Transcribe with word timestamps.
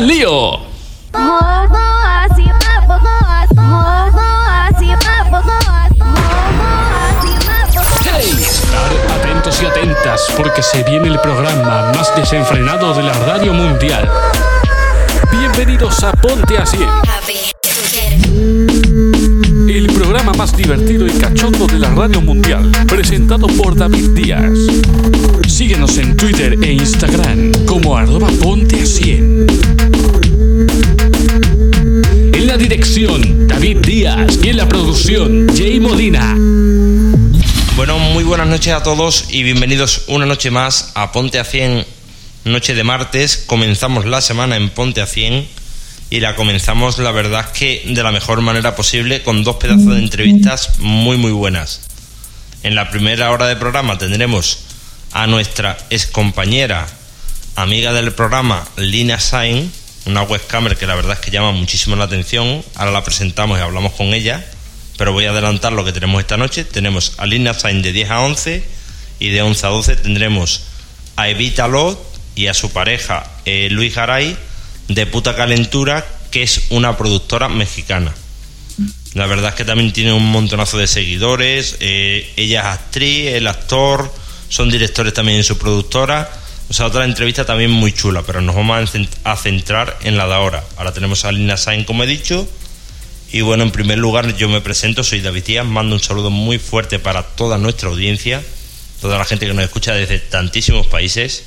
al 0.00 0.06
lío! 0.06 0.52
¡Hey! 8.02 8.36
Estar 8.40 8.92
atentos 9.18 9.62
y 9.62 9.66
atentas 9.66 10.26
porque 10.36 10.62
se 10.62 10.82
viene 10.84 11.08
el 11.08 11.20
programa 11.20 11.92
más 11.94 12.14
desenfrenado 12.16 12.94
de 12.94 13.02
la 13.02 13.12
radio 13.12 13.52
mundial. 13.52 14.10
Bienvenidos 15.30 16.02
a 16.02 16.12
Ponte 16.12 16.56
Así. 16.56 16.78
El 19.68 19.86
programa 19.92 20.32
más 20.32 20.56
divertido 20.56 21.06
y 21.06 21.10
cachondo 21.10 21.66
de 21.66 21.78
la 21.78 21.90
radio 21.90 22.20
mundial, 22.22 22.70
presentado 22.88 23.46
por 23.48 23.76
David 23.76 24.10
Díaz. 24.10 24.50
Síguenos 25.60 25.98
en 25.98 26.16
Twitter 26.16 26.56
e 26.62 26.72
Instagram 26.72 27.52
como 27.66 27.94
arroba 27.94 28.30
ponte 28.40 28.80
a 28.80 28.86
100. 28.86 29.46
En 32.32 32.46
la 32.46 32.56
dirección, 32.56 33.46
David 33.46 33.76
Díaz. 33.84 34.38
Y 34.42 34.48
en 34.48 34.56
la 34.56 34.66
producción, 34.66 35.48
Jay 35.54 35.78
Molina. 35.78 36.34
Bueno, 37.76 37.98
muy 37.98 38.24
buenas 38.24 38.46
noches 38.46 38.72
a 38.72 38.82
todos 38.82 39.26
y 39.28 39.42
bienvenidos 39.42 40.04
una 40.06 40.24
noche 40.24 40.50
más 40.50 40.92
a 40.94 41.12
Ponte 41.12 41.38
a 41.38 41.44
100, 41.44 41.84
noche 42.46 42.74
de 42.74 42.82
martes. 42.82 43.44
Comenzamos 43.46 44.06
la 44.06 44.22
semana 44.22 44.56
en 44.56 44.70
Ponte 44.70 45.02
a 45.02 45.06
100 45.06 45.46
y 46.08 46.20
la 46.20 46.36
comenzamos, 46.36 46.98
la 46.98 47.12
verdad, 47.12 47.52
que 47.52 47.82
de 47.86 48.02
la 48.02 48.12
mejor 48.12 48.40
manera 48.40 48.74
posible 48.74 49.22
con 49.22 49.44
dos 49.44 49.56
pedazos 49.56 49.92
de 49.94 49.98
entrevistas 49.98 50.78
muy, 50.78 51.18
muy 51.18 51.32
buenas. 51.32 51.82
En 52.62 52.74
la 52.74 52.88
primera 52.88 53.30
hora 53.30 53.46
de 53.46 53.56
programa 53.56 53.98
tendremos 53.98 54.69
a 55.12 55.26
nuestra 55.26 55.76
excompañera, 55.90 56.86
amiga 57.56 57.92
del 57.92 58.12
programa, 58.12 58.66
Lina 58.76 59.20
Sain, 59.20 59.72
una 60.06 60.22
webcamer 60.22 60.76
que 60.76 60.86
la 60.86 60.94
verdad 60.94 61.12
es 61.12 61.20
que 61.20 61.30
llama 61.30 61.52
muchísimo 61.52 61.96
la 61.96 62.04
atención. 62.04 62.64
Ahora 62.74 62.90
la 62.90 63.04
presentamos 63.04 63.58
y 63.58 63.62
hablamos 63.62 63.92
con 63.92 64.14
ella 64.14 64.44
pero 65.00 65.14
voy 65.14 65.24
a 65.24 65.30
adelantar 65.30 65.72
lo 65.72 65.82
que 65.82 65.92
tenemos 65.92 66.20
esta 66.20 66.36
noche. 66.36 66.62
Tenemos 66.62 67.14
a 67.16 67.24
Lina 67.24 67.54
Sain 67.54 67.80
de 67.80 67.90
10 67.90 68.10
a 68.10 68.20
11 68.20 68.62
y 69.18 69.30
de 69.30 69.40
11 69.40 69.66
a 69.66 69.70
12 69.70 69.96
tendremos 69.96 70.64
a 71.16 71.30
Evita 71.30 71.68
Lot 71.68 71.98
y 72.34 72.48
a 72.48 72.52
su 72.52 72.70
pareja 72.70 73.26
eh, 73.46 73.68
Luis 73.70 73.94
Garay 73.94 74.36
de 74.88 75.06
Puta 75.06 75.34
Calentura, 75.34 76.06
que 76.30 76.42
es 76.42 76.66
una 76.68 76.98
productora 76.98 77.48
mexicana. 77.48 78.12
La 79.14 79.24
verdad 79.24 79.48
es 79.48 79.54
que 79.54 79.64
también 79.64 79.90
tiene 79.90 80.12
un 80.12 80.30
montonazo 80.30 80.76
de 80.76 80.86
seguidores. 80.86 81.78
eh, 81.80 82.30
ella 82.36 82.60
es 82.60 82.66
actriz, 82.66 83.28
el 83.28 83.46
actor, 83.46 84.12
son 84.50 84.68
directores 84.68 85.14
también 85.14 85.38
en 85.38 85.44
su 85.44 85.56
productora. 85.56 86.30
O 86.68 86.74
sea, 86.74 86.86
otra 86.86 87.04
entrevista 87.06 87.46
también 87.46 87.70
muy 87.70 87.92
chula, 87.92 88.22
pero 88.26 88.42
nos 88.42 88.54
vamos 88.54 88.76
a 88.76 88.82
cent- 88.92 89.08
a 89.24 89.36
centrar 89.36 89.98
en 90.02 90.18
la 90.18 90.26
de 90.26 90.34
ahora. 90.34 90.62
Ahora 90.76 90.92
tenemos 90.92 91.24
a 91.24 91.32
Lina 91.32 91.56
Sain, 91.56 91.84
como 91.84 92.04
he 92.04 92.06
dicho. 92.06 92.46
Y 93.32 93.40
bueno, 93.40 93.62
en 93.62 93.70
primer 93.70 93.98
lugar 93.98 94.36
yo 94.36 94.48
me 94.48 94.60
presento, 94.60 95.02
soy 95.02 95.20
David 95.20 95.44
Díaz, 95.44 95.64
mando 95.66 95.94
un 95.94 96.02
saludo 96.02 96.30
muy 96.30 96.58
fuerte 96.58 96.98
para 96.98 97.22
toda 97.22 97.58
nuestra 97.58 97.88
audiencia, 97.88 98.42
toda 99.00 99.18
la 99.18 99.24
gente 99.24 99.46
que 99.46 99.54
nos 99.54 99.64
escucha 99.64 99.94
desde 99.94 100.18
tantísimos 100.18 100.86
países, 100.88 101.44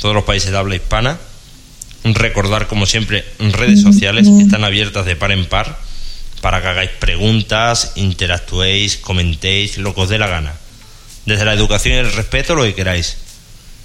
todos 0.00 0.14
los 0.14 0.24
países 0.24 0.52
de 0.52 0.58
habla 0.58 0.76
hispana. 0.76 1.18
Recordar, 2.04 2.66
como 2.66 2.84
siempre, 2.86 3.24
redes 3.38 3.80
sociales 3.80 4.26
que 4.26 4.42
están 4.44 4.64
abiertas 4.64 5.06
de 5.06 5.16
par 5.16 5.32
en 5.32 5.46
par 5.46 5.78
para 6.40 6.60
que 6.60 6.68
hagáis 6.68 6.90
preguntas, 6.98 7.92
interactuéis, 7.94 8.96
comentéis, 8.96 9.78
lo 9.78 9.94
que 9.94 10.00
os 10.00 10.08
dé 10.08 10.18
la 10.18 10.26
gana. 10.26 10.52
Desde 11.26 11.44
la 11.44 11.52
educación 11.52 11.94
y 11.94 11.98
el 11.98 12.12
respeto, 12.12 12.54
lo 12.54 12.64
que 12.64 12.74
queráis. 12.74 13.16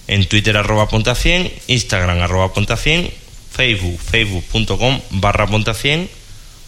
En 0.08 0.26
Twitter 0.26 0.56
arroba 0.58 0.88
punta 0.88 1.16
100, 1.16 1.52
Instagram 1.68 2.22
arroba 2.22 2.54
punta 2.54 2.78
100, 2.78 3.12
Facebook, 3.52 4.00
facebook.com 4.00 5.02
barra 5.12 5.46
punta 5.46 5.74
100, 5.74 6.10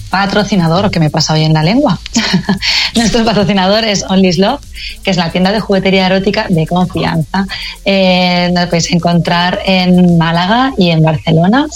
patrocinador, 0.10 0.92
que 0.92 1.00
me 1.00 1.10
pasa 1.10 1.34
hoy 1.34 1.44
en 1.44 1.54
la 1.54 1.64
lengua, 1.64 2.00
nuestro 2.96 3.26
patrocinador 3.26 3.84
es 3.84 4.06
Only's 4.08 4.38
Love, 4.38 4.62
que 5.04 5.12
es 5.12 5.18
la 5.18 5.32
tienda 5.32 5.52
de 5.52 5.60
juguetería 5.60 6.06
erótica 6.06 6.46
de 6.50 6.68
confianza. 6.68 7.48
Eh, 7.84 8.50
la 8.54 8.66
podéis 8.66 8.92
encontrar 8.92 9.60
en 9.66 10.18
Málaga 10.18 10.74
y 10.78 10.90
en 10.90 11.04
Barcelona. 11.04 11.68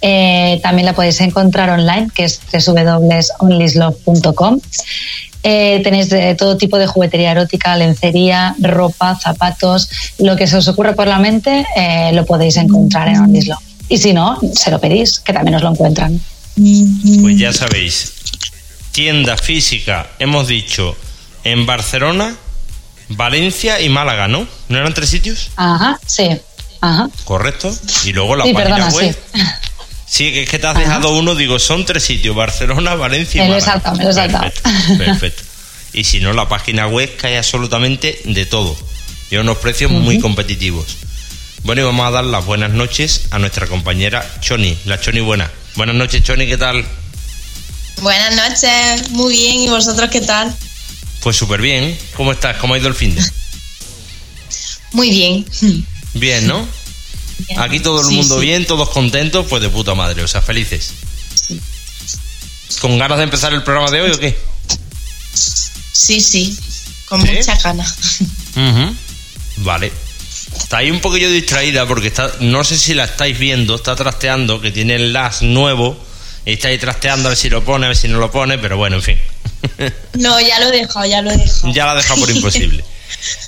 Eh, 0.00 0.60
también 0.62 0.86
la 0.86 0.92
podéis 0.92 1.20
encontrar 1.20 1.70
online, 1.70 2.08
que 2.14 2.24
es 2.24 2.40
www.onlyslove.com. 2.52 4.60
Eh, 5.46 5.82
tenéis 5.84 6.08
de 6.08 6.34
todo 6.34 6.56
tipo 6.56 6.78
de 6.78 6.86
juguetería 6.86 7.32
erótica, 7.32 7.76
lencería, 7.76 8.54
ropa, 8.58 9.14
zapatos, 9.16 9.90
lo 10.18 10.36
que 10.36 10.46
se 10.46 10.56
os 10.56 10.66
ocurra 10.68 10.94
por 10.94 11.06
la 11.06 11.18
mente, 11.18 11.66
eh, 11.76 12.12
lo 12.14 12.24
podéis 12.24 12.56
encontrar 12.56 13.08
en 13.08 13.18
Only's 13.18 13.48
Love. 13.48 13.63
Y 13.88 13.98
si 13.98 14.12
no, 14.12 14.38
se 14.54 14.70
lo 14.70 14.80
pedís, 14.80 15.20
que 15.20 15.32
también 15.32 15.56
os 15.56 15.62
lo 15.62 15.70
encuentran. 15.70 16.20
Pues 17.22 17.36
ya 17.38 17.52
sabéis, 17.52 18.12
tienda 18.92 19.36
física, 19.36 20.08
hemos 20.18 20.48
dicho, 20.48 20.96
en 21.44 21.66
Barcelona, 21.66 22.34
Valencia 23.08 23.80
y 23.80 23.88
Málaga, 23.88 24.28
¿no? 24.28 24.46
¿No 24.68 24.78
eran 24.78 24.94
tres 24.94 25.10
sitios? 25.10 25.50
Ajá, 25.56 25.98
sí. 26.06 26.28
Ajá. 26.80 27.08
Correcto. 27.24 27.74
Y 28.04 28.12
luego 28.12 28.36
la 28.36 28.44
Sí, 28.44 28.52
página 28.54 28.76
perdona, 28.76 28.94
web. 28.94 29.18
sí. 29.34 29.40
Sí, 30.06 30.32
que 30.32 30.42
es 30.44 30.48
que 30.50 30.58
te 30.58 30.66
has 30.66 30.78
dejado 30.78 31.16
uno, 31.16 31.34
digo, 31.34 31.58
son 31.58 31.84
tres 31.84 32.04
sitios, 32.04 32.36
Barcelona, 32.36 32.94
Valencia 32.94 33.44
y 33.44 33.48
Me 33.50 33.58
Málaga. 33.58 33.92
me 33.96 34.04
lo. 34.04 34.40
Perfecto, 34.40 34.98
perfecto. 34.98 35.42
Y 35.92 36.04
si 36.04 36.20
no, 36.20 36.32
la 36.32 36.48
página 36.48 36.86
web 36.86 37.16
que 37.16 37.26
hay 37.28 37.34
absolutamente 37.36 38.20
de 38.24 38.46
todo. 38.46 38.76
Y 39.30 39.36
a 39.36 39.40
unos 39.40 39.58
precios 39.58 39.90
muy 39.90 40.18
competitivos. 40.20 40.84
Bueno, 41.64 41.80
y 41.80 41.84
vamos 41.84 42.06
a 42.06 42.10
dar 42.10 42.24
las 42.24 42.44
buenas 42.44 42.70
noches 42.72 43.22
a 43.30 43.38
nuestra 43.38 43.66
compañera 43.66 44.24
Choni, 44.40 44.76
la 44.84 45.00
Choni 45.00 45.20
buena. 45.20 45.50
Buenas 45.76 45.94
noches, 45.96 46.22
Choni, 46.22 46.46
¿qué 46.46 46.56
tal? 46.58 46.84
Buenas 48.02 48.34
noches, 48.36 49.10
muy 49.10 49.32
bien, 49.34 49.60
¿y 49.60 49.68
vosotros 49.68 50.10
qué 50.10 50.20
tal? 50.20 50.54
Pues 51.22 51.36
súper 51.36 51.60
bien. 51.62 51.96
¿Cómo 52.16 52.32
estás? 52.32 52.58
¿Cómo 52.58 52.74
ha 52.74 52.78
ido 52.78 52.88
el 52.88 52.94
fin 52.94 53.14
de? 53.14 53.22
Muy 54.92 55.10
bien. 55.10 55.44
Bien, 56.12 56.46
¿no? 56.46 56.68
Aquí 57.56 57.80
todo 57.80 58.00
el 58.02 58.06
Sí, 58.06 58.14
mundo 58.14 58.36
sí. 58.38 58.46
bien, 58.46 58.64
todos 58.66 58.90
contentos, 58.90 59.46
pues 59.48 59.60
de 59.62 59.68
puta 59.70 59.94
madre, 59.94 60.22
o 60.22 60.28
sea, 60.28 60.40
felices. 60.40 60.92
¿Con 62.80 62.96
ganas 62.98 63.18
de 63.18 63.24
empezar 63.24 63.52
el 63.54 63.62
programa 63.64 63.90
de 63.90 64.02
hoy 64.02 64.10
o 64.12 64.18
qué? 64.20 64.38
Sí, 65.92 66.20
sí, 66.20 66.56
con 67.08 67.22
¿Sí? 67.26 67.32
mucha 67.32 67.56
ganas. 67.56 67.96
Vale. 69.56 69.90
Está 70.58 70.78
ahí 70.78 70.90
un 70.90 71.00
poquillo 71.00 71.30
distraída 71.30 71.86
porque 71.86 72.08
está, 72.08 72.30
no 72.40 72.64
sé 72.64 72.78
si 72.78 72.94
la 72.94 73.04
estáis 73.04 73.38
viendo, 73.38 73.74
está 73.74 73.96
trasteando, 73.96 74.60
que 74.60 74.70
tiene 74.70 74.96
el 74.96 75.12
LAS 75.12 75.42
nuevo. 75.42 75.96
Y 76.46 76.54
está 76.54 76.68
ahí 76.68 76.78
trasteando 76.78 77.28
a 77.28 77.30
ver 77.30 77.38
si 77.38 77.48
lo 77.48 77.64
pone, 77.64 77.86
a 77.86 77.88
ver 77.88 77.96
si 77.96 78.08
no 78.08 78.18
lo 78.18 78.30
pone, 78.30 78.58
pero 78.58 78.76
bueno, 78.76 78.96
en 78.96 79.02
fin. 79.02 79.18
No, 80.14 80.40
ya 80.40 80.60
lo 80.60 80.68
he 80.68 80.78
dejado, 80.78 81.06
ya 81.06 81.22
lo 81.22 81.30
he 81.30 81.36
dejado. 81.36 81.72
Ya 81.72 81.86
la 81.86 81.92
ha 81.92 81.94
dejado 81.96 82.20
por 82.20 82.30
imposible. 82.30 82.84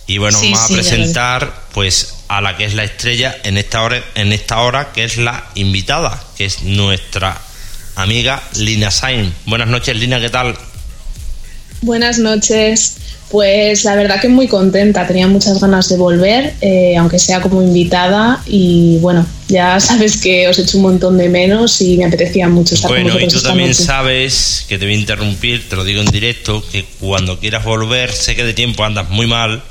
Y 0.07 0.19
bueno, 0.19 0.41
vamos 0.41 0.61
a 0.61 0.69
presentar 0.69 1.65
pues 1.73 2.15
a 2.29 2.41
la 2.41 2.57
que 2.57 2.65
es 2.65 2.75
la 2.75 2.85
estrella 2.85 3.37
en 3.43 3.59
esta 3.59 3.83
hora, 3.83 4.03
en 4.15 4.33
esta 4.33 4.61
hora 4.61 4.93
que 4.93 5.05
es 5.05 5.17
la 5.17 5.51
invitada, 5.57 6.23
que 6.37 6.45
es 6.45 6.63
nuestra 6.63 7.41
amiga 7.97 8.43
Lina 8.55 8.91
Sain. 8.91 9.35
Buenas 9.47 9.69
noches, 9.69 9.97
Lina, 9.97 10.21
¿qué 10.21 10.31
tal? 10.31 10.57
Buenas 11.87 12.19
noches. 12.19 12.97
Pues 13.31 13.85
la 13.85 13.95
verdad 13.95 14.21
que 14.21 14.29
muy 14.29 14.49
contenta, 14.49 15.07
tenía 15.07 15.29
muchas 15.29 15.61
ganas 15.61 15.89
de 15.89 15.97
volver, 15.97 16.55
eh, 16.61 16.97
aunque 16.97 17.21
sea 17.21 17.41
como 17.41 17.63
invitada 17.63 18.43
y 18.45 18.99
bueno, 18.99 19.25
ya 19.49 19.79
sabes 19.89 20.17
que 20.17 20.49
os 20.49 20.59
he 20.59 20.63
hecho 20.63 20.79
un 20.79 20.83
montón 20.83 21.17
de 21.17 21.29
menos 21.29 21.81
y 21.81 21.97
me 21.97 22.05
apetecía 22.05 22.49
mucho 22.49 22.75
estar 22.75 22.91
bueno, 22.91 23.11
con 23.11 23.13
Bueno, 23.15 23.29
y 23.29 23.31
tú 23.33 23.41
también 23.41 23.73
sabes, 23.73 24.65
que 24.69 24.79
te 24.79 24.85
voy 24.85 24.95
a 24.95 24.99
interrumpir, 24.99 25.69
te 25.69 25.77
lo 25.77 25.85
digo 25.85 26.01
en 26.03 26.11
directo, 26.11 26.65
que 26.73 26.85
cuando 26.99 27.39
quieras 27.39 27.65
volver, 27.65 28.13
sé 28.13 28.35
que 28.35 28.43
de 28.43 28.53
tiempo 28.53 28.85
andas 28.85 29.09
muy 29.09 29.29
mal, 29.29 29.63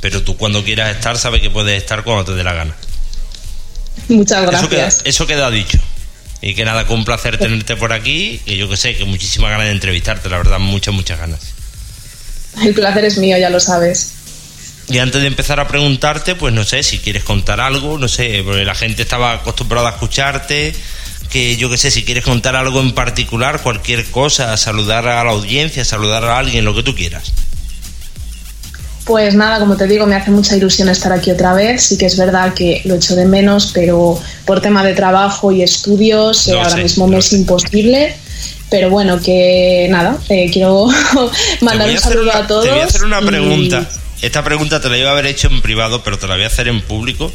pero 0.00 0.22
tú 0.22 0.36
cuando 0.36 0.64
quieras 0.64 0.94
estar 0.94 1.16
sabes 1.16 1.40
que 1.40 1.48
puedes 1.48 1.76
estar 1.78 2.04
cuando 2.04 2.26
te 2.26 2.34
dé 2.34 2.44
la 2.44 2.52
gana. 2.52 2.76
Muchas 4.08 4.46
gracias. 4.46 5.00
Eso 5.04 5.26
queda, 5.26 5.50
dicho. 5.50 5.78
Y 6.42 6.54
que 6.54 6.66
nada, 6.66 6.86
con 6.86 6.98
un 6.98 7.04
placer 7.06 7.38
tenerte 7.38 7.74
por 7.74 7.94
aquí 7.94 8.38
y 8.44 8.56
yo 8.56 8.68
que 8.68 8.76
sé, 8.76 8.94
que 8.96 9.06
muchísimas 9.06 9.50
ganas 9.50 9.66
de 9.66 9.72
entrevistarte, 9.72 10.28
la 10.28 10.36
verdad, 10.36 10.58
muchas, 10.58 10.92
muchas 10.92 11.18
ganas. 11.18 11.53
El 12.62 12.74
placer 12.74 13.04
es 13.04 13.18
mío, 13.18 13.36
ya 13.38 13.50
lo 13.50 13.60
sabes. 13.60 14.12
Y 14.88 14.98
antes 14.98 15.22
de 15.22 15.28
empezar 15.28 15.60
a 15.60 15.68
preguntarte, 15.68 16.34
pues 16.34 16.52
no 16.52 16.64
sé, 16.64 16.82
si 16.82 16.98
quieres 16.98 17.24
contar 17.24 17.60
algo, 17.60 17.98
no 17.98 18.08
sé, 18.08 18.42
porque 18.44 18.64
la 18.64 18.74
gente 18.74 19.02
estaba 19.02 19.32
acostumbrada 19.32 19.88
a 19.88 19.92
escucharte, 19.92 20.74
que 21.30 21.56
yo 21.56 21.70
qué 21.70 21.78
sé, 21.78 21.90
si 21.90 22.04
quieres 22.04 22.24
contar 22.24 22.54
algo 22.54 22.80
en 22.80 22.94
particular, 22.94 23.62
cualquier 23.62 24.04
cosa, 24.10 24.56
saludar 24.56 25.08
a 25.08 25.24
la 25.24 25.30
audiencia, 25.30 25.84
saludar 25.84 26.24
a 26.24 26.38
alguien, 26.38 26.64
lo 26.64 26.74
que 26.74 26.82
tú 26.82 26.94
quieras. 26.94 27.32
Pues 29.04 29.34
nada, 29.34 29.58
como 29.58 29.76
te 29.76 29.86
digo, 29.86 30.06
me 30.06 30.16
hace 30.16 30.30
mucha 30.30 30.56
ilusión 30.56 30.88
estar 30.88 31.12
aquí 31.12 31.30
otra 31.30 31.52
vez. 31.52 31.82
Sí 31.82 31.98
que 31.98 32.06
es 32.06 32.16
verdad 32.16 32.54
que 32.54 32.80
lo 32.84 32.94
echo 32.94 33.14
de 33.14 33.26
menos, 33.26 33.70
pero 33.74 34.18
por 34.46 34.62
tema 34.62 34.82
de 34.82 34.94
trabajo 34.94 35.52
y 35.52 35.62
estudios, 35.62 36.48
eh, 36.48 36.58
ahora 36.58 36.76
mismo 36.76 37.06
me 37.06 37.18
es 37.18 37.32
imposible. 37.32 38.16
Pero 38.70 38.90
bueno, 38.90 39.20
que 39.20 39.86
nada, 39.90 40.18
eh, 40.28 40.50
quiero 40.52 40.88
mandar 41.60 41.90
un 41.90 41.98
saludo 41.98 42.34
a 42.34 42.46
todos. 42.46 42.64
Te 42.64 42.70
voy 42.70 42.80
a 42.80 42.84
hacer 42.84 43.04
una 43.04 43.20
pregunta. 43.20 43.88
Esta 44.22 44.42
pregunta 44.42 44.80
te 44.80 44.88
la 44.88 44.96
iba 44.96 45.10
a 45.10 45.12
haber 45.12 45.26
hecho 45.26 45.48
en 45.48 45.60
privado, 45.60 46.02
pero 46.02 46.18
te 46.18 46.26
la 46.26 46.34
voy 46.34 46.44
a 46.44 46.46
hacer 46.46 46.68
en 46.68 46.80
público. 46.80 47.30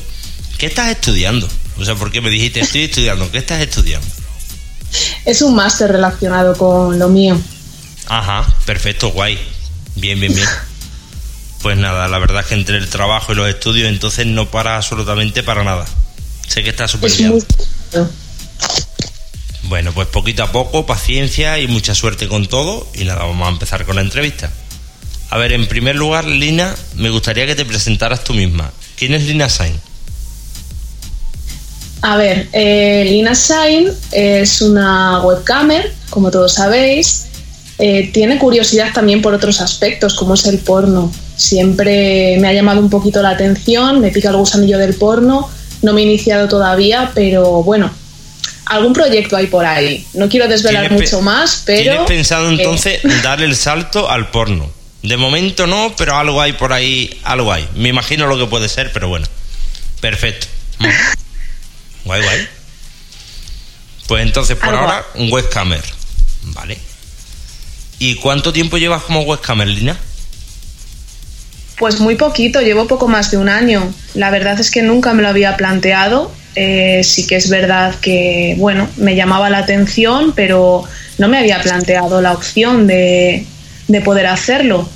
¿Qué 0.57 0.65
estás 0.65 0.89
estudiando? 0.89 1.47
O 1.77 1.85
sea, 1.85 1.95
porque 1.95 2.19
me 2.19 2.29
dijiste, 2.29 2.59
estoy 2.59 2.85
estudiando. 2.85 3.29
¿Qué 3.31 3.37
estás 3.37 3.61
estudiando? 3.61 4.07
Es 5.23 5.41
un 5.41 5.55
máster 5.55 5.91
relacionado 5.91 6.57
con 6.57 6.97
lo 6.97 7.07
mío. 7.09 7.39
Ajá, 8.07 8.45
perfecto, 8.65 9.11
guay. 9.11 9.39
Bien, 9.95 10.19
bien, 10.19 10.33
bien. 10.33 10.47
Pues 11.61 11.77
nada, 11.77 12.07
la 12.07 12.19
verdad 12.19 12.39
es 12.39 12.47
que 12.47 12.53
entre 12.53 12.77
el 12.77 12.87
trabajo 12.87 13.33
y 13.33 13.35
los 13.35 13.49
estudios, 13.49 13.89
entonces 13.89 14.25
no 14.25 14.49
para 14.49 14.77
absolutamente 14.77 15.43
para 15.43 15.65
nada. 15.65 15.85
Sé 16.47 16.63
que 16.63 16.69
estás 16.69 16.91
súper 16.91 17.11
bien. 17.11 17.45
Bueno, 19.69 19.91
pues 19.93 20.07
poquito 20.07 20.41
a 20.41 20.51
poco, 20.51 20.87
paciencia 20.87 21.59
y 21.59 21.67
mucha 21.67 21.93
suerte 21.93 22.27
con 22.27 22.47
todo. 22.47 22.87
Y 22.95 23.03
nada, 23.03 23.23
vamos 23.23 23.47
a 23.47 23.51
empezar 23.51 23.85
con 23.85 23.97
la 23.97 24.01
entrevista. 24.01 24.49
A 25.29 25.37
ver, 25.37 25.51
en 25.51 25.67
primer 25.67 25.95
lugar, 25.95 26.25
Lina, 26.25 26.75
me 26.95 27.11
gustaría 27.11 27.45
que 27.45 27.53
te 27.53 27.65
presentaras 27.65 28.23
tú 28.23 28.33
misma. 28.33 28.71
¿Quién 28.97 29.13
es 29.13 29.25
Lina 29.25 29.47
Sain? 29.47 29.79
A 32.01 32.17
ver, 32.17 32.49
eh, 32.51 33.05
Lina 33.11 33.35
Sain 33.35 33.91
es 34.11 34.59
una 34.63 35.21
webcamer, 35.21 35.93
como 36.09 36.31
todos 36.31 36.55
sabéis. 36.55 37.27
Eh, 37.77 38.09
tiene 38.11 38.39
curiosidad 38.39 38.91
también 38.91 39.21
por 39.21 39.35
otros 39.35 39.61
aspectos, 39.61 40.15
como 40.15 40.33
es 40.33 40.45
el 40.47 40.57
porno. 40.57 41.11
Siempre 41.35 42.37
me 42.39 42.47
ha 42.47 42.53
llamado 42.53 42.79
un 42.79 42.89
poquito 42.89 43.21
la 43.21 43.29
atención, 43.29 43.99
me 44.01 44.09
pica 44.09 44.29
el 44.29 44.37
gusanillo 44.37 44.79
del 44.79 44.95
porno. 44.95 45.47
No 45.83 45.93
me 45.93 46.01
he 46.01 46.05
iniciado 46.05 46.47
todavía, 46.47 47.11
pero 47.13 47.61
bueno, 47.61 47.91
algún 48.65 48.93
proyecto 48.93 49.35
hay 49.35 49.47
por 49.47 49.65
ahí. 49.65 50.05
No 50.13 50.29
quiero 50.29 50.47
desvelar 50.47 50.91
mucho 50.91 51.21
más, 51.21 51.63
pero... 51.65 51.81
¿Tienes 51.81 52.07
pensado 52.07 52.49
entonces 52.49 53.01
dar 53.23 53.41
el 53.41 53.55
salto 53.55 54.09
al 54.09 54.29
porno? 54.29 54.71
De 55.01 55.17
momento 55.17 55.65
no, 55.65 55.93
pero 55.97 56.17
algo 56.17 56.41
hay 56.41 56.53
por 56.53 56.73
ahí, 56.73 57.19
algo 57.23 57.53
hay. 57.53 57.67
Me 57.75 57.89
imagino 57.89 58.27
lo 58.27 58.37
que 58.37 58.45
puede 58.45 58.67
ser, 58.67 58.91
pero 58.91 59.07
bueno. 59.07 59.25
Perfecto. 60.01 60.47
guay, 62.05 62.21
guay. 62.21 62.47
Pues 64.07 64.23
entonces 64.23 64.57
por 64.57 64.73
ahora 64.73 65.05
un 65.15 65.31
webcamer. 65.31 65.83
Vale. 66.43 66.77
¿Y 67.99 68.15
cuánto 68.15 68.51
tiempo 68.51 68.77
llevas 68.77 69.03
como 69.03 69.21
webcamer, 69.21 69.67
Lina? 69.67 69.97
Pues 71.77 71.99
muy 71.99 72.15
poquito, 72.15 72.61
llevo 72.61 72.87
poco 72.87 73.07
más 73.07 73.31
de 73.31 73.37
un 73.37 73.47
año. 73.47 73.93
La 74.13 74.31
verdad 74.31 74.59
es 74.59 74.71
que 74.71 74.81
nunca 74.81 75.13
me 75.13 75.21
lo 75.21 75.29
había 75.29 75.55
planteado 75.55 76.31
eh, 76.61 77.05
sí 77.05 77.25
que 77.25 77.37
es 77.37 77.49
verdad 77.49 77.95
que, 78.01 78.55
bueno, 78.57 78.89
me 78.97 79.15
llamaba 79.15 79.49
la 79.49 79.59
atención, 79.59 80.33
pero 80.35 80.83
no 81.17 81.29
me 81.29 81.37
había 81.37 81.61
planteado 81.61 82.19
la 82.21 82.33
opción 82.33 82.85
de, 82.85 83.45
poder 84.03 84.27
hacerlo. 84.27 84.89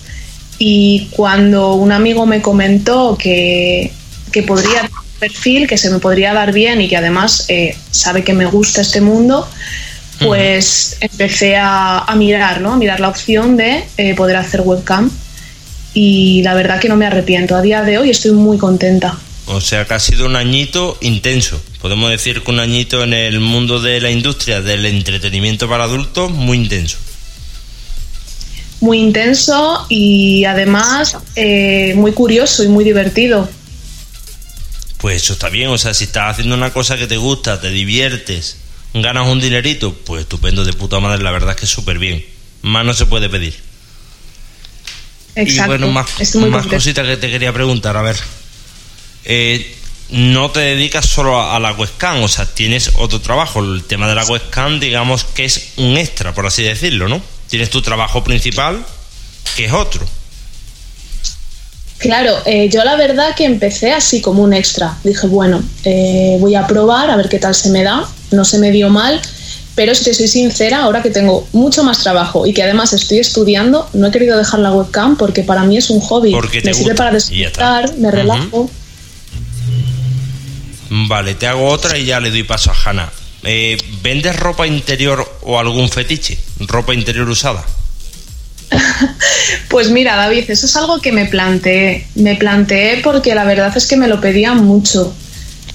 Y 0.59 1.07
cuando 1.11 1.75
un 1.75 1.93
amigo 1.93 2.25
me 2.25 2.41
comentó 2.41 3.17
que, 3.17 3.93
que 4.33 4.43
podría 4.43 4.89
perfil, 5.19 5.65
que 5.65 5.77
se 5.77 5.89
me 5.89 5.99
podría 5.99 6.33
dar 6.33 6.51
bien 6.51 6.81
y 6.81 6.89
que 6.89 6.97
además 6.97 7.45
eh, 7.47 7.77
sabe 7.91 8.25
que 8.25 8.33
me 8.33 8.45
gusta 8.45 8.81
este 8.81 8.99
mundo, 8.99 9.47
pues 10.19 10.97
empecé 10.99 11.55
a, 11.57 12.05
mirar, 12.17 12.59
¿no? 12.59 12.73
A 12.73 12.77
mirar 12.77 12.99
la 12.99 13.07
opción 13.07 13.55
de 13.55 13.85
eh, 13.95 14.15
poder 14.15 14.35
hacer 14.35 14.61
webcam. 14.65 15.09
Y 15.93 16.43
la 16.43 16.55
verdad 16.55 16.81
que 16.81 16.89
no 16.89 16.97
me 16.97 17.05
arrepiento. 17.05 17.55
A 17.55 17.61
día 17.61 17.83
de 17.83 17.99
hoy 17.99 18.09
estoy 18.09 18.33
muy 18.33 18.57
contenta. 18.57 19.17
O 19.45 19.59
sea 19.59 19.85
que 19.85 19.93
ha 19.93 19.99
sido 19.99 20.25
un 20.25 20.35
añito 20.35 20.97
intenso. 21.01 21.61
Podemos 21.81 22.09
decir 22.09 22.41
que 22.43 22.51
un 22.51 22.59
añito 22.59 23.03
en 23.03 23.13
el 23.13 23.39
mundo 23.39 23.81
de 23.81 23.99
la 23.99 24.09
industria 24.09 24.61
del 24.61 24.85
entretenimiento 24.85 25.67
para 25.67 25.83
adultos 25.83 26.31
muy 26.31 26.57
intenso. 26.57 26.97
Muy 28.79 28.99
intenso 28.99 29.85
y 29.89 30.45
además 30.45 31.17
eh, 31.35 31.93
muy 31.95 32.13
curioso 32.13 32.63
y 32.63 32.67
muy 32.69 32.83
divertido. 32.83 33.49
Pues 34.97 35.23
eso 35.23 35.33
está 35.33 35.49
bien, 35.49 35.69
o 35.69 35.77
sea, 35.77 35.93
si 35.93 36.05
estás 36.05 36.31
haciendo 36.31 36.55
una 36.55 36.71
cosa 36.71 36.97
que 36.97 37.07
te 37.07 37.17
gusta, 37.17 37.59
te 37.59 37.69
diviertes, 37.69 38.57
ganas 38.93 39.27
un 39.27 39.41
dinerito, 39.41 39.93
pues 39.93 40.21
estupendo, 40.21 40.63
de 40.63 40.71
puta 40.71 41.01
madre, 41.01 41.21
la 41.21 41.31
verdad 41.31 41.51
es 41.51 41.57
que 41.57 41.65
es 41.65 41.71
súper 41.71 41.99
bien. 41.99 42.25
Más 42.61 42.85
no 42.85 42.93
se 42.93 43.05
puede 43.05 43.29
pedir. 43.29 43.53
Exacto. 45.35 45.63
Y 45.63 45.67
bueno, 45.67 45.91
más, 45.91 46.35
más 46.35 46.67
cositas 46.67 47.05
que 47.05 47.17
te 47.17 47.29
quería 47.29 47.51
preguntar, 47.51 47.97
a 47.97 48.01
ver. 48.01 48.15
Eh, 49.25 49.75
no 50.09 50.51
te 50.51 50.59
dedicas 50.59 51.05
solo 51.05 51.41
a, 51.41 51.59
la 51.59 51.71
webcam, 51.73 52.21
o 52.21 52.27
sea, 52.27 52.45
tienes 52.45 52.91
otro 52.97 53.19
trabajo. 53.19 53.61
El 53.61 53.83
tema 53.83 54.07
de 54.07 54.15
la 54.15 54.25
webcam, 54.25 54.79
digamos 54.79 55.23
que 55.23 55.45
es 55.45 55.69
un 55.77 55.97
extra, 55.97 56.33
por 56.33 56.45
así 56.45 56.63
decirlo, 56.63 57.07
¿no? 57.07 57.21
Tienes 57.47 57.69
tu 57.69 57.81
trabajo 57.81 58.23
principal, 58.23 58.85
que 59.55 59.65
es 59.65 59.73
otro. 59.73 60.05
Claro, 61.97 62.35
eh, 62.45 62.69
yo 62.69 62.83
la 62.83 62.95
verdad 62.95 63.33
que 63.35 63.45
empecé 63.45 63.93
así 63.93 64.21
como 64.21 64.43
un 64.43 64.53
extra. 64.53 64.97
Dije, 65.03 65.25
bueno, 65.27 65.63
eh, 65.85 66.37
voy 66.39 66.53
a 66.55 66.67
probar 66.67 67.09
a 67.09 67.15
ver 67.15 67.29
qué 67.29 67.39
tal 67.39 67.55
se 67.55 67.69
me 67.69 67.81
da. 67.81 68.07
No 68.31 68.43
se 68.43 68.59
me 68.59 68.71
dio 68.71 68.89
mal, 68.89 69.21
pero 69.75 69.95
si 69.95 70.03
te 70.03 70.13
soy 70.13 70.27
sincera, 70.27 70.81
ahora 70.81 71.01
que 71.01 71.09
tengo 71.09 71.47
mucho 71.53 71.83
más 71.83 71.99
trabajo 71.99 72.45
y 72.45 72.53
que 72.53 72.61
además 72.61 72.93
estoy 72.93 73.19
estudiando, 73.19 73.89
no 73.93 74.07
he 74.07 74.11
querido 74.11 74.37
dejar 74.37 74.59
la 74.59 74.71
webcam 74.71 75.17
porque 75.17 75.43
para 75.43 75.63
mí 75.63 75.77
es 75.77 75.89
un 75.89 76.01
hobby. 76.01 76.35
me 76.63 76.73
sirve 76.73 76.93
para 76.93 77.11
descansar, 77.11 77.97
me 77.97 78.11
relajo. 78.11 78.69
Vale, 80.95 81.33
te 81.33 81.47
hago 81.47 81.69
otra 81.69 81.97
y 81.97 82.05
ya 82.05 82.19
le 82.19 82.29
doy 82.29 82.43
paso 82.43 82.69
a 82.69 82.75
Hanna. 82.75 83.09
Eh, 83.41 83.77
¿Vendes 84.03 84.35
ropa 84.35 84.67
interior 84.67 85.39
o 85.41 85.57
algún 85.57 85.89
fetiche? 85.89 86.37
¿Ropa 86.59 86.93
interior 86.93 87.27
usada? 87.27 87.65
pues 89.69 89.89
mira, 89.89 90.15
David, 90.15 90.43
eso 90.49 90.67
es 90.67 90.75
algo 90.75 91.01
que 91.01 91.11
me 91.11 91.25
planteé. 91.25 92.05
Me 92.13 92.35
planteé 92.35 93.01
porque 93.03 93.33
la 93.33 93.43
verdad 93.43 93.75
es 93.75 93.87
que 93.87 93.97
me 93.97 94.07
lo 94.07 94.21
pedían 94.21 94.63
mucho. 94.63 95.11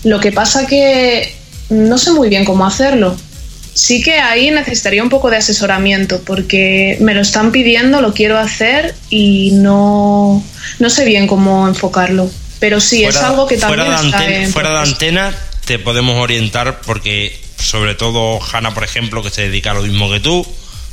Lo 0.04 0.20
que 0.20 0.30
pasa 0.30 0.68
que 0.68 1.34
no 1.68 1.98
sé 1.98 2.12
muy 2.12 2.28
bien 2.28 2.44
cómo 2.44 2.64
hacerlo. 2.64 3.16
Sí 3.74 4.00
que 4.00 4.20
ahí 4.20 4.52
necesitaría 4.52 5.02
un 5.02 5.08
poco 5.08 5.30
de 5.30 5.38
asesoramiento 5.38 6.20
porque 6.24 6.96
me 7.00 7.14
lo 7.14 7.22
están 7.22 7.50
pidiendo, 7.50 8.00
lo 8.00 8.14
quiero 8.14 8.38
hacer 8.38 8.94
y 9.10 9.50
no, 9.54 10.44
no 10.78 10.90
sé 10.90 11.04
bien 11.04 11.26
cómo 11.26 11.66
enfocarlo. 11.66 12.30
Pero 12.60 12.80
sí, 12.80 13.04
es 13.04 13.16
algo 13.16 13.46
que 13.46 13.56
también 13.56 13.84
fuera 13.84 14.00
de, 14.00 14.06
antena, 14.06 14.52
fuera 14.52 14.70
de 14.70 14.78
antena 14.78 15.38
te 15.64 15.78
podemos 15.78 16.16
orientar 16.16 16.80
porque 16.80 17.38
sobre 17.58 17.94
todo 17.94 18.40
Hanna, 18.52 18.74
por 18.74 18.84
ejemplo, 18.84 19.22
que 19.22 19.30
se 19.30 19.42
dedica 19.42 19.72
a 19.72 19.74
lo 19.74 19.82
mismo 19.82 20.10
que 20.10 20.20
tú, 20.20 20.46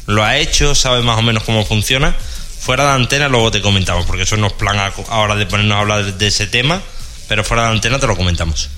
lo 0.06 0.24
ha 0.24 0.38
hecho, 0.38 0.76
sabe 0.76 1.02
más 1.02 1.18
o 1.18 1.22
menos 1.22 1.44
cómo 1.44 1.66
funciona. 1.66 2.16
Fuera 2.60 2.86
de 2.86 2.92
antena 2.92 3.28
luego 3.28 3.52
te 3.52 3.62
comentamos, 3.62 4.06
porque 4.06 4.24
eso 4.24 4.38
no 4.38 4.48
es 4.48 4.54
plan 4.54 4.78
ahora 5.10 5.36
de 5.36 5.46
ponernos 5.46 5.76
a 5.78 5.82
hablar 5.82 6.18
de 6.18 6.28
ese 6.28 6.48
tema, 6.48 6.82
pero 7.28 7.44
fuera 7.44 7.64
de 7.64 7.70
antena 7.70 8.00
te 8.00 8.08
lo 8.08 8.18
comentamos. 8.18 8.70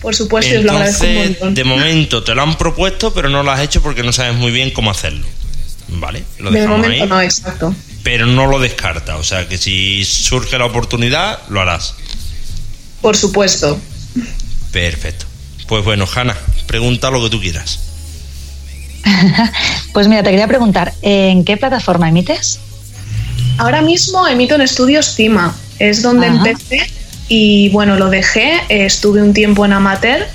Por 0.00 0.14
supuesto, 0.14 0.58
os 0.58 0.64
lo 0.64 0.72
agradezco 0.72 1.04
un 1.04 1.10
Entonces, 1.10 1.30
montón. 1.40 1.54
de 1.54 1.64
momento 1.64 2.22
te 2.22 2.34
lo 2.34 2.42
han 2.42 2.56
propuesto, 2.56 3.12
pero 3.12 3.28
no 3.28 3.42
lo 3.42 3.50
has 3.50 3.60
hecho 3.60 3.82
porque 3.82 4.02
no 4.02 4.12
sabes 4.12 4.34
muy 4.34 4.50
bien 4.50 4.70
cómo 4.70 4.90
hacerlo. 4.90 5.26
Vale, 5.88 6.24
lo 6.38 6.50
De 6.50 6.66
momento 6.66 7.02
ahí. 7.02 7.08
no, 7.08 7.20
exacto. 7.20 7.74
Pero 8.02 8.26
no 8.26 8.46
lo 8.46 8.58
descarta, 8.58 9.16
o 9.16 9.24
sea 9.24 9.46
que 9.48 9.58
si 9.58 10.04
surge 10.04 10.56
la 10.58 10.64
oportunidad, 10.66 11.40
lo 11.48 11.60
harás. 11.60 11.94
Por 13.02 13.16
supuesto. 13.16 13.78
Perfecto. 14.72 15.26
Pues 15.66 15.84
bueno, 15.84 16.06
Hanna, 16.12 16.36
pregunta 16.66 17.10
lo 17.10 17.22
que 17.22 17.30
tú 17.30 17.40
quieras. 17.40 17.78
Pues 19.92 20.06
mira, 20.06 20.22
te 20.22 20.30
quería 20.30 20.46
preguntar, 20.46 20.94
¿en 21.02 21.44
qué 21.44 21.56
plataforma 21.56 22.08
emites? 22.08 22.60
Ahora 23.58 23.82
mismo 23.82 24.26
emito 24.28 24.54
en 24.54 24.60
Estudios 24.60 25.14
Cima. 25.16 25.56
Es 25.80 26.02
donde 26.02 26.28
Ajá. 26.28 26.36
empecé 26.48 26.88
y 27.28 27.70
bueno, 27.70 27.96
lo 27.96 28.08
dejé. 28.08 28.52
eh, 28.68 28.84
Estuve 28.86 29.20
un 29.20 29.34
tiempo 29.34 29.64
en 29.64 29.72
Amateur 29.72 30.28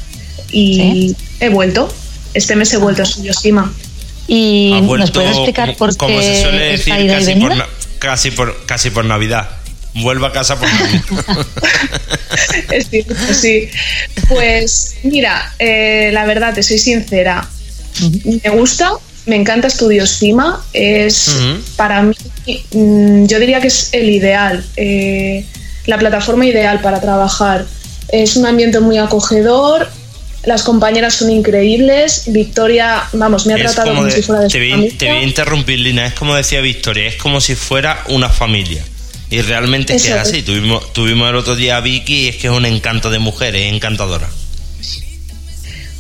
y 0.52 1.16
he 1.40 1.48
vuelto. 1.50 1.94
Este 2.34 2.56
mes 2.58 2.74
he 2.74 2.78
vuelto 2.78 3.02
a 3.04 3.06
Estudios 3.06 3.38
Cima. 3.42 3.72
¿Y 4.28 4.80
nos 4.82 5.12
puedes 5.12 5.32
explicar 5.32 5.76
por 5.76 5.96
como 5.98 6.20
se 6.20 6.42
suele 6.42 6.58
qué 6.58 6.72
decir, 6.72 7.08
casi 7.08 7.36
por, 7.36 7.68
casi, 8.00 8.32
por, 8.32 8.66
casi 8.66 8.90
por 8.90 9.06
Navidad. 9.06 9.50
Vuelva 9.96 10.30
a 10.30 10.32
casa 10.32 10.60
por 10.60 10.68
Navidad. 10.68 11.04
Es 12.72 12.90
cierto, 12.90 13.16
sí. 13.34 13.70
Pues 14.28 14.96
mira, 15.04 15.54
eh, 15.60 16.10
la 16.12 16.26
verdad, 16.26 16.54
te 16.54 16.64
soy 16.64 16.80
sincera. 16.80 17.48
Me 18.44 18.50
gusta, 18.50 18.92
me 19.26 19.36
encanta 19.36 19.68
Estudios 19.68 20.10
Cima. 20.12 20.66
Es 20.74 21.36
para 21.76 22.02
mí, 22.04 22.16
mm, 22.72 23.26
yo 23.26 23.40
diría 23.40 23.62
que 23.62 23.68
es 23.68 23.90
el 23.94 24.10
ideal, 24.10 24.66
eh, 24.76 25.46
la 25.86 25.98
plataforma 25.98 26.46
ideal 26.46 26.82
para 26.82 27.00
trabajar. 27.00 27.66
Es 28.10 28.36
un 28.36 28.46
ambiente 28.46 28.80
muy 28.80 28.98
acogedor. 28.98 29.90
Las 30.46 30.64
compañeras 30.64 31.16
son 31.16 31.32
increíbles. 31.32 32.24
Victoria, 32.28 33.04
vamos, 33.14 33.46
me 33.46 33.54
ha 33.54 33.58
Es 33.58 33.64
tratado 33.64 33.88
como 33.90 34.02
como, 34.02 34.06
de- 34.10 34.16
si 34.16 34.22
fuera 34.22 34.42
de 34.42 34.48
te, 34.48 34.52
su 34.54 34.72
familia. 34.72 34.98
te 34.98 35.08
voy 35.10 35.18
a 35.18 35.24
interrumpir, 35.24 35.80
Lina. 35.80 36.06
Es 36.06 36.14
como 36.14 36.36
decía 36.36 36.62
Victoria, 36.62 37.08
es 37.08 37.16
como 37.16 37.42
si 37.42 37.56
fuera 37.56 38.04
una 38.10 38.30
familia. 38.30 38.84
Y 39.32 39.42
realmente 39.42 39.96
es 39.96 40.04
que 40.04 40.10
es 40.10 40.16
así. 40.16 40.44
Tuvimos, 40.44 40.94
tuvimos 40.94 41.30
el 41.30 41.36
otro 41.36 41.56
día 41.56 41.78
a 41.78 41.82
Vicky 41.82 42.26
y 42.26 42.28
es 42.30 42.36
que 42.38 42.48
es 42.48 42.54
un 42.54 42.66
encanto 42.66 43.10
de 43.10 43.18
mujer, 43.20 43.56
es 43.56 43.74
encantadora. 43.74 44.30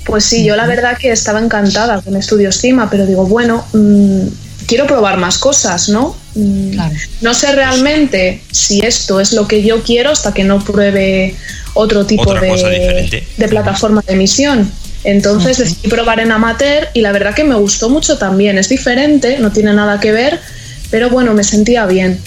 Pues 0.06 0.24
sí, 0.26 0.46
yo 0.46 0.56
la 0.56 0.68
verdad 0.68 0.98
que 0.98 1.12
estaba 1.12 1.40
encantada 1.40 2.00
con 2.02 2.16
Estudios 2.16 2.58
Cima, 2.60 2.90
pero 2.92 3.08
digo, 3.08 3.26
bueno, 3.26 3.66
mm, 3.74 4.28
quiero 4.68 4.86
probar 4.86 5.18
más 5.18 5.40
cosas, 5.40 5.90
¿no? 5.90 6.16
Mm, 6.36 6.72
Claro. 6.74 6.96
No 7.22 7.34
sé 7.34 7.52
realmente 7.56 8.42
si 8.52 8.82
esto 8.86 9.20
es 9.20 9.34
lo 9.34 9.48
que 9.48 9.64
yo 9.64 9.82
quiero 9.82 10.12
hasta 10.12 10.32
que 10.34 10.44
no 10.44 10.64
pruebe 10.64 11.36
otro 11.76 12.06
tipo 12.06 12.34
de, 12.34 13.24
de 13.38 13.48
plataforma 13.48 14.04
de 14.08 14.14
emisión. 14.14 14.72
Entonces 15.04 15.60
decidí 15.60 15.88
probar 15.88 16.20
en 16.20 16.32
amateur 16.32 16.88
y 16.96 17.02
la 17.02 17.12
verdad 17.12 17.36
que 17.36 17.44
me 17.44 17.54
gustó 17.56 17.90
mucho 17.90 18.18
también. 18.18 18.58
Es 18.58 18.70
diferente, 18.70 19.38
no 19.38 19.52
tiene 19.52 19.72
nada 19.74 20.00
que 20.00 20.12
ver, 20.12 20.42
pero 20.90 21.12
bueno, 21.12 21.34
me 21.36 21.44
sentía 21.44 21.86
bien. 21.86 22.20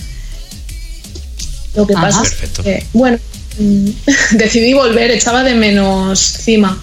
Lo 1.75 1.87
que 1.87 1.95
pasa 1.95 2.23
es 2.23 2.51
que, 2.63 2.87
bueno, 2.93 3.19
mm, 3.59 3.89
decidí 4.37 4.75
volver, 4.75 5.11
echaba 5.11 5.43
de 5.43 5.55
menos 5.55 6.19
Cima. 6.21 6.81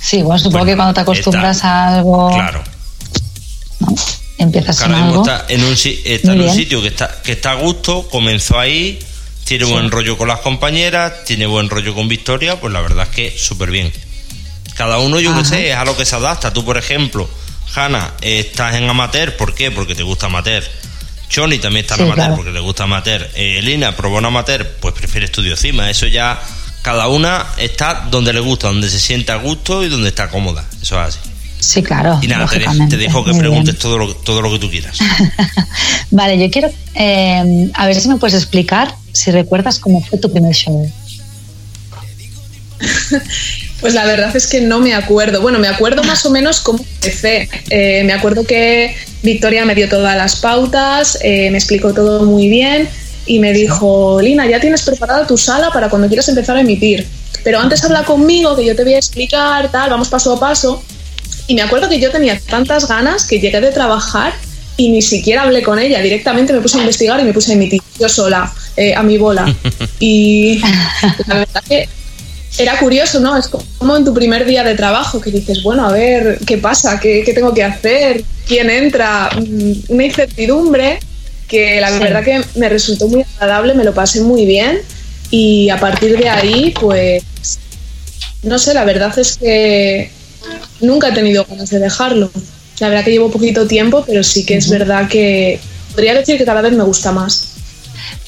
Sí, 0.00 0.22
bueno, 0.22 0.38
supongo 0.38 0.58
Bueno, 0.58 0.70
que 0.72 0.76
cuando 0.76 0.94
te 0.94 1.00
acostumbras 1.00 1.56
está- 1.56 1.68
a 1.88 1.96
algo, 1.96 2.30
Claro. 2.32 2.62
¿no? 3.80 3.94
empiezas 4.38 4.76
Claro, 4.78 4.94
en 4.96 5.02
algo. 5.02 5.22
está 5.22 5.44
en 5.48 5.64
un, 5.64 5.72
está 5.72 6.32
en 6.32 6.40
un 6.42 6.50
sitio 6.54 6.80
que 6.82 6.88
está, 6.88 7.22
que 7.24 7.32
está 7.32 7.52
a 7.52 7.54
gusto, 7.56 8.08
comenzó 8.08 8.58
ahí, 8.58 8.98
tiene 9.46 9.64
buen 9.64 9.90
rollo 9.90 10.18
con 10.18 10.28
las 10.28 10.40
compañeras, 10.40 11.24
tiene 11.24 11.46
buen 11.46 11.70
rollo 11.70 11.94
con 11.94 12.08
Victoria, 12.08 12.60
pues 12.60 12.72
la 12.72 12.80
verdad 12.80 13.06
es 13.08 13.14
que 13.14 13.38
súper 13.38 13.70
bien. 13.70 13.92
Cada 14.74 14.98
uno, 14.98 15.20
yo 15.20 15.32
que 15.32 15.40
Ajá. 15.40 15.48
sé, 15.48 15.70
es 15.70 15.76
a 15.76 15.84
lo 15.84 15.96
que 15.96 16.04
se 16.04 16.16
adapta. 16.16 16.52
Tú, 16.52 16.64
por 16.64 16.76
ejemplo, 16.76 17.28
Hanna, 17.74 18.12
estás 18.20 18.74
en 18.74 18.88
amateur, 18.88 19.36
¿por 19.36 19.54
qué? 19.54 19.70
Porque 19.70 19.94
te 19.94 20.02
gusta 20.02 20.26
amateur. 20.26 20.62
Johnny 21.34 21.58
también 21.58 21.84
está 21.84 21.94
en 21.94 21.98
Sí, 22.00 22.04
amateur 22.04 22.24
claro. 22.26 22.36
porque 22.36 22.52
le 22.52 22.60
gusta 22.60 22.84
amateur. 22.84 23.30
Eh, 23.34 23.60
Lina 23.62 23.96
probó 23.96 24.18
en 24.18 24.26
amateur, 24.26 24.66
pues 24.80 24.94
prefiere 24.94 25.26
estudio 25.26 25.56
cima. 25.56 25.88
Eso 25.90 26.06
ya, 26.06 26.40
cada 26.82 27.08
una 27.08 27.46
está 27.56 28.06
donde 28.10 28.32
le 28.32 28.40
gusta, 28.40 28.66
donde 28.68 28.90
se 28.90 28.98
sienta 29.00 29.34
a 29.34 29.36
gusto 29.36 29.82
y 29.84 29.88
donde 29.88 30.08
está 30.08 30.28
cómoda. 30.28 30.64
Eso 30.82 31.00
es 31.02 31.08
así. 31.16 31.18
Sí, 31.58 31.82
claro. 31.82 32.18
Y 32.22 32.28
nada, 32.28 32.46
te, 32.46 32.56
dejo- 32.58 32.64
lógicamente. 32.66 32.96
te 32.96 33.02
dejo 33.02 33.24
que 33.24 33.30
Muy 33.32 33.40
preguntes 33.40 33.74
bien. 33.74 33.78
todo 33.82 33.98
lo, 33.98 34.14
todo 34.16 34.42
lo 34.42 34.52
que 34.52 34.58
tú 34.58 34.70
quieras. 34.70 34.98
Vale, 36.10 36.38
yo 36.38 36.50
quiero. 36.50 36.70
eh, 36.94 37.70
a 37.74 37.86
ver 37.86 37.96
si 38.00 38.08
me 38.08 38.16
puedes 38.16 38.34
explicar 38.34 38.94
si 39.12 39.30
recuerdas 39.30 39.78
cómo 39.78 40.00
fue 40.04 40.18
tu 40.18 40.30
primer 40.30 40.54
show. 40.54 40.90
Pues 43.80 43.92
la 43.92 44.06
verdad 44.06 44.34
es 44.34 44.46
que 44.46 44.62
no 44.62 44.80
me 44.80 44.94
acuerdo. 44.94 45.42
Bueno, 45.42 45.58
me 45.58 45.68
acuerdo 45.68 46.02
más 46.02 46.24
o 46.24 46.30
menos 46.30 46.60
cómo 46.60 46.78
empecé. 46.78 47.48
Eh, 47.68 48.02
me 48.04 48.14
acuerdo 48.14 48.44
que 48.44 48.96
Victoria 49.22 49.66
me 49.66 49.74
dio 49.74 49.86
todas 49.86 50.16
las 50.16 50.36
pautas, 50.36 51.18
eh, 51.22 51.50
me 51.50 51.58
explicó 51.58 51.92
todo 51.92 52.24
muy 52.24 52.48
bien 52.48 52.88
y 53.26 53.38
me 53.38 53.52
dijo, 53.52 54.18
Lina, 54.22 54.46
ya 54.48 54.60
tienes 54.60 54.80
preparada 54.80 55.26
tu 55.26 55.36
sala 55.36 55.70
para 55.72 55.90
cuando 55.90 56.08
quieras 56.08 56.26
empezar 56.30 56.56
a 56.56 56.60
emitir. 56.62 57.06
Pero 57.44 57.60
antes 57.60 57.84
habla 57.84 58.02
conmigo, 58.04 58.56
que 58.56 58.64
yo 58.64 58.74
te 58.74 58.82
voy 58.82 58.94
a 58.94 58.98
explicar, 58.98 59.70
tal, 59.70 59.90
vamos 59.90 60.08
paso 60.08 60.32
a 60.32 60.40
paso. 60.40 60.82
Y 61.46 61.54
me 61.54 61.62
acuerdo 61.62 61.88
que 61.88 62.00
yo 62.00 62.10
tenía 62.10 62.38
tantas 62.40 62.88
ganas 62.88 63.24
que 63.26 63.38
llegué 63.40 63.60
de 63.60 63.70
trabajar 63.70 64.32
y 64.76 64.90
ni 64.90 65.00
siquiera 65.00 65.42
hablé 65.42 65.62
con 65.62 65.78
ella. 65.78 66.00
Directamente 66.00 66.52
me 66.52 66.60
puse 66.60 66.76
a 66.78 66.80
investigar 66.80 67.20
y 67.20 67.24
me 67.24 67.32
puse 67.32 67.52
a 67.52 67.54
emitir 67.54 67.80
yo 67.98 68.08
sola, 68.08 68.52
eh, 68.76 68.94
a 68.94 69.02
mi 69.02 69.16
bola. 69.18 69.44
Y 70.00 70.60
la 71.26 71.34
verdad 71.36 71.62
que 71.68 71.88
era 72.58 72.78
curioso, 72.78 73.20
¿no? 73.20 73.36
Es 73.36 73.48
como 73.78 73.96
en 73.96 74.04
tu 74.04 74.12
primer 74.12 74.44
día 74.44 74.64
de 74.64 74.74
trabajo 74.74 75.20
que 75.20 75.30
dices, 75.30 75.62
bueno, 75.62 75.86
a 75.86 75.92
ver, 75.92 76.38
¿qué 76.46 76.58
pasa? 76.58 76.98
¿Qué, 77.00 77.22
qué 77.24 77.32
tengo 77.32 77.52
que 77.54 77.62
hacer? 77.64 78.24
¿Quién 78.46 78.68
entra? 78.70 79.30
Mm, 79.36 79.72
Una 79.88 80.04
incertidumbre 80.04 80.98
que 81.48 81.80
la 81.80 81.90
Sí. 81.90 81.98
verdad 82.00 82.24
que 82.24 82.42
me 82.56 82.68
resultó 82.68 83.08
muy 83.08 83.24
agradable, 83.36 83.74
me 83.74 83.84
lo 83.84 83.94
pasé 83.94 84.20
muy 84.20 84.44
bien 84.46 84.80
y 85.30 85.70
a 85.70 85.78
partir 85.78 86.18
de 86.18 86.28
ahí, 86.28 86.74
pues, 86.80 87.22
no 88.42 88.58
sé, 88.58 88.74
la 88.74 88.84
verdad 88.84 89.16
es 89.18 89.36
que 89.36 90.10
nunca 90.80 91.08
he 91.08 91.12
tenido 91.12 91.44
ganas 91.48 91.70
de 91.70 91.78
dejarlo. 91.78 92.30
La 92.78 92.88
verdad 92.88 93.04
que 93.04 93.10
llevo 93.10 93.30
poquito 93.30 93.66
tiempo, 93.66 94.04
pero 94.06 94.22
sí 94.22 94.44
que 94.44 94.56
es 94.56 94.68
verdad 94.68 95.08
que 95.08 95.58
podría 95.92 96.14
decir 96.14 96.36
que 96.36 96.44
cada 96.44 96.60
vez 96.60 96.72
me 96.72 96.84
gusta 96.84 97.12
más. 97.12 97.48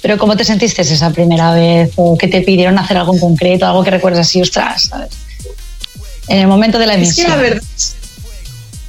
Pero 0.00 0.16
¿cómo 0.16 0.36
te 0.36 0.44
sentiste 0.44 0.82
esa 0.82 1.10
primera 1.10 1.52
vez? 1.52 1.90
¿O 1.96 2.16
que 2.16 2.28
te 2.28 2.40
pidieron 2.42 2.78
hacer 2.78 2.96
algo 2.96 3.14
en 3.14 3.20
concreto? 3.20 3.66
Algo 3.66 3.84
que 3.84 3.90
recuerdes 3.90 4.20
así, 4.20 4.40
ostras, 4.40 4.84
¿sabes? 4.84 5.10
En 6.28 6.38
el 6.38 6.46
momento 6.46 6.78
de 6.78 6.86
la 6.86 6.94
Es 6.94 6.98
que 6.98 7.22
emisión. 7.22 7.30
la 7.30 7.36
verdad, 7.36 7.62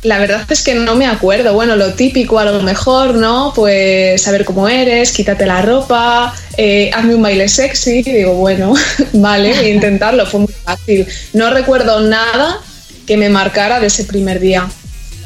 la 0.04 0.20
verdad 0.20 0.46
es 0.50 0.62
que 0.62 0.76
no 0.76 0.96
me 0.96 1.08
acuerdo. 1.08 1.54
Bueno, 1.54 1.76
lo 1.76 1.94
típico 1.94 2.40
a 2.40 2.46
lo 2.46 2.62
mejor, 2.62 3.16
¿no? 3.16 3.52
Pues 3.56 4.22
saber 4.22 4.46
cómo 4.46 4.68
eres, 4.70 5.12
quítate 5.12 5.46
la 5.46 5.62
ropa, 5.62 6.34
eh, 6.58 6.90
hazme 6.94 7.16
un 7.16 7.22
baile 7.22 7.50
sexy. 7.50 8.00
Y 8.00 8.12
digo, 8.12 8.34
bueno, 8.36 8.74
vale, 9.14 9.70
intentarlo, 9.70 10.26
fue 10.26 10.42
muy 10.42 10.54
fácil. 10.64 11.08
No 11.34 11.50
recuerdo 11.50 12.00
nada 12.02 12.62
que 13.10 13.18
me 13.18 13.28
marcara 13.28 13.80
de 13.80 13.88
ese 13.88 14.04
primer 14.04 14.40
día. 14.40 14.68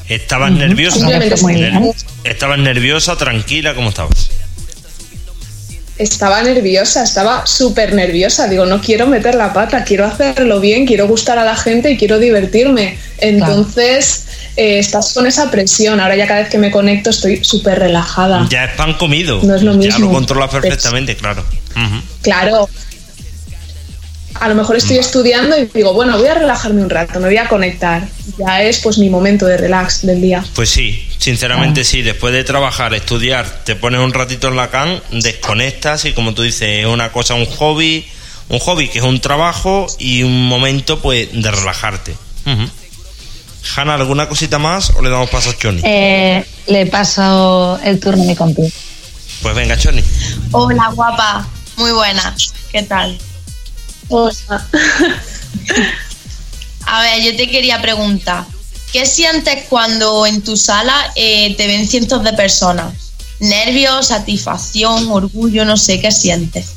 ¿Estabas 0.07 0.53
nerviosa? 0.53 0.95
Simplemente 0.99 1.35
Muy 1.41 1.53
sí. 1.55 1.59
bien. 1.59 1.91
¿Estabas 2.23 2.57
nerviosa, 2.57 3.17
tranquila? 3.17 3.75
¿Cómo 3.75 3.89
estabas? 3.89 4.29
Estaba 5.97 6.41
nerviosa, 6.43 7.03
estaba 7.03 7.45
súper 7.45 7.93
nerviosa. 7.93 8.47
Digo, 8.47 8.65
no 8.65 8.79
quiero 8.79 9.05
meter 9.07 9.35
la 9.35 9.51
pata, 9.51 9.83
quiero 9.83 10.05
hacerlo 10.05 10.61
bien, 10.61 10.87
quiero 10.87 11.09
gustar 11.09 11.37
a 11.39 11.43
la 11.43 11.57
gente 11.57 11.91
y 11.91 11.97
quiero 11.97 12.19
divertirme. 12.19 12.97
Entonces, 13.17 14.27
eh, 14.55 14.79
estás 14.79 15.13
con 15.13 15.27
esa 15.27 15.51
presión. 15.51 15.99
Ahora 15.99 16.15
ya 16.15 16.25
cada 16.25 16.39
vez 16.39 16.49
que 16.49 16.57
me 16.57 16.71
conecto 16.71 17.09
estoy 17.09 17.43
súper 17.43 17.79
relajada. 17.79 18.47
Ya 18.49 18.63
es 18.63 18.71
pan 18.75 18.93
comido. 18.93 19.41
No 19.43 19.55
es 19.55 19.61
lo 19.61 19.73
Ya 19.73 19.77
mismo. 19.89 20.07
lo 20.07 20.11
controlas 20.13 20.49
perfectamente, 20.51 21.17
claro. 21.17 21.43
Claro. 22.21 22.69
A 24.35 24.49
lo 24.49 24.55
mejor 24.55 24.75
estoy 24.75 24.97
estudiando 24.97 25.57
y 25.57 25.65
digo, 25.65 25.93
bueno, 25.93 26.17
voy 26.17 26.27
a 26.27 26.33
relajarme 26.33 26.81
un 26.81 26.89
rato, 26.89 27.19
me 27.19 27.27
voy 27.27 27.37
a 27.37 27.47
conectar. 27.47 28.07
Ya 28.37 28.63
es 28.63 28.79
pues 28.79 28.97
mi 28.97 29.09
momento 29.09 29.45
de 29.45 29.57
relax 29.57 30.05
del 30.05 30.21
día. 30.21 30.43
Pues 30.55 30.69
sí, 30.69 31.07
sinceramente 31.17 31.83
sí. 31.83 32.01
Después 32.01 32.33
de 32.33 32.43
trabajar, 32.43 32.93
estudiar, 32.93 33.63
te 33.63 33.75
pones 33.75 34.01
un 34.01 34.13
ratito 34.13 34.47
en 34.47 34.55
la 34.55 34.69
can, 34.69 35.01
desconectas 35.11 36.05
y 36.05 36.13
como 36.13 36.33
tú 36.33 36.41
dices, 36.41 36.79
es 36.81 36.85
una 36.85 37.11
cosa, 37.11 37.35
un 37.35 37.45
hobby, 37.45 38.05
un 38.49 38.59
hobby 38.59 38.89
que 38.89 38.99
es 38.99 39.05
un 39.05 39.21
trabajo 39.21 39.87
y 39.99 40.23
un 40.23 40.47
momento 40.47 40.99
pues 40.99 41.29
de 41.31 41.51
relajarte. 41.51 42.15
Ujú. 42.45 42.69
Hanna, 43.75 43.93
¿alguna 43.95 44.27
cosita 44.27 44.59
más 44.59 44.89
o 44.91 45.01
le 45.01 45.09
damos 45.09 45.29
paso 45.29 45.51
a 45.51 45.57
Choni? 45.57 45.81
Eh, 45.83 46.43
le 46.67 46.85
paso 46.87 47.79
el 47.83 47.99
turno 47.99 48.23
a 48.23 48.25
mi 48.25 48.35
compi. 48.35 48.61
Pues 49.41 49.55
venga, 49.55 49.77
Choni. 49.77 50.03
Hola, 50.51 50.89
guapa. 50.93 51.47
Muy 51.77 51.91
buena. 51.91 52.35
¿Qué 52.71 52.83
tal? 52.83 53.17
A 56.85 57.01
ver, 57.01 57.23
yo 57.23 57.35
te 57.35 57.49
quería 57.49 57.81
preguntar, 57.81 58.45
¿qué 58.91 59.05
sientes 59.05 59.65
cuando 59.69 60.25
en 60.25 60.41
tu 60.41 60.57
sala 60.57 60.93
eh, 61.15 61.55
te 61.55 61.67
ven 61.67 61.87
cientos 61.87 62.23
de 62.23 62.33
personas? 62.33 62.93
¿Nervios, 63.39 64.07
satisfacción, 64.07 65.11
orgullo? 65.11 65.65
No 65.65 65.77
sé, 65.77 65.99
¿qué 65.99 66.11
sientes? 66.11 66.67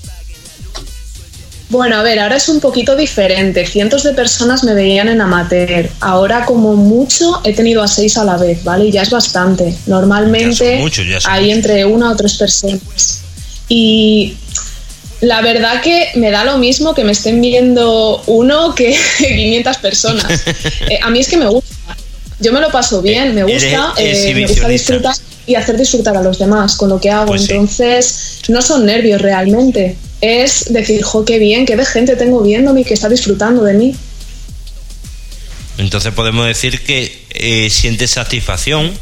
Bueno, 1.68 1.96
a 1.96 2.02
ver, 2.02 2.20
ahora 2.20 2.36
es 2.36 2.48
un 2.48 2.60
poquito 2.60 2.94
diferente. 2.94 3.66
Cientos 3.66 4.04
de 4.04 4.12
personas 4.12 4.62
me 4.62 4.72
veían 4.72 5.08
en 5.08 5.20
amateur. 5.20 5.90
Ahora, 6.00 6.44
como 6.44 6.76
mucho, 6.76 7.40
he 7.44 7.52
tenido 7.52 7.82
a 7.82 7.88
seis 7.88 8.16
a 8.16 8.24
la 8.24 8.36
vez, 8.36 8.62
¿vale? 8.62 8.86
Y 8.86 8.92
ya 8.92 9.02
es 9.02 9.10
bastante. 9.10 9.74
Normalmente 9.86 10.80
hay 11.24 11.50
entre 11.50 11.84
una 11.84 12.12
o 12.12 12.16
tres 12.16 12.34
personas. 12.34 13.22
Y 13.68 14.36
la 15.20 15.40
verdad 15.40 15.80
que 15.82 16.10
me 16.16 16.30
da 16.30 16.44
lo 16.44 16.58
mismo 16.58 16.94
que 16.94 17.04
me 17.04 17.12
estén 17.12 17.40
viendo 17.40 18.22
uno 18.26 18.74
que 18.74 18.96
500 19.18 19.76
personas. 19.78 20.44
Eh, 20.88 20.98
a 21.02 21.10
mí 21.10 21.18
es 21.18 21.28
que 21.28 21.36
me 21.36 21.46
gusta. 21.46 21.74
Yo 22.38 22.52
me 22.52 22.60
lo 22.60 22.70
paso 22.70 23.02
bien, 23.02 23.34
me 23.34 23.42
gusta, 23.42 23.94
eh, 23.96 24.32
me 24.34 24.46
gusta 24.46 24.68
disfrutar 24.68 25.16
y 25.46 25.54
hacer 25.54 25.76
disfrutar 25.76 26.16
a 26.16 26.22
los 26.22 26.38
demás 26.38 26.76
con 26.76 26.90
lo 26.90 27.00
que 27.00 27.10
hago. 27.10 27.26
Pues 27.26 27.48
Entonces, 27.48 28.40
no 28.48 28.62
son 28.62 28.84
nervios 28.84 29.20
realmente. 29.20 29.96
Es 30.20 30.72
decir, 30.72 31.02
jo, 31.02 31.24
qué 31.24 31.38
bien, 31.38 31.66
qué 31.66 31.76
de 31.76 31.84
gente 31.84 32.14
tengo 32.16 32.42
viéndome 32.42 32.82
y 32.82 32.84
que 32.84 32.94
está 32.94 33.08
disfrutando 33.08 33.64
de 33.64 33.74
mí. 33.74 33.96
Entonces 35.78 36.12
podemos 36.12 36.46
decir 36.46 36.84
que 36.84 37.26
eh, 37.30 37.68
sientes 37.70 38.12
satisfacción 38.12 38.92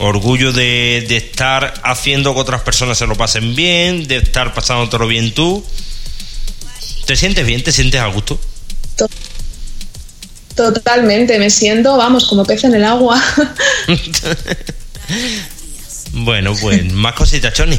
orgullo 0.00 0.52
de, 0.52 1.06
estar 1.10 1.74
haciendo 1.84 2.34
que 2.34 2.40
otras 2.40 2.62
personas 2.62 2.98
se 2.98 3.06
lo 3.06 3.16
pasen 3.16 3.54
bien, 3.54 4.08
de 4.08 4.16
estar 4.16 4.54
pasando 4.54 4.88
todo 4.88 5.06
bien 5.06 5.32
tú. 5.32 5.64
¿Te 7.06 7.16
sientes 7.16 7.46
bien? 7.46 7.62
¿Te 7.62 7.72
sientes 7.72 8.00
a 8.00 8.06
gusto? 8.06 8.40
Totalmente, 10.54 11.38
me 11.38 11.50
siento, 11.50 11.96
vamos, 11.96 12.26
como 12.26 12.44
pez 12.44 12.64
en 12.64 12.74
el 12.74 12.84
agua. 12.84 13.22
bueno, 16.12 16.54
pues 16.60 16.92
más 16.92 17.14
cositas, 17.14 17.54
Choni. 17.54 17.78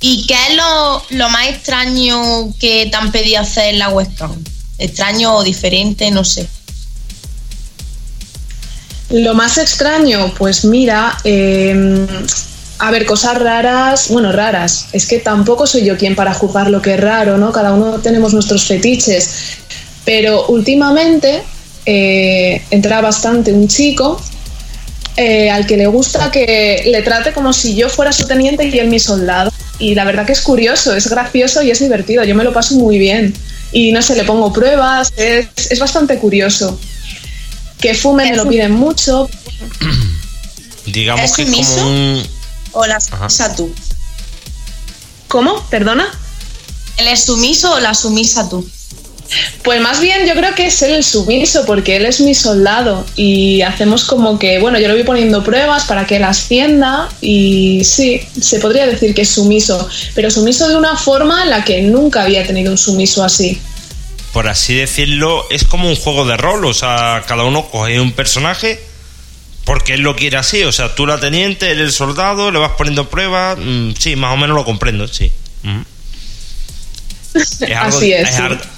¿Y 0.00 0.26
qué 0.26 0.36
es 0.48 0.56
lo, 0.56 1.04
lo, 1.10 1.28
más 1.28 1.48
extraño 1.48 2.52
que 2.58 2.88
te 2.90 2.96
han 2.96 3.12
pedido 3.12 3.40
hacer 3.40 3.74
en 3.74 3.78
la 3.78 3.88
webcam? 3.88 4.32
¿Extraño 4.78 5.36
o 5.36 5.44
diferente? 5.44 6.10
No 6.10 6.24
sé. 6.24 6.48
Lo 9.12 9.34
más 9.34 9.58
extraño, 9.58 10.32
pues 10.38 10.64
mira, 10.64 11.18
em, 11.22 12.06
a 12.78 12.90
ver, 12.90 13.04
cosas 13.04 13.38
raras, 13.38 14.08
bueno, 14.08 14.32
raras, 14.32 14.86
es 14.92 15.06
que 15.06 15.18
tampoco 15.18 15.66
soy 15.66 15.84
yo 15.84 15.98
quien 15.98 16.16
para 16.16 16.32
juzgar 16.32 16.70
lo 16.70 16.80
que 16.80 16.94
es 16.94 17.00
raro, 17.00 17.36
¿no? 17.36 17.52
Cada 17.52 17.74
uno 17.74 17.98
tenemos 17.98 18.32
nuestros 18.32 18.64
fetiches, 18.64 19.28
pero 20.06 20.46
últimamente 20.46 21.42
eh, 21.84 22.62
entra 22.70 23.02
bastante 23.02 23.52
un 23.52 23.68
chico 23.68 24.18
eh, 25.18 25.50
al 25.50 25.66
que 25.66 25.76
le 25.76 25.88
gusta 25.88 26.30
que 26.30 26.84
le 26.86 27.02
trate 27.02 27.32
como 27.34 27.52
si 27.52 27.74
yo 27.74 27.90
fuera 27.90 28.12
su 28.12 28.26
teniente 28.26 28.64
y 28.66 28.78
él 28.78 28.88
mi 28.88 28.98
soldado. 28.98 29.52
Y 29.78 29.94
la 29.94 30.04
verdad 30.04 30.24
que 30.24 30.32
es 30.32 30.40
curioso, 30.40 30.96
es 30.96 31.06
gracioso 31.10 31.62
y 31.62 31.70
es 31.70 31.80
divertido, 31.80 32.24
yo 32.24 32.34
me 32.34 32.44
lo 32.44 32.54
paso 32.54 32.76
muy 32.76 32.98
bien. 32.98 33.34
Y 33.72 33.92
no 33.92 34.00
sé, 34.00 34.16
le 34.16 34.24
pongo 34.24 34.54
pruebas, 34.54 35.12
es, 35.18 35.48
es 35.70 35.78
bastante 35.78 36.16
curioso 36.16 36.78
que 37.82 37.94
fume 37.94 38.30
me 38.30 38.36
lo 38.36 38.48
piden 38.48 38.72
mucho. 38.72 39.28
Digamos 40.86 41.32
que 41.34 41.42
es 41.42 41.68
como 41.68 41.86
un... 41.86 42.22
o 42.72 42.86
la 42.86 43.00
sumisa 43.00 43.54
tú? 43.54 43.74
¿Cómo? 45.28 45.62
¿Perdona? 45.68 46.08
¿El 46.96 47.08
es 47.08 47.24
sumiso 47.24 47.74
o 47.74 47.80
la 47.80 47.94
sumisa 47.94 48.48
tú? 48.48 48.66
Pues 49.64 49.80
más 49.80 50.00
bien 50.00 50.26
yo 50.26 50.34
creo 50.34 50.54
que 50.54 50.66
es 50.66 50.82
él 50.82 50.92
el 50.92 51.04
sumiso 51.04 51.64
porque 51.64 51.96
él 51.96 52.04
es 52.04 52.20
mi 52.20 52.34
soldado 52.34 53.04
y 53.16 53.62
hacemos 53.62 54.04
como 54.04 54.38
que, 54.38 54.58
bueno, 54.58 54.78
yo 54.78 54.88
le 54.88 54.94
voy 54.94 55.04
poniendo 55.04 55.42
pruebas 55.42 55.84
para 55.84 56.06
que 56.06 56.16
él 56.16 56.24
ascienda 56.24 57.08
y 57.22 57.82
sí, 57.84 58.20
se 58.38 58.58
podría 58.58 58.86
decir 58.86 59.14
que 59.14 59.22
es 59.22 59.30
sumiso, 59.30 59.88
pero 60.14 60.30
sumiso 60.30 60.68
de 60.68 60.76
una 60.76 60.96
forma 60.96 61.44
en 61.44 61.50
la 61.50 61.64
que 61.64 61.80
nunca 61.80 62.24
había 62.24 62.46
tenido 62.46 62.72
un 62.72 62.78
sumiso 62.78 63.24
así 63.24 63.58
por 64.32 64.48
así 64.48 64.74
decirlo, 64.74 65.46
es 65.50 65.64
como 65.64 65.88
un 65.88 65.96
juego 65.96 66.24
de 66.24 66.36
rol. 66.36 66.64
O 66.64 66.74
sea, 66.74 67.22
cada 67.26 67.44
uno 67.44 67.68
coge 67.70 68.00
un 68.00 68.12
personaje 68.12 68.80
porque 69.64 69.94
él 69.94 70.00
lo 70.00 70.16
quiere 70.16 70.38
así. 70.38 70.62
O 70.64 70.72
sea, 70.72 70.94
tú 70.94 71.06
la 71.06 71.20
teniente, 71.20 71.70
él 71.70 71.80
el 71.80 71.92
soldado, 71.92 72.50
le 72.50 72.58
vas 72.58 72.72
poniendo 72.72 73.08
pruebas. 73.08 73.58
Mm, 73.60 73.90
sí, 73.98 74.16
más 74.16 74.32
o 74.32 74.36
menos 74.36 74.56
lo 74.56 74.64
comprendo, 74.64 75.06
sí. 75.06 75.30
Es 77.34 77.60
algo, 77.76 77.98
así 77.98 78.12
es, 78.12 78.28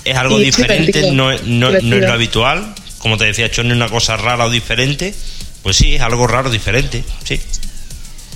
es, 0.04 0.16
algo 0.16 0.38
diferente, 0.38 1.10
no, 1.12 1.32
no, 1.44 1.70
es 1.70 1.82
lo 1.82 2.12
habitual. 2.12 2.74
Como 2.98 3.16
te 3.16 3.24
decía, 3.24 3.46
hecho 3.46 3.62
ni 3.62 3.72
una 3.72 3.88
cosa 3.88 4.16
rara 4.16 4.46
o 4.46 4.50
diferente. 4.50 5.14
Pues 5.62 5.76
sí, 5.76 5.94
es 5.94 6.02
algo 6.02 6.26
raro, 6.26 6.50
diferente, 6.50 7.04
sí. 7.24 7.40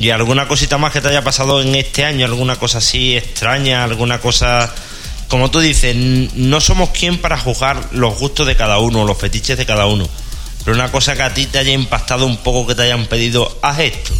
¿Y 0.00 0.08
alguna 0.08 0.48
cosita 0.48 0.78
más 0.78 0.94
que 0.94 1.02
te 1.02 1.08
haya 1.08 1.22
pasado 1.22 1.60
en 1.60 1.74
este 1.74 2.06
año? 2.06 2.24
¿Alguna 2.24 2.56
cosa 2.56 2.78
así 2.78 3.18
extraña? 3.18 3.84
¿Alguna 3.84 4.18
cosa... 4.18 4.74
Como 5.28 5.50
tú 5.50 5.60
dices, 5.60 5.94
no 5.94 6.58
somos 6.62 6.88
quien 6.88 7.18
para 7.18 7.38
juzgar 7.38 7.90
los 7.92 8.18
gustos 8.18 8.46
de 8.46 8.56
cada 8.56 8.78
uno, 8.78 9.04
los 9.04 9.18
fetiches 9.18 9.58
de 9.58 9.66
cada 9.66 9.84
uno. 9.84 10.08
Pero 10.64 10.74
una 10.74 10.90
cosa 10.90 11.14
que 11.14 11.22
a 11.22 11.34
ti 11.34 11.44
te 11.44 11.58
haya 11.58 11.72
impactado 11.72 12.24
un 12.24 12.38
poco, 12.38 12.66
que 12.66 12.74
te 12.74 12.82
hayan 12.82 13.06
pedido, 13.06 13.58
haz 13.60 13.78
esto. 13.80 14.14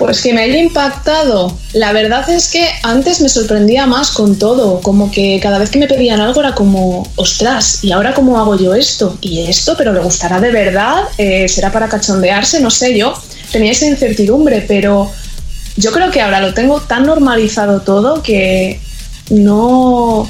Pues 0.00 0.22
que 0.22 0.32
me 0.32 0.40
haya 0.40 0.56
impactado. 0.56 1.54
La 1.74 1.92
verdad 1.92 2.28
es 2.30 2.48
que 2.48 2.66
antes 2.84 3.20
me 3.20 3.28
sorprendía 3.28 3.86
más 3.86 4.10
con 4.12 4.38
todo, 4.38 4.80
como 4.80 5.10
que 5.10 5.38
cada 5.42 5.58
vez 5.58 5.68
que 5.68 5.78
me 5.78 5.86
pedían 5.86 6.22
algo 6.22 6.40
era 6.40 6.54
como, 6.54 7.06
ostras, 7.16 7.84
¿y 7.84 7.92
ahora 7.92 8.14
cómo 8.14 8.38
hago 8.40 8.56
yo 8.56 8.74
esto? 8.74 9.18
¿Y 9.20 9.42
esto? 9.42 9.74
¿Pero 9.76 9.92
le 9.92 10.00
gustará 10.00 10.40
de 10.40 10.52
verdad? 10.52 11.02
Eh, 11.18 11.46
¿Será 11.50 11.70
para 11.70 11.86
cachondearse? 11.86 12.60
No 12.60 12.70
sé 12.70 12.96
yo. 12.96 13.12
Tenía 13.52 13.72
esa 13.72 13.84
incertidumbre, 13.84 14.64
pero 14.66 15.10
yo 15.76 15.92
creo 15.92 16.10
que 16.10 16.22
ahora 16.22 16.40
lo 16.40 16.54
tengo 16.54 16.80
tan 16.80 17.04
normalizado 17.04 17.82
todo 17.82 18.22
que 18.22 18.80
no, 19.28 20.26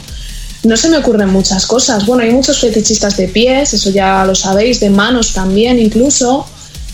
no 0.65 0.77
se 0.77 0.89
me 0.89 0.97
ocurren 0.97 1.29
muchas 1.29 1.65
cosas. 1.67 2.07
Bueno, 2.07 2.25
hay 2.25 2.33
muchos 2.33 2.59
fetichistas 2.59 3.17
de 3.17 3.29
pies, 3.29 3.73
eso 3.73 3.91
ya 3.91 4.25
lo 4.25 4.35
sabéis, 4.35 4.81
de 4.81 4.91
manos 4.91 5.33
también 5.33 5.79
incluso, 5.79 6.45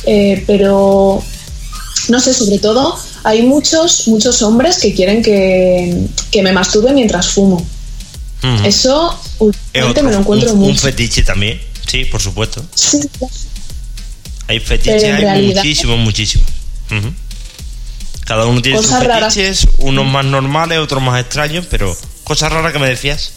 eh, 0.04 0.44
pero 0.46 1.22
no 2.08 2.20
sé, 2.20 2.32
sobre 2.32 2.58
todo 2.58 2.98
hay 3.24 3.42
muchos, 3.42 4.06
muchos 4.08 4.42
hombres 4.42 4.78
que 4.78 4.94
quieren 4.94 5.22
que, 5.22 6.08
me 6.42 6.52
masturbe 6.52 6.92
mientras 6.92 7.28
fumo. 7.28 7.64
Eso 8.64 9.18
últimamente 9.38 10.02
me 10.02 10.12
lo 10.12 10.18
encuentro 10.18 10.52
un, 10.52 10.58
mucho. 10.58 10.70
Un 10.70 10.78
fetiche 10.78 11.22
también, 11.22 11.60
sí, 11.86 12.04
por 12.04 12.20
supuesto. 12.20 12.64
Sí. 12.74 13.00
Hay 14.46 14.60
fetiches, 14.60 15.02
hay 15.02 15.52
muchísimos, 15.54 15.98
muchísimos. 15.98 16.46
Cada 18.24 18.46
uno 18.46 18.62
tiene 18.62 18.78
sus 18.78 18.90
fetiches, 18.90 19.66
unos 19.78 20.06
más 20.06 20.24
normales, 20.24 20.78
otros 20.78 21.02
más 21.02 21.20
extraños, 21.20 21.66
pero 21.70 21.96
cosas 22.24 22.52
raras 22.52 22.72
que 22.72 22.78
me 22.78 22.88
decías. 22.88 23.32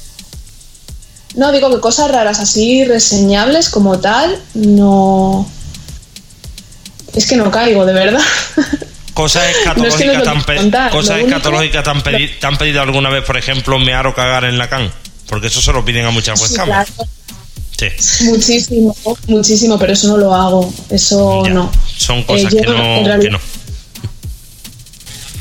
No, 1.36 1.52
digo 1.52 1.70
que 1.70 1.80
cosas 1.80 2.10
raras 2.12 2.40
así 2.40 2.86
reseñables 2.86 3.70
como 3.70 4.00
tal, 4.00 4.40
no, 4.56 5.48
es 7.16 7.26
que 7.26 7.36
no 7.36 7.50
caigo, 7.52 7.86
de 7.86 7.94
verdad. 7.94 8.22
Cosas 9.14 9.48
escatológicas, 9.50 10.24
te, 11.84 12.48
han 12.48 12.58
pedido, 12.58 12.82
alguna 12.82 13.10
vez, 13.10 13.24
por 13.24 13.38
ejemplo, 13.38 13.78
mear 13.78 14.08
o 14.08 14.16
cagar 14.16 14.46
en 14.46 14.58
la 14.58 14.70
can. 14.70 14.92
Porque 15.28 15.48
eso 15.48 15.62
se 15.62 15.74
lo 15.74 15.84
piden 15.84 16.06
a 16.06 16.12
muchas 16.12 16.40
webcams. 16.42 16.88
Sí, 17.78 18.26
Muchísimo, 18.26 18.96
muchísimo, 19.28 19.80
pero 19.80 19.94
eso 19.94 20.08
no 20.08 20.18
lo 20.18 20.34
hago. 20.34 20.74
Eso 20.90 21.44
no. 21.50 21.72
Son 21.98 22.24
cosas 22.24 22.54
eh, 22.54 22.58
que, 22.62 23.30
no, 23.30 23.40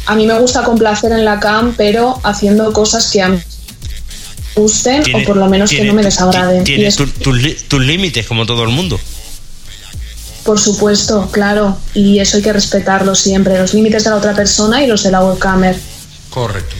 A 0.06 0.14
mí 0.14 0.26
me 0.26 0.38
gusta 0.38 0.62
complacer 0.62 1.12
en 1.12 1.24
la 1.24 1.40
cam, 1.40 1.74
pero 1.76 2.20
haciendo 2.22 2.72
cosas 2.72 3.10
que 3.10 3.22
a 3.22 3.28
mí 3.28 3.36
me 3.36 4.62
gusten 4.62 5.02
o 5.14 5.24
por 5.24 5.36
lo 5.36 5.48
menos 5.48 5.70
que 5.70 5.84
no 5.84 5.94
me 5.94 6.02
desagraden. 6.02 6.64
Tienes 6.64 6.96
tus 6.96 7.80
límites, 7.80 8.26
como 8.26 8.46
todo 8.46 8.64
el 8.64 8.70
mundo. 8.70 9.00
Por 10.48 10.58
supuesto, 10.58 11.28
claro, 11.30 11.76
y 11.92 12.20
eso 12.20 12.38
hay 12.38 12.42
que 12.42 12.54
respetarlo 12.54 13.14
siempre, 13.14 13.58
los 13.58 13.74
límites 13.74 14.04
de 14.04 14.08
la 14.08 14.16
otra 14.16 14.32
persona 14.34 14.82
y 14.82 14.86
los 14.86 15.02
de 15.02 15.10
la 15.10 15.22
webcamer. 15.22 15.78
Correcto. 16.30 16.74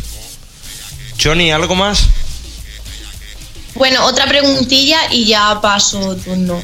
Johnny, 1.22 1.52
¿algo 1.52 1.74
más? 1.74 2.04
Bueno, 3.74 4.06
otra 4.06 4.26
preguntilla 4.26 4.96
y 5.12 5.26
ya 5.26 5.60
paso 5.60 6.16
turno. 6.16 6.62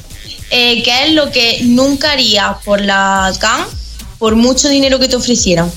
Eh, 0.48 0.82
¿Qué 0.82 1.04
es 1.04 1.12
lo 1.12 1.30
que 1.30 1.60
nunca 1.64 2.12
harías 2.12 2.56
por 2.64 2.80
la 2.80 3.30
CAM 3.38 3.66
por 4.18 4.34
mucho 4.34 4.70
dinero 4.70 4.98
que 4.98 5.08
te 5.08 5.16
ofrecieran? 5.16 5.70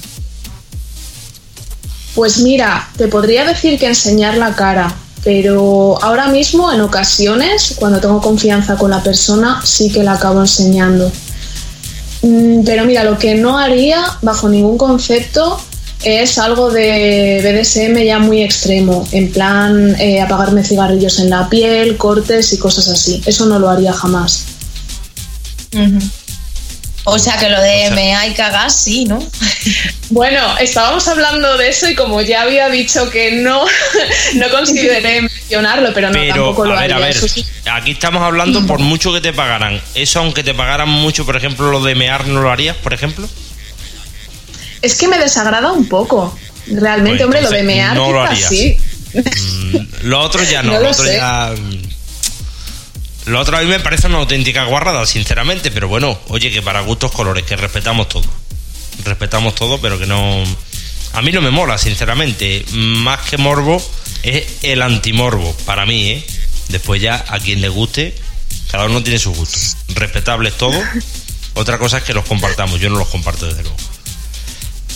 Pues 2.16 2.38
mira, 2.38 2.90
te 2.96 3.10
podría 3.10 3.44
decir 3.44 3.78
que 3.78 3.88
enseñar 3.88 4.38
la 4.38 4.56
cara, 4.56 4.96
pero 5.24 6.02
ahora 6.02 6.28
mismo 6.28 6.72
en 6.72 6.82
ocasiones, 6.82 7.76
cuando 7.78 8.00
tengo 8.00 8.22
confianza 8.22 8.76
con 8.76 8.92
la 8.92 9.04
persona, 9.04 9.62
sí 9.64 9.92
que 9.92 10.04
la 10.04 10.14
acabo 10.14 10.42
enseñando. 10.42 11.12
Mm, 12.22 12.64
pero 12.66 12.86
mira, 12.86 13.04
lo 13.04 13.18
que 13.18 13.36
no 13.36 13.58
haría 13.58 14.04
bajo 14.22 14.50
ningún 14.50 14.78
concepto 14.78 15.60
es 16.04 16.38
algo 16.38 16.70
de 16.70 17.42
BDSM 17.44 17.98
ya 18.04 18.20
muy 18.20 18.44
extremo, 18.44 19.08
en 19.12 19.32
plan 19.32 19.96
eh, 20.00 20.22
apagarme 20.22 20.64
cigarrillos 20.64 21.20
en 21.20 21.30
la 21.30 21.50
piel, 21.50 21.98
cortes 21.98 22.54
y 22.54 22.58
cosas 22.58 22.88
así. 22.88 23.22
Eso 23.26 23.46
no 23.48 23.60
lo 23.60 23.70
haría 23.70 23.94
jamás. 23.94 24.46
O 27.10 27.18
sea 27.18 27.38
que 27.38 27.48
lo 27.48 27.62
de 27.62 27.90
mea 27.92 28.28
y 28.28 28.34
cagar 28.34 28.70
sí, 28.70 29.06
¿no? 29.06 29.20
Bueno, 30.10 30.58
estábamos 30.58 31.06
hablando 31.10 31.58
de 31.58 31.68
eso 31.68 31.90
y 31.90 31.94
como 31.94 32.22
ya 32.22 32.44
había 32.44 32.70
dicho 32.70 33.10
que 33.10 33.34
no, 33.34 33.66
no 34.36 34.50
consideré 34.50 35.22
mencionarlo, 35.22 35.94
pero 35.94 36.10
no 36.10 36.28
tampoco 36.28 36.66
lo 36.66 36.78
a 36.78 36.82
ver, 36.82 36.94
a 36.94 37.00
ver, 37.00 37.18
aquí 37.74 37.92
estamos 37.92 38.22
hablando 38.22 38.66
por 38.66 38.80
mucho 38.80 39.12
que 39.12 39.20
te 39.20 39.34
pagaran. 39.34 39.82
Eso 39.96 40.20
aunque 40.20 40.44
te 40.44 40.54
pagaran 40.54 40.88
mucho, 40.88 41.26
por 41.26 41.36
ejemplo, 41.36 41.72
lo 41.72 41.84
de 41.84 41.96
mear 41.96 42.26
no 42.26 42.42
lo 42.42 42.50
harías, 42.50 42.78
por 42.78 42.94
ejemplo. 42.94 43.28
Es 44.82 44.96
que 44.96 45.10
me 45.10 45.18
desagrada 45.18 45.74
un 45.74 45.90
poco. 45.90 46.38
Realmente, 46.68 47.26
pues 47.26 47.26
hombre, 47.26 47.42
lo 47.42 47.50
de 47.50 47.64
mear 47.64 47.96
no 47.96 48.12
lo 48.12 48.24
harías. 48.24 48.48
sí. 48.48 48.78
Mm, 49.14 49.78
lo 50.04 50.20
otro 50.22 50.44
ya 50.44 50.64
no, 50.64 50.80
lo, 50.80 50.90
otro 50.90 51.06
ya 51.06 51.54
lo 53.28 53.40
otro 53.40 53.58
a 53.58 53.62
mí 53.62 53.68
me 53.68 53.80
parece 53.80 54.08
una 54.08 54.20
auténtica 54.20 54.64
guarrada, 54.66 55.06
sinceramente, 55.06 55.70
pero 55.70 55.88
bueno, 55.88 56.18
oye, 56.30 56.50
que 56.52 56.62
para 56.62 56.82
gustos 56.82 57.12
colores, 57.12 57.44
que 57.44 57.58
respetamos 57.58 58.08
todo. 58.08 58.26
Respetamos 59.04 59.54
todo, 59.54 59.80
pero 59.82 60.00
que 60.00 60.08
no. 60.08 60.44
A 61.14 61.22
mí 61.22 61.32
no 61.32 61.42
me 61.42 61.52
mola, 61.52 61.78
sinceramente. 61.78 62.66
Más 62.72 63.22
que 63.30 63.38
morbo, 63.38 63.82
es 64.24 64.46
el 64.64 64.82
antimorbo, 64.82 65.56
para 65.66 65.86
mí, 65.86 66.10
¿eh? 66.10 66.26
Después 66.70 67.02
ya, 67.02 67.24
a 67.28 67.40
quien 67.40 67.62
le 67.62 67.70
guste, 67.70 68.16
cada 68.72 68.86
uno 68.86 69.04
tiene 69.04 69.20
su 69.20 69.34
gusto. 69.34 69.60
Respetables 69.90 70.58
todo. 70.58 70.82
Otra 71.54 71.78
cosa 71.78 71.98
es 71.98 72.04
que 72.04 72.14
los 72.14 72.26
compartamos, 72.26 72.80
yo 72.80 72.90
no 72.90 72.98
los 72.98 73.10
comparto 73.10 73.46
desde 73.46 73.64
luego. 73.64 73.78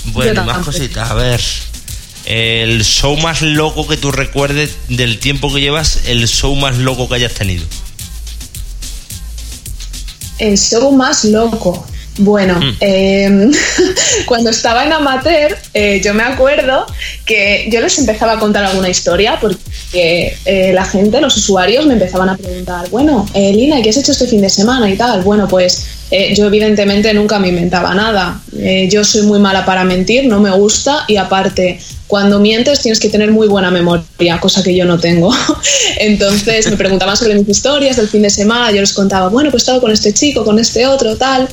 Bueno, 0.05 0.43
más 0.45 0.65
cositas, 0.65 1.11
a 1.11 1.15
ver. 1.15 1.41
El 2.25 2.85
show 2.85 3.17
más 3.17 3.41
loco 3.41 3.87
que 3.87 3.97
tú 3.97 4.11
recuerdes 4.11 4.77
del 4.87 5.19
tiempo 5.19 5.53
que 5.53 5.59
llevas, 5.59 6.03
el 6.05 6.27
show 6.27 6.55
más 6.55 6.77
loco 6.77 7.09
que 7.09 7.15
hayas 7.15 7.33
tenido 7.33 7.65
el 10.41 10.57
show 10.57 10.91
más 10.91 11.23
loco. 11.25 11.85
Bueno, 12.17 12.59
mm. 12.59 12.75
em, 12.81 13.51
cuando 14.25 14.49
estaba 14.49 14.83
en 14.83 14.91
amateur, 14.91 15.57
eh, 15.73 16.01
yo 16.03 16.13
me 16.13 16.23
acuerdo 16.23 16.85
que 17.25 17.69
yo 17.71 17.79
les 17.79 17.97
empezaba 17.99 18.33
a 18.33 18.39
contar 18.39 18.65
alguna 18.65 18.89
historia 18.89 19.39
porque 19.39 20.37
eh, 20.45 20.71
la 20.73 20.83
gente, 20.83 21.21
los 21.21 21.37
usuarios, 21.37 21.85
me 21.85 21.93
empezaban 21.93 22.27
a 22.29 22.35
preguntar, 22.35 22.89
bueno, 22.89 23.25
eh, 23.33 23.53
Lina, 23.53 23.81
¿qué 23.81 23.89
has 23.91 23.97
hecho 23.97 24.11
este 24.11 24.27
fin 24.27 24.41
de 24.41 24.49
semana 24.49 24.89
y 24.89 24.97
tal? 24.97 25.21
Bueno, 25.21 25.47
pues 25.47 25.85
yo 26.35 26.47
evidentemente 26.47 27.13
nunca 27.13 27.39
me 27.39 27.49
inventaba 27.49 27.93
nada. 27.95 28.41
yo 28.89 29.03
soy 29.03 29.23
muy 29.23 29.39
mala 29.39 29.65
para 29.65 29.83
mentir, 29.83 30.25
no 30.25 30.39
me 30.39 30.51
gusta 30.51 31.05
y 31.07 31.17
aparte 31.17 31.79
cuando 32.11 32.41
mientes 32.41 32.81
tienes 32.81 32.99
que 32.99 33.07
tener 33.07 33.31
muy 33.31 33.47
buena 33.47 33.71
memoria, 33.71 34.37
cosa 34.41 34.61
que 34.61 34.75
yo 34.75 34.83
no 34.83 34.99
tengo. 34.99 35.33
Entonces 35.97 36.69
me 36.69 36.75
preguntaban 36.75 37.15
sobre 37.15 37.35
mis 37.35 37.47
historias 37.47 37.95
del 37.95 38.09
fin 38.09 38.21
de 38.21 38.29
semana, 38.29 38.69
yo 38.69 38.81
les 38.81 38.91
contaba, 38.91 39.29
bueno, 39.29 39.49
pues 39.49 39.61
he 39.61 39.63
estado 39.63 39.79
con 39.79 39.91
este 39.91 40.13
chico, 40.13 40.43
con 40.43 40.59
este 40.59 40.85
otro, 40.85 41.15
tal. 41.15 41.47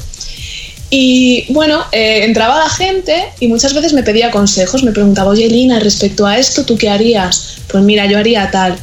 Y 0.90 1.44
bueno, 1.52 1.84
eh, 1.92 2.24
entraba 2.24 2.58
la 2.58 2.68
gente 2.68 3.14
y 3.38 3.46
muchas 3.46 3.72
veces 3.72 3.92
me 3.92 4.02
pedía 4.02 4.32
consejos, 4.32 4.82
me 4.82 4.90
preguntaba, 4.90 5.30
oye 5.30 5.48
Lina, 5.48 5.78
respecto 5.78 6.26
a 6.26 6.36
esto, 6.36 6.64
¿tú 6.64 6.76
qué 6.76 6.88
harías? 6.88 7.58
Pues 7.68 7.84
mira, 7.84 8.06
yo 8.06 8.18
haría 8.18 8.50
tal. 8.50 8.76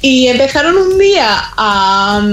Y 0.00 0.28
empezaron 0.28 0.78
un 0.78 0.98
día 0.98 1.26
a, 1.58 2.26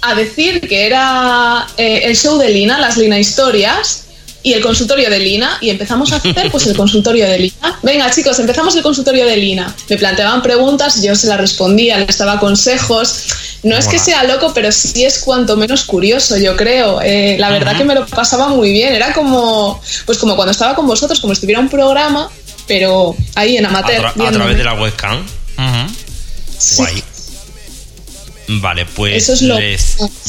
a 0.00 0.14
decir 0.14 0.60
que 0.60 0.86
era 0.86 1.66
eh, 1.76 2.02
el 2.04 2.16
show 2.16 2.38
de 2.38 2.48
Lina, 2.50 2.78
las 2.78 2.96
Lina 2.96 3.18
Historias, 3.18 4.04
y 4.42 4.52
el 4.52 4.62
consultorio 4.62 5.10
de 5.10 5.18
Lina 5.18 5.58
y 5.60 5.68
empezamos 5.68 6.12
a 6.12 6.16
hacer 6.16 6.50
pues 6.50 6.66
el 6.66 6.76
consultorio 6.76 7.28
de 7.28 7.38
Lina. 7.38 7.78
Venga 7.82 8.10
chicos, 8.10 8.38
empezamos 8.38 8.74
el 8.76 8.82
consultorio 8.82 9.26
de 9.26 9.36
Lina. 9.36 9.74
Me 9.88 9.96
planteaban 9.96 10.42
preguntas, 10.42 11.02
yo 11.02 11.14
se 11.14 11.26
las 11.26 11.38
respondía, 11.38 11.98
les 11.98 12.16
daba 12.16 12.38
consejos. 12.38 13.26
No 13.64 13.76
es 13.76 13.88
que 13.88 13.98
sea 13.98 14.22
loco, 14.24 14.52
pero 14.54 14.70
sí 14.70 15.04
es 15.04 15.18
cuanto 15.18 15.56
menos 15.56 15.84
curioso, 15.84 16.36
yo 16.36 16.56
creo. 16.56 17.00
Eh, 17.02 17.36
la 17.38 17.50
verdad 17.50 17.76
que 17.76 17.84
me 17.84 17.94
lo 17.94 18.06
pasaba 18.06 18.48
muy 18.48 18.72
bien. 18.72 18.94
Era 18.94 19.12
como, 19.12 19.80
pues 20.06 20.18
como 20.18 20.36
cuando 20.36 20.52
estaba 20.52 20.74
con 20.74 20.86
vosotros, 20.86 21.18
como 21.20 21.34
si 21.34 21.38
estuviera 21.38 21.60
un 21.60 21.68
programa, 21.68 22.30
pero 22.66 23.16
ahí 23.34 23.56
en 23.56 23.66
amateur. 23.66 24.06
A, 24.06 24.12
través 24.12 24.56
de 24.56 24.64
la 24.64 24.74
webcam. 24.74 25.26
Guay. 26.76 27.02
Vale, 28.48 28.86
pues 28.86 29.22
Eso 29.22 29.34
es 29.34 29.42
lo, 29.42 29.54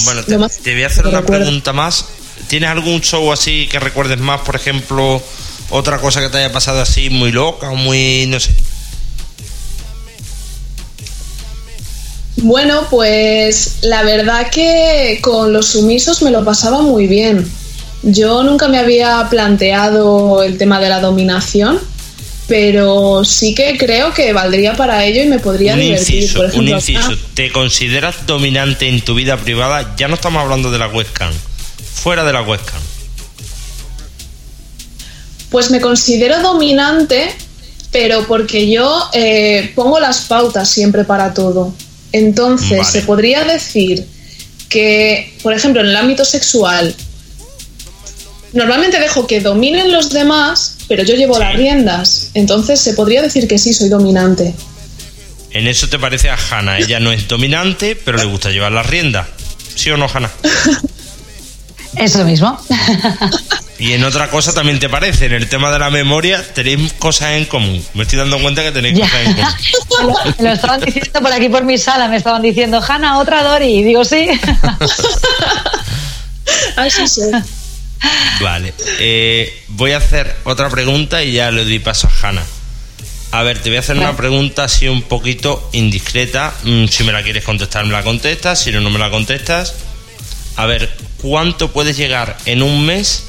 bueno, 0.03 0.23
te, 0.23 0.61
te 0.61 0.73
voy 0.73 0.83
a 0.83 0.87
hacer 0.87 1.07
una 1.07 1.25
pregunta 1.25 1.71
más 1.71 2.05
¿Tienes 2.47 2.69
algún 2.69 3.01
show 3.01 3.31
así 3.31 3.67
que 3.67 3.79
recuerdes 3.79 4.19
más, 4.19 4.41
por 4.41 4.55
ejemplo, 4.55 5.21
otra 5.69 5.99
cosa 5.99 6.21
que 6.21 6.29
te 6.29 6.37
haya 6.37 6.51
pasado 6.51 6.81
así 6.81 7.09
muy 7.09 7.31
loca 7.31 7.69
o 7.69 7.75
muy, 7.75 8.25
no 8.27 8.39
sé? 8.39 8.51
Bueno, 12.37 12.87
pues 12.89 13.79
la 13.81 14.03
verdad 14.03 14.49
que 14.49 15.19
con 15.21 15.51
los 15.51 15.67
sumisos 15.67 16.21
me 16.21 16.31
lo 16.31 16.45
pasaba 16.45 16.81
muy 16.81 17.05
bien. 17.07 17.49
Yo 18.01 18.43
nunca 18.43 18.69
me 18.69 18.79
había 18.79 19.27
planteado 19.29 20.41
el 20.41 20.57
tema 20.57 20.79
de 20.79 20.87
la 20.87 21.01
dominación, 21.01 21.79
pero 22.49 23.23
sí 23.23 23.55
que 23.55 23.77
creo 23.77 24.13
que 24.13 24.33
valdría 24.33 24.73
para 24.73 25.05
ello 25.05 25.23
y 25.23 25.27
me 25.27 25.39
podría 25.39 25.75
divertir. 25.75 26.29
un 26.55 26.67
inciso, 26.67 27.15
¿te 27.33 27.51
consideras 27.51 28.25
dominante 28.25 28.89
en 28.89 28.99
tu 28.99 29.15
vida 29.15 29.37
privada? 29.37 29.95
Ya 29.95 30.09
no 30.09 30.15
estamos 30.15 30.41
hablando 30.41 30.71
de 30.71 30.79
la 30.79 30.87
webcam 30.87 31.31
fuera 31.99 32.23
de 32.23 32.33
la 32.33 32.41
webcam? 32.41 32.81
Pues 35.49 35.69
me 35.71 35.81
considero 35.81 36.41
dominante, 36.41 37.35
pero 37.91 38.25
porque 38.27 38.69
yo 38.69 39.09
eh, 39.13 39.71
pongo 39.75 39.99
las 39.99 40.21
pautas 40.21 40.69
siempre 40.69 41.03
para 41.03 41.33
todo. 41.33 41.73
Entonces, 42.11 42.87
se 42.87 43.01
podría 43.01 43.43
decir 43.43 44.05
que, 44.67 45.37
por 45.43 45.53
ejemplo, 45.53 45.81
en 45.81 45.87
el 45.87 45.95
ámbito 45.95 46.25
sexual, 46.25 46.95
normalmente 48.53 48.99
dejo 48.99 49.27
que 49.27 49.41
dominen 49.41 49.91
los 49.91 50.09
demás, 50.09 50.77
pero 50.89 51.03
yo 51.03 51.15
llevo 51.15 51.39
las 51.39 51.55
riendas. 51.55 52.31
Entonces, 52.33 52.81
se 52.81 52.93
podría 52.93 53.21
decir 53.21 53.47
que 53.47 53.57
sí, 53.57 53.73
soy 53.73 53.87
dominante. 53.87 54.53
En 55.51 55.67
eso 55.67 55.87
te 55.87 55.97
parece 55.97 56.29
a 56.29 56.37
Hanna. 56.37 56.79
Ella 56.79 56.99
no 56.99 57.11
es 57.11 57.27
dominante, 57.27 57.95
pero 57.95 58.17
le 58.17 58.25
gusta 58.25 58.49
llevar 58.49 58.71
las 58.71 58.85
riendas. 58.85 59.27
¿Sí 59.75 59.89
o 59.91 59.97
no, 59.97 60.07
Hanna? 60.13 60.29
Eso 61.95 62.23
mismo. 62.23 62.59
Y 63.79 63.93
en 63.93 64.03
otra 64.03 64.29
cosa 64.29 64.53
también 64.53 64.77
te 64.77 64.89
parece, 64.89 65.25
en 65.25 65.33
el 65.33 65.47
tema 65.47 65.71
de 65.71 65.79
la 65.79 65.89
memoria 65.89 66.43
tenéis 66.53 66.93
cosas 66.93 67.31
en 67.31 67.45
común. 67.45 67.83
Me 67.93 68.03
estoy 68.03 68.19
dando 68.19 68.39
cuenta 68.39 68.61
que 68.61 68.71
tenéis 68.71 68.99
cosas 68.99 69.25
en 69.25 69.35
común. 69.87 70.15
Me 70.39 70.49
lo 70.49 70.53
estaban 70.53 70.81
diciendo 70.81 71.21
por 71.21 71.31
aquí 71.31 71.49
por 71.49 71.63
mi 71.63 71.77
sala, 71.77 72.07
me 72.07 72.17
estaban 72.17 72.41
diciendo, 72.41 72.81
Hanna, 72.85 73.17
otra 73.17 73.43
Dori. 73.43 73.79
Y 73.79 73.83
digo, 73.83 74.03
sí. 74.03 74.29
Así 76.75 77.07
sí. 77.07 77.21
Vale. 78.41 78.73
Eh, 78.99 79.63
voy 79.69 79.91
a 79.91 79.97
hacer 79.97 80.35
otra 80.43 80.69
pregunta 80.69 81.23
y 81.23 81.33
ya 81.33 81.51
le 81.51 81.65
doy 81.65 81.79
paso 81.79 82.07
a 82.07 82.27
Hanna. 82.27 82.43
A 83.31 83.43
ver, 83.43 83.59
te 83.59 83.69
voy 83.69 83.77
a 83.77 83.81
hacer 83.81 83.97
una 83.97 84.15
pregunta 84.15 84.63
así 84.63 84.87
un 84.87 85.03
poquito 85.03 85.69
indiscreta. 85.73 86.53
Mm, 86.63 86.85
si 86.85 87.03
me 87.03 87.11
la 87.11 87.21
quieres 87.21 87.43
contestar, 87.43 87.85
me 87.85 87.91
la 87.91 88.03
contestas. 88.03 88.59
Si 88.59 88.71
no, 88.71 88.81
no 88.81 88.89
me 88.89 88.97
la 88.97 89.11
contestas. 89.11 89.75
A 90.55 90.65
ver, 90.65 90.89
¿cuánto 91.21 91.71
puedes 91.71 91.95
llegar 91.95 92.37
en 92.45 92.63
un 92.63 92.85
mes 92.85 93.25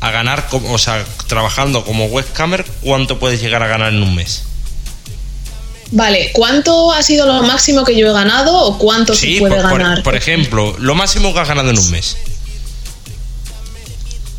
a 0.00 0.10
ganar, 0.10 0.48
o 0.50 0.78
sea, 0.78 1.04
trabajando 1.26 1.84
como 1.84 2.06
webcamer, 2.06 2.64
cuánto 2.82 3.18
puedes 3.18 3.40
llegar 3.40 3.62
a 3.62 3.66
ganar 3.66 3.92
en 3.92 4.02
un 4.02 4.14
mes? 4.14 4.44
Vale, 5.92 6.30
¿cuánto 6.32 6.92
ha 6.92 7.02
sido 7.02 7.26
lo 7.26 7.42
máximo 7.44 7.84
que 7.84 7.96
yo 7.96 8.08
he 8.08 8.12
ganado 8.12 8.56
o 8.56 8.78
cuánto 8.78 9.14
se 9.14 9.36
puede 9.38 9.62
ganar? 9.62 10.02
Por 10.02 10.16
ejemplo, 10.16 10.74
lo 10.78 10.94
máximo 10.94 11.32
que 11.32 11.40
has 11.40 11.48
ganado 11.48 11.70
en 11.70 11.78
un 11.78 11.90
mes. 11.90 12.16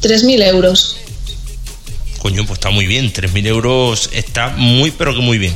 3.000 0.01 0.43
euros. 0.47 0.97
Coño, 2.19 2.45
pues 2.45 2.57
está 2.57 2.69
muy 2.69 2.85
bien. 2.85 3.13
3.000 3.13 3.47
euros 3.47 4.09
está 4.13 4.49
muy, 4.49 4.91
pero 4.91 5.13
que 5.13 5.21
muy 5.21 5.37
bien. 5.37 5.53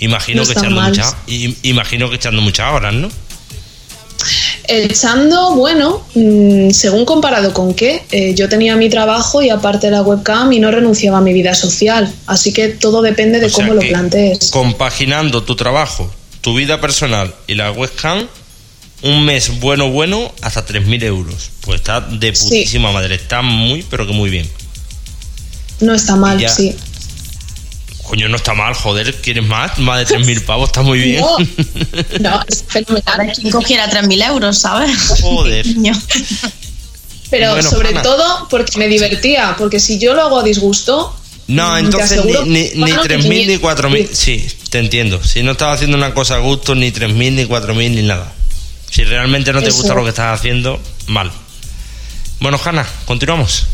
Imagino, 0.00 0.44
que 0.44 0.52
echando, 0.52 0.80
mucha, 0.80 1.14
imagino 1.62 2.08
que 2.08 2.16
echando 2.16 2.40
muchas 2.40 2.72
horas, 2.72 2.94
¿no? 2.94 3.10
Echando, 4.66 5.54
bueno, 5.54 6.02
mm, 6.14 6.70
según 6.70 7.04
comparado 7.04 7.52
con 7.52 7.74
qué, 7.74 8.02
eh, 8.10 8.34
yo 8.34 8.48
tenía 8.48 8.76
mi 8.76 8.88
trabajo 8.88 9.42
y 9.42 9.50
aparte 9.50 9.90
la 9.90 10.02
webcam 10.02 10.52
y 10.52 10.60
no 10.60 10.70
renunciaba 10.70 11.18
a 11.18 11.20
mi 11.20 11.32
vida 11.32 11.54
social, 11.54 12.12
así 12.26 12.52
que 12.52 12.68
todo 12.68 13.02
depende 13.02 13.40
de 13.40 13.50
cómo 13.50 13.74
lo 13.74 13.80
plantees. 13.80 14.50
Compaginando 14.50 15.42
tu 15.42 15.56
trabajo, 15.56 16.10
tu 16.40 16.54
vida 16.54 16.80
personal 16.80 17.34
y 17.46 17.54
la 17.54 17.72
webcam, 17.72 18.26
un 19.02 19.24
mes 19.24 19.60
bueno, 19.60 19.88
bueno, 19.90 20.32
hasta 20.42 20.66
3.000 20.66 21.04
euros. 21.04 21.50
Pues 21.62 21.80
está 21.80 22.00
de 22.00 22.32
putísima 22.32 22.92
madre, 22.92 23.14
está 23.14 23.42
muy, 23.42 23.82
pero 23.82 24.06
que 24.06 24.12
muy 24.12 24.30
bien. 24.30 24.48
No 25.80 25.94
está 25.94 26.16
mal, 26.16 26.44
sí. 26.48 26.76
Coño, 28.02 28.28
no 28.28 28.36
está 28.36 28.54
mal, 28.54 28.74
joder, 28.74 29.14
¿quieres 29.20 29.46
más? 29.46 29.78
Más 29.78 30.08
de 30.08 30.16
3.000 30.16 30.44
pavos, 30.46 30.68
está 30.68 30.82
muy 30.82 30.98
bien. 30.98 31.24
No, 32.20 32.44
es 32.48 32.64
fenomenal. 32.66 33.32
Quien 33.34 33.50
cogiera 33.50 33.88
3.000 33.90 34.26
euros, 34.26 34.58
¿sabes? 34.58 34.90
Joder. 35.22 35.64
Pero 37.30 37.62
sobre 37.62 37.92
todo 37.92 38.48
porque 38.50 38.76
me 38.78 38.88
divertía, 38.88 39.54
porque 39.56 39.78
si 39.78 40.00
yo 40.00 40.14
lo 40.14 40.22
hago 40.22 40.40
a 40.40 40.42
disgusto. 40.42 41.16
No, 41.46 41.78
entonces 41.78 42.24
ni, 42.24 42.70
ni, 42.74 42.92
3.000 42.92 43.22
ni 43.22 43.56
4.000. 43.56 44.08
Sí, 44.12 44.46
te 44.68 44.80
entiendo. 44.80 45.22
Si 45.22 45.42
no 45.42 45.52
estás 45.52 45.76
haciendo 45.76 45.96
una 45.96 46.12
cosa 46.12 46.36
a 46.36 46.38
gusto, 46.38 46.74
ni 46.74 46.90
3.000 46.90 47.32
ni 47.32 47.44
4.000 47.44 47.90
ni 47.90 48.02
nada. 48.02 48.32
Si 48.90 49.04
realmente 49.04 49.52
no 49.52 49.62
te 49.62 49.70
gusta 49.70 49.94
lo 49.94 50.02
que 50.02 50.10
estás 50.10 50.38
haciendo, 50.38 50.80
mal. 51.06 51.30
Bueno, 52.40 52.58
Hanna, 52.62 52.86
continuamos. 53.04 53.66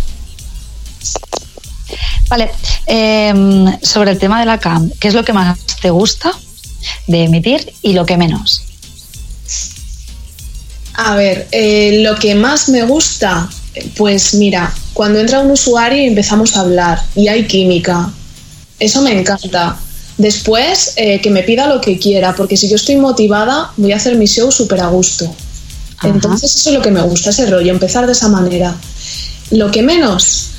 Vale, 2.29 2.51
em, 2.87 3.81
sobre 3.83 4.11
el 4.11 4.19
tema 4.19 4.41
de 4.41 4.47
la 4.47 4.59
cam, 4.59 4.91
¿qué 5.01 5.09
es 5.09 5.15
lo 5.15 5.25
que 5.25 5.33
más 5.33 5.59
te 5.81 5.91
gusta 5.91 6.33
de 7.07 7.25
emitir 7.25 7.73
y 7.83 7.93
lo 7.93 8.05
que 8.05 8.17
menos? 8.17 8.63
A 10.95 11.15
ver, 11.15 11.47
eh, 11.53 12.01
lo 12.03 12.17
que 12.17 12.35
más 12.35 12.69
me 12.69 12.83
gusta, 12.83 13.49
pues 13.97 14.35
mira, 14.35 14.73
cuando 14.93 15.21
entra 15.21 15.41
un 15.41 15.51
usuario 15.51 16.03
y 16.03 16.07
empezamos 16.07 16.57
a 16.57 16.61
hablar 16.61 17.03
y 17.15 17.29
hay 17.29 17.47
química, 17.47 18.11
eso 18.79 19.03
me 19.03 19.19
encanta. 19.19 19.79
Después, 20.19 20.95
eh, 20.97 21.21
que 21.21 21.31
me 21.31 21.43
pida 21.43 21.67
lo 21.67 21.81
que 21.81 21.99
quiera, 21.99 22.35
porque 22.35 22.57
si 22.57 22.69
yo 22.69 22.77
estoy 22.77 22.97
motivada, 22.97 23.73
voy 23.77 23.93
a 23.93 23.97
hacer 23.97 24.17
mi 24.17 24.27
show 24.27 24.51
súper 24.51 24.81
a 24.81 24.89
gusto. 24.89 25.33
Entonces, 26.03 26.55
eso 26.55 26.71
es 26.71 26.77
lo 26.77 26.83
que 26.83 26.91
me 26.91 27.03
gusta, 27.03 27.31
ese 27.31 27.47
rollo, 27.47 27.71
empezar 27.71 28.07
de 28.07 28.13
esa 28.13 28.29
manera. 28.29 28.75
Lo 29.51 29.71
que 29.71 29.83
menos, 29.83 30.51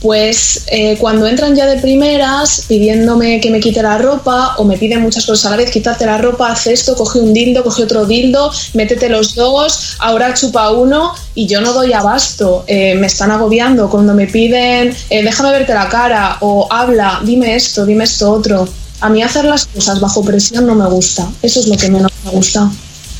pues 0.00 0.64
eh, 0.68 0.96
cuando 0.98 1.26
entran 1.26 1.56
ya 1.56 1.66
de 1.66 1.80
primeras 1.80 2.64
pidiéndome 2.68 3.40
que 3.40 3.50
me 3.50 3.60
quite 3.60 3.82
la 3.82 3.98
ropa 3.98 4.54
o 4.58 4.64
me 4.64 4.76
piden 4.76 5.00
muchas 5.00 5.24
cosas 5.24 5.46
a 5.46 5.50
la 5.50 5.56
vez, 5.56 5.70
quítate 5.70 6.04
la 6.04 6.18
ropa, 6.18 6.50
haz 6.50 6.66
esto, 6.66 6.94
coge 6.94 7.18
un 7.18 7.32
dildo, 7.32 7.64
coge 7.64 7.84
otro 7.84 8.04
dildo, 8.04 8.52
métete 8.74 9.08
los 9.08 9.34
dos, 9.34 9.96
ahora 9.98 10.34
chupa 10.34 10.70
uno 10.70 11.14
y 11.34 11.46
yo 11.46 11.60
no 11.60 11.72
doy 11.72 11.92
abasto, 11.92 12.64
eh, 12.66 12.94
me 12.94 13.06
están 13.06 13.30
agobiando 13.30 13.88
cuando 13.88 14.14
me 14.14 14.26
piden 14.26 14.94
eh, 15.10 15.22
déjame 15.22 15.50
verte 15.50 15.72
la 15.74 15.88
cara 15.88 16.36
o 16.40 16.68
habla, 16.70 17.20
dime 17.24 17.54
esto, 17.54 17.86
dime 17.86 18.04
esto 18.04 18.30
otro. 18.30 18.68
A 19.00 19.08
mí 19.08 19.22
hacer 19.22 19.44
las 19.44 19.66
cosas 19.66 20.00
bajo 20.00 20.24
presión 20.24 20.66
no 20.66 20.74
me 20.74 20.86
gusta, 20.86 21.28
eso 21.42 21.60
es 21.60 21.68
lo 21.68 21.76
que 21.76 21.90
menos 21.90 22.10
me 22.24 22.30
gusta. 22.30 22.70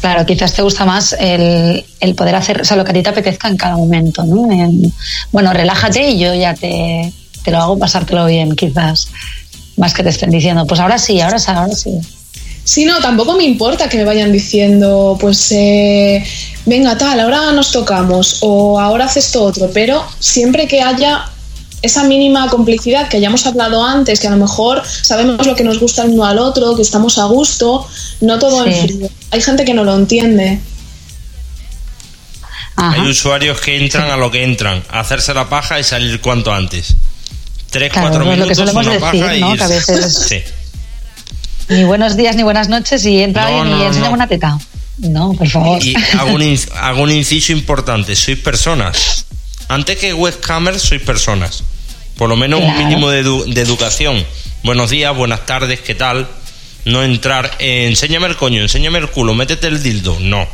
Claro, 0.01 0.25
quizás 0.25 0.53
te 0.53 0.63
gusta 0.63 0.85
más 0.85 1.17
el, 1.19 1.85
poder 2.17 2.35
hacer, 2.35 2.61
o 2.61 2.65
sea, 2.65 2.77
lo 2.77 2.85
que 2.85 2.93
a 2.93 2.95
ti 2.95 3.03
te 3.03 3.09
apetezca 3.11 3.49
en 3.49 3.57
cada 3.57 3.77
momento, 3.77 4.25
¿no? 4.25 4.49
bueno, 5.33 5.53
relájate 5.53 6.11
y 6.11 6.19
yo 6.19 6.35
ya 6.35 6.55
te, 6.55 7.13
te, 7.43 7.51
lo 7.51 7.59
hago 7.59 7.79
pasártelo 7.79 8.27
bien, 8.27 8.55
quizás. 8.55 9.09
Más 9.77 9.93
que 9.93 10.03
te 10.03 10.09
estén 10.09 10.31
diciendo, 10.31 10.67
pues 10.67 10.81
ahora 10.81 10.99
sí, 10.99 11.21
ahora 11.21 11.39
sí, 11.39 11.51
ahora 11.51 11.75
sí. 11.75 12.01
Sí, 12.67 12.85
no, 12.85 12.99
tampoco 12.99 13.37
me 13.37 13.45
importa 13.45 13.89
que 13.89 13.97
me 13.97 14.05
vayan 14.05 14.33
diciendo, 14.33 15.17
pues, 15.21 15.53
eh, 15.53 16.25
venga, 16.65 16.99
tal, 16.99 17.21
ahora 17.21 17.53
nos 17.53 17.71
tocamos 17.71 18.39
o 18.41 18.81
ahora 18.81 19.05
haces 19.05 19.27
esto 19.27 19.45
otro, 19.45 19.71
pero 19.73 20.05
siempre 20.19 20.67
que 20.67 20.83
haya 20.83 21.31
esa 21.87 22.05
mínima 22.05 22.49
complicidad 22.49 23.09
que 23.09 23.17
hayamos 23.17 23.47
hablado 23.47 23.85
antes, 23.85 24.21
que 24.21 24.27
a 24.27 24.31
lo 24.31 24.37
mejor 24.37 24.83
sabemos 24.85 25.47
lo 25.47 25.55
que 25.55 25.65
nos 25.65 25.81
gusta 25.81 26.03
el 26.03 26.11
uno 26.11 26.25
al 26.25 26.39
otro, 26.39 26.77
que 26.77 26.83
estamos 26.83 27.19
a 27.19 27.25
gusto, 27.25 27.87
no 28.21 28.39
todo 28.39 28.65
en 28.67 28.89
frío. 28.89 29.09
Hay 29.31 29.41
gente 29.41 29.65
que 29.65 29.75
no 29.75 29.85
lo 29.85 29.95
entiende. 29.95 30.61
Hay 32.77 33.09
usuarios 33.09 33.61
que 33.61 33.77
entran 33.83 34.11
a 34.11 34.17
lo 34.17 34.31
que 34.31 34.45
entran, 34.45 34.83
a 34.91 35.01
hacerse 35.01 35.33
la 35.33 35.49
paja 35.49 35.81
y 35.81 35.85
salir 35.85 36.21
cuanto 36.21 36.53
antes. 36.53 36.95
Tres, 37.71 37.91
cuatro 37.93 38.25
minutos, 38.25 38.59
una 38.59 38.99
paja 38.99 39.37
y... 39.37 39.43
a 39.43 39.69
veces... 39.69 40.45
Ni 41.69 41.83
buenos 41.83 42.17
días 42.17 42.37
ni 42.37 42.45
buenas 42.45 42.69
noches 42.69 43.05
y 43.07 43.21
entra 43.23 43.49
alguien 43.49 43.77
y 43.77 43.83
enseña 43.83 44.11
una 44.11 44.29
teta. 44.29 44.57
No, 44.99 45.33
por 45.33 45.49
favor. 45.49 45.85
Y 45.85 45.97
hago 46.17 46.35
un, 46.35 46.59
hago 46.77 47.03
un 47.03 47.11
inciso 47.11 47.53
importante. 47.53 48.15
Sois 48.15 48.39
personas. 48.39 49.27
Antes 49.69 49.99
que 49.99 50.15
webcamers, 50.15 50.81
sois 50.81 51.03
personas. 51.03 51.65
Por 52.17 52.31
lo 52.31 52.37
menos 52.37 52.61
un 52.61 52.77
mínimo 52.79 53.11
de, 53.11 53.21
educación. 53.61 54.25
Buenos 54.63 54.91
días, 54.91 55.15
buenas 55.15 55.45
tardes, 55.45 55.81
¿qué 55.81 55.95
tal? 55.95 56.27
No 56.87 57.03
entrar, 57.03 57.51
enséñame 57.59 58.27
el 58.27 58.37
coño, 58.37 58.63
enséñame 58.63 58.99
el 58.99 59.11
culo, 59.11 59.35
métete 59.35 59.67
el 59.67 59.83
dildo. 59.83 60.17
No. 60.21 60.47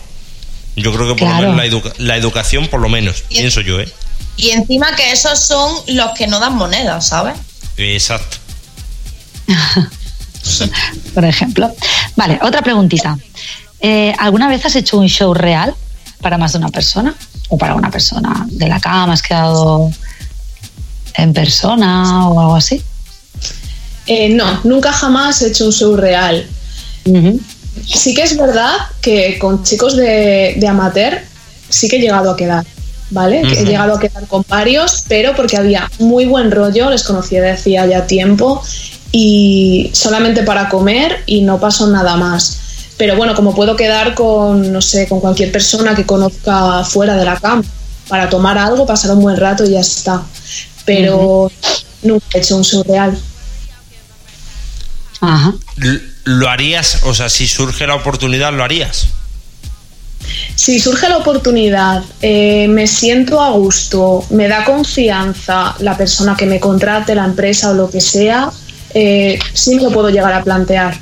Yo 0.75 0.93
creo 0.93 1.15
que 1.15 1.25
por 1.25 1.29
lo 1.29 1.53
menos 1.53 1.83
la, 1.99 2.17
educación, 2.17 2.67
por 2.67 2.81
lo 2.81 2.89
menos, 2.89 3.23
pienso 3.29 3.61
yo, 3.61 3.79
¿eh? 3.79 3.89
Y 4.37 4.51
encima 4.51 4.97
que 4.97 5.13
esos 5.13 5.39
son 5.39 5.73
los 5.89 6.13
que 6.13 6.27
no 6.27 6.41
dan 6.41 6.57
monedas, 6.57 7.09
¿sabes? 7.09 7.37
Exacto. 7.77 8.39
por 11.15 11.25
ejemplo. 11.25 11.73
Vale, 12.17 12.41
otra 12.43 12.63
preguntita. 12.63 13.17
Eh, 13.81 14.13
¿Alguna 14.19 14.49
vez 14.49 14.65
has 14.65 14.75
hecho 14.75 14.99
un 14.99 15.09
show 15.09 15.33
real 15.35 15.75
para 16.21 16.39
más 16.39 16.53
de 16.53 16.59
una 16.59 16.71
persona? 16.71 17.15
¿O 17.49 17.59
para 17.59 17.75
una 17.75 17.91
persona 17.91 18.47
de 18.49 18.69
la 18.69 18.81
cama? 18.81 19.13
¿Has 19.13 19.23
quedado 19.23 19.93
en 21.17 21.33
persona 21.33 22.29
o 22.29 22.41
algo 22.41 22.55
así? 22.57 22.83
Eh, 24.07 24.31
no, 24.31 24.61
nunca 24.65 24.93
jamás 24.93 25.43
he 25.43 25.49
hecho 25.49 25.67
un 25.67 25.73
show 25.73 25.97
real. 25.97 26.47
Sí 27.87 28.15
que 28.15 28.23
es 28.23 28.37
verdad 28.37 28.75
que 29.01 29.39
con 29.39 29.63
chicos 29.63 29.97
de, 29.97 30.65
amateur 30.69 31.21
sí 31.69 31.89
que 31.89 31.97
he 31.97 32.01
llegado 32.01 32.31
a 32.31 32.37
quedar, 32.37 32.65
¿vale? 33.11 33.41
He 33.41 33.65
llegado 33.65 33.95
a 33.95 34.01
quedar 34.01 34.27
con 34.27 34.45
varios, 34.49 35.05
pero 35.09 35.35
porque 35.35 35.57
había 35.57 35.91
muy 35.99 36.27
buen 36.27 36.51
rollo, 36.51 36.91
les 36.91 37.03
conocía 37.03 37.43
de 37.43 37.51
hacía 37.51 37.87
ya 37.87 38.07
tiempo 38.07 38.63
y 39.11 39.91
solamente 39.95 40.43
para 40.43 40.69
comer 40.69 41.23
y 41.27 41.43
no 41.43 41.59
pasó 41.59 41.87
nada 41.89 42.17
más. 42.17 42.59
Pero 42.97 43.17
bueno, 43.17 43.35
como 43.35 43.55
puedo 43.55 43.75
quedar 43.75 44.15
con, 44.15 44.73
no 44.73 44.83
sé, 44.83 45.09
con 45.09 45.21
cualquier 45.21 45.51
persona 45.51 45.95
que 45.95 46.05
conozca 46.05 46.85
fuera 46.85 47.17
de 47.17 47.25
la 47.25 47.37
cama 47.37 47.65
para 48.09 48.29
tomar 48.29 48.59
algo, 48.59 48.85
pasar 48.85 49.13
un 49.13 49.23
buen 49.23 49.37
rato 49.37 49.65
y 49.65 49.71
ya 49.71 49.81
está 49.81 50.23
pero 50.85 51.51
nunca 52.03 52.27
he 52.35 52.39
hecho 52.39 52.57
un 52.57 52.65
surreal. 52.65 53.19
Ajá. 55.21 55.55
¿Lo 56.25 56.49
harías? 56.49 57.01
O 57.05 57.15
sea, 57.15 57.29
si 57.29 57.47
surge 57.47 57.87
la 57.87 57.95
oportunidad, 57.95 58.53
¿lo 58.53 58.65
harías? 58.65 59.09
Si 60.55 60.79
surge 60.79 61.09
la 61.09 61.17
oportunidad, 61.17 62.03
eh, 62.21 62.69
me 62.69 62.87
siento 62.87 63.41
a 63.41 63.51
gusto, 63.51 64.25
me 64.31 64.49
da 64.49 64.65
confianza 64.65 65.75
la 65.81 65.97
persona 65.97 66.37
que 66.37 66.47
me 66.47 66.61
contrate, 66.61 67.15
la 67.15 67.25
empresa 67.25 67.71
o 67.71 67.75
lo 67.75 67.91
que 67.91 68.01
sea, 68.01 68.51
eh, 68.95 69.39
sí 69.55 69.75
me 69.75 69.83
lo 69.83 69.91
puedo 69.91 70.11
llegar 70.11 70.33
a 70.33 70.43
plantear. 70.43 70.99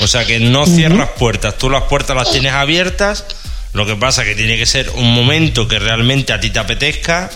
O 0.00 0.06
sea 0.06 0.24
que 0.24 0.40
no 0.40 0.66
cierras 0.66 1.10
puertas, 1.18 1.56
tú 1.58 1.70
las 1.70 1.84
puertas 1.84 2.16
las 2.16 2.30
tienes 2.30 2.52
abiertas, 2.52 3.24
lo 3.72 3.86
que 3.86 3.96
pasa 3.96 4.24
que 4.24 4.34
tiene 4.34 4.56
que 4.56 4.66
ser 4.66 4.90
un 4.90 5.14
momento 5.14 5.68
que 5.68 5.78
realmente 5.78 6.32
a 6.32 6.40
ti 6.40 6.50
te 6.50 6.58
apetezca 6.58 7.30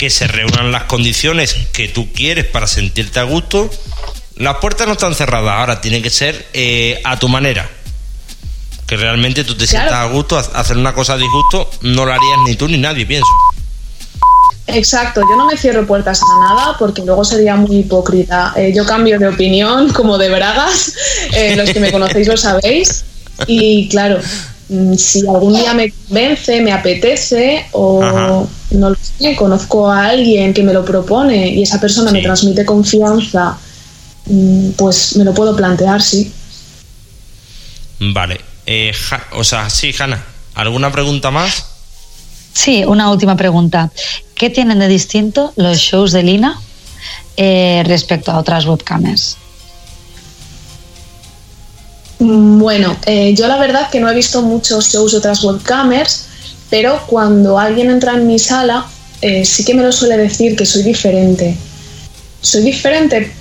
que 0.00 0.08
se 0.08 0.26
reúnan 0.26 0.72
las 0.72 0.84
condiciones 0.84 1.54
que 1.74 1.86
tú 1.86 2.10
quieres 2.10 2.46
para 2.46 2.66
sentirte 2.66 3.20
a 3.20 3.24
gusto. 3.24 3.68
Las 4.36 4.56
puertas 4.56 4.86
no 4.86 4.94
están 4.94 5.14
cerradas, 5.14 5.58
ahora 5.58 5.82
tiene 5.82 6.00
que 6.00 6.08
ser 6.08 6.48
eh, 6.54 7.02
a 7.04 7.18
tu 7.18 7.28
manera. 7.28 7.68
Que 8.86 8.96
realmente 8.96 9.44
tú 9.44 9.54
te 9.54 9.66
sientas 9.66 9.92
a 9.92 10.06
gusto, 10.06 10.38
hacer 10.38 10.78
una 10.78 10.94
cosa 10.94 11.12
a 11.12 11.16
disgusto 11.18 11.68
no 11.82 12.06
lo 12.06 12.12
harías 12.12 12.38
ni 12.46 12.54
tú 12.54 12.66
ni 12.66 12.78
nadie, 12.78 13.04
pienso. 13.04 13.28
Exacto, 14.68 15.20
yo 15.20 15.36
no 15.36 15.44
me 15.44 15.58
cierro 15.58 15.86
puertas 15.86 16.22
a 16.22 16.48
nada 16.48 16.76
porque 16.78 17.02
luego 17.02 17.22
sería 17.22 17.56
muy 17.56 17.80
hipócrita. 17.80 18.54
Eh, 18.56 18.72
yo 18.74 18.86
cambio 18.86 19.18
de 19.18 19.28
opinión 19.28 19.92
como 19.92 20.16
de 20.16 20.30
bragas, 20.30 20.94
eh, 21.34 21.56
los 21.56 21.68
que 21.68 21.80
me 21.80 21.92
conocéis 21.92 22.26
lo 22.26 22.38
sabéis. 22.38 23.04
Y 23.46 23.86
claro, 23.90 24.18
Mm, 24.70 24.94
si 24.94 25.26
algún 25.26 25.52
día 25.54 25.74
me 25.74 25.90
convence, 25.90 26.60
me 26.60 26.72
apetece 26.72 27.66
o 27.72 28.46
no 28.70 28.90
lo 28.90 28.96
sé, 28.96 29.36
conozco 29.36 29.90
a 29.90 30.06
alguien 30.06 30.54
que 30.54 30.62
me 30.62 30.72
lo 30.72 30.84
propone 30.84 31.48
y 31.48 31.62
esa 31.62 31.80
persona 31.80 32.10
me 32.10 32.22
transmite 32.22 32.64
confianza, 32.64 33.58
mm, 34.26 34.70
pues 34.70 35.16
me 35.16 35.24
lo 35.24 35.34
puedo 35.34 35.56
plantear, 35.56 36.00
sí. 36.02 36.32
Vale. 37.98 38.40
Eh, 38.66 38.92
o 39.32 39.44
sea, 39.44 39.68
sí, 39.68 39.92
Hanna, 39.98 40.24
¿alguna 40.54 40.92
pregunta 40.92 41.30
más? 41.30 41.64
Sí, 42.52 42.84
una 42.84 43.10
última 43.10 43.36
pregunta. 43.36 43.90
¿Qué 44.34 44.50
tienen 44.50 44.78
de 44.78 44.88
distinto 44.88 45.52
los 45.56 45.78
shows 45.78 46.12
de 46.12 46.22
Lina 46.22 46.60
eh, 47.36 47.82
respecto 47.86 48.30
a 48.30 48.38
otras 48.38 48.66
webcams? 48.66 49.36
Mm, 52.18 52.58
bueno, 52.58 52.96
eh, 53.06 53.34
yo 53.34 53.48
la 53.48 53.56
verdad 53.56 53.90
que 53.90 54.00
no 54.00 54.08
he 54.08 54.14
visto 54.14 54.42
muchos 54.42 54.92
shows 54.92 55.12
de 55.12 55.18
otras 55.18 55.42
webcamers, 55.42 56.26
pero 56.70 57.04
cuando 57.06 57.58
alguien 57.58 57.90
entra 57.90 58.14
en 58.14 58.26
mi 58.26 58.38
sala, 58.38 58.86
eh, 59.20 59.44
sí 59.44 59.64
que 59.64 59.74
me 59.74 59.82
lo 59.82 59.92
suele 59.92 60.16
decir 60.16 60.56
que 60.56 60.64
soy 60.64 60.82
diferente. 60.82 61.56
Soy 62.40 62.62
diferente, 62.62 63.32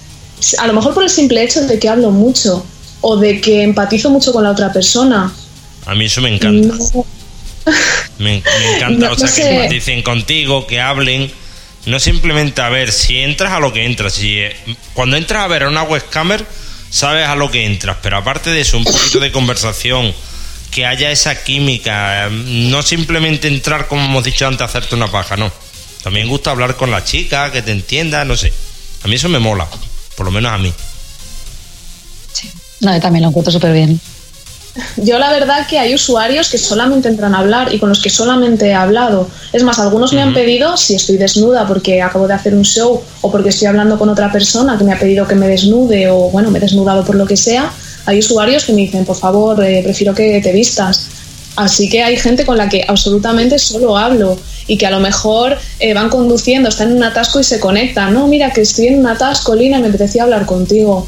a 0.58 0.68
lo 0.68 0.74
mejor 0.74 0.94
por 0.94 1.04
el 1.04 1.10
simple 1.10 1.44
hecho 1.44 1.62
de 1.62 1.80
que 1.80 1.88
hablo 1.88 2.12
mucho 2.12 2.66
o 3.02 3.18
de 3.18 3.40
que 3.40 3.64
empatizo 3.64 4.10
mucho 4.10 4.34
con 4.34 4.44
la 4.44 4.52
otra 4.52 4.74
persona. 4.74 5.34
A 5.86 5.96
mí 5.96 6.06
eso 6.06 6.22
me 6.22 6.34
encanta. 6.36 6.76
Me, 8.18 8.42
encanta, 8.76 9.12
o 9.12 9.16
sea, 9.16 9.34
que 9.34 9.56
empaticen 9.56 10.02
contigo, 10.02 10.66
que 10.66 10.82
hablen. 10.82 11.32
No 11.86 12.00
simplemente 12.00 12.62
a 12.62 12.70
ver, 12.70 12.92
si 12.92 13.18
entras 13.18 13.54
a 13.54 13.60
lo 13.60 13.72
que 13.72 13.86
entras. 13.86 14.14
Si, 14.14 14.40
eh, 14.40 14.56
cuando 14.94 15.16
entras 15.16 15.44
a 15.44 15.48
ver 15.48 15.64
a 15.64 15.70
una 15.70 15.84
webcamer 15.84 16.46
sabes 16.90 17.28
a 17.28 17.36
lo 17.36 17.52
que 17.52 17.66
entras, 17.66 17.98
pero 18.02 18.18
aparte 18.18 18.50
de 18.50 18.62
eso, 18.62 18.78
un 18.78 18.84
poquito 18.84 19.20
de 19.20 19.32
conversación, 19.32 20.14
que 20.72 20.86
haya 20.86 21.12
esa 21.12 21.44
química, 21.44 22.30
no 22.30 22.82
simplemente 22.82 23.48
entrar, 23.48 23.88
como 23.88 24.04
hemos 24.04 24.24
dicho 24.24 24.46
antes, 24.46 24.62
a 24.62 24.66
hacerte 24.66 24.96
una 24.96 25.08
paja, 25.08 25.36
no. 25.38 25.52
También 26.04 26.28
gusta 26.28 26.52
hablar 26.52 26.76
con 26.76 26.92
la 26.92 27.04
chica, 27.04 27.52
que 27.52 27.62
te 27.62 27.72
entienda, 27.72 28.24
no 28.26 28.38
sé. 28.38 28.54
A 29.04 29.08
mí 29.08 29.16
eso 29.16 29.30
me 29.30 29.40
mola, 29.40 29.68
por 30.16 30.26
lo 30.26 30.32
menos 30.32 30.52
a 30.52 30.58
mí. 30.58 30.74
Sí. 32.34 32.50
No, 32.82 32.94
yo 32.94 33.02
también 33.02 33.24
lo 33.24 33.30
encuentro 33.30 33.52
súper 33.52 33.74
bien. 33.74 34.00
yo 34.98 35.18
la 35.20 35.32
verdad 35.32 35.68
que 35.68 35.80
hay 35.80 35.94
usuarios 35.94 36.50
que 36.50 36.58
solamente 36.58 37.08
entran 37.08 37.36
a 37.36 37.40
hablar 37.40 37.74
y 37.74 37.80
con 37.80 37.90
los 37.90 38.00
que 38.00 38.10
solamente 38.10 38.68
he 38.68 38.74
hablado. 38.74 39.30
Es 39.52 39.64
más, 39.64 39.80
algunos 39.80 40.14
me 40.14 40.22
han 40.22 40.34
pedido 40.34 40.78
si 40.78 40.96
estoy 40.96 41.18
desnuda 41.18 41.68
porque 41.68 42.02
acabo 42.02 42.28
de 42.28 42.34
hacer 42.34 42.54
un 42.54 42.64
show 42.64 43.02
o 43.22 43.32
porque 43.32 43.50
estoy 43.50 43.68
hablando 43.68 43.98
con 43.98 44.10
otra 44.10 44.32
persona 44.32 44.78
que 44.78 44.84
me 44.84 44.94
ha 44.94 45.00
pedido 45.00 45.28
que 45.28 45.36
me 45.36 45.48
desnude 45.48 46.10
o 46.10 46.30
bueno, 46.30 46.52
me 46.52 46.60
he 46.60 46.62
desnudado 46.62 47.04
por 47.04 47.16
lo 47.16 47.26
que 47.26 47.38
sea. 47.38 47.72
Hay 48.10 48.18
usuarios 48.20 48.66
que 48.66 48.74
me 48.74 48.82
dicen, 48.82 49.06
por 49.06 49.16
favor, 49.16 49.64
eh, 49.64 49.82
prefiero 49.84 50.16
que 50.16 50.42
te 50.42 50.52
vistas. 50.52 51.10
Así 51.56 51.88
que 51.90 52.02
hay 52.02 52.18
gente 52.18 52.44
con 52.44 52.58
la 52.58 52.68
que 52.68 52.84
absolutamente 52.88 53.60
solo 53.60 53.96
hablo 53.98 54.36
y 54.66 54.78
que 54.80 54.88
a 54.88 54.90
lo 54.90 55.00
mejor 55.00 55.60
eh, 55.80 55.94
van 55.94 56.10
conduciendo, 56.10 56.70
están 56.70 56.90
en 56.90 56.98
un 56.98 57.04
atasco 57.04 57.40
y 57.40 57.44
se 57.44 57.60
conectan. 57.60 58.14
No, 58.16 58.28
mira 58.28 58.52
que 58.52 58.62
estoy 58.62 58.88
en 58.88 59.00
un 59.00 59.06
atasco, 59.08 59.54
Lina, 59.54 59.78
me 59.80 59.90
apetecía 59.90 60.24
hablar 60.24 60.48
contigo. 60.48 61.08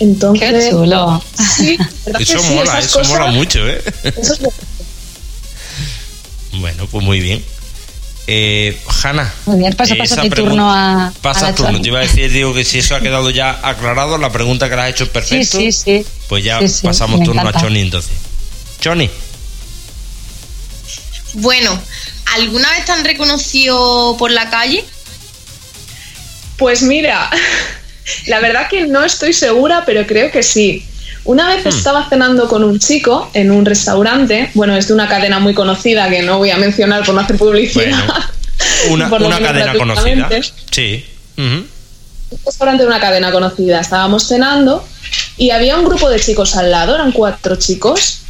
Entonces, 0.00 0.64
Qué 0.64 0.70
chulo. 0.70 1.22
Sí, 1.58 1.76
¿verdad 2.06 2.18
que 2.18 2.22
Eso 2.24 2.38
sí? 2.38 2.54
mola, 2.54 2.78
eso 2.78 2.98
cosas- 2.98 3.08
mola 3.12 3.26
mucho, 3.32 3.68
¿eh? 3.68 3.82
eso 4.16 4.32
es 4.32 4.40
lo- 4.40 4.52
Bueno, 6.60 6.86
pues 6.90 7.04
muy 7.04 7.20
bien. 7.20 7.44
Eh, 8.28 8.78
Hanna. 9.02 9.32
Muy 9.46 9.58
bien, 9.58 9.72
paso, 9.74 9.96
paso 9.98 10.22
mi 10.22 10.30
turno 10.30 10.70
a, 10.72 11.06
a 11.08 11.12
Pasa 11.22 11.48
la 11.50 11.54
turno. 11.54 11.80
Te 11.80 11.88
iba 11.88 11.98
a 11.98 12.02
decir, 12.02 12.30
digo, 12.30 12.54
que 12.54 12.64
si 12.64 12.78
eso 12.78 12.94
ha 12.94 13.00
quedado 13.00 13.30
ya 13.30 13.58
aclarado, 13.62 14.16
la 14.18 14.30
pregunta 14.30 14.68
que 14.70 14.76
le 14.76 14.82
has 14.82 14.90
hecho 14.90 15.04
es 15.04 15.08
Sí, 15.08 15.12
perfecto. 15.12 15.58
sí, 15.58 15.72
sí. 15.72 16.06
Pues 16.28 16.44
ya 16.44 16.60
Sí, 16.60 16.68
sí, 16.68 16.86
pasamos 16.86 17.22
turno 17.24 17.40
encanta. 17.42 17.58
a 17.58 17.62
Choni 17.62 17.80
entonces. 17.80 18.12
Choni. 18.80 19.10
Bueno, 21.34 21.78
¿alguna 22.34 22.70
vez 22.70 22.84
te 22.84 22.92
han 22.92 23.04
reconocido 23.04 24.16
por 24.18 24.30
la 24.30 24.50
calle? 24.50 24.84
Pues 26.58 26.82
mira, 26.82 27.30
la 28.26 28.40
verdad 28.40 28.68
que 28.68 28.86
no 28.86 29.04
estoy 29.04 29.32
segura, 29.32 29.82
pero 29.84 30.06
creo 30.06 30.30
que 30.30 30.42
sí. 30.42 30.86
Una 31.24 31.44
Hmm. 31.44 31.56
vez 31.56 31.66
estaba 31.66 32.08
cenando 32.08 32.48
con 32.48 32.64
un 32.64 32.78
chico 32.78 33.30
en 33.32 33.50
un 33.50 33.64
restaurante, 33.64 34.50
bueno, 34.54 34.76
es 34.76 34.88
de 34.88 34.94
una 34.94 35.08
cadena 35.08 35.38
muy 35.38 35.54
conocida 35.54 36.08
que 36.08 36.22
no 36.22 36.38
voy 36.38 36.50
a 36.50 36.56
mencionar 36.56 37.04
por 37.04 37.14
no 37.14 37.20
hacer 37.20 37.36
publicidad. 37.36 38.04
Bueno, 38.88 39.16
una, 39.26 39.38
cadena 39.40 39.74
conocida. 39.74 40.28
Sí. 40.70 41.04
Un 41.36 41.68
restaurante 42.44 42.82
de 42.82 42.88
una 42.88 43.00
cadena 43.00 43.30
conocida. 43.30 43.80
Estábamos 43.80 44.26
cenando 44.26 44.84
y 45.36 45.50
había 45.50 45.76
un 45.76 45.84
grupo 45.84 46.10
de 46.10 46.18
chicos 46.18 46.56
al 46.56 46.70
lado, 46.70 46.94
eran 46.94 47.12
cuatro 47.12 47.56
chicos, 47.56 48.20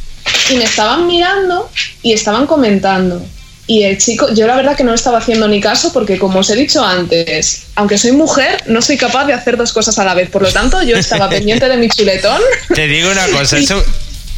y 0.51 0.55
me 0.55 0.63
estaban 0.65 1.07
mirando 1.07 1.69
y 2.01 2.13
estaban 2.13 2.45
comentando. 2.45 3.21
Y 3.65 3.83
el 3.83 3.97
chico, 3.97 4.27
yo 4.33 4.45
la 4.45 4.57
verdad 4.57 4.75
que 4.75 4.83
no 4.83 4.93
estaba 4.93 5.19
haciendo 5.19 5.47
ni 5.47 5.61
caso 5.61 5.93
porque 5.93 6.19
como 6.19 6.39
os 6.39 6.49
he 6.49 6.55
dicho 6.55 6.83
antes, 6.83 7.63
aunque 7.75 7.97
soy 7.97 8.11
mujer, 8.11 8.61
no 8.67 8.81
soy 8.81 8.97
capaz 8.97 9.25
de 9.25 9.33
hacer 9.33 9.55
dos 9.55 9.71
cosas 9.71 9.97
a 9.99 10.03
la 10.03 10.13
vez. 10.13 10.29
Por 10.29 10.41
lo 10.41 10.51
tanto, 10.51 10.83
yo 10.83 10.97
estaba 10.97 11.29
pendiente 11.29 11.69
de 11.69 11.77
mi 11.77 11.87
chuletón. 11.87 12.41
Te 12.75 12.87
digo 12.87 13.09
una 13.09 13.25
cosa, 13.29 13.57
eso. 13.57 13.81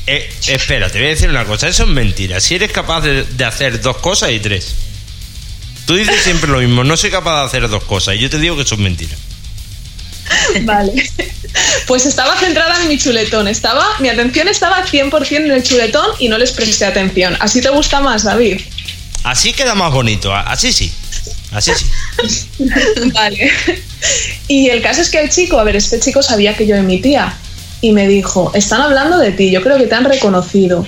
eh, 0.06 0.30
espera, 0.48 0.90
te 0.92 1.00
voy 1.00 1.08
a 1.08 1.10
decir 1.12 1.30
una 1.30 1.46
cosa, 1.46 1.68
eso 1.68 1.84
es 1.84 1.90
mentira. 1.90 2.40
Si 2.40 2.54
eres 2.54 2.72
capaz 2.72 3.02
de, 3.02 3.24
de 3.24 3.46
hacer 3.46 3.82
dos 3.82 3.98
cosas 3.98 4.30
y 4.32 4.40
tres. 4.40 4.76
Tú 5.88 5.96
dices 5.96 6.16
siempre 6.24 6.50
lo 6.52 6.60
mismo, 6.60 6.84
no 6.84 6.96
soy 6.98 7.10
capaz 7.12 7.42
de 7.42 7.46
hacer 7.48 7.70
dos 7.70 7.84
cosas, 7.84 8.16
y 8.16 8.20
yo 8.20 8.30
te 8.30 8.40
digo 8.40 8.56
que 8.56 8.62
eso 8.64 8.76
es 8.76 8.82
mentira. 8.82 9.16
Vale. 10.62 11.10
Pues 11.88 12.06
estaba 12.06 12.36
centrada 12.38 12.82
en 12.82 12.88
mi 12.88 12.98
chuletón. 12.98 13.48
Estaba, 13.48 13.86
mi 14.00 14.10
atención 14.10 14.48
estaba 14.48 14.86
100% 14.86 15.36
en 15.38 15.52
el 15.52 15.64
chuletón 15.64 16.06
y 16.20 16.28
no 16.30 16.38
les 16.38 16.52
presté 16.52 16.86
atención. 16.86 17.38
¿Así 17.40 17.62
te 17.62 17.70
gusta 17.70 18.00
más, 18.02 18.24
David? 18.24 18.62
Así 19.26 19.54
queda 19.54 19.74
más 19.74 19.92
bonito, 19.92 20.34
así 20.34 20.72
sí. 20.72 20.94
Así 21.52 21.72
sí. 21.76 22.70
Vale. 23.14 23.52
Y 24.48 24.70
el 24.70 24.84
caso 24.84 25.02
es 25.02 25.10
que 25.10 25.20
el 25.20 25.32
chico, 25.32 25.60
a 25.60 25.64
ver, 25.64 25.76
este 25.76 26.00
chico 26.00 26.22
sabía 26.22 26.56
que 26.56 26.68
yo 26.68 26.76
emitía 26.76 27.36
y 27.82 27.92
me 27.92 28.08
dijo, 28.08 28.52
están 28.54 28.82
hablando 28.82 29.18
de 29.18 29.32
ti, 29.32 29.50
yo 29.50 29.64
creo 29.64 29.80
que 29.80 29.88
te 29.88 29.96
han 29.96 30.06
reconocido. 30.06 30.86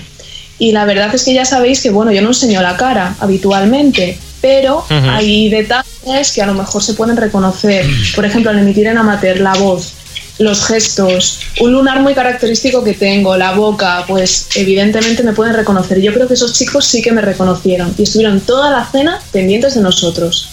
Y 0.59 0.71
la 0.71 0.85
verdad 0.85 1.13
es 1.15 1.23
que 1.23 1.33
ya 1.33 1.45
sabéis 1.45 1.81
que, 1.81 1.89
bueno, 1.89 2.11
yo 2.11 2.21
no 2.21 2.27
enseño 2.27 2.61
la 2.61 2.77
cara 2.77 3.15
habitualmente, 3.19 4.19
pero 4.39 4.85
hay 4.89 5.49
detalles 5.49 6.31
que 6.31 6.41
a 6.43 6.45
lo 6.45 6.53
mejor 6.53 6.83
se 6.83 6.93
pueden 6.93 7.17
reconocer. 7.17 7.87
Por 8.15 8.23
ejemplo, 8.23 8.51
al 8.51 8.59
emitir 8.59 8.85
en 8.85 8.99
amateur 8.99 9.39
la 9.39 9.55
voz, 9.55 9.93
los 10.39 10.65
gestos, 10.65 11.39
un 11.61 11.71
lunar 11.71 12.01
muy 12.01 12.13
característico 12.13 12.83
que 12.83 12.93
tengo, 12.93 13.35
la 13.37 13.53
boca, 13.53 14.03
pues 14.07 14.49
evidentemente 14.55 15.23
me 15.23 15.33
pueden 15.33 15.53
reconocer. 15.53 15.99
Yo 16.01 16.13
creo 16.13 16.27
que 16.27 16.35
esos 16.35 16.53
chicos 16.53 16.85
sí 16.85 17.01
que 17.01 17.11
me 17.11 17.21
reconocieron 17.21 17.93
y 17.97 18.03
estuvieron 18.03 18.41
toda 18.41 18.69
la 18.71 18.85
cena 18.85 19.21
pendientes 19.31 19.75
de 19.75 19.81
nosotros. 19.81 20.49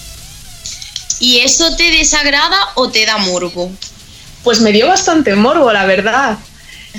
¿Y 1.21 1.39
eso 1.39 1.77
te 1.77 1.91
desagrada 1.91 2.57
o 2.75 2.91
te 2.91 3.05
da 3.07 3.19
morbo? 3.19 3.71
Pues 4.43 4.61
me 4.61 4.73
dio 4.73 4.89
bastante 4.89 5.35
morbo, 5.35 5.73
la 5.73 5.85
verdad. 5.85 6.39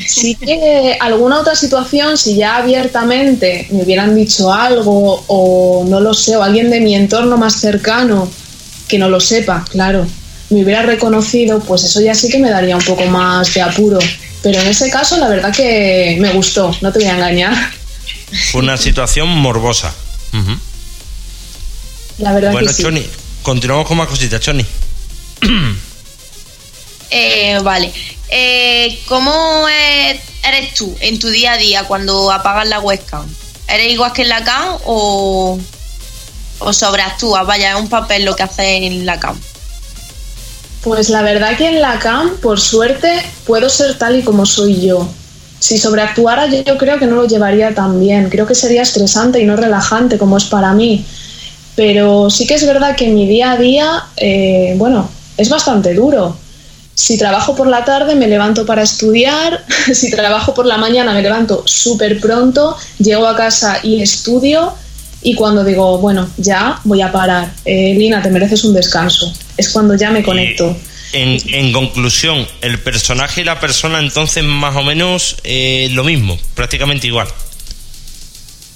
Sí 0.07 0.35
que 0.39 0.97
alguna 0.99 1.39
otra 1.39 1.55
situación, 1.55 2.17
si 2.17 2.35
ya 2.35 2.57
abiertamente 2.57 3.67
me 3.71 3.83
hubieran 3.83 4.15
dicho 4.15 4.51
algo 4.53 5.23
o 5.27 5.85
no 5.87 5.99
lo 5.99 6.13
sé, 6.13 6.35
o 6.35 6.43
alguien 6.43 6.69
de 6.69 6.81
mi 6.81 6.95
entorno 6.95 7.37
más 7.37 7.59
cercano 7.59 8.29
que 8.87 8.99
no 8.99 9.09
lo 9.09 9.19
sepa, 9.19 9.65
claro, 9.69 10.05
me 10.49 10.63
hubiera 10.63 10.81
reconocido, 10.83 11.59
pues 11.59 11.83
eso 11.83 12.01
ya 12.01 12.13
sí 12.15 12.29
que 12.29 12.37
me 12.39 12.49
daría 12.49 12.75
un 12.77 12.83
poco 12.83 13.05
más 13.05 13.53
de 13.53 13.61
apuro. 13.61 13.99
Pero 14.43 14.59
en 14.61 14.67
ese 14.67 14.89
caso, 14.89 15.17
la 15.17 15.27
verdad 15.27 15.53
que 15.53 16.17
me 16.19 16.31
gustó, 16.33 16.75
no 16.81 16.91
te 16.91 16.99
voy 16.99 17.07
a 17.07 17.13
engañar. 17.15 17.53
Fue 18.51 18.61
una 18.61 18.77
situación 18.77 19.27
morbosa. 19.29 19.93
La 22.19 22.31
verdad 22.33 22.51
Bueno, 22.51 22.67
que 22.67 22.73
sí. 22.73 22.83
Choni, 22.83 23.05
continuamos 23.43 23.87
con 23.87 23.97
más 23.97 24.07
cositas, 24.07 24.39
Choni. 24.39 24.65
Eh, 27.11 27.59
vale. 27.63 27.93
Eh, 28.29 28.99
¿Cómo 29.07 29.67
es- 29.69 30.19
eres 30.43 30.73
tú 30.73 30.95
en 30.99 31.19
tu 31.19 31.29
día 31.29 31.53
a 31.53 31.57
día 31.57 31.83
cuando 31.83 32.31
apagas 32.31 32.67
la 32.67 32.79
webcam? 32.79 33.25
¿Eres 33.67 33.91
igual 33.93 34.11
que 34.11 34.23
en 34.23 34.29
la 34.29 34.43
cam 34.43 34.77
o, 34.85 35.59
o 36.59 36.73
sobreactúas? 36.73 37.45
Vaya, 37.45 37.73
es 37.75 37.79
un 37.79 37.89
papel 37.89 38.25
lo 38.25 38.35
que 38.35 38.43
haces 38.43 38.81
en 38.81 39.05
la 39.05 39.19
cam. 39.19 39.39
Pues 40.85 41.09
la 41.09 41.23
verdad 41.23 41.57
que 41.57 41.67
en 41.67 41.81
la 41.81 41.97
CAM, 41.97 42.37
por 42.37 42.59
suerte, 42.59 43.09
puedo 43.47 43.69
ser 43.69 43.97
tal 43.97 44.19
y 44.19 44.21
como 44.21 44.45
soy 44.45 44.85
yo. 44.85 45.09
Si 45.57 45.79
sobreactuara, 45.79 46.45
yo, 46.45 46.77
creo 46.77 46.99
que 46.99 47.07
no 47.07 47.15
lo 47.15 47.25
llevaría 47.25 47.73
tan 47.73 47.99
bien. 47.99 48.29
Creo 48.29 48.45
que 48.45 48.53
sería 48.53 48.83
estresante 48.83 49.41
y 49.41 49.45
no 49.45 49.55
relajante 49.55 50.19
como 50.19 50.37
es 50.37 50.43
para 50.43 50.73
mí. 50.73 51.03
Pero 51.75 52.29
sí 52.29 52.45
que 52.45 52.53
es 52.53 52.67
verdad 52.67 52.95
que 52.95 53.07
mi 53.07 53.27
día 53.27 53.53
a 53.53 53.57
día, 53.57 54.03
eh, 54.15 54.75
bueno, 54.77 55.09
es 55.37 55.49
bastante 55.49 55.95
duro. 55.95 56.37
Si 56.93 57.17
trabajo 57.17 57.55
por 57.55 57.65
la 57.65 57.83
tarde, 57.83 58.13
me 58.13 58.27
levanto 58.27 58.63
para 58.63 58.83
estudiar. 58.83 59.65
Si 59.91 60.11
trabajo 60.11 60.53
por 60.53 60.67
la 60.67 60.77
mañana, 60.77 61.13
me 61.13 61.23
levanto 61.23 61.63
súper 61.65 62.19
pronto. 62.19 62.77
Llego 62.99 63.25
a 63.25 63.35
casa 63.35 63.79
y 63.81 64.03
estudio. 64.03 64.71
Y 65.25 65.33
cuando 65.33 65.63
digo, 65.63 65.97
bueno, 65.97 66.29
ya 66.37 66.79
voy 66.83 67.01
a 67.01 67.11
parar, 67.11 67.51
eh, 67.65 67.95
Lina, 67.97 68.21
te 68.21 68.29
mereces 68.29 68.63
un 68.63 68.75
descanso. 68.75 69.33
Es 69.57 69.69
cuando 69.69 69.95
ya 69.95 70.11
me 70.11 70.23
conecto. 70.23 70.77
En, 71.13 71.39
en 71.51 71.73
conclusión, 71.73 72.45
el 72.61 72.79
personaje 72.79 73.41
y 73.41 73.43
la 73.43 73.59
persona 73.59 73.97
entonces 73.97 74.43
más 74.43 74.75
o 74.75 74.83
menos 74.83 75.37
eh, 75.43 75.89
lo 75.93 76.03
mismo, 76.03 76.37
prácticamente 76.53 77.07
igual. 77.07 77.27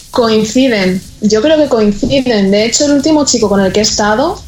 Coinciden, 0.10 1.00
yo 1.22 1.44
creo 1.44 1.56
que 1.60 1.70
coinciden. 1.70 2.50
De 2.50 2.66
hecho, 2.66 2.86
el 2.86 2.94
último 2.94 3.28
chico 3.28 3.48
con 3.48 3.62
el 3.62 3.72
que 3.72 3.82
he 3.82 3.84
estado, 3.84 4.42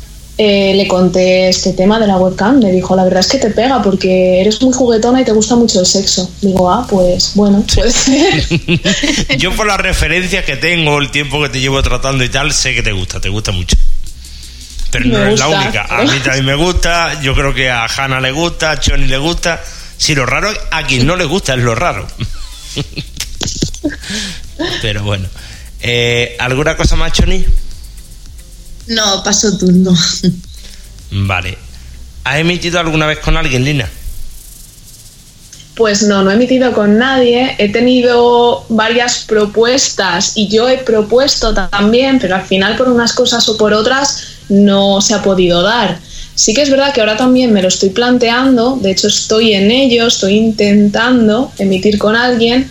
eh, 0.44 0.74
le 0.74 0.88
conté 0.88 1.50
este 1.50 1.74
tema 1.74 2.00
de 2.00 2.08
la 2.08 2.18
webcam. 2.18 2.58
Me 2.58 2.72
dijo, 2.72 2.96
la 2.96 3.04
verdad 3.04 3.20
es 3.20 3.28
que 3.28 3.38
te 3.38 3.52
pega 3.52 3.80
porque 3.84 4.42
eres 4.42 4.60
muy 4.64 4.74
juguetona 4.74 5.22
y 5.22 5.24
te 5.24 5.34
gusta 5.34 5.56
mucho 5.56 5.80
el 5.80 5.86
sexo. 5.86 6.32
Digo, 6.42 6.72
ah, 6.72 6.88
pues 6.90 7.34
bueno, 7.36 7.64
puede 7.76 7.92
ser. 7.92 9.38
Yo 9.38 9.56
por 9.56 9.68
las 9.68 9.80
referencias 9.80 10.44
que 10.44 10.58
tengo, 10.58 10.98
el 10.98 11.12
tiempo 11.12 11.44
que 11.44 11.50
te 11.50 11.60
llevo 11.60 11.84
tratando 11.84 12.24
y 12.24 12.30
tal, 12.30 12.54
sé 12.54 12.74
que 12.74 12.82
te 12.82 12.92
gusta, 12.92 13.22
te 13.22 13.30
gusta 13.30 13.52
mucho. 13.52 13.76
Pero 14.90 15.06
no 15.06 15.28
es 15.28 15.40
la 15.40 15.48
única. 15.48 15.86
A 15.88 16.02
mí 16.02 16.20
también 16.24 16.46
me 16.46 16.56
gusta, 16.56 17.22
yo 17.22 17.36
creo 17.36 17.54
que 17.54 17.70
a 17.70 17.86
Hanna 17.86 18.20
le 18.20 18.32
gusta, 18.32 18.72
a 18.72 18.80
Choni 18.80 19.06
le 19.06 19.20
gusta. 19.20 19.62
Si 19.96 20.16
lo 20.16 20.26
raro, 20.26 20.50
a 20.72 20.88
quien 20.88 21.06
no 21.06 21.18
le 21.18 21.26
gusta 21.26 21.54
es 21.54 21.60
lo 21.60 21.76
raro. 21.76 22.08
Pero 24.82 25.04
bueno. 25.04 25.28
Eh, 25.82 26.36
¿Alguna 26.40 26.76
cosa 26.76 26.96
más, 26.96 27.14
Choni? 27.14 27.46
No, 28.88 29.24
paso 29.24 29.58
turno. 29.58 29.96
Vale. 31.12 31.58
¿Has 32.24 32.38
emitido 32.38 32.80
alguna 32.80 33.08
vez 33.08 33.20
con 33.20 33.36
alguien, 33.38 33.66
Lina? 33.66 33.90
Pues 35.76 36.04
no, 36.04 36.22
no 36.22 36.32
he 36.32 36.36
emitido 36.36 36.74
con 36.74 36.98
nadie. 36.98 37.56
He 37.58 37.70
tenido 37.70 38.66
varias 38.70 39.26
propuestas 39.26 40.34
y 40.36 40.48
yo 40.48 40.70
he 40.70 40.78
propuesto 40.78 41.54
también, 41.54 42.20
pero 42.20 42.36
al 42.36 42.44
final 42.44 42.78
por 42.78 42.90
unas 42.90 43.14
cosas 43.14 43.48
o 43.50 43.58
por 43.58 43.74
otras 43.74 44.24
no 44.50 45.02
se 45.02 45.14
ha 45.14 45.22
podido 45.24 45.62
dar. 45.62 46.00
Sí 46.36 46.54
que 46.54 46.62
es 46.62 46.70
verdad 46.70 46.94
que 46.94 47.02
ahora 47.02 47.18
también 47.18 47.54
me 47.54 47.62
lo 47.62 47.68
estoy 47.68 47.90
planteando, 47.90 48.78
de 48.82 48.92
hecho 48.92 49.08
estoy 49.08 49.54
en 49.54 49.70
ello, 49.70 50.08
estoy 50.08 50.38
intentando 50.38 51.52
emitir 51.58 51.98
con 51.98 52.16
alguien, 52.16 52.70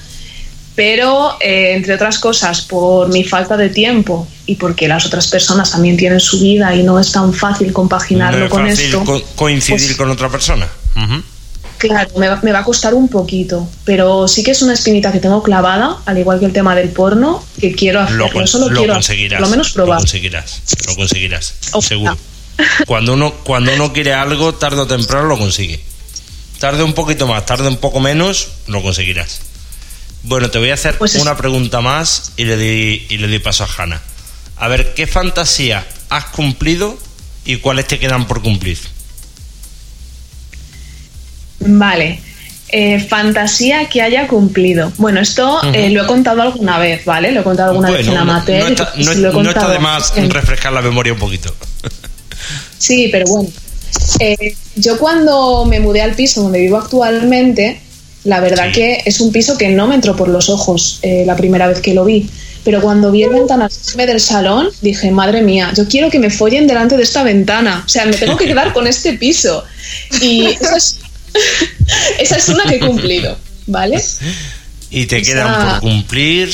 pero 0.75 1.37
eh, 1.41 1.75
entre 1.75 1.95
otras 1.95 2.19
cosas 2.19 2.63
por 2.63 3.09
mi 3.09 3.23
falta 3.25 3.57
de 3.57 3.69
tiempo 3.69 4.27
y 4.51 4.57
porque 4.57 4.89
las 4.89 5.07
otras 5.07 5.29
personas 5.29 5.71
también 5.71 5.97
tienen 5.97 6.19
su 6.21 6.41
vida 6.41 6.75
y 6.75 6.83
no 6.83 6.99
es 6.99 7.13
tan 7.13 7.33
fácil 7.33 7.73
compaginarlo 7.73 8.39
no 8.41 8.45
es 8.47 8.51
con 8.51 8.67
fácil 8.69 8.85
esto. 8.87 9.05
co- 9.05 9.23
coincidir 9.37 9.81
pues- 9.87 9.97
con 9.97 10.11
otra 10.11 10.29
persona. 10.29 10.67
Claro, 11.79 12.11
me 12.19 12.29
va, 12.29 12.39
me 12.43 12.53
va 12.53 12.59
a 12.59 12.65
costar 12.65 12.93
un 12.93 13.09
poquito, 13.09 13.67
pero 13.85 14.29
sí 14.29 14.43
que 14.43 14.51
es 14.51 14.61
una 14.61 14.75
espinita 14.75 15.11
que 15.13 15.19
tengo 15.19 15.43
clavada, 15.43 15.97
al 16.05 16.19
igual 16.19 16.39
que 16.39 16.45
el 16.45 16.53
tema 16.53 16.75
del 16.75 16.91
porno, 16.91 17.43
que 17.59 17.75
quiero 17.75 18.01
hacer. 18.01 18.17
Lo, 18.17 18.31
con- 18.31 18.47
Solo 18.47 18.69
lo 18.69 18.77
quiero 18.81 18.93
conseguirás. 18.93 19.41
lo 19.41 19.49
menos 19.49 19.69
Lo 19.69 19.75
probar. 19.85 19.99
conseguirás. 20.01 20.61
Lo 20.87 20.95
conseguirás. 20.97 21.55
Ojalá. 21.73 21.89
Seguro. 21.89 22.19
Cuando 22.87 23.15
uno, 23.15 23.33
cuando 23.45 23.73
uno 23.73 23.95
quiere 23.95 24.13
algo, 24.13 24.55
tarde 24.55 24.81
o 24.83 24.87
temprano 24.87 25.27
lo 25.29 25.39
consigue. 25.39 25.81
Tarde 26.59 26.83
un 26.83 26.93
poquito 26.93 27.27
más, 27.27 27.47
tarde 27.47 27.69
un 27.69 27.79
poco 27.79 27.99
menos, 28.01 28.49
lo 28.67 28.83
conseguirás. 28.83 29.41
Bueno, 30.23 30.51
te 30.51 30.59
voy 30.59 30.69
a 30.69 30.75
hacer 30.75 30.99
Pues 30.99 31.15
es- 31.15 31.23
una 31.23 31.35
pregunta 31.39 31.81
más 31.81 32.33
y 32.37 32.45
le 32.45 32.59
di, 32.59 33.07
y 33.09 33.17
le 33.17 33.27
di 33.29 33.39
paso 33.39 33.65
a 33.65 33.69
Hanna. 33.83 34.03
A 34.61 34.69
ver, 34.69 34.95
¿qué 34.95 35.07
fantasía 35.07 35.85
has 36.11 36.27
cumplido 36.27 36.97
y 37.45 37.57
cuáles 37.57 37.87
te 37.87 37.99
quedan 37.99 38.27
por 38.29 38.43
cumplir? 38.43 38.79
Vale. 41.61 42.21
Eh, 42.73 43.01
fantasía 43.01 43.89
que 43.89 44.01
haya 44.01 44.29
cumplido. 44.29 44.93
Bueno, 44.97 45.21
esto 45.21 45.61
eh, 45.75 45.91
lo 45.91 46.05
he 46.05 46.07
contado 46.07 46.43
alguna 46.43 46.79
vez, 46.79 47.05
¿vale? 47.05 47.33
Lo 47.33 47.41
he 47.41 47.43
contado 47.45 47.71
alguna 47.71 47.91
vez 47.91 48.07
en 48.07 48.17
amateur. 48.17 48.63
no 48.63 48.69
está, 48.69 48.93
no- 48.97 49.15
lo 49.15 49.41
he 49.41 49.43
no 49.43 49.51
está 49.51 49.69
de 49.71 49.79
más 49.81 50.13
en- 50.17 50.31
refrescar 50.31 50.73
la 50.73 50.81
memoria 50.83 51.13
un 51.13 51.19
poquito. 51.19 51.55
Sí, 52.79 53.09
pero 53.13 53.27
bueno. 53.27 53.51
Eh, 54.21 54.55
yo 54.77 54.99
cuando 54.99 55.67
me 55.67 55.81
mudé 55.81 56.01
al 56.01 56.15
piso 56.15 56.43
donde 56.43 56.59
vivo 56.61 56.79
actualmente, 56.79 57.79
la 58.25 58.41
verdad 58.41 58.67
Sí. 58.69 58.73
que 58.73 59.03
es 59.05 59.21
un 59.21 59.31
piso 59.33 59.59
que 59.59 59.69
no 59.69 59.87
me 59.87 59.97
entró 59.97 60.17
por 60.17 60.29
los 60.29 60.49
ojos 60.49 60.99
la 61.03 61.37
primera 61.37 61.67
vez 61.69 61.81
que 61.81 61.93
lo 61.93 62.07
vi. 62.07 62.31
Pero 62.65 62.81
cuando 62.83 63.11
vi 63.11 63.23
el 63.23 63.31
ventanasisme 63.31 64.07
del 64.07 64.21
salón, 64.21 64.69
dije, 64.83 65.11
madre 65.11 65.43
mía, 65.43 65.73
yo 65.75 65.89
quiero 65.89 66.11
que 66.11 66.19
me 66.19 66.31
follen 66.31 66.67
delante 66.67 66.97
de 66.97 67.03
esta 67.03 67.23
ventana. 67.23 67.83
O 67.85 67.89
sea, 67.89 68.05
me 68.05 68.13
tengo 68.13 68.37
que 68.37 68.47
quedar 68.47 68.73
con 68.73 68.87
este 68.87 69.15
piso. 69.15 69.65
Y 70.21 70.47
esa 70.47 70.77
es, 70.77 70.99
esa 72.19 72.37
es 72.37 72.49
una 72.49 72.65
que 72.65 72.77
he 72.77 72.81
cumplido, 72.81 73.37
¿vale? 73.67 74.03
Y 74.91 75.07
te 75.07 75.23
quedan 75.23 75.81
por 75.81 75.81
cumplir. 75.81 76.51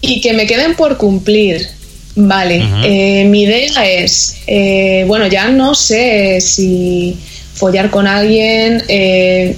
Y 0.00 0.20
que 0.20 0.32
me 0.32 0.46
queden 0.46 0.74
por 0.74 0.96
cumplir. 0.96 1.68
Vale, 2.14 2.62
eh, 2.84 3.24
mi 3.24 3.44
idea 3.44 3.86
es, 3.86 4.36
eh, 4.46 5.04
bueno, 5.06 5.28
ya 5.28 5.48
no 5.48 5.74
sé 5.74 6.42
si 6.42 7.16
follar 7.54 7.90
con 7.90 8.06
alguien 8.06 8.82
eh, 8.88 9.56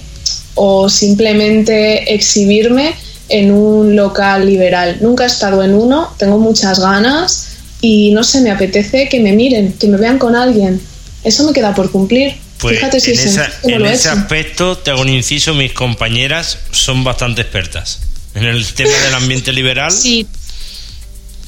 o 0.55 0.89
simplemente 0.89 2.15
exhibirme 2.15 2.95
en 3.39 3.51
un 3.53 3.97
local 3.97 4.47
liberal. 4.47 4.99
Nunca 5.01 5.25
he 5.25 5.27
estado 5.27 5.63
en 5.63 5.75
uno, 5.75 6.15
tengo 6.19 6.39
muchas 6.39 6.79
ganas 6.79 7.49
y 7.81 8.13
no 8.13 8.23
sé, 8.25 8.41
me 8.41 8.51
apetece 8.51 9.09
que 9.09 9.21
me 9.21 9.33
miren, 9.33 9.73
que 9.75 9.89
me 9.89 9.97
vean 9.97 10.19
con 10.19 10.35
alguien. 10.37 10.81
Eso 11.25 11.45
me 11.45 11.53
queda 11.53 11.75
por 11.75 11.91
cumplir. 11.91 12.35
Pues 12.59 12.77
Fíjate 12.77 13.01
si 13.01 13.11
en, 13.13 13.19
es 13.19 13.25
esa- 13.27 13.51
en 13.65 13.79
lo 13.81 13.87
ese 13.89 14.09
hecho. 14.09 14.19
aspecto 14.19 14.79
te 14.79 14.91
hago 14.91 15.01
un 15.03 15.09
inciso, 15.09 15.53
mis 15.55 15.73
compañeras 15.73 16.59
son 16.71 17.03
bastante 17.05 17.43
expertas. 17.43 18.01
En 18.35 18.45
el 18.45 18.65
tema 18.75 18.97
del 19.05 19.15
ambiente 19.15 19.53
liberal, 19.53 19.91
Sí, 19.93 20.27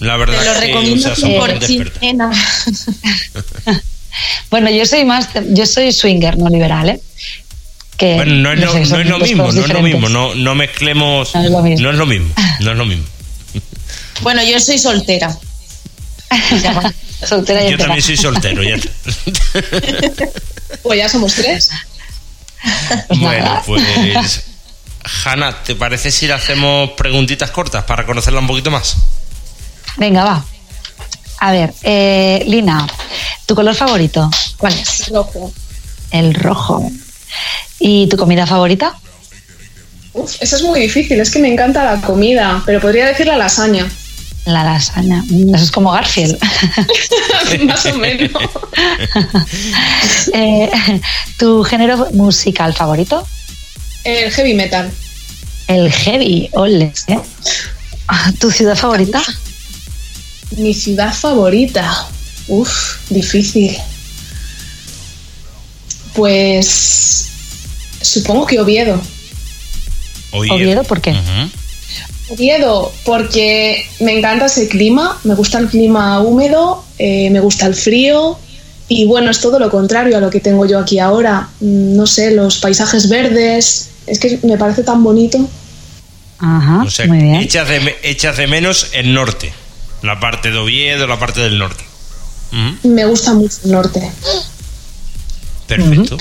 la 0.01 0.17
verdad 0.17 0.39
te 0.41 0.45
lo 0.45 0.53
es 0.53 0.59
que 0.59 0.67
recomiendo 0.67 1.09
o 1.11 1.15
sea, 1.15 1.17
son 1.17 1.33
por 1.35 1.51
bastante 1.51 1.83
expertas. 1.83 2.37
Bueno, 4.51 4.71
yo 4.71 4.87
soy 4.87 5.05
más, 5.05 5.29
yo 5.51 5.67
soy 5.67 5.93
swinger, 5.93 6.39
no 6.39 6.49
liberal, 6.49 6.89
¿eh? 6.89 7.01
Que, 7.97 8.15
Bueno, 8.17 8.35
no 8.35 8.53
es, 8.53 8.61
no 8.61 8.73
son 8.73 8.83
es 9.01 9.09
lo 9.09 9.19
mismo, 9.19 9.51
no 9.53 9.65
es 9.65 9.73
lo 9.73 9.83
mismo, 9.83 10.09
no, 10.09 10.35
no 10.35 10.55
mezclemos. 10.55 11.35
No 11.35 11.43
es 11.45 11.51
lo 11.51 11.63
mismo. 11.63 11.83
No 11.83 11.91
es 11.91 11.97
lo 11.97 12.07
mismo, 12.07 12.35
no 12.61 12.73
es 12.73 12.79
lo 12.79 12.85
mismo. 12.85 13.05
Bueno, 14.23 14.43
yo 14.43 14.59
soy 14.61 14.79
soltera. 14.79 15.37
Soltera 17.27 17.61
y 17.61 17.65
Yo 17.65 17.71
entera. 17.71 17.89
también 17.89 18.03
soy 18.03 18.17
soltero, 18.17 18.63
ya. 18.63 18.77
Pues 20.83 20.99
ya 20.99 21.09
somos 21.09 21.35
tres. 21.35 21.71
Pues 23.09 23.21
bueno, 23.21 23.45
nada. 23.45 23.63
pues. 23.65 24.45
Hanna, 25.25 25.63
¿te 25.63 25.75
parece 25.77 26.11
si 26.11 26.27
le 26.27 26.35
hacemos 26.35 26.91
preguntitas 26.97 27.51
cortas 27.51 27.85
para 27.85 28.05
conocerla 28.07 28.41
un 28.41 28.47
poquito 28.47 28.71
más? 28.71 28.97
Venga, 29.97 30.25
va. 30.25 30.45
A 31.39 31.53
ver, 31.53 31.73
eh, 31.83 32.43
Lina, 32.47 32.87
¿tu 33.47 33.55
color 33.55 33.75
favorito? 33.75 34.29
¿Cuál 34.57 34.73
es? 34.75 35.09
Rojo. 35.09 35.53
El 36.11 36.35
rojo. 36.35 36.91
¿Y 37.79 38.07
tu 38.09 38.17
comida 38.17 38.47
favorita? 38.47 38.95
Uf, 40.15 40.37
eso 40.41 40.57
es 40.57 40.63
muy 40.63 40.81
difícil, 40.81 41.21
es 41.21 41.31
que 41.31 41.39
me 41.39 41.53
encanta 41.53 41.85
la 41.85 42.01
comida, 42.01 42.63
pero 42.65 42.81
podría 42.81 43.07
decir 43.07 43.27
la 43.27 43.37
lasaña. 43.37 43.87
La 44.47 44.63
lasaña. 44.65 45.23
Mm, 45.29 45.55
Eso 45.55 45.65
es 45.65 45.71
como 45.71 45.91
Garfield. 45.91 46.39
Más 47.65 47.87
o 47.87 47.95
menos. 47.99 48.31
Eh, 50.33 50.71
¿Tu 51.39 51.63
género 51.65 52.09
musical 52.13 52.75
favorito? 52.75 53.27
El 54.05 54.31
heavy 54.33 54.55
metal. 54.55 54.91
El 55.69 55.91
heavy. 55.91 56.49
Ole. 56.53 56.93
¿eh? 57.09 57.19
¿Tu 58.39 58.51
ciudad 58.51 58.77
favorita? 58.77 59.23
Mi 60.59 60.75
ciudad 60.75 61.13
favorita. 61.13 62.07
Uf, 62.49 62.97
difícil. 63.11 63.77
Pues 66.17 67.29
supongo 68.01 68.47
que 68.47 68.59
Oviedo. 68.61 69.01
Oviedo, 70.33 70.83
¿por 70.85 71.01
qué? 71.01 71.15
Oviedo, 72.29 72.93
porque 73.05 73.87
me 74.01 74.19
encanta 74.19 74.47
ese 74.47 74.67
clima, 74.69 75.19
me 75.25 75.35
gusta 75.35 75.59
el 75.59 75.69
clima 75.69 76.21
húmedo, 76.21 76.85
eh, 76.99 77.31
me 77.31 77.39
gusta 77.41 77.67
el 77.67 77.75
frío 77.75 78.39
y 78.89 79.05
bueno, 79.07 79.31
es 79.31 79.41
todo 79.41 79.59
lo 79.59 79.71
contrario 79.71 80.17
a 80.17 80.21
lo 80.21 80.31
que 80.31 80.41
tengo 80.41 80.67
yo 80.67 80.79
aquí 80.81 80.99
ahora. 80.99 81.49
Mm, 81.61 81.97
No 81.97 82.07
sé, 82.07 82.33
los 82.33 82.59
paisajes 82.59 83.09
verdes, 83.09 83.91
es 84.07 84.19
que 84.19 84.39
me 84.43 84.57
parece 84.59 84.83
tan 84.83 85.05
bonito. 85.05 85.39
Ajá, 86.39 86.83
O 86.85 86.91
sea, 86.91 87.07
muy 87.07 87.19
bien. 87.19 87.37
echas 87.37 87.69
de, 87.69 87.81
me- 87.81 87.95
echas 88.03 88.37
de 88.37 88.47
menos 88.47 88.89
el 88.93 89.15
norte, 89.15 89.53
la 90.03 90.19
parte 90.21 90.51
de 90.51 90.59
Oviedo, 90.59 91.07
la 91.07 91.19
parte 91.19 91.41
del 91.41 91.59
norte. 91.59 91.85
Me 92.85 93.05
gusta 93.05 93.35
mucho 93.35 93.57
el 93.65 93.73
norte. 93.73 94.11
Perfecto. 95.67 96.17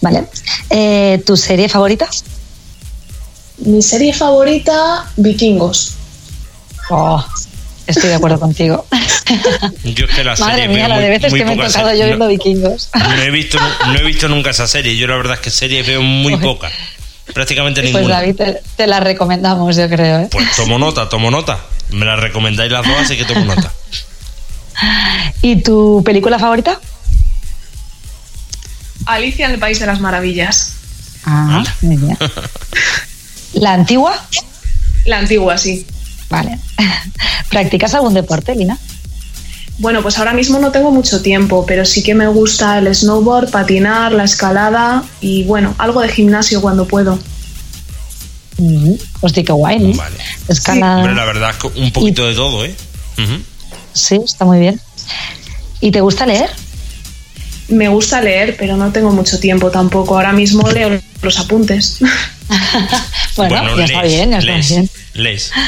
Vale. 0.00 0.24
Eh, 0.70 1.22
¿Tu 1.26 1.36
serie 1.36 1.68
favorita? 1.68 2.08
Mi 3.58 3.82
serie 3.82 4.12
favorita, 4.12 5.06
Vikingos. 5.16 5.94
Oh, 6.90 7.24
estoy 7.86 8.08
de 8.10 8.14
acuerdo 8.14 8.38
contigo. 8.38 8.86
Yo 9.84 10.06
es 10.06 10.14
que 10.14 10.24
la 10.24 10.36
Madre 10.38 10.62
serie 10.62 10.68
mía, 10.68 10.88
la 10.88 10.98
de 10.98 11.10
veces 11.10 11.30
muy 11.30 11.40
que 11.40 11.44
me 11.44 11.54
he 11.54 11.66
tocado 11.66 11.90
yo 11.92 12.04
viendo 12.04 12.24
no, 12.24 12.28
vikingos. 12.28 12.90
no 12.94 13.22
he 13.22 13.30
visto, 13.30 13.58
no 13.88 13.94
he 13.98 14.04
visto 14.04 14.28
nunca 14.28 14.50
esa 14.50 14.66
serie. 14.68 14.96
Yo 14.96 15.06
la 15.06 15.16
verdad 15.16 15.34
es 15.34 15.40
que 15.40 15.50
series 15.50 15.86
veo 15.86 16.02
muy 16.02 16.36
pocas. 16.36 16.72
Prácticamente 17.34 17.82
Pues 17.82 17.92
ninguna. 17.92 18.16
David, 18.16 18.36
te, 18.36 18.62
te 18.76 18.86
la 18.86 19.00
recomendamos, 19.00 19.76
yo 19.76 19.88
creo. 19.88 20.20
¿eh? 20.20 20.28
Pues 20.30 20.56
tomo 20.56 20.78
nota, 20.78 21.08
tomo 21.08 21.30
nota. 21.30 21.58
Me 21.90 22.06
la 22.06 22.16
recomendáis 22.16 22.70
las 22.72 22.86
dos, 22.86 22.96
así 22.98 23.16
que 23.16 23.24
tomo 23.24 23.44
nota. 23.44 23.70
¿Y 25.42 25.56
tu 25.56 26.02
película 26.04 26.38
favorita? 26.38 26.80
Alicia 29.08 29.46
en 29.46 29.52
el 29.52 29.58
País 29.58 29.80
de 29.80 29.86
las 29.86 30.00
Maravillas. 30.00 30.72
Ah, 31.24 31.64
bien. 31.80 32.16
¿La 33.54 33.72
antigua? 33.72 34.14
La 35.06 35.18
antigua, 35.18 35.56
sí. 35.56 35.86
Vale. 36.28 36.58
¿Practicas 37.50 37.94
algún 37.94 38.14
deporte, 38.14 38.54
Lina? 38.54 38.78
Bueno, 39.78 40.02
pues 40.02 40.18
ahora 40.18 40.34
mismo 40.34 40.58
no 40.58 40.72
tengo 40.72 40.90
mucho 40.90 41.22
tiempo, 41.22 41.64
pero 41.64 41.84
sí 41.84 42.02
que 42.02 42.14
me 42.14 42.26
gusta 42.26 42.78
el 42.78 42.94
snowboard, 42.94 43.50
patinar, 43.50 44.12
la 44.12 44.24
escalada 44.24 45.04
y 45.20 45.44
bueno, 45.44 45.74
algo 45.78 46.02
de 46.02 46.08
gimnasio 46.08 46.60
cuando 46.60 46.86
puedo. 46.86 47.18
Hostia, 49.20 49.44
qué 49.44 49.52
guay, 49.52 49.78
¿no? 49.78 49.96
Vale. 49.96 50.16
Escalada. 50.48 50.96
Hombre, 50.98 51.14
la 51.14 51.24
verdad 51.24 51.50
es 51.50 51.56
que 51.56 51.80
un 51.80 51.92
poquito 51.92 52.26
de 52.26 52.34
todo, 52.34 52.64
¿eh? 52.64 52.74
Sí, 53.92 54.20
está 54.22 54.44
muy 54.44 54.58
bien. 54.58 54.80
¿Y 55.80 55.92
te 55.92 56.00
gusta 56.00 56.26
leer? 56.26 56.50
Me 57.68 57.88
gusta 57.88 58.20
leer, 58.20 58.56
pero 58.58 58.76
no 58.76 58.92
tengo 58.92 59.10
mucho 59.10 59.38
tiempo 59.38 59.70
tampoco. 59.70 60.16
Ahora 60.16 60.32
mismo 60.32 60.68
leo 60.70 61.00
los 61.22 61.38
apuntes. 61.38 61.98
bueno, 63.36 63.76
ya 63.76 63.84
está 63.84 64.02
bien, 64.02 64.30
ya 64.30 64.38
está 64.38 64.74
bien. 64.74 64.90
lees. 65.14 65.52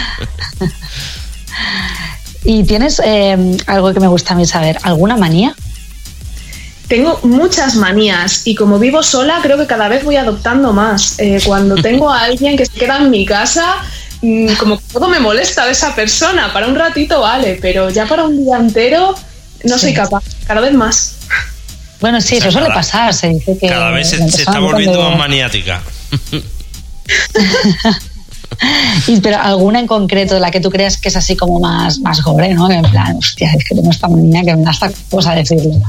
¿Y 2.44 2.64
tienes 2.64 3.00
eh, 3.04 3.36
algo 3.66 3.92
que 3.92 4.00
me 4.00 4.08
gusta 4.08 4.34
a 4.34 4.36
mí 4.36 4.46
saber? 4.46 4.78
¿Alguna 4.82 5.16
manía? 5.16 5.54
Tengo 6.88 7.20
muchas 7.22 7.76
manías 7.76 8.46
y 8.46 8.54
como 8.54 8.78
vivo 8.78 9.02
sola 9.02 9.38
creo 9.42 9.56
que 9.58 9.66
cada 9.66 9.88
vez 9.88 10.04
voy 10.04 10.16
adoptando 10.16 10.72
más. 10.72 11.18
Eh, 11.18 11.40
cuando 11.44 11.74
tengo 11.82 12.10
a 12.10 12.22
alguien 12.22 12.56
que 12.56 12.66
se 12.66 12.72
queda 12.72 12.96
en 12.96 13.10
mi 13.10 13.26
casa, 13.26 13.76
mm, 14.22 14.54
como 14.54 14.78
que 14.78 14.84
todo 14.92 15.08
me 15.08 15.20
molesta 15.20 15.66
de 15.66 15.72
esa 15.72 15.94
persona. 15.94 16.52
Para 16.52 16.66
un 16.66 16.74
ratito 16.74 17.20
vale, 17.20 17.58
pero 17.60 17.90
ya 17.90 18.06
para 18.06 18.24
un 18.24 18.42
día 18.42 18.56
entero 18.56 19.14
no 19.64 19.78
soy 19.78 19.92
capaz. 19.92 20.24
Cada 20.46 20.62
vez 20.62 20.72
más. 20.72 21.16
Bueno, 22.00 22.20
sí, 22.20 22.36
O 22.36 22.38
sea, 22.38 22.48
eso 22.48 22.52
suele 22.52 22.68
cada- 22.68 22.80
pasar. 22.80 23.14
Se 23.14 23.28
dice 23.28 23.58
que 23.58 23.66
Cada 23.68 23.90
vez 23.90 24.08
se, 24.10 24.24
está 24.24 24.58
volviendo 24.58 24.98
cuando- 24.98 25.10
más 25.10 25.18
maniática. 25.18 25.82
Y, 29.06 29.20
pero 29.20 29.38
alguna 29.40 29.80
en 29.80 29.86
concreto 29.86 30.34
de 30.34 30.40
la 30.40 30.50
que 30.50 30.60
tú 30.60 30.70
creas 30.70 30.98
que 30.98 31.08
es 31.08 31.16
así 31.16 31.34
como 31.34 31.60
más, 31.60 31.98
más 32.00 32.20
gore, 32.20 32.52
¿no? 32.52 32.68
Que 32.68 32.74
en 32.74 32.82
plan, 32.90 33.16
hostia, 33.16 33.50
es 33.56 33.64
que 33.64 33.74
tengo 33.74 33.90
esta 33.90 34.06
manía 34.08 34.42
que 34.44 34.54
me 34.54 34.64
da 34.64 34.70
esta 34.72 34.90
cosa 35.10 35.34
decirlo. 35.34 35.80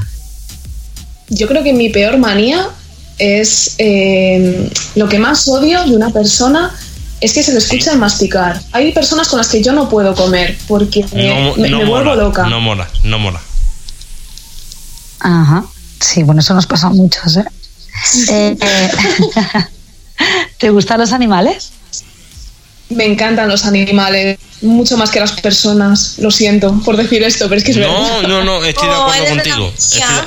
Yo 1.28 1.48
creo 1.48 1.62
que 1.62 1.72
mi 1.74 1.90
peor 1.90 2.16
manía 2.18 2.68
es 3.18 3.74
eh, 3.78 4.70
lo 4.94 5.08
que 5.08 5.18
más 5.18 5.46
odio 5.48 5.84
de 5.84 5.94
una 5.94 6.10
persona 6.10 6.74
es 7.20 7.32
que 7.34 7.42
se 7.42 7.52
le 7.52 7.58
escucha 7.58 7.94
masticar. 7.96 8.60
Hay 8.72 8.92
personas 8.92 9.28
con 9.28 9.38
las 9.38 9.48
que 9.48 9.62
yo 9.62 9.72
no 9.72 9.88
puedo 9.88 10.14
comer 10.14 10.56
porque 10.66 11.04
me, 11.12 11.84
vuelvo 11.84 12.14
loca. 12.14 12.46
No 12.46 12.60
mola, 12.60 12.88
no 13.04 13.18
mola. 13.18 13.40
Ajá. 15.20 15.64
Sí, 16.02 16.22
bueno, 16.24 16.40
eso 16.40 16.54
nos 16.54 16.66
pasa 16.66 16.88
a 16.88 16.90
muchos, 16.90 17.36
¿eh? 17.36 17.44
eh 18.28 18.56
¿Te 20.58 20.70
gustan 20.70 21.00
los 21.00 21.12
animales? 21.12 21.70
Me 22.88 23.06
encantan 23.06 23.48
los 23.48 23.64
animales, 23.64 24.38
mucho 24.60 24.96
más 24.96 25.10
que 25.10 25.20
las 25.20 25.32
personas. 25.40 26.16
Lo 26.18 26.30
siento 26.30 26.78
por 26.84 26.96
decir 26.96 27.22
esto, 27.22 27.48
pero 27.48 27.58
es 27.58 27.64
que 27.64 27.70
es 27.70 27.76
no, 27.78 27.82
verdad. 27.82 28.28
No, 28.28 28.44
no, 28.44 28.64
estoy 28.64 28.88
de 28.88 28.94
oh, 28.94 29.02
acuerdo 29.02 29.28
contigo. 29.28 29.72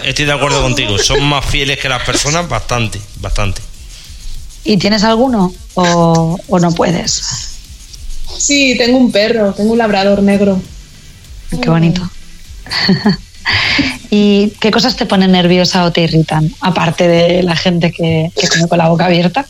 Estoy, 0.04 0.26
de 0.26 0.32
acuerdo 0.32 0.62
contigo. 0.62 0.98
Son 0.98 1.22
más 1.24 1.46
fieles 1.46 1.78
que 1.78 1.90
las 1.90 2.04
personas, 2.04 2.48
bastante, 2.48 3.00
bastante. 3.20 3.62
¿Y 4.64 4.78
tienes 4.78 5.04
alguno 5.04 5.54
o, 5.76 6.40
o 6.48 6.60
no 6.60 6.72
puedes? 6.72 7.22
Sí, 8.38 8.76
tengo 8.78 8.98
un 8.98 9.12
perro, 9.12 9.54
tengo 9.54 9.74
un 9.74 9.78
labrador 9.78 10.24
negro. 10.24 10.60
Qué 11.62 11.70
bonito. 11.70 12.10
¿Y 14.10 14.50
qué 14.60 14.72
cosas 14.72 14.96
te 14.96 15.06
ponen 15.06 15.32
nerviosa 15.32 15.86
o 15.86 15.92
te 15.92 16.02
irritan? 16.02 16.52
Aparte 16.62 17.08
de 17.08 17.44
la 17.44 17.56
gente 17.56 17.92
que, 17.92 18.32
que 18.36 18.48
come 18.48 18.68
con 18.68 18.78
la 18.78 18.90
boca 18.90 19.06
abierta. 19.06 19.46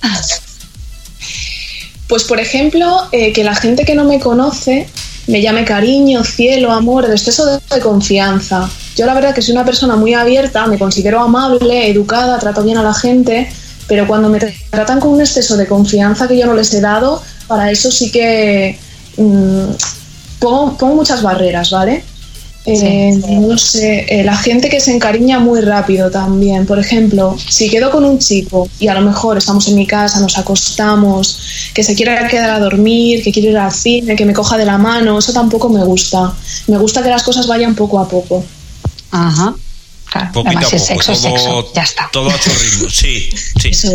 Pues 2.08 2.24
por 2.24 2.39
ejemplo, 2.39 3.08
eh, 3.12 3.34
que 3.34 3.43
la 3.43 3.56
gente 3.56 3.84
que 3.84 3.96
no 3.96 4.04
me 4.04 4.20
conoce 4.20 4.88
me 5.28 5.41
llame 5.41 5.66
cariño, 5.66 6.24
cielo, 6.24 6.72
amor, 6.72 7.06
exceso 7.10 7.46
de, 7.46 7.80
confianza. 7.82 8.70
Yo 8.96 9.06
la 9.06 9.14
verdad 9.14 9.34
que 9.34 9.41
soy 9.41 9.54
una 9.54 9.66
persona 9.66 9.96
muy 9.96 10.14
abierta, 10.14 10.68
me 10.68 10.78
considero 10.78 11.20
amable, 11.22 11.89
educada, 11.89 12.38
trato 12.38 12.64
bien 12.64 12.78
a 12.78 12.84
la 12.84 12.93
gente, 12.93 13.50
pero 13.88 14.08
cuando 14.08 14.30
me 14.30 14.39
tratan 14.70 15.00
con 15.00 15.12
un 15.12 15.22
exceso 15.22 15.58
de 15.58 15.66
confianza 15.66 16.28
que 16.28 16.38
yo 16.38 16.46
no 16.46 16.54
les 16.54 16.74
he 16.74 16.82
dado, 16.82 17.24
para 17.48 17.72
eso 17.72 17.89
sí 17.89 18.12
que 18.12 18.78
mm, 19.18 19.64
pongo 20.39 20.96
muchas 20.96 21.24
barreras, 21.24 21.72
¿vale? 21.72 22.04
Eh, 22.68 23.11
no 23.30 23.57
sé, 23.59 24.05
eh, 24.09 24.24
la 24.24 24.36
gente 24.36 24.70
que 24.70 24.80
se 24.80 24.91
encariña 24.91 25.39
muy 25.39 25.61
rápido 25.61 26.09
también. 26.09 26.66
Por 26.66 26.80
ejemplo, 26.80 27.38
si 27.38 27.70
quedo 27.70 27.91
con 27.91 28.03
un 28.05 28.18
chico 28.18 28.68
y 28.80 28.88
a 28.88 28.95
lo 28.95 29.01
mejor 29.01 29.38
estamos 29.38 29.68
en 29.68 29.76
mi 29.76 29.86
casa, 29.86 30.20
nos 30.20 30.38
acostamos, 30.38 31.72
que 31.74 31.84
se 31.84 31.95
quiera 31.95 32.28
quedar 32.28 32.49
a 32.49 32.59
dormir, 32.59 33.24
que 33.24 33.32
quiere 33.32 33.49
ir 33.49 33.57
al 33.57 33.72
cine, 33.72 34.16
que 34.16 34.26
me 34.26 34.34
coja 34.34 34.57
de 34.57 34.66
la 34.66 34.80
mano, 34.80 35.20
eso 35.20 35.32
tampoco 35.32 35.70
me 35.70 35.84
gusta. 35.84 36.34
Me 36.68 36.78
gusta 36.78 37.03
que 37.03 37.09
las 37.09 37.22
cosas 37.22 37.45
vayan 37.45 37.76
poco 37.76 37.99
a 37.99 38.07
poco. 38.07 38.43
Ajá. 39.11 39.53
Claro, 40.11 40.32
Poquito 40.34 40.59
a 40.59 40.61
poco, 40.61 40.78
sexo, 40.80 41.13
todo, 41.13 41.16
sexo, 41.16 41.74
ya 41.74 41.84
está. 41.84 42.09
Todo 42.11 42.30
a 42.30 42.41
su 42.41 42.49
ritmo, 42.49 42.89
sí, 42.89 43.30
sí. 43.59 43.89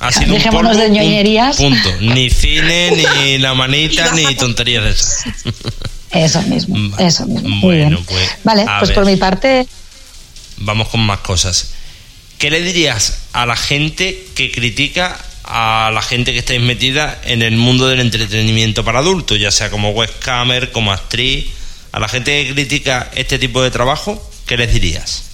Ha 0.00 0.12
sido 0.12 0.34
Dejémonos 0.34 0.76
de 0.76 0.90
ñoñerías. 0.90 1.56
Punto. 1.56 1.88
Ni 2.00 2.28
cine, 2.28 2.90
ni 2.90 3.38
la 3.38 3.54
manita, 3.54 4.10
ni 4.14 4.34
tonterías 4.34 4.84
de 4.84 4.90
esas. 4.90 5.24
Eso 6.10 6.42
mismo, 6.42 6.96
eso 6.98 7.26
mismo. 7.26 7.48
Muy 7.48 7.76
bien. 7.76 7.98
Pues, 8.04 8.30
vale, 8.44 8.64
pues 8.78 8.92
por 8.92 9.04
mi 9.04 9.16
parte. 9.16 9.66
Vamos 10.58 10.88
con 10.88 11.00
más 11.00 11.18
cosas. 11.20 11.70
¿Qué 12.38 12.50
le 12.50 12.60
dirías 12.60 13.20
a 13.32 13.46
la 13.46 13.56
gente 13.56 14.26
que 14.34 14.50
critica 14.50 15.18
a 15.46 15.90
la 15.94 16.02
gente 16.02 16.32
que 16.32 16.40
estáis 16.40 16.60
metida 16.60 17.20
en 17.24 17.42
el 17.42 17.56
mundo 17.56 17.86
del 17.86 18.00
entretenimiento 18.00 18.84
para 18.84 18.98
adultos, 18.98 19.38
ya 19.38 19.52
sea 19.52 19.70
como 19.70 19.90
webcamer, 19.90 20.72
como 20.72 20.92
actriz, 20.92 21.46
a 21.92 22.00
la 22.00 22.08
gente 22.08 22.46
que 22.46 22.52
critica 22.52 23.10
este 23.14 23.38
tipo 23.38 23.62
de 23.62 23.70
trabajo, 23.70 24.20
¿qué 24.44 24.56
les 24.56 24.72
dirías? 24.72 25.25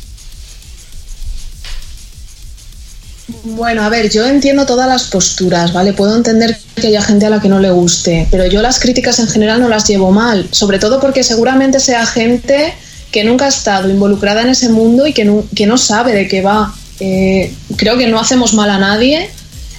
Bueno, 3.45 3.83
a 3.83 3.89
ver, 3.89 4.09
yo 4.09 4.25
entiendo 4.25 4.67
todas 4.67 4.89
las 4.89 5.05
posturas, 5.05 5.73
¿vale? 5.73 5.93
Puedo 5.93 6.17
entender 6.17 6.57
que 6.77 6.87
haya 6.87 7.03
gente 7.03 7.27
a 7.27 7.31
la 7.31 7.41
que 7.41 7.49
no 7.49 7.59
le 7.59 7.71
guste, 7.73 8.29
pero 8.31 8.47
yo 8.47 8.63
las 8.63 8.79
críticas 8.79 9.19
en 9.19 9.27
general 9.27 9.61
no 9.61 9.69
las 9.69 9.89
llevo 9.89 10.13
mal, 10.13 10.47
sobre 10.53 10.79
todo 10.79 11.01
porque 11.01 11.25
seguramente 11.25 11.81
sea 11.81 12.07
gente 12.07 12.73
que 13.11 13.25
nunca 13.25 13.47
ha 13.47 13.49
estado 13.49 13.91
involucrada 13.91 14.43
en 14.43 14.51
ese 14.51 14.69
mundo 14.69 15.09
y 15.09 15.13
que 15.13 15.25
no, 15.25 15.45
que 15.57 15.67
no 15.67 15.77
sabe 15.77 16.13
de 16.13 16.29
qué 16.29 16.41
va. 16.41 16.73
Eh, 17.01 17.53
creo 17.77 17.99
que 17.99 18.07
no 18.07 18.21
hacemos 18.21 18.55
mal 18.55 18.71
a 18.71 18.79
nadie, 18.79 19.29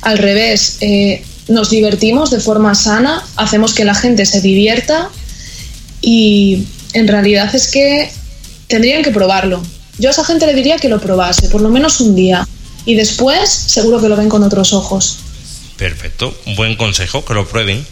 al 0.02 0.18
revés, 0.18 0.78
eh, 0.82 1.24
nos 1.48 1.70
divertimos 1.70 2.32
de 2.32 2.42
forma 2.42 2.76
sana, 2.76 3.24
hacemos 3.38 3.74
que 3.74 3.86
la 3.86 3.96
gente 3.96 4.26
se 4.26 4.42
divierta 4.42 5.10
y 6.02 6.68
en 6.92 7.08
realidad 7.08 7.56
es 7.56 7.70
que 7.70 8.12
tendrían 8.68 9.04
que 9.04 9.12
probarlo. 9.12 9.64
Yo 10.00 10.10
a 10.10 10.12
esa 10.12 10.26
gente 10.26 10.46
le 10.48 10.54
diría 10.54 10.76
que 10.78 10.90
lo 10.90 11.00
probase, 11.00 11.48
por 11.48 11.62
lo 11.62 11.70
menos 11.70 12.02
un 12.02 12.14
día 12.14 12.46
y 12.86 12.96
después 12.96 13.50
seguro 13.50 14.02
que 14.02 14.10
lo 14.10 14.16
ven 14.16 14.30
con 14.30 14.44
otros 14.44 14.74
ojos. 14.74 15.20
Perfecto, 15.78 16.36
buen 16.56 16.76
consejo, 16.76 17.26
que 17.26 17.34
lo 17.34 17.48
prueben. 17.48 17.86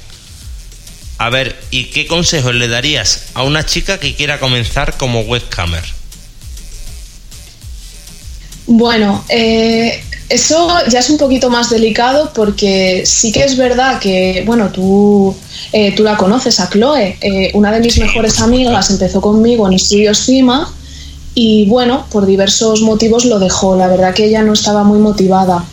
A 1.17 1.29
ver, 1.29 1.55
¿y 1.69 1.85
qué 1.85 2.07
consejos 2.07 2.55
le 2.55 2.67
darías 2.67 3.25
a 3.33 3.43
una 3.43 3.65
chica 3.65 3.99
que 3.99 4.15
quiera 4.15 4.39
comenzar 4.39 4.97
como 4.97 5.21
webcamer? 5.21 5.83
Bueno, 8.65 9.23
eh, 9.29 10.03
eso 10.29 10.69
ya 10.87 10.99
es 10.99 11.09
un 11.09 11.17
poquito 11.17 11.49
más 11.49 11.69
delicado 11.69 12.31
porque 12.33 13.03
sí 13.05 13.31
que 13.31 13.43
es 13.43 13.57
verdad 13.57 13.99
que, 13.99 14.43
bueno, 14.45 14.71
tú, 14.71 15.35
eh, 15.73 15.91
tú 15.93 16.03
la 16.03 16.15
conoces 16.15 16.59
a 16.59 16.69
Chloe, 16.69 17.17
eh, 17.21 17.51
una 17.53 17.71
de 17.71 17.81
mis 17.81 17.97
mejores 17.97 18.39
amigas 18.39 18.89
empezó 18.89 19.19
conmigo 19.19 19.67
en 19.67 19.73
Estudios 19.73 20.19
Cima 20.19 20.73
y 21.33 21.65
bueno, 21.65 22.05
por 22.11 22.25
diversos 22.25 22.81
motivos 22.81 23.25
lo 23.25 23.39
dejó. 23.39 23.75
La 23.75 23.87
verdad 23.87 24.13
que 24.13 24.25
ella 24.25 24.41
no 24.41 24.53
estaba 24.53 24.83
muy 24.83 24.99
motivada. 24.99 25.63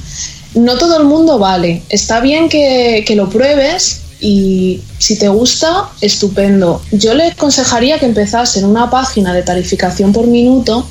No 0.54 0.78
todo 0.78 0.98
el 0.98 1.04
mundo 1.04 1.38
vale. 1.38 1.82
Está 1.88 2.20
bien 2.20 2.48
que, 2.48 3.04
lo 3.16 3.28
pruebes 3.28 4.02
y 4.20 4.80
si 4.98 5.18
te 5.18 5.28
gusta, 5.28 5.90
estupendo. 6.00 6.82
Yo 6.92 7.14
le 7.14 7.28
aconsejaría 7.28 7.98
que 7.98 8.06
empezase 8.06 8.60
en 8.60 8.66
una 8.66 8.90
página 8.90 9.34
de 9.34 9.42
tarificación 9.42 10.12
por 10.12 10.26
minuto 10.26 10.86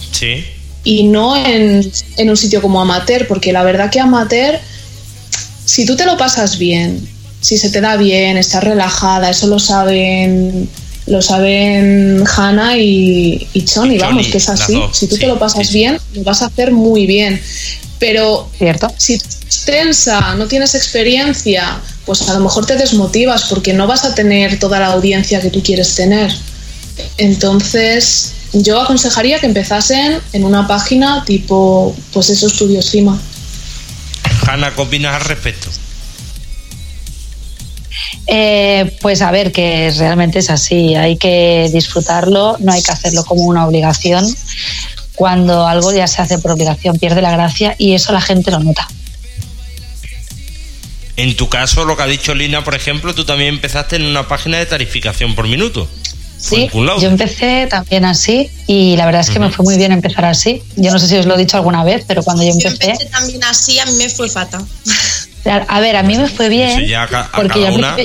y 0.83 1.03
no 1.03 1.35
en, 1.35 1.89
en 2.17 2.29
un 2.29 2.37
sitio 2.37 2.61
como 2.61 2.81
amateur, 2.81 3.27
porque 3.27 3.51
la 3.51 3.63
verdad 3.63 3.89
que 3.89 3.99
amateur, 3.99 4.59
si 5.65 5.85
tú 5.85 5.95
te 5.95 6.05
lo 6.05 6.17
pasas 6.17 6.57
bien, 6.57 7.07
si 7.41 7.57
se 7.57 7.69
te 7.69 7.81
da 7.81 7.97
bien, 7.97 8.37
estás 8.37 8.63
relajada, 8.63 9.29
eso 9.29 9.47
lo 9.47 9.59
saben 9.59 10.69
lo 11.07 11.21
saben 11.21 12.23
Hannah 12.27 12.77
y, 12.77 13.47
y 13.53 13.65
Choni, 13.65 13.97
vamos, 13.97 14.27
que 14.27 14.37
es 14.37 14.49
así. 14.49 14.79
si 14.91 15.07
tú 15.07 15.17
te 15.17 15.27
lo 15.27 15.39
pasas 15.39 15.71
bien, 15.71 15.97
lo 16.13 16.23
vas 16.23 16.41
a 16.41 16.47
hacer 16.47 16.71
muy 16.71 17.05
bien. 17.07 17.41
Pero 17.99 18.49
¿Cierto? 18.57 18.93
si 18.97 19.13
eres 19.13 19.65
tensa, 19.65 20.35
no 20.35 20.47
tienes 20.47 20.75
experiencia, 20.75 21.79
pues 22.05 22.27
a 22.29 22.33
lo 22.33 22.41
mejor 22.41 22.65
te 22.65 22.75
desmotivas 22.75 23.45
porque 23.45 23.73
no 23.73 23.87
vas 23.87 24.05
a 24.05 24.13
tener 24.13 24.59
toda 24.59 24.79
la 24.79 24.87
audiencia 24.87 25.41
que 25.41 25.49
tú 25.49 25.63
quieres 25.63 25.95
tener. 25.95 26.31
Entonces, 27.17 28.33
yo 28.53 28.81
aconsejaría 28.81 29.39
que 29.39 29.45
empezasen 29.45 30.19
en 30.33 30.43
una 30.43 30.67
página 30.67 31.23
tipo, 31.25 31.95
pues 32.13 32.29
eso, 32.29 32.47
Estudio 32.47 32.81
Cima. 32.81 33.19
Hanna, 34.45 34.73
¿qué 34.75 34.81
opinas 34.81 35.15
al 35.15 35.27
respecto? 35.27 35.69
Eh, 38.25 38.97
pues 39.01 39.21
a 39.21 39.31
ver, 39.31 39.51
que 39.51 39.93
realmente 39.97 40.39
es 40.39 40.49
así, 40.49 40.95
hay 40.95 41.17
que 41.17 41.69
disfrutarlo, 41.71 42.57
no 42.59 42.71
hay 42.71 42.81
que 42.81 42.91
hacerlo 42.91 43.23
como 43.23 43.43
una 43.43 43.65
obligación. 43.65 44.25
Cuando 45.15 45.65
algo 45.65 45.91
ya 45.93 46.07
se 46.07 46.21
hace 46.21 46.37
por 46.37 46.51
obligación 46.51 46.97
pierde 46.99 47.21
la 47.21 47.31
gracia 47.31 47.75
y 47.77 47.93
eso 47.93 48.13
la 48.13 48.21
gente 48.21 48.51
lo 48.51 48.59
nota. 48.59 48.87
En 51.15 51.35
tu 51.35 51.49
caso, 51.49 51.83
lo 51.85 51.97
que 51.97 52.03
ha 52.03 52.07
dicho 52.07 52.35
Lina, 52.35 52.63
por 52.63 52.75
ejemplo, 52.75 53.15
tú 53.15 53.25
también 53.25 53.55
empezaste 53.55 53.95
en 53.95 54.05
una 54.05 54.27
página 54.27 54.59
de 54.59 54.67
tarificación 54.67 55.33
por 55.33 55.47
minuto. 55.47 55.89
Sí, 56.37 56.69
yo 56.73 57.07
empecé 57.07 57.65
también 57.67 58.05
así 58.05 58.51
y 58.67 58.95
la 58.95 59.07
verdad 59.07 59.21
es 59.21 59.31
que 59.31 59.39
me 59.39 59.49
fue 59.49 59.65
muy 59.65 59.75
bien 59.75 59.91
empezar 59.91 60.23
así. 60.25 60.61
Yo 60.75 60.91
no 60.91 60.99
sé 60.99 61.07
si 61.07 61.17
os 61.17 61.25
lo 61.25 61.33
he 61.33 61.37
dicho 61.39 61.57
alguna 61.57 61.83
vez, 61.83 62.03
pero 62.07 62.21
cuando 62.21 62.43
yo 62.43 62.49
empecé... 62.49 62.77
Yo 62.77 62.91
empecé 62.91 63.09
también 63.09 63.43
así, 63.43 63.79
a 63.79 63.85
mí 63.85 63.93
me 63.93 64.09
fue 64.09 64.29
fatal. 64.29 64.63
A 65.49 65.79
ver, 65.79 65.95
a 65.95 66.03
mí 66.03 66.17
me 66.17 66.27
fue 66.27 66.49
bien 66.49 66.85
porque 67.35 67.59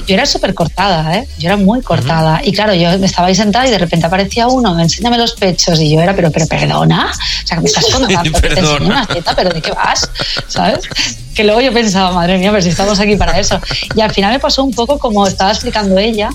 yo, 0.07 0.15
era 0.15 0.27
súper 0.27 0.55
cortada, 0.55 1.17
¿eh? 1.17 1.29
Yo 1.39 1.49
era 1.49 1.57
muy 1.57 1.83
cortada. 1.83 2.41
Y 2.45 2.53
claro, 2.53 2.75
yo 2.75 2.91
estaba 2.91 3.29
ahí 3.29 3.35
sentada 3.35 3.67
y 3.67 3.71
de 3.71 3.79
repente 3.79 4.07
aparecía 4.07 4.49
uno, 4.49 4.79
enséñame 4.79 5.19
los 5.19 5.33
pechos. 5.33 5.81
Y 5.81 5.91
yo 5.91 6.01
era, 6.01 6.15
pero, 6.15 6.31
pero, 6.31 6.47
perdona. 6.47 7.13
O 7.13 7.47
sea, 7.47 7.57
que 7.57 7.63
me 7.63 7.69
estás 7.69 7.87
contando 7.93 8.41
que 8.41 8.49
te 8.49 8.61
enseño 8.61 8.87
una 8.87 9.07
teta, 9.07 9.35
pero 9.35 9.51
¿de 9.51 9.61
qué 9.61 9.73
vas? 9.73 10.09
¿Sabes? 10.49 10.89
que 11.35 11.45
luego 11.45 11.61
yo 11.61 11.73
pensaba, 11.73 12.13
madre 12.13 12.39
mía, 12.39 12.51
pero 12.51 12.63
si 12.63 12.69
estamos 12.69 13.01
aquí 13.01 13.17
para 13.17 13.39
eso. 13.39 13.59
Y 13.95 14.01
al 14.01 14.13
final 14.13 14.33
me 14.33 14.39
pasó 14.39 14.63
un 14.63 14.73
poco 14.73 14.99
como 14.99 15.27
estaba 15.27 15.51
explicando 15.51 15.99
ella, 15.99 16.31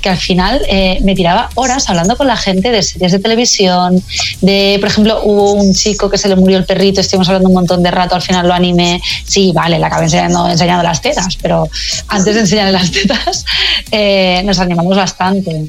que 0.00 0.08
al 0.08 0.16
final 0.16 0.62
eh, 0.68 0.98
me 1.02 1.14
tiraba 1.14 1.50
horas 1.54 1.88
hablando 1.88 2.16
con 2.16 2.26
la 2.26 2.36
gente 2.36 2.70
de 2.70 2.82
series 2.82 3.12
de 3.12 3.18
televisión, 3.18 4.02
de, 4.40 4.78
por 4.80 4.88
ejemplo, 4.88 5.20
hubo 5.24 5.52
un 5.52 5.74
chico 5.74 6.08
que 6.08 6.16
se 6.16 6.28
le 6.28 6.36
murió 6.36 6.56
el 6.58 6.64
perrito, 6.64 7.00
estuvimos 7.00 7.28
hablando 7.28 7.48
un 7.48 7.54
montón 7.54 7.82
de 7.82 7.90
rato, 7.90 8.14
al 8.14 8.22
final 8.22 8.46
lo 8.46 8.54
animé, 8.54 9.00
sí, 9.24 9.52
vale, 9.54 9.78
le 9.78 9.84
acabé 9.84 10.04
enseñando, 10.04 10.39
enseñando 10.48 10.82
las 10.82 11.00
tetas, 11.02 11.36
pero 11.36 11.68
antes 12.08 12.34
de 12.34 12.40
enseñarle 12.40 12.72
las 12.72 12.90
tetas 12.90 13.44
eh, 13.90 14.42
nos 14.44 14.58
animamos 14.58 14.96
bastante. 14.96 15.68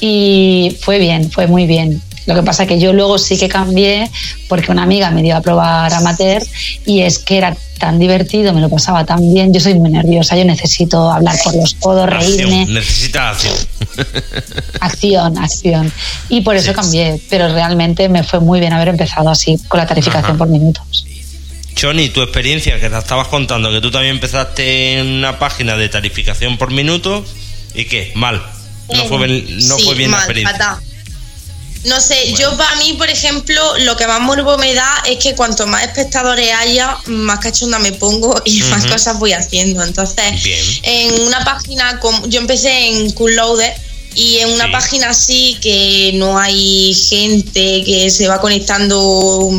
Y 0.00 0.76
fue 0.80 0.98
bien, 0.98 1.30
fue 1.30 1.46
muy 1.46 1.66
bien. 1.66 2.02
Lo 2.26 2.34
que 2.34 2.42
pasa 2.42 2.66
que 2.66 2.78
yo 2.78 2.92
luego 2.92 3.18
sí 3.18 3.38
que 3.38 3.48
cambié 3.48 4.10
porque 4.48 4.72
una 4.72 4.82
amiga 4.82 5.10
me 5.10 5.22
dio 5.22 5.36
a 5.36 5.40
probar 5.40 5.92
amateur 5.94 6.42
y 6.84 7.02
es 7.02 7.20
que 7.20 7.38
era 7.38 7.56
tan 7.78 7.98
divertido, 7.98 8.52
me 8.52 8.60
lo 8.60 8.68
pasaba 8.68 9.04
tan 9.04 9.32
bien. 9.32 9.54
Yo 9.54 9.60
soy 9.60 9.74
muy 9.74 9.90
nerviosa, 9.90 10.36
yo 10.36 10.44
necesito 10.44 11.10
hablar 11.10 11.36
por 11.44 11.54
los 11.54 11.74
codos, 11.74 12.08
reírme. 12.08 12.66
Necesita 12.66 13.30
acción. 13.30 13.54
acción, 14.80 15.38
acción. 15.38 15.92
Y 16.28 16.40
por 16.40 16.56
eso 16.56 16.72
cambié, 16.72 17.20
pero 17.30 17.48
realmente 17.48 18.08
me 18.08 18.24
fue 18.24 18.40
muy 18.40 18.58
bien 18.58 18.72
haber 18.72 18.88
empezado 18.88 19.30
así 19.30 19.56
con 19.68 19.78
la 19.78 19.86
tarificación 19.86 20.36
por 20.36 20.48
minutos. 20.48 21.06
Choni, 21.76 22.08
tu 22.08 22.22
experiencia 22.22 22.80
que 22.80 22.88
te 22.88 22.98
estabas 22.98 23.28
contando, 23.28 23.70
que 23.70 23.82
tú 23.82 23.90
también 23.90 24.14
empezaste 24.14 24.94
en 24.98 25.06
una 25.08 25.38
página 25.38 25.76
de 25.76 25.90
tarificación 25.90 26.56
por 26.56 26.70
minuto 26.72 27.22
y 27.74 27.84
qué, 27.84 28.12
mal. 28.14 28.42
No 28.88 29.04
fue, 29.04 29.28
no 29.28 29.78
fue 29.78 29.94
bien 29.94 30.10
la 30.10 30.16
experiencia. 30.18 30.80
No 31.84 32.00
sé, 32.00 32.32
yo 32.32 32.56
para 32.56 32.74
mí, 32.76 32.94
por 32.94 33.10
ejemplo, 33.10 33.60
lo 33.80 33.96
que 33.96 34.06
más 34.06 34.20
morbo 34.20 34.56
me 34.56 34.74
da 34.74 35.04
es 35.06 35.18
que 35.18 35.34
cuanto 35.34 35.66
más 35.66 35.84
espectadores 35.84 36.50
haya, 36.54 36.96
más 37.06 37.38
cachonda 37.40 37.78
me 37.78 37.92
pongo 37.92 38.42
y 38.44 38.62
más 38.70 38.86
cosas 38.86 39.18
voy 39.18 39.34
haciendo. 39.34 39.84
Entonces, 39.84 40.24
en 40.82 41.20
una 41.20 41.44
página, 41.44 42.00
como, 42.00 42.26
yo 42.26 42.40
empecé 42.40 42.88
en 42.88 43.10
Cool 43.12 43.36
Loader 43.36 43.72
y 44.14 44.38
en 44.38 44.48
una 44.48 44.72
página 44.72 45.10
así 45.10 45.58
que 45.60 46.12
no 46.14 46.38
hay 46.38 46.94
gente 46.94 47.84
que 47.84 48.10
se 48.10 48.26
va 48.28 48.40
conectando 48.40 49.50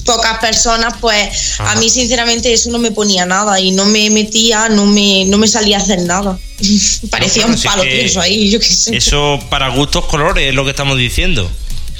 pocas 0.00 0.38
personas, 0.38 0.94
pues 1.00 1.60
a 1.60 1.74
mí 1.76 1.88
sinceramente 1.90 2.52
eso 2.52 2.70
no 2.70 2.78
me 2.78 2.90
ponía 2.90 3.26
nada 3.26 3.60
y 3.60 3.70
no 3.70 3.84
me 3.84 4.10
metía, 4.10 4.68
no 4.68 4.86
me, 4.86 5.24
no 5.26 5.38
me 5.38 5.48
salía 5.48 5.78
a 5.78 5.80
hacer 5.80 6.00
nada. 6.02 6.38
Parecía 7.10 7.46
un 7.46 7.60
palo 7.60 7.82
eso 7.82 8.20
ahí, 8.20 8.50
yo 8.50 8.58
qué 8.58 8.66
sé. 8.66 8.96
Eso 8.96 9.40
para 9.50 9.68
gustos 9.68 10.06
colores 10.06 10.48
es 10.48 10.54
lo 10.54 10.64
que 10.64 10.70
estamos 10.70 10.98
diciendo. 10.98 11.50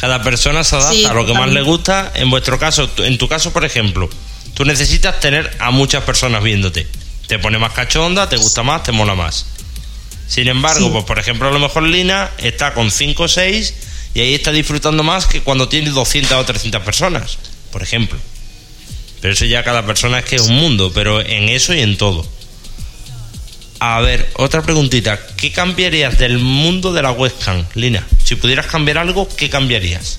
Cada 0.00 0.22
persona 0.22 0.64
se 0.64 0.76
adapta 0.76 1.10
a 1.10 1.14
lo 1.14 1.26
que 1.26 1.34
más 1.34 1.50
le 1.50 1.62
gusta. 1.62 2.10
En 2.14 2.30
vuestro 2.30 2.58
caso, 2.58 2.90
en 2.98 3.18
tu 3.18 3.28
caso, 3.28 3.52
por 3.52 3.64
ejemplo, 3.64 4.10
tú 4.54 4.64
necesitas 4.64 5.20
tener 5.20 5.54
a 5.60 5.70
muchas 5.70 6.02
personas 6.02 6.42
viéndote. 6.42 6.86
Te 7.28 7.38
pone 7.38 7.58
más 7.58 7.72
cachonda, 7.72 8.28
te 8.28 8.36
gusta 8.36 8.62
más, 8.62 8.82
te 8.82 8.90
mola 8.90 9.14
más. 9.14 9.46
Sin 10.26 10.48
embargo, 10.48 10.90
pues 10.90 11.04
por 11.04 11.18
ejemplo, 11.18 11.48
a 11.48 11.52
lo 11.52 11.58
mejor 11.58 11.84
Lina 11.84 12.30
está 12.38 12.74
con 12.74 12.90
5 12.90 13.22
o 13.22 13.28
6 13.28 13.74
y 14.14 14.20
ahí 14.20 14.34
está 14.34 14.50
disfrutando 14.50 15.02
más 15.02 15.26
que 15.26 15.40
cuando 15.42 15.68
tiene 15.68 15.90
200 15.90 16.32
o 16.32 16.44
300 16.44 16.82
personas 16.82 17.38
por 17.72 17.82
ejemplo. 17.82 18.18
Pero 19.22 19.34
eso 19.34 19.44
ya 19.44 19.62
cada 19.62 19.86
persona 19.86 20.18
es 20.18 20.24
que 20.24 20.36
es 20.36 20.42
un 20.42 20.56
mundo, 20.56 20.92
pero 20.92 21.20
en 21.20 21.48
eso 21.48 21.72
y 21.72 21.80
en 21.80 21.96
todo. 21.96 22.26
A 23.78 24.00
ver, 24.00 24.28
otra 24.36 24.62
preguntita. 24.62 25.18
¿Qué 25.36 25.50
cambiarías 25.50 26.18
del 26.18 26.38
mundo 26.38 26.92
de 26.92 27.02
la 27.02 27.12
webcam, 27.12 27.64
Lina? 27.74 28.06
Si 28.22 28.36
pudieras 28.36 28.66
cambiar 28.66 28.98
algo, 28.98 29.28
¿qué 29.36 29.48
cambiarías? 29.48 30.18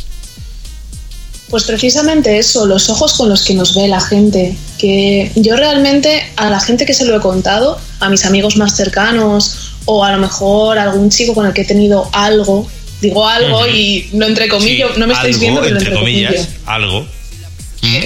Pues 1.50 1.66
precisamente 1.66 2.38
eso, 2.40 2.66
los 2.66 2.90
ojos 2.90 3.14
con 3.14 3.30
los 3.30 3.44
que 3.44 3.54
nos 3.54 3.76
ve 3.76 3.88
la 3.88 4.02
gente. 4.02 4.56
Que 4.78 5.32
yo 5.36 5.56
realmente 5.56 6.26
a 6.36 6.50
la 6.50 6.60
gente 6.60 6.86
que 6.86 6.94
se 6.94 7.06
lo 7.06 7.16
he 7.16 7.22
contado, 7.22 7.80
a 8.00 8.10
mis 8.10 8.26
amigos 8.26 8.58
más 8.58 8.76
cercanos 8.76 9.74
o 9.86 10.04
a 10.04 10.12
lo 10.14 10.18
mejor 10.18 10.78
a 10.78 10.84
algún 10.84 11.10
chico 11.10 11.34
con 11.34 11.46
el 11.46 11.54
que 11.54 11.62
he 11.62 11.66
tenido 11.66 12.10
algo, 12.14 12.68
digo 13.02 13.28
algo 13.28 13.68
y 13.68 14.10
no 14.14 14.26
entre 14.26 14.48
comillas, 14.48 14.98
no 14.98 15.08
me 15.08 15.14
estáis 15.14 15.40
viendo, 15.40 15.62
pero 15.62 15.78
entre, 15.78 15.94
comillas, 15.94 16.50
algo 16.66 17.06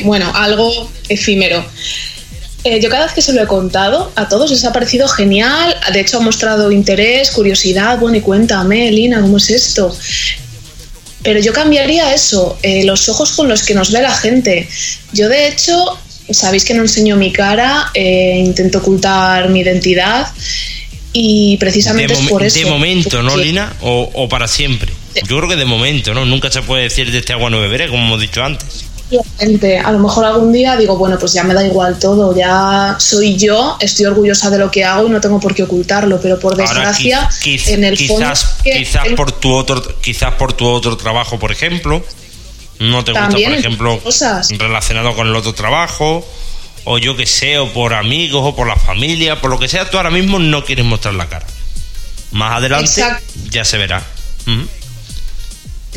bueno, 0.07 0.31
algo 0.33 0.89
efímero. 1.07 1.63
Eh, 2.63 2.81
yo 2.81 2.89
cada 2.89 3.05
vez 3.05 3.13
que 3.13 3.21
se 3.21 3.33
lo 3.33 3.41
he 3.41 3.47
contado, 3.47 4.11
a 4.15 4.27
todos 4.27 4.49
les 4.49 4.65
ha 4.65 4.73
parecido 4.73 5.07
genial, 5.07 5.75
de 5.93 5.99
hecho 6.01 6.17
ha 6.17 6.21
mostrado 6.21 6.71
interés, 6.71 7.31
curiosidad, 7.31 7.99
bueno, 7.99 8.17
y 8.17 8.21
cuéntame, 8.21 8.91
Lina, 8.91 9.21
¿cómo 9.21 9.37
es 9.37 9.49
esto? 9.49 9.95
Pero 11.21 11.39
yo 11.39 11.53
cambiaría 11.53 12.13
eso, 12.13 12.57
eh, 12.63 12.83
los 12.83 13.07
ojos 13.09 13.31
con 13.33 13.47
los 13.47 13.63
que 13.63 13.73
nos 13.73 13.91
ve 13.91 14.01
la 14.01 14.13
gente. 14.13 14.67
Yo 15.13 15.29
de 15.29 15.47
hecho, 15.47 15.97
sabéis 16.29 16.65
que 16.65 16.73
no 16.73 16.81
enseño 16.81 17.15
mi 17.15 17.31
cara, 17.31 17.91
eh, 17.93 18.41
intento 18.43 18.79
ocultar 18.79 19.49
mi 19.49 19.61
identidad 19.61 20.27
y 21.13 21.57
precisamente 21.57 22.13
es 22.13 22.27
por 22.27 22.43
eso. 22.43 22.59
De 22.59 22.65
momento, 22.65 23.23
¿no, 23.23 23.37
Lina? 23.37 23.73
O, 23.81 24.27
para 24.29 24.47
siempre. 24.47 24.91
Yo 25.27 25.37
creo 25.37 25.49
que 25.49 25.55
de 25.55 25.65
momento, 25.65 26.13
¿no? 26.13 26.25
Nunca 26.25 26.51
se 26.51 26.61
puede 26.61 26.83
decir 26.83 27.11
de 27.11 27.19
este 27.19 27.33
agua 27.33 27.49
no 27.49 27.59
beberé, 27.59 27.87
como 27.87 28.03
hemos 28.03 28.21
dicho 28.21 28.43
antes. 28.43 28.86
A 29.83 29.91
lo 29.91 29.99
mejor 29.99 30.25
algún 30.25 30.51
día 30.51 30.75
digo, 30.75 30.97
bueno, 30.97 31.17
pues 31.17 31.33
ya 31.33 31.43
me 31.43 31.53
da 31.53 31.65
igual 31.65 31.97
todo, 31.97 32.35
ya 32.35 32.95
soy 32.99 33.37
yo, 33.37 33.77
estoy 33.79 34.05
orgullosa 34.05 34.49
de 34.49 34.57
lo 34.57 34.69
que 34.69 34.83
hago 34.83 35.07
y 35.07 35.09
no 35.09 35.21
tengo 35.21 35.39
por 35.39 35.55
qué 35.55 35.63
ocultarlo, 35.63 36.19
pero 36.19 36.39
por 36.39 36.55
desgracia, 36.55 37.29
en 37.43 37.83
el 37.83 37.97
quizás, 37.97 38.57
quizás 38.63 39.07
por 39.15 39.31
tu 39.31 39.53
otro, 39.53 39.81
quizás 40.01 40.33
por 40.33 40.53
tu 40.53 40.67
otro 40.67 40.97
trabajo, 40.97 41.39
por 41.39 41.51
ejemplo, 41.51 42.03
no 42.79 43.03
te 43.03 43.11
gusta, 43.11 43.29
por 43.29 43.39
ejemplo, 43.39 44.01
relacionado 44.57 45.15
con 45.15 45.27
el 45.27 45.35
otro 45.35 45.53
trabajo, 45.53 46.27
o 46.83 46.97
yo 46.97 47.15
que 47.15 47.25
sé, 47.25 47.57
o 47.57 47.71
por 47.73 47.93
amigos, 47.93 48.41
o 48.43 48.55
por 48.55 48.67
la 48.67 48.75
familia, 48.75 49.39
por 49.41 49.49
lo 49.49 49.59
que 49.59 49.67
sea, 49.67 49.89
tú 49.89 49.97
ahora 49.97 50.09
mismo 50.09 50.39
no 50.39 50.63
quieres 50.63 50.85
mostrar 50.85 51.13
la 51.13 51.27
cara. 51.27 51.45
Más 52.31 52.57
adelante 52.57 53.01
ya 53.49 53.63
se 53.63 53.77
verá. 53.77 54.03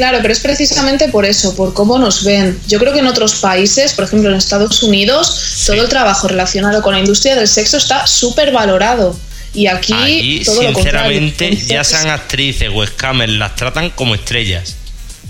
Claro, 0.01 0.21
pero 0.23 0.33
es 0.33 0.41
precisamente 0.41 1.09
por 1.09 1.27
eso, 1.27 1.55
por 1.55 1.75
cómo 1.75 1.99
nos 1.99 2.25
ven. 2.25 2.59
Yo 2.67 2.79
creo 2.79 2.95
que 2.95 3.01
en 3.01 3.07
otros 3.07 3.35
países, 3.35 3.93
por 3.93 4.07
ejemplo 4.07 4.31
en 4.31 4.37
Estados 4.37 4.83
Unidos, 4.83 5.63
todo 5.67 5.83
el 5.83 5.91
trabajo 5.91 6.27
relacionado 6.27 6.81
con 6.81 6.95
la 6.95 7.01
industria 7.01 7.37
del 7.37 7.47
sexo 7.47 7.77
está 7.77 8.07
súper 8.07 8.51
valorado. 8.51 9.15
Y 9.53 9.67
aquí, 9.67 10.41
todo 10.43 10.63
sinceramente, 10.63 11.55
ya 11.55 11.85
sean 11.85 12.09
actrices 12.09 12.71
o 12.73 12.83
escamers, 12.83 13.31
las 13.35 13.55
tratan 13.57 13.91
como 13.91 14.15
estrellas. 14.15 14.77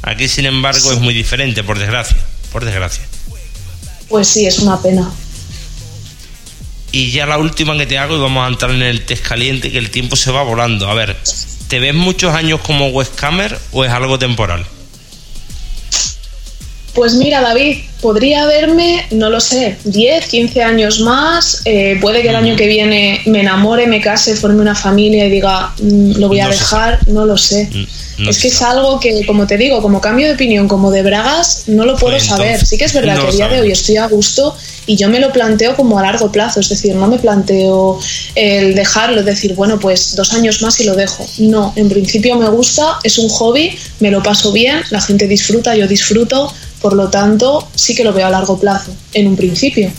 Aquí, 0.03 0.29
sin 0.29 0.47
embargo, 0.47 0.93
es 0.93 1.01
muy 1.01 1.15
diferente, 1.15 1.65
por 1.65 1.77
desgracia. 1.77 2.19
Por 2.53 2.65
desgracia. 2.65 3.03
Pues 4.09 4.29
sí, 4.29 4.47
es 4.47 4.61
una 4.61 4.81
pena. 4.81 5.11
Y 6.93 7.11
ya 7.11 7.27
la 7.27 7.39
última 7.39 7.77
que 7.77 7.87
te 7.87 7.99
hago, 7.99 8.17
y 8.17 8.21
vamos 8.21 8.45
a 8.45 8.49
entrar 8.49 8.71
en 8.71 8.83
el 8.83 9.05
test 9.05 9.27
caliente, 9.27 9.73
que 9.73 9.79
el 9.79 9.91
tiempo 9.91 10.15
se 10.15 10.31
va 10.31 10.45
volando. 10.45 10.89
A 10.89 10.95
ver, 10.95 11.17
¿Te 11.71 11.79
ves 11.79 11.95
muchos 11.95 12.35
años 12.35 12.61
como 12.63 12.89
webcamer 12.89 13.57
o 13.71 13.85
es 13.85 13.93
algo 13.93 14.19
temporal? 14.19 14.67
Pues 16.95 17.15
mira, 17.15 17.41
David, 17.41 17.85
podría 18.01 18.47
verme, 18.47 19.07
no 19.11 19.31
lo 19.31 19.41
sé, 19.41 19.77
10, 19.85 20.27
15 20.27 20.63
años 20.63 21.01
más. 21.01 21.63
Eh, 21.65 21.99
puede 22.01 22.23
que 22.23 22.29
el 22.31 22.37
año 22.37 22.57
que 22.57 22.67
viene 22.67 23.21
me 23.27 23.41
enamore, 23.41 23.87
me 23.87 24.01
case, 24.01 24.35
forme 24.35 24.63
una 24.63 24.75
familia 24.75 25.27
y 25.27 25.31
diga, 25.31 25.73
mm, 25.81 26.13
lo 26.19 26.29
voy 26.29 26.41
a 26.41 26.49
dejar, 26.49 26.99
no 27.09 27.27
lo 27.27 27.37
sé. 27.37 27.69
Mm, 27.73 28.29
es 28.29 28.39
que 28.39 28.49
es 28.49 28.63
algo 28.63 29.01
que, 29.01 29.25
como 29.27 29.47
te 29.47 29.57
digo, 29.57 29.81
como 29.81 30.01
cambio 30.01 30.27
de 30.27 30.35
opinión, 30.35 30.69
como 30.69 30.91
de 30.91 31.03
bragas, 31.03 31.65
no 31.67 31.85
lo 31.85 31.97
puedo 31.97 32.15
pues 32.15 32.27
saber. 32.27 32.65
Sí 32.65 32.77
que 32.77 32.85
es 32.85 32.93
verdad 32.93 33.19
que 33.21 33.29
a 33.29 33.31
día 33.31 33.49
de 33.49 33.61
hoy 33.61 33.73
estoy 33.73 33.97
a 33.97 34.07
gusto 34.07 34.55
y 34.87 34.97
yo 34.97 35.09
me 35.09 35.21
lo 35.21 35.33
planteo 35.33 35.77
como 35.77 35.99
a 35.99 36.03
largo 36.03 36.33
plazo, 36.33 36.61
es 36.61 36.69
decir, 36.69 36.95
no 36.95 37.07
me 37.07 37.19
planteo 37.19 37.99
el 38.35 38.75
dejarlo, 38.75 39.21
es 39.21 39.27
decir, 39.27 39.55
bueno, 39.55 39.79
pues 39.79 40.17
dos 40.17 40.33
años 40.33 40.63
más 40.63 40.81
y 40.81 40.85
lo 40.85 40.95
dejo. 40.95 41.27
No, 41.39 41.73
en 41.77 41.89
principio 41.89 42.37
me 42.37 42.49
gusta, 42.49 42.99
es 43.05 43.19
un 43.19 43.29
hobby, 43.29 43.79
me 44.01 44.11
lo 44.11 44.23
paso 44.23 44.53
bien, 44.53 44.83
la 44.91 45.01
gente 45.01 45.27
disfruta, 45.27 45.75
yo 45.77 45.87
disfruto, 45.87 46.53
por 46.81 46.95
lo 46.95 47.09
tanto 47.09 47.69
sí 47.91 47.97
que 47.97 48.05
lo 48.05 48.13
veo 48.13 48.27
a 48.27 48.31
largo 48.31 48.59
plazo, 48.59 48.95
en 49.13 49.29
un 49.29 49.37
principio 49.37 49.91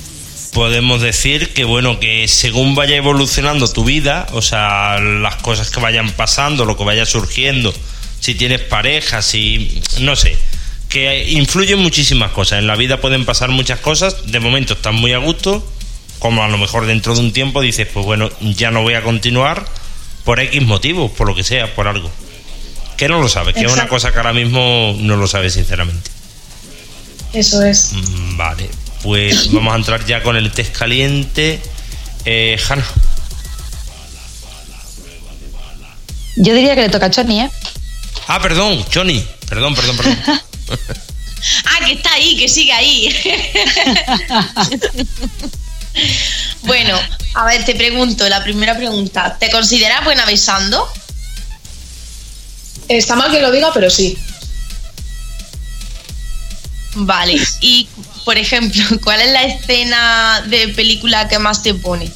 podemos 0.54 1.02
decir 1.02 1.54
que 1.54 1.64
bueno 1.64 1.98
que 2.02 2.28
según 2.28 2.76
vaya 2.76 2.98
evolucionando 2.98 3.70
tu 3.70 3.86
vida 3.86 4.28
o 4.34 4.42
sea 4.42 5.00
las 5.00 5.38
cosas 5.38 5.70
que 5.70 5.80
vayan 5.80 6.12
pasando 6.12 6.66
lo 6.66 6.76
que 6.76 6.84
vaya 6.84 7.06
surgiendo 7.06 7.74
si 8.20 8.36
tienes 8.36 8.60
pareja 8.60 9.22
si 9.22 9.82
no 10.02 10.18
sé 10.18 10.38
que 10.92 11.30
influyen 11.30 11.80
muchísimas 11.80 12.32
cosas. 12.32 12.60
En 12.60 12.68
la 12.68 12.76
vida 12.76 13.00
pueden 13.00 13.26
pasar 13.26 13.50
muchas 13.50 13.80
cosas. 13.80 14.30
De 14.30 14.40
momento 14.40 14.74
estás 14.74 14.94
muy 14.94 15.14
a 15.14 15.20
gusto, 15.20 15.66
como 16.20 16.44
a 16.44 16.50
lo 16.50 16.58
mejor 16.58 16.86
dentro 16.86 17.16
de 17.16 17.22
un 17.22 17.32
tiempo 17.32 17.62
dices, 17.62 17.88
pues 17.92 18.06
bueno, 18.06 18.30
ya 18.42 18.72
no 18.72 18.84
voy 18.84 18.94
a 18.96 19.02
continuar 19.02 19.66
por 20.26 20.40
X 20.40 20.62
motivos, 20.62 21.10
por 21.12 21.28
lo 21.28 21.34
que 21.34 21.44
sea, 21.44 21.74
por 21.74 21.88
algo. 21.88 22.12
Que 22.98 23.08
no 23.08 23.22
lo 23.22 23.30
sabes, 23.30 23.56
que 23.56 23.62
es 23.62 23.72
una 23.72 23.88
cosa 23.88 24.12
que 24.12 24.18
ahora 24.18 24.34
mismo 24.34 24.94
no 25.00 25.16
lo 25.16 25.28
sabes 25.28 25.54
sinceramente. 25.54 26.12
Eso 27.34 27.64
es. 27.64 27.94
Mm, 27.94 28.38
vale, 28.38 28.70
pues 29.04 29.52
vamos 29.54 29.74
a 29.74 29.78
entrar 29.78 30.06
ya 30.06 30.22
con 30.24 30.36
el 30.36 30.52
test 30.52 30.78
caliente. 30.78 31.62
Eh, 32.26 32.60
Hanna. 32.70 32.86
Yo 36.38 36.54
diría 36.54 36.76
que 36.76 36.82
le 36.82 36.90
toca 36.90 37.08
a 37.08 37.12
Johnny, 37.14 37.42
¿eh? 37.42 37.50
Ah, 38.28 38.42
perdón, 38.42 38.86
Johnny. 38.94 39.26
Perdón, 39.50 39.76
perdón, 39.76 39.98
perdón. 39.98 40.18
ah, 41.66 41.86
que 41.86 41.94
está 41.94 42.14
ahí, 42.14 42.38
que 42.38 42.48
sigue 42.48 42.72
ahí. 42.72 43.14
bueno, 46.64 46.98
a 47.34 47.46
ver, 47.46 47.66
te 47.66 47.76
pregunto, 47.76 48.28
la 48.30 48.44
primera 48.44 48.78
pregunta, 48.78 49.38
¿te 49.40 49.50
consideras 49.50 50.04
buena 50.04 50.26
besando? 50.26 50.88
Está 52.88 53.16
mal 53.16 53.32
que 53.32 53.42
lo 53.42 53.52
diga, 53.52 53.72
pero 53.74 53.90
sí. 53.90 54.18
Vale, 56.96 57.40
y 57.62 57.88
por 58.26 58.38
ejemplo, 58.38 58.84
¿cuál 59.04 59.22
es 59.22 59.32
la 59.32 59.44
escena 59.44 60.44
de 60.48 60.68
película 60.70 61.28
que 61.28 61.40
más 61.40 61.64
te 61.64 61.74
pone? 61.74 62.12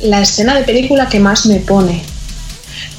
La 0.00 0.22
escena 0.22 0.54
de 0.54 0.64
película 0.64 1.08
que 1.08 1.20
más 1.20 1.46
me 1.46 1.60
pone. 1.60 2.02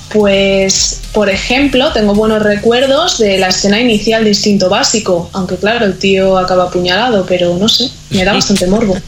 Pues, 0.10 1.02
por 1.14 1.30
ejemplo, 1.30 1.94
tengo 1.94 2.14
buenos 2.14 2.44
recuerdos 2.44 3.18
de 3.18 3.38
la 3.38 3.48
escena 3.48 3.80
inicial 3.80 4.26
de 4.26 4.32
Instinto 4.32 4.68
Básico, 4.70 5.30
aunque 5.32 5.56
claro, 5.56 5.86
el 5.86 5.98
tío 5.98 6.38
acaba 6.38 6.66
apuñalado, 6.66 7.26
pero 7.26 7.56
no 7.56 7.70
sé, 7.70 7.90
me 8.10 8.26
da 8.26 8.34
bastante 8.34 8.68
morbo. 8.68 8.98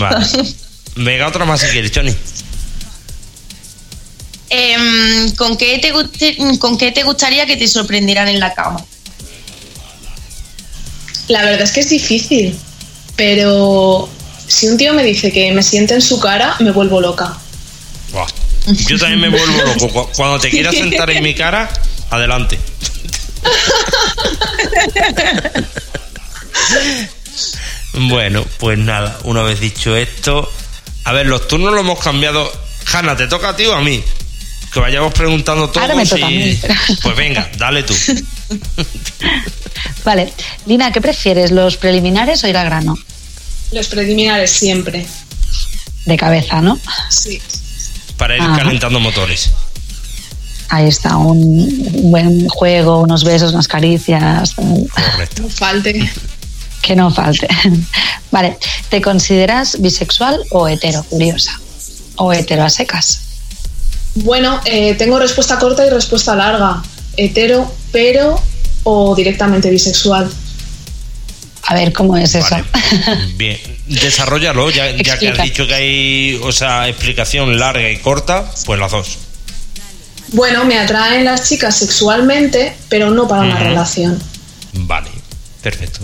Vale. 0.00 0.26
Venga, 0.96 1.28
otra 1.28 1.44
más 1.44 1.60
si 1.60 1.66
quieres, 1.66 1.92
Johnny. 1.94 2.16
Em, 4.56 5.34
¿con, 5.34 5.56
qué 5.56 5.78
te 5.78 5.92
guste- 5.92 6.36
¿Con 6.60 6.78
qué 6.78 6.92
te 6.92 7.02
gustaría 7.02 7.44
que 7.44 7.56
te 7.56 7.66
sorprendieran 7.66 8.28
en 8.28 8.38
la 8.38 8.54
cama? 8.54 8.84
La 11.26 11.42
verdad 11.42 11.62
es 11.62 11.72
que 11.72 11.80
es 11.80 11.88
difícil, 11.90 12.56
pero 13.16 14.08
si 14.46 14.68
un 14.68 14.76
tío 14.76 14.92
me 14.94 15.02
dice 15.02 15.32
que 15.32 15.50
me 15.52 15.62
siente 15.62 15.94
en 15.94 16.02
su 16.02 16.20
cara, 16.20 16.54
me 16.60 16.70
vuelvo 16.70 17.00
loca. 17.00 17.36
Buah. 18.12 18.26
Yo 18.86 18.96
también 18.98 19.20
me 19.20 19.28
vuelvo 19.28 19.62
loco. 19.62 19.88
Cu- 19.88 20.08
Cuando 20.14 20.38
te 20.38 20.50
quieras 20.50 20.74
sentar 20.76 21.10
en 21.10 21.22
mi 21.24 21.34
cara, 21.34 21.68
adelante. 22.10 22.58
Bueno, 27.96 28.44
pues 28.58 28.76
nada, 28.78 29.18
una 29.24 29.42
vez 29.42 29.60
dicho 29.60 29.96
esto, 29.96 30.50
a 31.04 31.12
ver, 31.12 31.26
los 31.26 31.46
turnos 31.46 31.72
los 31.72 31.80
hemos 31.82 32.00
cambiado. 32.00 32.50
Hanna, 32.92 33.16
¿te 33.16 33.26
toca 33.28 33.50
a 33.50 33.56
ti 33.56 33.66
o 33.66 33.74
a 33.74 33.80
mí? 33.80 34.02
Que 34.74 34.80
vayamos 34.80 35.14
preguntando 35.14 35.70
todos 35.70 35.82
Ahora 35.82 35.94
me 35.94 36.04
toca 36.04 36.26
a 36.26 36.30
mí. 36.30 36.58
Pues 37.00 37.16
venga, 37.16 37.48
dale 37.56 37.84
tú. 37.84 37.94
Vale, 40.04 40.32
Lina, 40.66 40.90
¿qué 40.90 41.00
prefieres, 41.00 41.52
los 41.52 41.76
preliminares 41.76 42.42
o 42.42 42.48
ir 42.48 42.56
al 42.56 42.66
grano? 42.66 42.98
Los 43.70 43.86
preliminares 43.86 44.50
siempre. 44.50 45.06
De 46.06 46.16
cabeza, 46.16 46.60
¿no? 46.60 46.76
Sí. 47.08 47.40
Para 48.16 48.34
ir 48.34 48.42
Ajá. 48.42 48.58
calentando 48.58 48.98
motores. 48.98 49.52
Ahí 50.70 50.88
está, 50.88 51.18
un 51.18 52.10
buen 52.10 52.48
juego, 52.48 53.00
unos 53.02 53.22
besos, 53.22 53.52
unas 53.52 53.68
caricias. 53.68 54.54
Correcto. 54.54 55.42
No 55.42 55.48
falte. 55.50 56.10
que 56.82 56.96
no 56.96 57.12
falte. 57.12 57.46
Vale, 58.32 58.58
¿te 58.88 59.00
consideras 59.00 59.80
bisexual 59.80 60.40
o 60.50 60.66
hetero, 60.66 61.04
curiosa? 61.04 61.60
¿O 62.16 62.32
hetero 62.32 62.64
a 62.64 62.70
secas? 62.70 63.23
Bueno, 64.14 64.60
eh, 64.64 64.94
tengo 64.94 65.18
respuesta 65.18 65.58
corta 65.58 65.86
y 65.86 65.90
respuesta 65.90 66.34
larga. 66.36 66.82
Hetero, 67.16 67.72
pero 67.92 68.40
o 68.84 69.14
directamente 69.14 69.70
bisexual. 69.70 70.30
A 71.66 71.74
ver, 71.74 71.92
¿cómo 71.92 72.16
es 72.16 72.34
eso? 72.34 72.48
Vale. 72.50 72.64
Bien, 73.36 73.58
desarrollalo, 73.86 74.70
ya, 74.70 74.90
ya 74.90 75.18
que 75.18 75.28
has 75.28 75.42
dicho 75.42 75.66
que 75.66 75.74
hay, 75.74 76.40
o 76.42 76.52
sea, 76.52 76.88
explicación 76.88 77.58
larga 77.58 77.90
y 77.90 77.96
corta, 77.98 78.50
pues 78.66 78.78
las 78.78 78.92
dos. 78.92 79.18
Bueno, 80.28 80.64
me 80.64 80.78
atraen 80.78 81.24
las 81.24 81.48
chicas 81.48 81.76
sexualmente, 81.76 82.74
pero 82.88 83.10
no 83.10 83.26
para 83.26 83.42
una 83.42 83.58
relación. 83.58 84.20
Vale, 84.72 85.10
perfecto. 85.62 86.00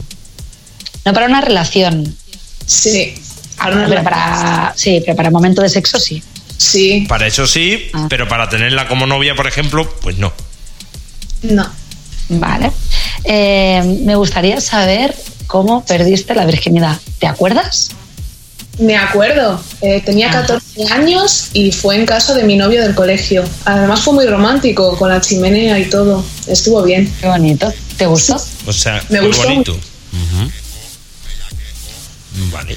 no 1.04 1.12
para 1.12 1.26
una 1.26 1.40
relación. 1.40 2.16
Sí. 2.66 3.14
Para 3.56 3.76
una 3.76 3.86
Pero 3.88 4.00
relación. 4.00 4.04
para, 4.04 4.72
sí, 4.76 5.02
pero 5.04 5.16
para 5.16 5.30
momento 5.30 5.60
de 5.62 5.68
sexo 5.68 5.98
sí. 5.98 6.22
Sí. 6.60 7.06
Para 7.08 7.26
eso 7.26 7.46
sí, 7.46 7.88
Ah. 7.94 8.06
pero 8.10 8.28
para 8.28 8.48
tenerla 8.50 8.86
como 8.86 9.06
novia, 9.06 9.34
por 9.34 9.46
ejemplo, 9.46 9.88
pues 10.02 10.18
no. 10.18 10.30
No. 11.42 11.66
Vale. 12.28 12.70
Eh, 13.24 13.82
me 14.04 14.14
gustaría 14.14 14.60
saber 14.60 15.16
cómo 15.46 15.84
perdiste 15.86 16.34
la 16.34 16.44
virginidad. 16.44 16.98
¿Te 17.18 17.26
acuerdas? 17.26 17.88
Me 18.78 18.94
acuerdo, 18.96 19.62
eh, 19.80 20.02
tenía 20.04 20.28
Ajá. 20.28 20.42
14 20.42 20.84
años 20.92 21.48
y 21.54 21.72
fue 21.72 21.96
en 21.96 22.04
casa 22.06 22.34
de 22.34 22.44
mi 22.44 22.56
novio 22.56 22.82
del 22.82 22.94
colegio. 22.94 23.42
Además 23.64 24.00
fue 24.02 24.12
muy 24.14 24.26
romántico, 24.26 24.96
con 24.98 25.08
la 25.08 25.20
chimenea 25.20 25.78
y 25.78 25.86
todo. 25.86 26.22
Estuvo 26.46 26.82
bien. 26.82 27.10
Qué 27.20 27.26
bonito. 27.26 27.72
¿Te 27.96 28.04
gustó? 28.06 28.36
O 28.66 28.72
sea, 28.72 29.02
Me 29.08 29.18
muy 29.20 29.28
gustó 29.28 29.44
bonito. 29.48 29.78
Vale. 32.52 32.76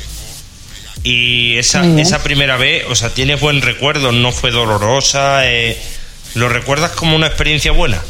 Y 1.04 1.58
esa, 1.58 1.86
esa 1.99 2.24
primera 2.24 2.56
vez, 2.56 2.86
o 2.89 2.95
sea, 2.95 3.10
tienes 3.10 3.41
buen 3.41 3.62
recuerdo, 3.62 4.12
no 4.14 4.32
fue 4.32 4.51
dolorosa, 4.51 5.49
eh, 5.49 5.78
¿lo 6.34 6.47
recuerdas 6.47 6.91
como 6.91 7.16
una 7.16 7.28
experiencia 7.28 7.74
buena? 7.74 8.01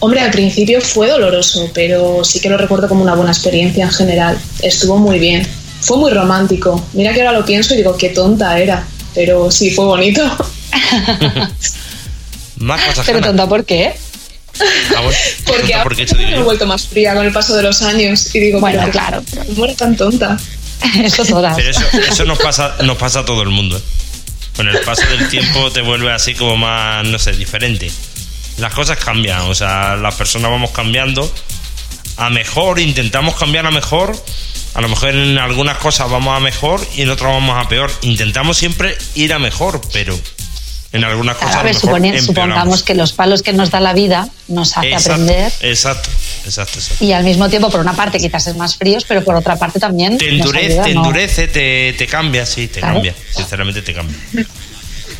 Hombre, 0.00 0.20
al 0.20 0.30
principio 0.30 0.82
fue 0.82 1.08
doloroso, 1.08 1.70
pero 1.72 2.22
sí 2.24 2.40
que 2.40 2.50
lo 2.50 2.58
recuerdo 2.58 2.88
como 2.88 3.02
una 3.02 3.14
buena 3.14 3.32
experiencia 3.32 3.84
en 3.84 3.90
general. 3.90 4.38
Estuvo 4.60 4.98
muy 4.98 5.18
bien. 5.18 5.46
Fue 5.80 5.96
muy 5.96 6.12
romántico. 6.12 6.84
Mira 6.92 7.14
que 7.14 7.22
ahora 7.22 7.38
lo 7.38 7.44
pienso 7.44 7.72
y 7.74 7.78
digo, 7.78 7.96
qué 7.96 8.10
tonta 8.10 8.58
era. 8.58 8.86
Pero 9.14 9.50
sí, 9.50 9.70
fue 9.70 9.86
bonito. 9.86 10.22
Más 12.58 12.82
cosas 12.82 13.06
Pero 13.06 13.20
tonta, 13.20 13.48
¿por 13.48 13.64
qué? 13.64 13.94
Ah, 14.60 15.00
bueno, 15.02 15.18
Porque 15.46 15.74
ahora 15.74 15.96
me 16.16 16.36
he 16.36 16.42
vuelto 16.42 16.66
más 16.66 16.86
fría 16.86 17.14
con 17.14 17.26
el 17.26 17.32
paso 17.32 17.54
de 17.56 17.62
los 17.62 17.82
años. 17.82 18.34
Y 18.34 18.40
digo, 18.40 18.60
Bueno, 18.60 18.80
pero 18.80 18.92
claro. 18.92 19.22
¿cómo 19.48 19.64
era 19.66 19.74
tan 19.74 19.96
tonta? 19.96 20.38
Eso 21.02 21.24
todas. 21.24 21.56
Pero 21.56 21.70
eso, 21.70 21.82
eso 22.08 22.24
nos 22.24 22.38
pasa, 22.38 22.76
nos 22.82 22.96
pasa 22.96 23.20
a 23.20 23.24
todo 23.24 23.42
el 23.42 23.48
mundo. 23.50 23.76
¿eh? 23.76 23.82
Con 24.56 24.68
el 24.68 24.78
paso 24.80 25.02
del 25.06 25.28
tiempo 25.28 25.70
te 25.70 25.82
vuelve 25.82 26.10
así 26.12 26.34
como 26.34 26.56
más, 26.56 27.04
no 27.06 27.18
sé, 27.18 27.32
diferente. 27.32 27.90
Las 28.58 28.72
cosas 28.72 28.96
cambian, 28.98 29.40
o 29.42 29.54
sea, 29.54 29.96
las 29.96 30.14
personas 30.14 30.50
vamos 30.50 30.70
cambiando 30.70 31.30
a 32.16 32.30
mejor, 32.30 32.78
intentamos 32.80 33.36
cambiar 33.36 33.66
a 33.66 33.70
mejor. 33.70 34.16
A 34.74 34.80
lo 34.80 34.88
mejor 34.88 35.10
en 35.10 35.38
algunas 35.38 35.78
cosas 35.78 36.10
vamos 36.10 36.36
a 36.36 36.40
mejor 36.40 36.86
y 36.96 37.02
en 37.02 37.10
otras 37.10 37.32
vamos 37.32 37.62
a 37.64 37.68
peor. 37.68 37.90
Intentamos 38.02 38.56
siempre 38.58 38.96
ir 39.14 39.32
a 39.32 39.38
mejor, 39.38 39.80
pero 39.92 40.18
en 40.92 41.04
algunas 41.04 41.36
cosas 41.36 41.56
a 41.56 41.60
a 41.60 41.62
ver, 41.62 41.74
lo 41.74 41.80
mejor 41.80 41.90
supone- 42.00 42.08
empeoramos. 42.08 42.26
supongamos 42.26 42.82
que 42.82 42.94
los 42.94 43.12
palos 43.12 43.42
que 43.42 43.52
nos 43.52 43.70
da 43.70 43.80
la 43.80 43.92
vida 43.94 44.28
nos 44.48 44.76
hace 44.76 44.88
Exacto, 44.92 45.12
aprender 45.12 45.52
Exacto, 45.60 46.08
exacto, 46.46 46.78
exacto. 46.78 47.04
y 47.04 47.12
al 47.12 47.24
mismo 47.24 47.48
tiempo, 47.48 47.68
por 47.70 47.80
una 47.80 47.92
parte, 47.94 48.18
quizás 48.18 48.46
es 48.46 48.56
más 48.56 48.76
fríos, 48.76 49.04
pero 49.06 49.22
por 49.22 49.34
otra 49.36 49.56
parte 49.56 49.78
también. 49.78 50.16
Te 50.18 50.28
endurece, 50.28 50.66
ayuda, 50.72 50.84
te, 50.84 50.94
¿no? 50.94 51.00
endurece 51.04 51.48
te, 51.48 51.92
te 51.98 52.06
cambia, 52.06 52.46
sí, 52.46 52.68
te 52.68 52.80
Claro. 52.80 52.94
cambia. 52.94 53.14
Sinceramente 53.34 53.82
te 53.82 53.92
cambia. 53.94 54.16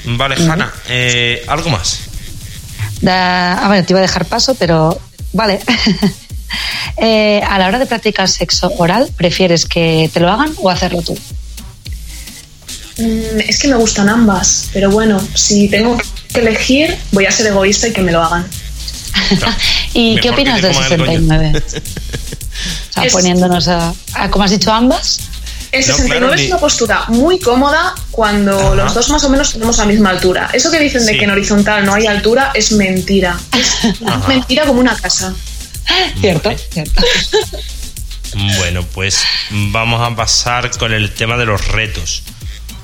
Vale, 0.04 0.36
Hanna, 0.36 0.72
eh, 0.88 1.44
¿algo 1.48 1.68
más? 1.70 1.98
Da- 3.00 3.58
a 3.64 3.68
ver, 3.68 3.84
te 3.84 3.92
iba 3.92 3.98
a 3.98 4.02
dejar 4.02 4.24
paso, 4.24 4.54
pero 4.54 4.98
vale. 5.32 5.60
Eh, 6.98 7.42
a 7.46 7.58
la 7.58 7.66
hora 7.66 7.78
de 7.80 7.86
practicar 7.86 8.28
sexo 8.28 8.72
oral, 8.78 9.10
¿prefieres 9.16 9.66
que 9.66 10.08
te 10.14 10.20
lo 10.20 10.30
hagan 10.30 10.54
o 10.58 10.70
hacerlo 10.70 11.02
tú? 11.02 11.18
Mm, 12.98 13.40
Es 13.48 13.58
que 13.58 13.68
me 13.68 13.74
gustan 13.76 14.08
ambas, 14.08 14.68
pero 14.72 14.90
bueno, 14.90 15.20
si 15.34 15.68
tengo 15.68 15.98
que 16.32 16.40
elegir, 16.40 16.96
voy 17.12 17.26
a 17.26 17.30
ser 17.32 17.48
egoísta 17.48 17.88
y 17.88 17.92
que 17.92 18.00
me 18.00 18.12
lo 18.12 18.22
hagan. 18.22 18.46
¿Y 19.96 20.14
Mejor 20.16 20.20
qué 20.22 20.30
opinas 20.30 20.62
del 20.62 20.72
coman 20.72 20.92
el 20.92 20.98
coño. 20.98 21.06
69? 21.30 21.62
O 22.90 22.92
sea, 22.92 23.04
Es- 23.04 23.12
poniéndonos 23.12 23.68
a, 23.68 23.92
a, 24.14 24.30
como 24.30 24.44
has 24.44 24.50
dicho, 24.50 24.72
ambas. 24.72 25.18
El 25.72 25.80
No, 25.80 25.86
69 25.96 26.18
claro, 26.18 26.34
es 26.34 26.40
ni- 26.40 26.46
una 26.46 26.58
postura 26.58 27.04
muy 27.08 27.38
cómoda 27.38 27.94
cuando 28.10 28.58
Ajá. 28.58 28.74
los 28.74 28.94
dos 28.94 29.10
más 29.10 29.22
o 29.24 29.28
menos 29.28 29.52
tenemos 29.52 29.76
la 29.76 29.84
misma 29.84 30.10
altura. 30.10 30.48
Eso 30.54 30.70
que 30.70 30.78
dicen 30.78 31.02
Sí. 31.02 31.12
de 31.12 31.18
que 31.18 31.24
en 31.24 31.30
horizontal 31.30 31.84
no 31.84 31.92
hay 31.92 32.06
altura 32.06 32.52
es 32.54 32.72
mentira. 32.72 33.38
Es 33.52 34.00
Ajá. 34.06 34.26
mentira 34.28 34.64
como 34.64 34.80
una 34.80 34.96
casa. 34.96 35.34
Cierto, 36.20 36.48
Vale. 36.48 36.60
cierto. 36.72 37.02
Bueno, 38.58 38.84
pues 38.92 39.20
vamos 39.50 40.00
a 40.02 40.14
pasar 40.14 40.70
con 40.78 40.92
el 40.92 41.12
tema 41.14 41.36
de 41.38 41.46
los 41.46 41.68
retos. 41.68 42.22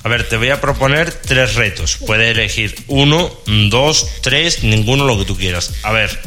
A 0.04 0.08
ver, 0.08 0.26
te 0.28 0.36
voy 0.36 0.48
a 0.50 0.60
proponer 0.60 1.12
tres 1.12 1.54
retos. 1.56 1.98
Puedes 2.06 2.30
elegir 2.30 2.74
uno, 2.88 3.30
dos, 3.68 4.06
tres, 4.22 4.62
ninguno 4.64 5.04
lo 5.04 5.18
que 5.18 5.24
tú 5.26 5.36
quieras. 5.36 5.72
A 5.82 5.92
ver, 5.92 6.18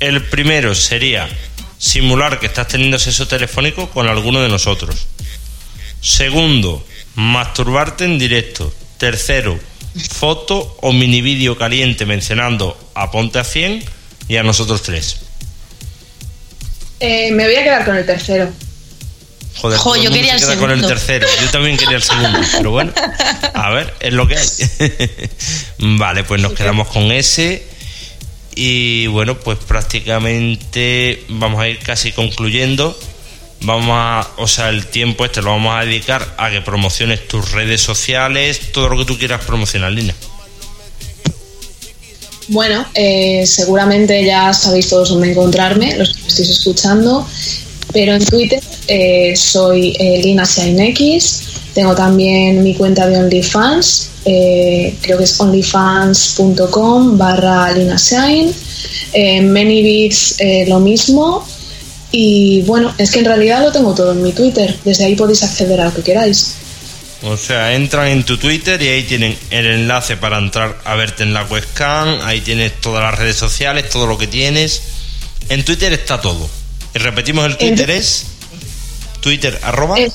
el 0.00 0.22
primero 0.24 0.74
sería 0.74 1.28
simular 1.78 2.40
que 2.40 2.46
estás 2.46 2.68
teniendo 2.68 2.98
sexo 2.98 3.26
telefónico 3.28 3.90
con 3.90 4.08
alguno 4.08 4.40
de 4.40 4.48
nosotros. 4.48 5.06
Segundo, 6.00 6.86
masturbarte 7.14 8.04
en 8.04 8.18
directo. 8.18 8.72
Tercero, 8.98 9.58
foto 10.10 10.76
o 10.80 10.92
mini 10.92 11.20
vídeo 11.20 11.56
caliente 11.58 12.06
mencionando 12.06 12.78
a 12.94 13.10
Ponte 13.10 13.38
a 13.38 13.44
100 13.44 13.84
y 14.28 14.36
a 14.36 14.42
nosotros 14.42 14.82
tres. 14.82 15.18
Eh, 17.00 17.30
me 17.32 17.44
voy 17.44 17.56
a 17.56 17.62
quedar 17.62 17.84
con 17.84 17.96
el 17.96 18.06
tercero. 18.06 18.50
Joder, 19.56 19.78
Jo, 19.78 19.96
yo 19.96 20.10
quería 20.10 20.38
se 20.38 20.44
el 20.44 20.50
queda 20.50 20.60
con 20.60 20.70
el 20.70 20.80
segundo. 20.80 20.88
tercero. 20.88 21.26
Yo 21.42 21.50
también 21.50 21.76
quería 21.76 21.96
el 21.96 22.02
segundo, 22.02 22.38
pero 22.56 22.70
bueno, 22.70 22.92
a 23.54 23.70
ver, 23.70 23.94
es 24.00 24.12
lo 24.12 24.26
que 24.28 24.36
hay. 24.36 24.46
vale, 25.78 26.24
pues 26.24 26.40
nos 26.40 26.52
quedamos 26.52 26.88
con 26.88 27.10
ese. 27.10 27.66
Y 28.58 29.06
bueno, 29.08 29.38
pues 29.38 29.58
prácticamente 29.58 31.22
vamos 31.28 31.60
a 31.60 31.68
ir 31.68 31.78
casi 31.78 32.10
concluyendo. 32.10 32.98
Vamos 33.60 33.90
a, 33.90 34.28
o 34.38 34.48
sea, 34.48 34.70
el 34.70 34.86
tiempo 34.86 35.26
este 35.26 35.42
lo 35.42 35.50
vamos 35.50 35.76
a 35.76 35.84
dedicar 35.84 36.34
a 36.38 36.50
que 36.50 36.62
promociones 36.62 37.28
tus 37.28 37.52
redes 37.52 37.82
sociales, 37.82 38.72
todo 38.72 38.88
lo 38.88 38.98
que 38.98 39.04
tú 39.04 39.18
quieras 39.18 39.44
promocionar, 39.44 39.92
Lina. 39.92 40.14
Bueno, 42.48 42.86
eh, 42.94 43.44
seguramente 43.46 44.24
ya 44.24 44.54
sabéis 44.54 44.88
todos 44.88 45.10
dónde 45.10 45.32
encontrarme, 45.32 45.96
los 45.96 46.14
que 46.14 46.22
me 46.22 46.28
estáis 46.28 46.50
escuchando, 46.50 47.28
pero 47.96 48.12
en 48.12 48.22
Twitter 48.22 48.62
eh, 48.88 49.34
soy 49.34 49.96
eh, 49.98 50.20
Lina 50.22 50.44
X, 50.44 51.42
Tengo 51.72 51.94
también 51.94 52.62
mi 52.62 52.74
cuenta 52.74 53.06
de 53.06 53.16
OnlyFans, 53.16 54.10
eh, 54.26 54.94
creo 55.00 55.16
que 55.16 55.24
es 55.24 55.40
onlyfans.com 55.40 57.16
barra 57.16 57.72
linashine. 57.72 58.52
En 59.14 59.56
eh, 59.56 60.64
lo 60.68 60.78
mismo. 60.78 61.48
Y 62.12 62.60
bueno, 62.66 62.94
es 62.98 63.10
que 63.10 63.20
en 63.20 63.24
realidad 63.24 63.62
lo 63.62 63.72
tengo 63.72 63.94
todo 63.94 64.12
en 64.12 64.22
mi 64.22 64.32
Twitter. 64.32 64.76
Desde 64.84 65.06
ahí 65.06 65.16
podéis 65.16 65.42
acceder 65.42 65.80
a 65.80 65.86
lo 65.86 65.94
que 65.94 66.02
queráis. 66.02 66.56
O 67.22 67.38
sea, 67.38 67.74
entran 67.74 68.08
en 68.08 68.24
tu 68.24 68.36
Twitter 68.36 68.82
y 68.82 68.88
ahí 68.88 69.04
tienen 69.04 69.34
el 69.48 69.64
enlace 69.64 70.18
para 70.18 70.36
entrar 70.36 70.76
a 70.84 70.96
verte 70.96 71.22
en 71.22 71.32
la 71.32 71.44
webcam. 71.44 72.20
Ahí 72.24 72.42
tienes 72.42 72.78
todas 72.78 73.02
las 73.02 73.18
redes 73.18 73.36
sociales, 73.36 73.88
todo 73.88 74.06
lo 74.06 74.18
que 74.18 74.26
tienes. 74.26 74.82
En 75.48 75.64
Twitter 75.64 75.94
está 75.94 76.20
todo. 76.20 76.46
Y 76.96 76.98
repetimos 76.98 77.44
el 77.44 77.58
Twitter 77.58 77.90
es 77.90 78.24
Twitter 79.20 79.60
arroba. 79.62 79.98
Es 79.98 80.14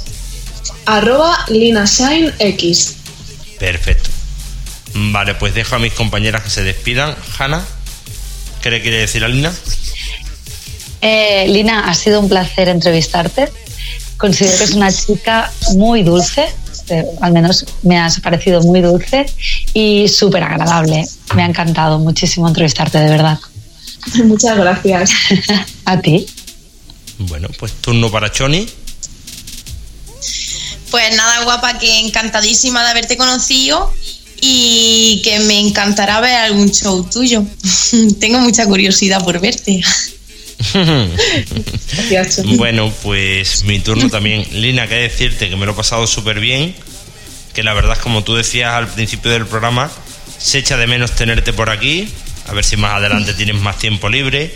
arroba 0.88 1.46
linashinex. 1.48 2.96
Perfecto. 3.60 4.10
Vale, 4.96 5.36
pues 5.36 5.54
dejo 5.54 5.76
a 5.76 5.80
mis 5.80 5.94
compañeras 5.94 6.42
que 6.42 6.50
se 6.50 6.64
despidan. 6.64 7.16
Hanna, 7.38 7.64
¿qué 8.64 8.72
le 8.72 8.82
quiere 8.82 8.98
decir 8.98 9.24
a 9.24 9.28
Lina? 9.28 9.54
Eh, 11.02 11.46
Lina, 11.50 11.88
ha 11.88 11.94
sido 11.94 12.20
un 12.20 12.28
placer 12.28 12.68
entrevistarte. 12.68 13.52
Considero 14.18 14.58
que 14.58 14.64
es 14.64 14.72
una 14.72 14.92
chica 14.92 15.52
muy 15.76 16.02
dulce, 16.02 16.48
eh, 16.90 17.06
al 17.22 17.32
menos 17.32 17.64
me 17.84 18.00
has 18.00 18.20
parecido 18.22 18.60
muy 18.62 18.82
dulce 18.82 19.28
y 19.76 20.08
súper 20.08 20.42
agradable. 20.42 21.08
Me 21.36 21.44
ha 21.44 21.46
encantado 21.46 22.00
muchísimo 22.00 22.48
entrevistarte, 22.48 22.98
de 22.98 23.10
verdad. 23.10 23.38
Muchas 24.24 24.58
gracias. 24.58 25.12
a 25.86 26.02
ti. 26.02 26.26
Bueno, 27.28 27.48
pues 27.58 27.74
turno 27.74 28.10
para 28.12 28.32
Choni. 28.32 28.68
Pues 30.90 31.16
nada, 31.16 31.44
guapa, 31.44 31.80
que 31.80 32.00
encantadísima 32.00 32.84
de 32.84 32.90
haberte 32.90 33.18
conocido 33.18 33.94
y 34.42 35.22
que 35.24 35.40
me 35.40 35.60
encantará 35.60 36.20
ver 36.20 36.36
algún 36.36 36.72
show 36.72 37.08
tuyo. 37.10 37.44
Tengo 38.20 38.40
mucha 38.40 38.66
curiosidad 38.66 39.24
por 39.24 39.40
verte. 39.40 39.82
bueno, 42.58 42.94
pues 43.04 43.64
mi 43.64 43.80
turno 43.80 44.10
también. 44.10 44.46
Lina, 44.52 44.88
que 44.88 44.96
decirte 44.96 45.50
que 45.50 45.56
me 45.56 45.66
lo 45.66 45.72
he 45.72 45.76
pasado 45.76 46.06
súper 46.08 46.40
bien. 46.40 46.76
Que 47.54 47.64
la 47.64 47.74
verdad, 47.74 47.98
como 47.98 48.24
tú 48.24 48.36
decías 48.36 48.74
al 48.74 48.88
principio 48.88 49.32
del 49.32 49.46
programa, 49.46 49.92
se 50.38 50.60
echa 50.60 50.78
de 50.78 50.88
menos 50.88 51.12
tenerte 51.12 51.54
por 51.54 51.70
aquí. 51.70 52.08
A 52.48 52.54
ver 52.54 52.66
si 52.66 52.78
más 52.78 52.94
adelante 52.96 53.34
tienes 53.34 53.56
más 53.56 53.78
tiempo 53.78 54.10
libre. 54.10 54.54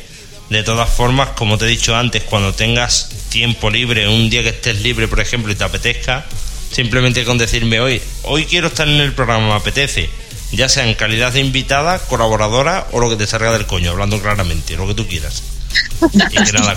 De 0.49 0.61
todas 0.61 0.89
formas, 0.89 1.29
como 1.29 1.57
te 1.57 1.65
he 1.65 1.67
dicho 1.67 1.95
antes, 1.95 2.23
cuando 2.23 2.53
tengas 2.53 3.09
tiempo 3.29 3.69
libre, 3.69 4.07
un 4.07 4.29
día 4.29 4.43
que 4.43 4.49
estés 4.49 4.81
libre, 4.81 5.07
por 5.07 5.19
ejemplo, 5.19 5.51
y 5.51 5.55
te 5.55 5.63
apetezca, 5.63 6.25
simplemente 6.71 7.25
con 7.25 7.37
decirme 7.37 7.79
hoy, 7.79 8.01
hoy 8.23 8.45
quiero 8.45 8.67
estar 8.67 8.87
en 8.87 8.99
el 8.99 9.13
programa, 9.13 9.47
me 9.47 9.53
apetece, 9.53 10.09
ya 10.51 10.69
sea 10.69 10.87
en 10.87 10.93
calidad 10.93 11.33
de 11.33 11.39
invitada, 11.39 11.97
colaboradora 11.99 12.87
o 12.91 12.99
lo 12.99 13.09
que 13.09 13.15
te 13.15 13.25
salga 13.25 13.51
del 13.53 13.65
coño, 13.65 13.91
hablando 13.91 14.21
claramente, 14.21 14.75
lo 14.75 14.87
que 14.87 14.93
tú 14.93 15.07
quieras. 15.07 15.43
Y 16.13 16.43
que 16.43 16.51
nada, 16.53 16.75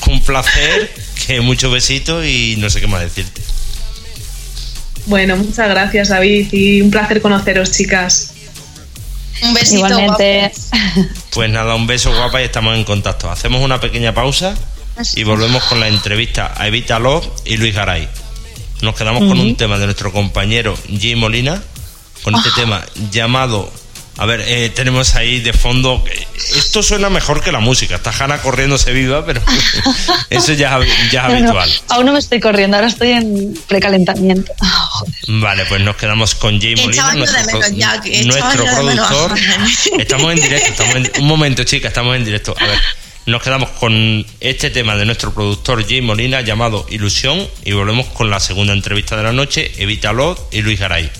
con, 0.00 0.20
placer, 0.20 0.90
que 1.26 1.40
muchos 1.40 1.72
besitos 1.72 2.24
y 2.24 2.56
no 2.58 2.70
sé 2.70 2.80
qué 2.80 2.86
más 2.86 3.02
decirte. 3.02 3.42
Bueno, 5.06 5.36
muchas 5.36 5.68
gracias 5.68 6.08
David 6.08 6.52
y 6.52 6.80
un 6.80 6.90
placer 6.90 7.20
conoceros 7.20 7.72
chicas. 7.72 8.34
Un 9.42 9.54
besito. 9.54 9.86
Igualmente. 9.86 10.52
Pues 11.30 11.48
nada, 11.50 11.74
un 11.76 11.86
beso 11.86 12.12
guapa 12.12 12.40
y 12.42 12.44
estamos 12.44 12.76
en 12.76 12.84
contacto. 12.84 13.30
Hacemos 13.30 13.62
una 13.62 13.80
pequeña 13.80 14.12
pausa 14.12 14.54
y 15.14 15.22
volvemos 15.22 15.62
con 15.64 15.78
la 15.80 15.88
entrevista 15.88 16.52
a 16.56 16.66
Evita 16.66 16.98
Love 16.98 17.26
y 17.44 17.56
Luis 17.56 17.74
Garay. 17.74 18.08
Nos 18.82 18.94
quedamos 18.96 19.20
con 19.20 19.38
un 19.38 19.56
tema 19.56 19.78
de 19.78 19.84
nuestro 19.84 20.12
compañero 20.12 20.76
Jim 20.88 21.18
Molina, 21.18 21.62
con 22.24 22.34
este 22.34 22.48
ah. 22.50 22.56
tema 22.56 22.86
llamado 23.10 23.70
a 24.20 24.26
ver, 24.26 24.42
eh, 24.46 24.68
tenemos 24.68 25.14
ahí 25.14 25.40
de 25.40 25.54
fondo. 25.54 26.04
Esto 26.56 26.82
suena 26.82 27.10
mejor 27.10 27.42
que 27.42 27.52
la 27.52 27.60
música. 27.60 27.96
Está 27.96 28.10
Hanna 28.10 28.38
corriéndose 28.38 28.92
viva, 28.92 29.24
pero 29.24 29.42
eso 30.30 30.52
ya, 30.52 30.78
ya 31.10 31.26
es 31.28 31.34
habitual. 31.34 31.70
aún 31.88 32.06
no 32.06 32.12
me 32.12 32.18
estoy 32.18 32.40
corriendo, 32.40 32.76
ahora 32.76 32.88
estoy 32.88 33.10
en 33.12 33.58
precalentamiento. 33.66 34.52
vale, 35.28 35.64
pues 35.66 35.80
nos 35.80 35.96
quedamos 35.96 36.34
con 36.34 36.60
Jay 36.60 36.76
Molina, 36.76 37.14
nuestro, 37.14 37.60
nuestro 38.24 38.64
productor. 38.64 39.38
Estamos 39.98 40.32
en 40.32 40.40
directo, 40.40 40.70
estamos 40.70 40.96
en, 40.96 41.10
un 41.20 41.26
momento, 41.26 41.64
chicas, 41.64 41.88
estamos 41.88 42.16
en 42.16 42.24
directo. 42.24 42.54
A 42.58 42.66
ver, 42.66 42.78
nos 43.26 43.42
quedamos 43.42 43.70
con 43.70 44.26
este 44.40 44.70
tema 44.70 44.96
de 44.96 45.04
nuestro 45.04 45.32
productor 45.32 45.86
Jay 45.86 46.00
Molina 46.00 46.40
llamado 46.40 46.86
Ilusión 46.90 47.46
y 47.64 47.72
volvemos 47.72 48.06
con 48.08 48.30
la 48.30 48.40
segunda 48.40 48.72
entrevista 48.72 49.16
de 49.16 49.22
la 49.22 49.32
noche, 49.32 49.70
Evita 49.78 50.12
Lot 50.12 50.52
y 50.52 50.62
Luis 50.62 50.80
Garay. 50.80 51.10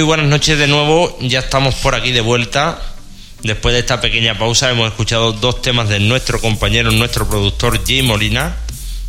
Muy 0.00 0.06
buenas 0.06 0.28
noches 0.28 0.58
de 0.58 0.66
nuevo. 0.66 1.14
Ya 1.20 1.40
estamos 1.40 1.74
por 1.74 1.94
aquí 1.94 2.10
de 2.10 2.22
vuelta. 2.22 2.80
Después 3.42 3.74
de 3.74 3.80
esta 3.80 4.00
pequeña 4.00 4.38
pausa 4.38 4.70
hemos 4.70 4.88
escuchado 4.88 5.32
dos 5.32 5.60
temas 5.60 5.90
de 5.90 6.00
nuestro 6.00 6.40
compañero, 6.40 6.90
nuestro 6.90 7.28
productor 7.28 7.84
Jay 7.86 8.00
Molina. 8.00 8.56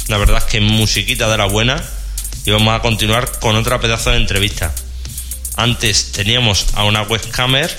La 0.09 0.17
verdad 0.17 0.39
es 0.39 0.43
que 0.51 0.59
musiquita 0.59 1.29
de 1.29 1.37
la 1.37 1.45
buena. 1.45 1.81
Y 2.45 2.51
vamos 2.51 2.77
a 2.77 2.81
continuar 2.81 3.39
con 3.39 3.55
otra 3.55 3.79
pedazo 3.79 4.09
de 4.09 4.17
entrevista. 4.17 4.75
Antes 5.55 6.11
teníamos 6.11 6.65
a 6.73 6.83
una 6.83 7.03
webcamer, 7.03 7.73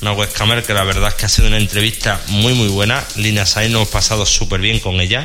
una 0.00 0.12
webcamer 0.12 0.64
que 0.64 0.74
la 0.74 0.82
verdad 0.82 1.10
es 1.10 1.14
que 1.14 1.26
ha 1.26 1.28
sido 1.28 1.46
una 1.46 1.58
entrevista 1.58 2.20
muy 2.26 2.54
muy 2.54 2.66
buena. 2.66 3.04
Lina 3.14 3.46
Sainz 3.46 3.70
nos 3.70 3.82
hemos 3.82 3.88
pasado 3.92 4.26
súper 4.26 4.60
bien 4.60 4.80
con 4.80 5.00
ella. 5.00 5.24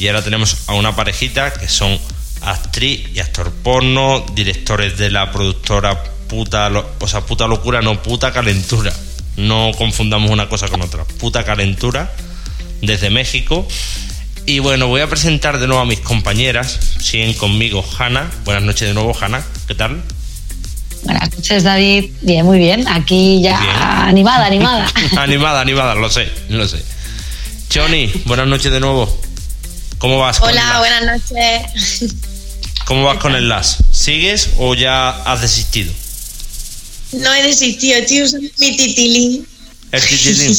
Y 0.00 0.08
ahora 0.08 0.24
tenemos 0.24 0.56
a 0.66 0.74
una 0.74 0.96
parejita 0.96 1.52
que 1.52 1.68
son 1.68 1.96
actriz 2.40 3.08
y 3.14 3.20
actor 3.20 3.52
porno, 3.52 4.26
directores 4.34 4.98
de 4.98 5.10
la 5.10 5.30
productora 5.30 6.09
puta, 6.30 6.70
o 7.00 7.08
sea, 7.08 7.22
puta 7.22 7.46
locura, 7.48 7.82
no 7.82 8.00
puta 8.02 8.32
calentura. 8.32 8.92
No 9.36 9.72
confundamos 9.76 10.30
una 10.30 10.48
cosa 10.48 10.68
con 10.68 10.80
otra. 10.80 11.04
Puta 11.04 11.44
calentura 11.44 12.10
desde 12.80 13.10
México. 13.10 13.66
Y 14.46 14.60
bueno, 14.60 14.86
voy 14.86 15.00
a 15.00 15.08
presentar 15.08 15.58
de 15.58 15.66
nuevo 15.66 15.82
a 15.82 15.86
mis 15.86 16.00
compañeras. 16.00 16.78
Siguen 17.00 17.34
conmigo 17.34 17.84
Hanna. 17.98 18.30
Buenas 18.44 18.62
noches 18.62 18.88
de 18.88 18.94
nuevo, 18.94 19.14
Hanna. 19.20 19.42
¿Qué 19.66 19.74
tal? 19.74 20.02
Buenas 21.02 21.34
noches, 21.34 21.64
David. 21.64 22.10
Bien, 22.20 22.44
muy 22.44 22.58
bien. 22.58 22.86
Aquí 22.88 23.42
ya 23.42 24.06
animada, 24.06 24.46
animada. 24.46 24.86
animada, 25.16 25.60
animada, 25.60 25.94
lo 25.94 26.10
sé, 26.10 26.30
lo 26.48 26.66
sé. 26.66 26.82
Choni, 27.68 28.10
buenas 28.26 28.46
noches 28.46 28.72
de 28.72 28.80
nuevo. 28.80 29.20
¿Cómo 29.98 30.18
vas? 30.18 30.40
Hola, 30.40 30.78
buenas 30.78 31.04
noches. 31.04 32.14
¿Cómo 32.84 33.04
vas 33.04 33.18
con 33.18 33.34
el 33.34 33.48
LAS? 33.48 33.78
¿Sigues 33.92 34.50
o 34.58 34.74
ya 34.74 35.10
has 35.10 35.42
desistido? 35.42 35.92
No 37.12 37.34
he 37.34 37.42
desistido, 37.42 37.98
estoy 37.98 38.22
usando 38.22 38.48
mi 38.58 38.76
titilín. 38.76 39.46
El 39.90 40.02
titilín. 40.02 40.56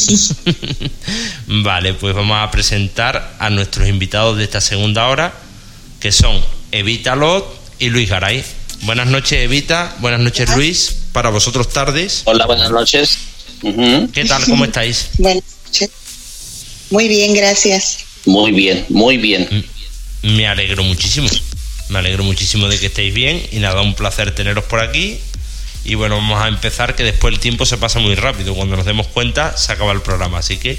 vale, 1.62 1.94
pues 1.94 2.14
vamos 2.14 2.36
a 2.38 2.50
presentar 2.50 3.36
a 3.38 3.50
nuestros 3.50 3.88
invitados 3.88 4.36
de 4.36 4.44
esta 4.44 4.60
segunda 4.60 5.08
hora, 5.08 5.32
que 6.00 6.12
son 6.12 6.38
Evita 6.70 7.16
Lot 7.16 7.46
y 7.78 7.88
Luis 7.88 8.08
Garay. 8.08 8.44
Buenas 8.82 9.06
noches, 9.06 9.38
Evita. 9.38 9.96
Buenas 10.00 10.20
noches, 10.20 10.48
Luis. 10.54 10.96
Para 11.12 11.30
vosotros, 11.30 11.68
tardes. 11.70 12.22
Hola, 12.24 12.46
buenas 12.46 12.70
noches. 12.70 13.18
¿Qué 13.62 14.24
tal? 14.26 14.44
¿Cómo 14.44 14.64
estáis? 14.64 15.08
Buenas 15.18 15.44
noches. 15.64 15.90
Muy 16.90 17.08
bien, 17.08 17.32
gracias. 17.32 17.98
Muy 18.26 18.52
bien, 18.52 18.84
muy 18.90 19.16
bien. 19.16 19.66
Me 20.22 20.46
alegro 20.46 20.82
muchísimo. 20.82 21.28
Me 21.88 21.98
alegro 21.98 22.24
muchísimo 22.24 22.68
de 22.68 22.78
que 22.78 22.86
estéis 22.86 23.14
bien 23.14 23.42
y 23.52 23.58
nada, 23.58 23.82
un 23.82 23.94
placer 23.94 24.34
teneros 24.34 24.64
por 24.64 24.80
aquí. 24.80 25.18
Y 25.84 25.94
bueno, 25.96 26.16
vamos 26.16 26.40
a 26.40 26.48
empezar 26.48 26.94
que 26.94 27.02
después 27.02 27.34
el 27.34 27.40
tiempo 27.40 27.66
se 27.66 27.76
pasa 27.76 27.98
muy 27.98 28.14
rápido. 28.14 28.54
Cuando 28.54 28.76
nos 28.76 28.86
demos 28.86 29.06
cuenta 29.08 29.56
se 29.56 29.72
acaba 29.72 29.92
el 29.92 30.02
programa. 30.02 30.38
Así 30.38 30.58
que 30.58 30.78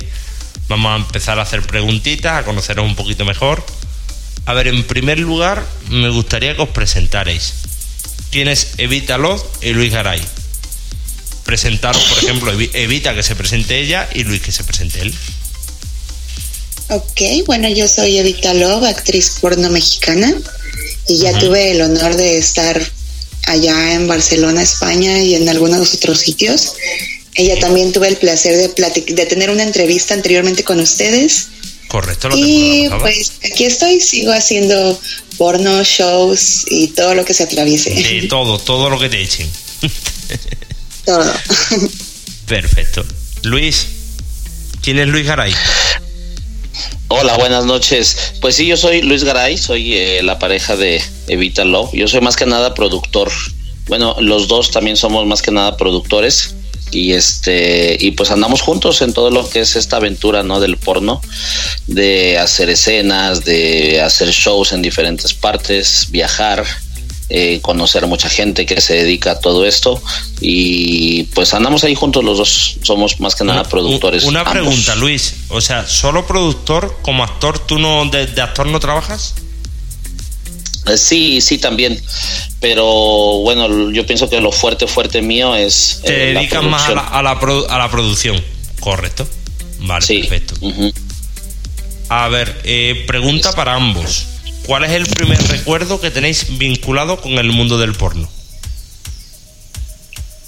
vamos 0.68 0.92
a 0.92 0.96
empezar 0.96 1.40
a 1.40 1.44
hacer 1.44 1.62
preguntitas, 1.62 2.40
a 2.40 2.46
conoceros 2.46 2.86
un 2.86 2.96
poquito 2.96 3.26
mejor. 3.26 3.66
A 4.46 4.54
ver, 4.54 4.68
en 4.68 4.84
primer 4.84 5.20
lugar, 5.20 5.66
me 5.90 6.10
gustaría 6.10 6.56
que 6.56 6.62
os 6.62 6.70
presentarais. 6.70 7.54
¿Quién 8.32 8.48
es 8.48 8.74
Evita 8.78 9.18
Loz 9.18 9.46
y 9.62 9.72
Luis 9.72 9.92
Garay? 9.92 10.22
Presentaros, 11.46 12.04
por 12.04 12.18
ejemplo, 12.24 12.52
Evita 12.52 13.14
que 13.14 13.24
se 13.24 13.36
presente 13.36 13.80
ella 13.80 14.10
y 14.14 14.24
Luis 14.24 14.42
que 14.42 14.52
se 14.52 14.64
presente 14.64 15.02
él. 15.02 15.14
Ok, 16.90 17.22
bueno, 17.46 17.70
yo 17.70 17.88
soy 17.88 18.18
Evita 18.18 18.54
Love, 18.54 18.86
actriz 18.86 19.38
porno 19.42 19.70
mexicana, 19.70 20.34
y 21.08 21.18
ya 21.18 21.38
tuve 21.40 21.72
el 21.72 21.82
honor 21.82 22.16
de 22.16 22.38
estar 22.38 22.82
allá 23.48 23.94
en 23.94 24.08
Barcelona, 24.08 24.62
España 24.62 25.20
y 25.20 25.36
en 25.36 25.50
algunos 25.50 25.94
otros 25.94 26.20
sitios. 26.20 26.74
Ella 27.36 27.60
también 27.60 27.92
tuve 27.92 28.08
el 28.08 28.18
placer 28.18 28.56
de, 28.58 29.14
de 29.14 29.26
tener 29.26 29.50
una 29.50 29.64
entrevista 29.64 30.14
anteriormente 30.14 30.64
con 30.64 30.80
ustedes. 30.80 31.48
Correcto. 31.88 32.30
Lo 32.30 32.38
y 32.38 32.90
pues 33.00 33.34
aquí 33.44 33.66
estoy, 33.66 34.00
sigo 34.00 34.32
haciendo 34.32 35.00
porno, 35.38 35.84
shows 35.84 36.66
y 36.70 36.88
todo 36.90 37.16
lo 37.16 37.26
que 37.26 37.34
se 37.34 37.44
atraviese. 37.44 37.92
De 37.92 38.28
todo, 38.30 38.60
todo 38.60 38.90
lo 38.90 39.00
que 39.00 39.10
te 39.10 39.22
echen. 39.22 39.50
todo. 41.06 41.34
Perfecto. 42.48 43.06
Luis, 43.44 43.88
¿quién 44.82 45.00
es 45.00 45.08
Luis 45.08 45.26
Garay? 45.26 45.54
Hola, 47.16 47.38
buenas 47.38 47.66
noches. 47.66 48.34
Pues 48.42 48.56
sí, 48.56 48.66
yo 48.66 48.76
soy 48.76 49.04
Luis 49.04 49.24
Garay, 49.24 49.56
soy 49.60 49.94
eh, 49.94 50.24
la 50.24 50.40
pareja 50.40 50.76
de 50.76 51.00
Evita 51.28 51.64
Love. 51.64 51.94
Yo 51.94 52.08
soy 52.08 52.22
más 52.22 52.36
que 52.36 52.48
nada 52.48 52.74
productor. 52.74 53.32
Bueno, 53.88 54.16
los 54.20 54.48
dos 54.48 54.72
también 54.72 54.98
somos 54.98 55.24
más 55.28 55.44
que 55.44 55.52
nada 55.52 55.78
productores 55.78 56.56
y 56.92 57.14
este 57.14 57.98
y 58.00 58.12
pues 58.12 58.32
andamos 58.32 58.62
juntos 58.62 59.04
en 59.04 59.14
todo 59.14 59.30
lo 59.30 59.48
que 59.48 59.60
es 59.60 59.76
esta 59.76 59.98
aventura 59.98 60.42
no 60.42 60.60
del 60.60 60.78
porno 60.78 61.22
de 61.86 62.40
hacer 62.40 62.70
escenas 62.70 63.46
de 63.46 64.02
hacer 64.02 64.30
shows 64.30 64.74
en 64.74 64.82
diferentes 64.82 65.36
partes 65.36 66.08
viajar 66.10 66.66
eh, 67.36 67.62
conocer 67.64 68.06
mucha 68.06 68.30
gente 68.30 68.68
que 68.68 68.80
se 68.80 68.94
dedica 68.94 69.32
a 69.32 69.40
todo 69.40 69.66
esto 69.66 70.00
y 70.40 71.24
pues 71.34 71.56
andamos 71.56 71.84
ahí 71.84 71.96
juntos 71.96 72.24
los 72.24 72.38
dos, 72.38 72.78
somos 72.84 73.20
más 73.20 73.34
que 73.34 73.44
nada 73.44 73.64
productores. 73.64 74.26
Una 74.26 74.44
pregunta, 74.48 74.96
Luis, 74.96 75.34
o 75.50 75.60
sea, 75.60 75.88
¿solo 75.88 76.28
productor 76.28 76.96
como 77.02 77.24
actor, 77.24 77.58
tú 77.58 77.80
no 77.80 78.06
de, 78.06 78.40
actor 78.40 78.68
no 78.68 78.80
trabajas? 78.80 79.34
Eh, 80.86 80.96
sí, 80.96 81.42
sí, 81.42 81.58
también. 81.58 82.00
Pero 82.60 82.86
bueno, 83.40 83.90
yo 83.90 84.06
pienso 84.06 84.30
que 84.30 84.40
lo 84.40 84.52
fuerte, 84.52 84.86
fuerte 84.86 85.24
mío 85.24 85.56
es. 85.56 86.02
Te 86.06 86.30
eh, 86.30 86.34
dedicas 86.36 86.64
más 86.64 86.88
a 86.88 86.94
la, 86.94 87.32
a, 87.32 87.78
la 87.80 87.90
producción, 87.90 88.40
correcto. 88.80 89.28
Vale, 89.80 90.06
perfecto. 90.06 90.54
A 92.10 92.28
ver, 92.28 92.62
pregunta 93.08 93.54
para 93.54 93.74
ambos. 93.74 94.28
¿Cuál 94.66 94.86
es 94.86 94.92
el 94.92 95.06
primer 95.08 95.42
recuerdo 95.50 96.00
que 96.00 96.10
tenéis 96.10 96.58
vinculado 96.58 97.20
con 97.20 97.34
el 97.34 97.52
mundo 97.52 97.78
del 97.78 97.94
porno? 97.94 98.30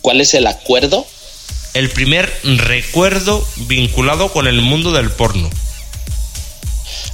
¿Cuál 0.02 0.22
es 0.22 0.34
el 0.34 0.48
acuerdo? 0.48 1.06
El 1.74 1.90
primer 1.90 2.32
recuerdo 2.44 3.46
vinculado 3.68 4.32
con 4.32 4.48
el 4.48 4.62
mundo 4.62 4.94
del 4.94 5.12
porno. 5.12 5.50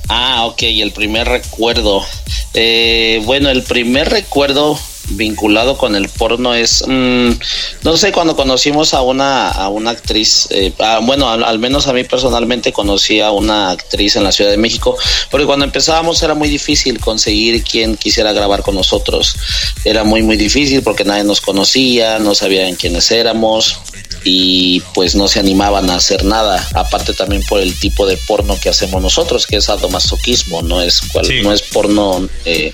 Ah, 0.10 0.46
ok, 0.46 0.62
el 0.62 0.92
primer 0.92 1.28
recuerdo. 1.28 2.06
Eh, 2.54 3.22
bueno, 3.26 3.50
el 3.50 3.64
primer 3.64 4.10
recuerdo 4.10 4.78
vinculado 5.10 5.78
con 5.78 5.96
el 5.96 6.10
porno 6.10 6.54
es, 6.54 6.84
mm, 6.88 7.32
no 7.84 7.98
sé, 7.98 8.12
cuando 8.12 8.36
conocimos 8.36 8.94
a 8.94 9.02
una, 9.02 9.50
a 9.50 9.70
una 9.70 9.92
actriz, 9.92 10.48
eh, 10.52 10.74
bueno, 11.04 11.30
al, 11.30 11.60
menos 11.60 11.88
a 11.88 11.94
mí 11.94 12.04
personalmente 12.04 12.72
conocí 12.72 13.20
a 13.20 13.32
una 13.32 13.72
actriz 13.72 14.16
en 14.16 14.24
la 14.24 14.32
Ciudad 14.32 14.52
de 14.52 14.58
México, 14.58 14.98
porque 15.30 15.46
cuando 15.46 15.66
empezábamos 15.66 16.22
era 16.24 16.34
muy 16.34 16.50
difícil 16.50 17.00
conseguir 17.00 17.64
quien 17.64 17.98
quisiera 17.98 18.34
grabar 18.34 18.62
con 18.62 18.76
nosotros. 18.76 19.36
Era 19.84 20.04
muy, 20.04 20.24
muy 20.24 20.38
difícil 20.38 20.82
porque 20.82 21.04
nadie 21.04 21.24
nos 21.24 21.42
conocía, 21.42 22.20
no 22.20 22.36
sabían 22.36 22.76
quiénes 22.76 23.12
éramos 23.12 23.80
y 24.24 24.82
pues 24.94 25.16
no 25.16 25.28
se 25.28 25.40
animaban 25.40 25.90
a 25.90 25.96
hacer 25.96 26.24
nada, 26.24 26.68
aparte 26.74 27.14
también 27.14 27.44
por 27.44 27.60
el 27.60 27.78
tipo 27.80 28.06
de 28.06 28.18
porno 28.18 28.58
que 28.60 28.70
hacemos 28.70 29.02
nosotros, 29.02 29.48
que 29.48 29.58
es 29.58 29.66
sadomasoquismo, 29.66 30.62
no 30.62 30.82
es 30.82 31.02
cual, 31.02 31.28
no 31.42 31.52
es 31.52 31.62
porno 31.64 32.28
eh, 32.46 32.74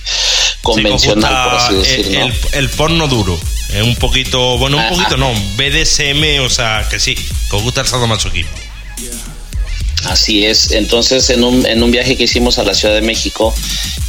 convencional, 0.61 1.49
por 1.49 1.59
así 1.59 1.75
decirlo. 1.75 2.16
El, 2.21 2.33
el, 2.53 2.69
porno 2.69 3.07
duro, 3.07 3.39
es 3.73 3.83
un 3.83 3.95
poquito, 3.95 4.57
bueno, 4.57 4.77
un 4.77 4.89
poquito 4.89 5.17
no, 5.17 5.31
BDSM, 5.55 6.43
o 6.43 6.49
sea, 6.49 6.87
que 6.89 6.99
sí, 6.99 7.15
que 7.15 7.55
os 7.55 7.63
gusta 7.63 7.81
el 7.81 7.87
sadomasoquismo. 7.87 8.51
Así 10.05 10.45
es, 10.45 10.71
entonces 10.71 11.29
en 11.29 11.43
un, 11.43 11.65
en 11.65 11.83
un 11.83 11.91
viaje 11.91 12.15
que 12.15 12.23
hicimos 12.23 12.59
a 12.59 12.63
la 12.63 12.73
Ciudad 12.73 12.93
de 12.93 13.01
México, 13.01 13.53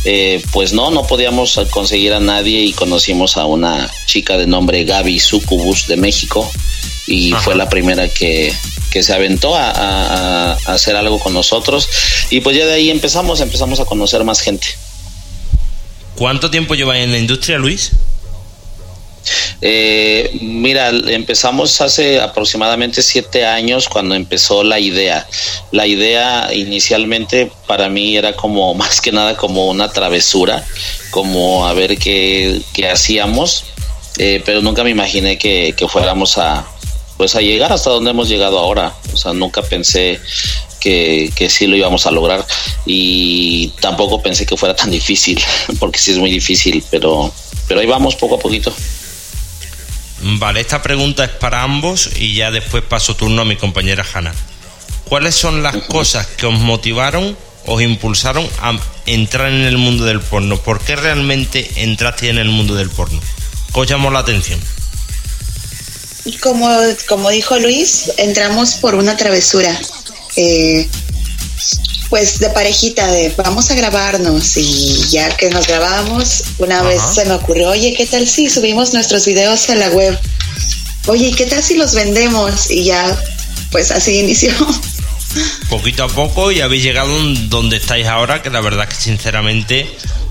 eh, 0.04 0.42
pues 0.52 0.72
no, 0.72 0.90
no 0.90 1.06
podíamos 1.06 1.58
conseguir 1.70 2.12
a 2.12 2.20
nadie 2.20 2.60
y 2.62 2.72
conocimos 2.72 3.36
a 3.36 3.46
una 3.46 3.90
chica 4.06 4.36
de 4.36 4.46
nombre 4.46 4.84
Gaby 4.84 5.18
Sucubus 5.18 5.86
de 5.88 5.96
México 5.96 6.50
y 7.08 7.32
fue 7.32 7.56
la 7.56 7.68
primera 7.68 8.08
que, 8.08 8.54
se 9.00 9.12
aventó 9.12 9.54
a, 9.56 10.52
hacer 10.66 10.96
algo 10.96 11.18
con 11.20 11.32
nosotros. 11.32 11.88
Y 12.30 12.40
pues 12.40 12.56
ya 12.56 12.66
de 12.66 12.74
ahí 12.74 12.90
empezamos, 12.90 13.40
empezamos 13.40 13.80
a 13.80 13.84
conocer 13.84 14.24
más 14.24 14.40
gente. 14.40 14.66
¿Cuánto 16.18 16.50
tiempo 16.50 16.74
lleva 16.74 16.98
en 16.98 17.12
la 17.12 17.18
industria, 17.18 17.58
Luis? 17.58 17.92
Eh, 19.60 20.36
mira, 20.40 20.88
empezamos 20.88 21.80
hace 21.80 22.20
aproximadamente 22.20 23.02
siete 23.02 23.46
años 23.46 23.88
cuando 23.88 24.16
empezó 24.16 24.64
la 24.64 24.80
idea. 24.80 25.28
La 25.70 25.86
idea 25.86 26.52
inicialmente 26.52 27.52
para 27.68 27.88
mí 27.88 28.16
era 28.16 28.34
como 28.34 28.74
más 28.82 29.00
que 29.00 29.12
nada 29.12 29.36
como 29.36 29.68
una 29.68 29.92
travesura, 29.92 30.66
como 31.10 31.68
a 31.68 31.72
ver 31.72 31.96
qué, 31.98 32.62
hacíamos, 32.90 33.66
eh, 34.18 34.42
pero 34.44 34.60
nunca 34.60 34.82
me 34.82 34.90
imaginé 34.90 35.38
que 35.38 35.86
fuéramos 35.88 36.36
a, 36.36 36.66
pues 37.16 37.34
a 37.34 37.40
llegar 37.40 37.72
hasta 37.72 37.90
donde 37.90 38.10
hemos 38.10 38.28
llegado 38.28 38.58
ahora. 38.58 38.94
O 39.12 39.16
sea, 39.16 39.32
nunca 39.34 39.62
pensé 39.62 40.20
que, 40.80 41.32
que 41.34 41.48
sí 41.48 41.66
lo 41.66 41.76
íbamos 41.76 42.06
a 42.06 42.10
lograr 42.10 42.46
y 42.86 43.68
tampoco 43.80 44.22
pensé 44.22 44.46
que 44.46 44.56
fuera 44.56 44.74
tan 44.74 44.90
difícil, 44.98 45.40
porque 45.78 45.98
sí 45.98 46.12
es 46.12 46.18
muy 46.18 46.30
difícil, 46.30 46.82
pero, 46.90 47.32
pero 47.66 47.80
ahí 47.80 47.86
vamos 47.86 48.16
poco 48.16 48.36
a 48.36 48.38
poquito. 48.38 48.72
Vale, 50.20 50.60
esta 50.60 50.82
pregunta 50.82 51.24
es 51.24 51.30
para 51.30 51.62
ambos 51.62 52.10
y 52.18 52.34
ya 52.34 52.50
después 52.50 52.82
paso 52.82 53.14
turno 53.14 53.42
a 53.42 53.44
mi 53.44 53.56
compañera 53.56 54.04
Hanna. 54.12 54.34
¿Cuáles 55.08 55.34
son 55.34 55.62
las 55.62 55.76
cosas 55.84 56.26
que 56.26 56.46
os 56.46 56.58
motivaron, 56.58 57.36
os 57.66 57.80
impulsaron 57.80 58.46
a 58.60 58.78
entrar 59.06 59.48
en 59.48 59.64
el 59.64 59.78
mundo 59.78 60.04
del 60.04 60.20
porno? 60.20 60.58
¿Por 60.58 60.80
qué 60.80 60.96
realmente 60.96 61.70
entraste 61.76 62.28
en 62.28 62.38
el 62.38 62.48
mundo 62.48 62.74
del 62.74 62.90
porno? 62.90 63.20
¿Qué 63.72 63.80
os 63.80 63.86
llamó 63.86 64.10
la 64.10 64.18
atención? 64.18 64.60
Como, 66.40 66.68
como 67.08 67.30
dijo 67.30 67.58
Luis, 67.58 68.12
entramos 68.18 68.74
por 68.74 68.94
una 68.96 69.16
travesura. 69.16 69.78
Eh, 70.40 70.88
pues 72.10 72.38
de 72.38 72.48
parejita, 72.50 73.10
de 73.10 73.34
vamos 73.36 73.72
a 73.72 73.74
grabarnos 73.74 74.56
y 74.56 75.04
ya 75.10 75.36
que 75.36 75.50
nos 75.50 75.66
grabamos, 75.66 76.44
una 76.58 76.80
vez 76.82 77.02
se 77.12 77.24
me 77.24 77.32
ocurrió, 77.32 77.70
oye, 77.70 77.92
¿qué 77.94 78.06
tal 78.06 78.26
si 78.26 78.48
subimos 78.48 78.94
nuestros 78.94 79.26
videos 79.26 79.68
a 79.68 79.74
la 79.74 79.88
web? 79.90 80.16
Oye, 81.08 81.32
¿qué 81.32 81.46
tal 81.46 81.62
si 81.62 81.76
los 81.76 81.92
vendemos? 81.92 82.70
Y 82.70 82.84
ya, 82.84 83.20
pues 83.72 83.90
así 83.90 84.20
inició. 84.20 84.52
Poquito 85.68 86.04
a 86.04 86.08
poco 86.08 86.52
y 86.52 86.60
habéis 86.60 86.84
llegado 86.84 87.12
donde 87.48 87.76
estáis 87.76 88.06
ahora, 88.06 88.40
que 88.40 88.50
la 88.50 88.60
verdad 88.60 88.88
que 88.88 88.94
sinceramente 88.94 89.86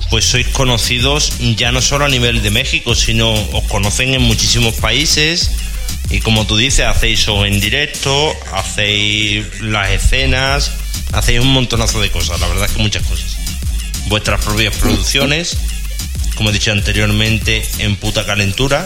pues 0.10 0.24
sois 0.24 0.48
conocidos 0.48 1.34
ya 1.58 1.74
no 1.74 1.82
solo 1.82 2.06
a 2.06 2.10
nivel 2.10 2.42
de 2.42 2.50
México, 2.50 2.96
sino 2.96 3.34
os 3.34 3.64
conocen 3.68 4.14
en 4.14 4.22
muchísimos 4.22 4.76
países 4.76 5.52
y 6.10 6.20
como 6.22 6.48
tú 6.48 6.58
dices, 6.58 6.86
hacéis 6.86 7.20
shows 7.20 7.48
en 7.48 7.60
directo, 7.60 8.34
hacéis 8.54 9.62
las 9.62 9.92
escenas, 9.92 10.72
hacéis 11.12 11.42
un 11.42 11.52
montonazo 11.52 12.02
de 12.02 12.12
cosas, 12.12 12.40
la 12.40 12.48
verdad 12.48 12.66
es 12.66 12.72
que 12.72 12.82
muchas 12.82 13.04
cosas. 13.04 13.38
Vuestras 14.08 14.44
propias 14.44 14.76
producciones, 14.76 15.58
como 16.36 16.50
he 16.50 16.54
dicho 16.54 16.72
anteriormente, 16.72 17.68
en 17.80 17.98
puta 17.98 18.26
calentura, 18.26 18.86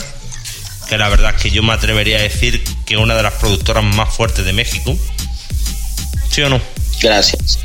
que 0.89 0.98
la 0.98 1.10
verdad 1.10 1.35
es 1.35 1.41
que 1.41 1.52
yo 1.52 1.61
me 1.64 1.73
atrevería 1.73 2.18
a 2.18 2.22
decir 2.22 2.64
que 2.85 2.95
es 2.95 2.99
una 2.99 3.15
de 3.15 3.23
las 3.23 3.34
productoras 3.34 3.84
más 3.84 4.14
fuertes 4.14 4.43
de 4.43 4.53
México. 4.53 4.98
¿Sí 6.30 6.41
o 6.41 6.49
no? 6.49 6.60
Gracias. 7.02 7.60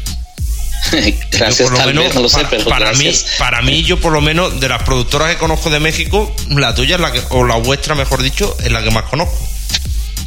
gracias, 1.30 1.68
por 1.68 1.72
lo 1.72 1.78
tal 1.78 1.86
menos, 1.88 2.04
vez, 2.04 2.14
no 2.14 2.22
lo 2.22 2.28
sé, 2.28 2.46
pero 2.48 2.64
para 2.64 2.92
mí, 2.92 3.12
para 3.38 3.62
mí, 3.62 3.82
yo 3.82 4.00
por 4.00 4.12
lo 4.12 4.20
menos 4.20 4.60
de 4.60 4.68
las 4.68 4.82
productoras 4.82 5.30
que 5.30 5.38
conozco 5.38 5.70
de 5.70 5.80
México, 5.80 6.34
la 6.48 6.74
tuya 6.74 6.96
es 6.96 7.00
la 7.00 7.12
que, 7.12 7.22
o 7.30 7.44
la 7.44 7.56
vuestra, 7.56 7.94
mejor 7.94 8.22
dicho, 8.22 8.56
es 8.62 8.70
la 8.70 8.82
que 8.82 8.90
más 8.90 9.04
conozco. 9.04 9.36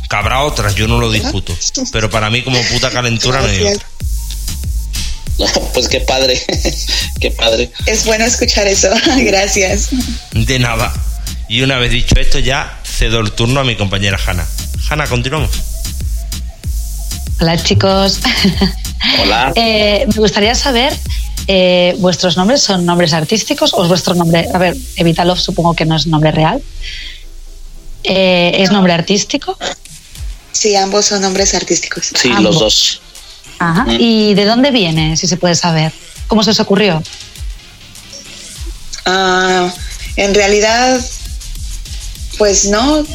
Que 0.10 0.15
habrá 0.15 0.41
otras, 0.41 0.76
yo 0.76 0.88
no 0.88 0.99
lo 0.99 1.11
discuto. 1.11 1.56
Pero 1.91 2.10
para 2.10 2.30
mí, 2.30 2.41
como 2.41 2.60
puta 2.64 2.90
calentura, 2.90 3.41
no 3.41 3.48
hay 3.48 3.64
otra. 3.64 3.88
Pues 5.73 5.88
qué 5.88 6.02
padre, 6.02 6.41
qué 7.22 7.31
padre. 7.31 7.72
Es 7.86 8.06
bueno 8.06 8.26
escuchar 8.26 8.68
eso. 8.68 8.90
Gracias. 9.18 9.90
De 10.31 10.60
nada. 10.60 10.91
Y 11.48 11.61
una 11.61 11.77
vez 11.77 11.91
dicho 11.91 12.15
esto, 12.19 12.40
ya 12.40 12.80
cedo 12.84 13.19
el 13.19 13.31
turno 13.31 13.61
a 13.61 13.64
mi 13.64 13.76
compañera 13.76 14.19
Hanna. 14.26 14.45
Hanna, 14.90 15.07
continuamos. 15.07 15.52
Hola 17.40 17.61
chicos. 17.64 18.19
Hola. 19.22 19.52
Eh, 19.56 20.06
me 20.08 20.16
gustaría 20.16 20.56
saber, 20.56 20.96
eh, 21.48 21.96
¿vuestros 22.00 22.38
nombres 22.38 22.62
son 22.62 22.86
nombres 22.86 23.14
artísticos 23.14 23.74
o 23.74 23.84
es 23.84 23.90
vuestro 23.90 24.16
nombre? 24.16 24.48
A 24.54 24.58
ver, 24.58 24.76
Evitalov 24.96 25.38
supongo 25.40 25.74
que 25.74 25.86
no 25.86 25.96
es 25.96 26.08
nombre 26.08 26.32
real. 26.32 26.62
Eh, 28.04 28.52
¿Es 28.56 28.72
nombre 28.72 28.94
artístico? 28.94 29.58
Sí, 30.52 30.76
ambos 30.76 31.06
son 31.06 31.22
nombres 31.22 31.54
artísticos. 31.54 32.12
Sí, 32.16 32.30
ambos. 32.30 32.44
los 32.44 32.60
dos. 32.60 33.02
Ajá. 33.60 33.86
Mm. 33.86 33.98
¿Y 34.00 34.34
de 34.34 34.46
dónde 34.46 34.72
viene, 34.72 35.18
si 35.18 35.28
se 35.28 35.38
puede 35.38 35.56
saber? 35.56 35.92
¿Cómo 36.28 36.44
se 36.44 36.52
os 36.52 36.60
ocurrió? 36.60 37.02
Ah, 39.06 39.74
en 40.16 40.36
realidad, 40.36 41.00
pues 42.38 42.66
no. 42.66 43.06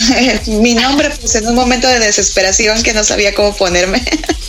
mi 0.46 0.74
nombre, 0.74 1.10
pues 1.20 1.34
en 1.34 1.46
un 1.46 1.54
momento 1.54 1.86
de 1.88 1.98
desesperación 1.98 2.82
que 2.82 2.92
no 2.94 3.04
sabía 3.04 3.34
cómo 3.34 3.54
ponerme, 3.56 4.02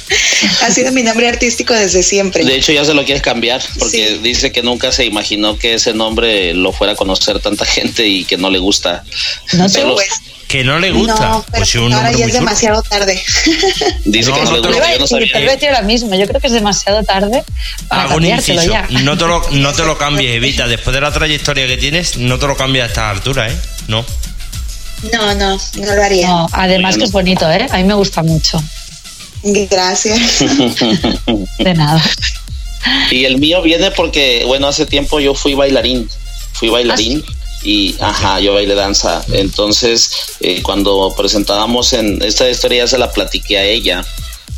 ha 0.61 0.71
sido 0.71 0.91
mi 0.91 1.03
nombre 1.03 1.27
artístico 1.27 1.73
desde 1.73 2.03
siempre. 2.03 2.43
De 2.43 2.55
hecho, 2.55 2.71
ya 2.71 2.85
se 2.85 2.93
lo 2.93 3.03
quieres 3.05 3.21
cambiar 3.23 3.61
porque 3.79 4.09
Sí. 4.09 4.19
dice 4.23 4.51
que 4.51 4.61
nunca 4.63 4.91
se 4.91 5.05
imaginó 5.05 5.57
que 5.57 5.73
ese 5.75 5.93
nombre 5.93 6.53
lo 6.53 6.71
fuera 6.71 6.93
a 6.93 6.95
conocer 6.95 7.39
tanta 7.39 7.65
gente 7.65 8.07
y 8.07 8.23
que 8.25 8.37
no 8.37 8.49
le 8.49 8.59
gusta. 8.59 9.03
No 9.53 9.67
sé. 9.69 9.79
Pero 9.81 9.95
Pues, 9.95 10.09
Que 10.47 10.63
no 10.65 10.79
le 10.79 10.91
gusta. 10.91 11.13
no, 11.15 11.45
pero 11.49 11.59
pues 11.59 11.69
si 11.69 11.77
es 11.77 11.83
un 11.83 11.93
ahora 11.93 12.11
ya 12.11 12.25
es 12.25 12.33
demasiado 12.33 12.81
tarde. 12.83 13.21
dice 14.05 14.29
No, 14.31 14.35
que 14.35 14.41
no, 14.43 14.49
no 14.51 14.55
le 14.57 14.61
te 14.61 14.67
gusta. 14.67 14.87
lo- 14.87 14.93
Yo 14.93 14.99
no 14.99 15.07
sabía. 15.07 15.39
Vez 15.39 15.59
yo 15.61 15.67
ahora 15.67 15.81
mismo. 15.83 16.13
Yo 16.15 16.27
creo 16.27 16.41
que 16.41 16.47
es 16.47 16.53
demasiado 16.53 17.03
tarde 17.03 17.43
para 17.87 18.03
Hago 18.03 18.15
un 18.15 18.25
inciso. 18.25 18.63
ya. 18.69 18.85
No 18.89 19.17
te, 19.17 19.25
lo, 19.27 19.41
no 19.51 19.73
te 19.73 19.83
lo 19.83 19.97
cambies, 19.97 20.35
Evita. 20.35 20.67
Después 20.67 20.93
de 20.93 20.99
la 21.01 21.11
trayectoria 21.13 21.67
que 21.67 21.77
tienes, 21.77 22.17
no 22.17 22.37
te 22.37 22.47
lo 22.47 22.57
cambies 22.57 22.83
a 22.83 22.87
estas 22.87 23.15
alturas, 23.15 23.51
¿eh? 23.53 23.55
No. 23.87 24.05
No, 25.11 25.33
no, 25.35 25.57
no 25.57 25.95
lo 25.95 26.03
haría. 26.03 26.27
No, 26.27 26.47
además 26.51 26.97
que 26.97 27.05
es 27.05 27.11
bonito, 27.11 27.49
¿eh? 27.49 27.67
A 27.71 27.77
mí 27.77 27.83
me 27.83 27.93
gusta 27.93 28.21
mucho. 28.21 28.61
Gracias. 29.43 30.39
De 31.59 31.73
nada. 31.73 32.01
Y 33.09 33.25
el 33.25 33.37
mío 33.37 33.61
viene 33.61 33.91
porque, 33.91 34.43
bueno, 34.45 34.67
hace 34.67 34.85
tiempo 34.85 35.19
yo 35.19 35.33
fui 35.33 35.53
bailarín. 35.53 36.09
Fui 36.53 36.69
bailarín. 36.69 37.23
Y, 37.63 37.95
ajá, 37.99 38.39
yo 38.39 38.53
bailé 38.53 38.73
danza. 38.75 39.23
Entonces, 39.33 40.11
eh, 40.39 40.61
cuando 40.63 41.13
presentábamos 41.15 41.93
en 41.93 42.21
esta 42.21 42.49
historia, 42.49 42.83
ya 42.83 42.87
se 42.87 42.97
la 42.97 43.11
platiqué 43.11 43.57
a 43.57 43.63
ella. 43.63 44.05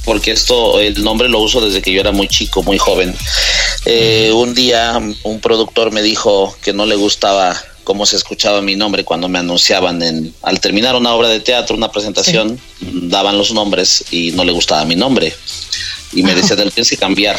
Porque 0.05 0.31
esto, 0.31 0.79
el 0.79 1.01
nombre 1.03 1.29
lo 1.29 1.39
uso 1.39 1.61
desde 1.61 1.81
que 1.81 1.91
yo 1.91 2.01
era 2.01 2.11
muy 2.11 2.27
chico, 2.27 2.61
muy 2.63 2.77
joven. 2.77 3.15
Eh, 3.85 4.31
un 4.33 4.53
día, 4.53 4.99
un 5.23 5.39
productor 5.39 5.91
me 5.91 6.01
dijo 6.01 6.57
que 6.61 6.73
no 6.73 6.85
le 6.85 6.95
gustaba 6.95 7.57
cómo 7.83 8.05
se 8.05 8.15
escuchaba 8.15 8.61
mi 8.61 8.75
nombre 8.75 9.03
cuando 9.03 9.27
me 9.27 9.39
anunciaban 9.39 10.01
en, 10.01 10.33
al 10.41 10.59
terminar 10.59 10.95
una 10.95 11.13
obra 11.13 11.27
de 11.29 11.39
teatro, 11.39 11.75
una 11.75 11.91
presentación, 11.91 12.59
daban 12.79 13.37
los 13.37 13.51
nombres 13.53 14.05
y 14.11 14.31
no 14.31 14.43
le 14.43 14.51
gustaba 14.51 14.85
mi 14.85 14.95
nombre. 14.95 15.33
Y 16.13 16.23
me 16.23 16.35
decía, 16.35 16.55
tienes 16.55 16.89
que 16.89 16.97
cambiar. 16.97 17.37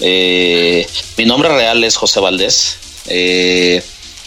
Eh, 0.00 0.86
mi 1.16 1.24
nombre 1.24 1.48
real 1.48 1.82
es 1.84 1.96
José 1.96 2.20
Valdés. 2.20 2.76
eh, 3.06 3.82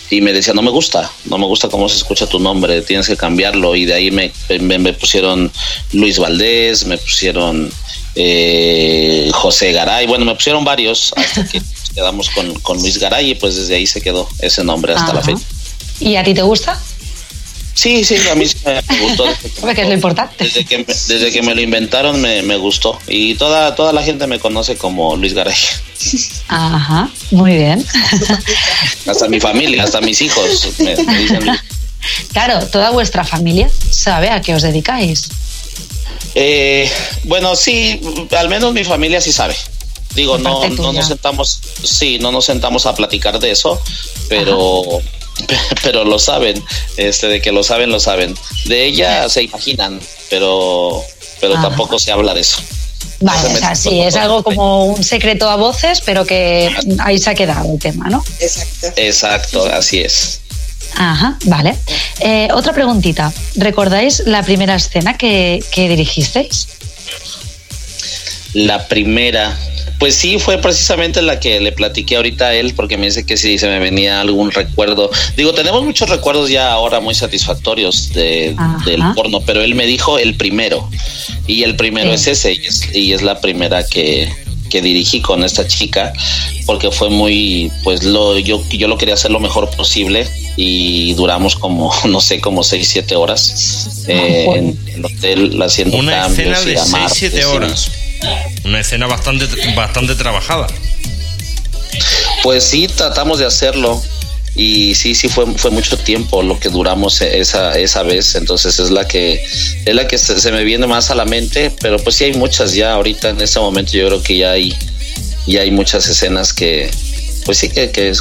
y 0.09 0.21
me 0.21 0.31
decía, 0.31 0.53
no 0.53 0.61
me 0.61 0.69
gusta, 0.69 1.11
no 1.25 1.39
me 1.39 1.47
gusta 1.47 1.69
cómo 1.69 1.89
se 1.89 1.97
escucha 1.97 2.27
tu 2.27 2.39
nombre, 2.39 2.81
tienes 2.83 3.07
que 3.07 3.17
cambiarlo. 3.17 3.75
Y 3.75 3.85
de 3.85 3.95
ahí 3.95 4.11
me, 4.11 4.31
me, 4.59 4.77
me 4.77 4.93
pusieron 4.93 5.51
Luis 5.93 6.19
Valdés, 6.19 6.85
me 6.85 6.97
pusieron 6.99 7.71
eh, 8.15 9.31
José 9.33 9.71
Garay, 9.71 10.05
bueno, 10.05 10.25
me 10.25 10.35
pusieron 10.35 10.63
varios 10.63 11.13
hasta 11.15 11.47
que 11.47 11.61
quedamos 11.93 12.29
con, 12.29 12.53
con 12.59 12.79
Luis 12.79 12.97
Garay 12.97 13.31
y 13.31 13.35
pues 13.35 13.55
desde 13.55 13.75
ahí 13.75 13.87
se 13.87 14.01
quedó 14.01 14.27
ese 14.39 14.63
nombre 14.63 14.93
hasta 14.93 15.13
la 15.13 15.21
fecha. 15.21 15.43
¿Y 15.99 16.15
a 16.15 16.23
ti 16.23 16.33
te 16.33 16.41
gusta? 16.41 16.79
Sí, 17.75 18.03
sí, 18.03 18.15
a 18.31 18.35
mí 18.35 18.45
sí 18.45 18.55
me 18.65 18.99
gustó. 19.01 19.23
Hombre, 19.57 19.75
que 19.75 19.81
es 19.81 19.87
lo 19.87 19.93
importante. 19.93 20.43
Desde 20.43 20.63
que, 20.63 20.85
desde 20.85 21.31
que 21.31 21.41
me 21.41 21.55
lo 21.55 21.61
inventaron 21.61 22.21
me, 22.21 22.41
me 22.43 22.55
gustó. 22.55 22.99
Y 23.07 23.35
toda, 23.35 23.75
toda 23.75 23.93
la 23.93 24.03
gente 24.03 24.27
me 24.27 24.39
conoce 24.39 24.77
como 24.77 25.15
Luis 25.15 25.33
Garay. 25.33 25.55
Ajá, 26.47 27.09
muy 27.31 27.55
bien. 27.55 27.85
Hasta 29.07 29.27
mi 29.27 29.39
familia, 29.39 29.83
hasta 29.83 30.01
mis 30.01 30.21
hijos 30.21 30.69
me, 30.79 30.95
me 30.95 31.17
dicen 31.17 31.45
Luis. 31.45 31.59
Claro, 32.31 32.65
toda 32.67 32.91
vuestra 32.91 33.23
familia 33.23 33.69
sabe 33.89 34.29
a 34.29 34.41
qué 34.41 34.53
os 34.53 34.61
dedicáis. 34.61 35.29
Eh, 36.35 36.91
bueno, 37.23 37.55
sí, 37.55 38.01
al 38.37 38.49
menos 38.49 38.73
mi 38.73 38.83
familia 38.83 39.21
sí 39.21 39.31
sabe. 39.31 39.55
Digo, 40.15 40.37
no, 40.37 40.67
no 40.69 40.93
nos 40.93 41.07
sentamos, 41.07 41.59
sí, 41.83 42.19
no 42.19 42.31
nos 42.31 42.45
sentamos 42.45 42.85
a 42.85 42.93
platicar 42.93 43.39
de 43.39 43.51
eso, 43.51 43.81
pero, 44.29 44.83
pero 45.83 46.03
lo 46.03 46.19
saben, 46.19 46.63
este, 46.97 47.27
de 47.27 47.41
que 47.41 47.51
lo 47.51 47.63
saben, 47.63 47.89
lo 47.89 47.99
saben. 47.99 48.35
De 48.65 48.85
ella 48.85 49.27
se 49.29 49.43
imaginan, 49.43 49.99
pero, 50.29 51.03
pero 51.41 51.55
Ajá. 51.55 51.69
tampoco 51.69 51.97
se 51.97 52.11
habla 52.11 52.33
de 52.33 52.41
eso. 52.41 52.61
Vale, 53.21 53.49
se 53.49 53.55
o 53.55 53.57
sea, 53.57 53.75
sí, 53.75 54.01
es 54.01 54.15
algo 54.15 54.43
como 54.43 54.85
un 54.85 55.03
secreto 55.03 55.49
a 55.49 55.55
voces, 55.55 56.01
pero 56.01 56.25
que 56.25 56.75
ahí 56.99 57.17
se 57.17 57.29
ha 57.29 57.35
quedado 57.35 57.71
el 57.71 57.79
tema, 57.79 58.09
¿no? 58.09 58.23
Exacto. 58.39 58.87
Exacto, 58.97 59.65
así 59.65 59.99
es. 59.99 60.41
Ajá, 60.95 61.37
vale. 61.45 61.75
Eh, 62.19 62.49
otra 62.53 62.73
preguntita. 62.73 63.33
¿Recordáis 63.55 64.23
la 64.25 64.43
primera 64.43 64.75
escena 64.75 65.17
que, 65.17 65.63
que 65.71 65.89
dirigisteis? 65.89 66.67
La 68.53 68.87
primera, 68.87 69.57
pues 70.03 70.15
sí, 70.15 70.37
fue 70.37 70.57
precisamente 70.57 71.21
la 71.21 71.39
que 71.39 71.61
le 71.61 71.71
platiqué 71.71 72.17
ahorita 72.17 72.47
a 72.47 72.53
él, 72.55 72.73
porque 72.75 72.97
me 72.97 73.05
dice 73.05 73.25
que 73.25 73.37
sí, 73.37 73.57
se 73.57 73.67
me 73.69 73.79
venía 73.79 74.19
algún 74.19 74.51
recuerdo. 74.51 75.09
Digo, 75.37 75.53
tenemos 75.53 75.81
muchos 75.85 76.09
recuerdos 76.09 76.49
ya 76.49 76.73
ahora 76.73 76.99
muy 76.99 77.15
satisfactorios 77.15 78.09
de- 78.11 78.53
del 78.85 79.01
porno, 79.15 79.39
pero 79.45 79.61
él 79.61 79.75
me 79.75 79.85
dijo 79.85 80.17
el 80.19 80.35
primero, 80.35 80.89
y 81.47 81.63
el 81.63 81.77
primero 81.77 82.09
Sí. 82.09 82.15
es 82.15 82.27
ese, 82.27 82.51
y 82.51 82.65
es, 82.65 82.93
y 82.93 83.13
es 83.13 83.21
la 83.21 83.39
primera 83.39 83.87
que, 83.87 84.27
que 84.69 84.81
dirigí 84.81 85.21
con 85.21 85.41
esta 85.41 85.65
chica, 85.69 86.11
porque 86.65 86.91
fue 86.91 87.09
muy, 87.09 87.71
pues 87.85 88.03
lo, 88.03 88.37
yo, 88.39 88.61
yo 88.71 88.89
lo 88.89 88.97
quería 88.97 89.13
hacer 89.13 89.31
lo 89.31 89.39
mejor 89.39 89.69
posible, 89.69 90.27
y 90.57 91.13
duramos 91.13 91.55
como, 91.55 91.93
no 92.09 92.19
sé, 92.19 92.41
como 92.41 92.61
seis, 92.65 92.89
siete 92.89 93.15
horas 93.15 94.03
eh, 94.09 94.47
en 94.53 94.77
el 94.95 95.05
hotel 95.05 95.61
haciendo 95.61 95.95
Una 95.95 96.23
cambios 96.23 96.57
escena 96.59 96.71
y 96.71 96.73
de 96.73 96.79
amartes 96.81 97.33
6-7 97.33 97.39
y- 97.39 97.43
horas. 97.45 97.91
Una 98.65 98.79
escena 98.79 99.07
bastante, 99.07 99.47
bastante 99.75 100.15
trabajada. 100.15 100.67
Pues 102.43 102.63
sí, 102.63 102.87
tratamos 102.87 103.39
de 103.39 103.45
hacerlo. 103.45 104.01
y 104.55 104.93
sí, 104.95 105.15
sí 105.15 105.29
fue, 105.29 105.45
fue 105.55 105.71
mucho 105.71 105.97
tiempo 105.97 106.43
lo 106.43 106.59
que 106.59 106.69
duramos 106.69 107.21
esa, 107.21 107.77
esa 107.79 108.03
vez, 108.03 108.35
entonces 108.35 108.77
es 108.77 108.91
la 108.91 109.07
que 109.07 109.43
es 109.85 109.95
la 109.95 110.07
que 110.07 110.19
se, 110.19 110.51
me 110.51 110.63
viene 110.63 110.85
más 110.85 111.09
a 111.09 111.15
la 111.15 111.25
mente, 111.25 111.71
pero 111.81 111.97
pues 111.97 112.17
sí 112.17 112.25
hay 112.25 112.33
muchas 112.33 112.75
ya 112.75 112.93
ahorita 112.93 113.29
en 113.29 113.41
este 113.41 113.59
momento 113.59 113.93
yo 113.93 114.05
creo 114.07 114.21
que 114.21 114.37
ya 114.37 114.51
hay 114.51 114.75
ya 115.47 115.61
hay 115.61 115.71
muchas 115.71 116.07
escenas 116.07 116.53
que 116.53 116.91
pues 117.45 117.57
sí 117.57 117.69
que, 117.69 117.89
que, 117.91 118.13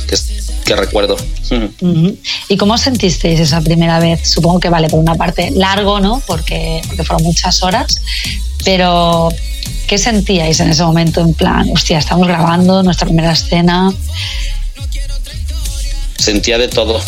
que, 0.64 0.76
recuerdo. 0.76 1.16
¿Y 2.48 2.56
cómo 2.56 2.78
sentisteis 2.78 3.38
esa 3.38 3.60
primera 3.60 4.00
vez? 4.00 4.28
Supongo 4.28 4.58
que 4.58 4.68
vale 4.68 4.88
por 4.88 4.98
una 4.98 5.14
parte 5.14 5.50
largo, 5.52 6.00
¿no? 6.00 6.22
Porque, 6.26 6.80
porque 6.86 7.04
fueron 7.04 7.24
muchas 7.24 7.62
horas, 7.62 8.00
pero 8.64 9.28
¿qué 9.86 9.98
sentíais 9.98 10.60
en 10.60 10.70
ese 10.70 10.82
momento 10.82 11.20
en 11.20 11.34
plan, 11.34 11.68
hostia, 11.72 11.98
estamos 11.98 12.26
grabando 12.26 12.82
nuestra 12.82 13.06
primera 13.06 13.32
escena? 13.32 13.92
sentía 16.22 16.56
de 16.56 16.68
todo. 16.68 17.00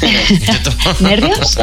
¿Nervios? 1.00 1.56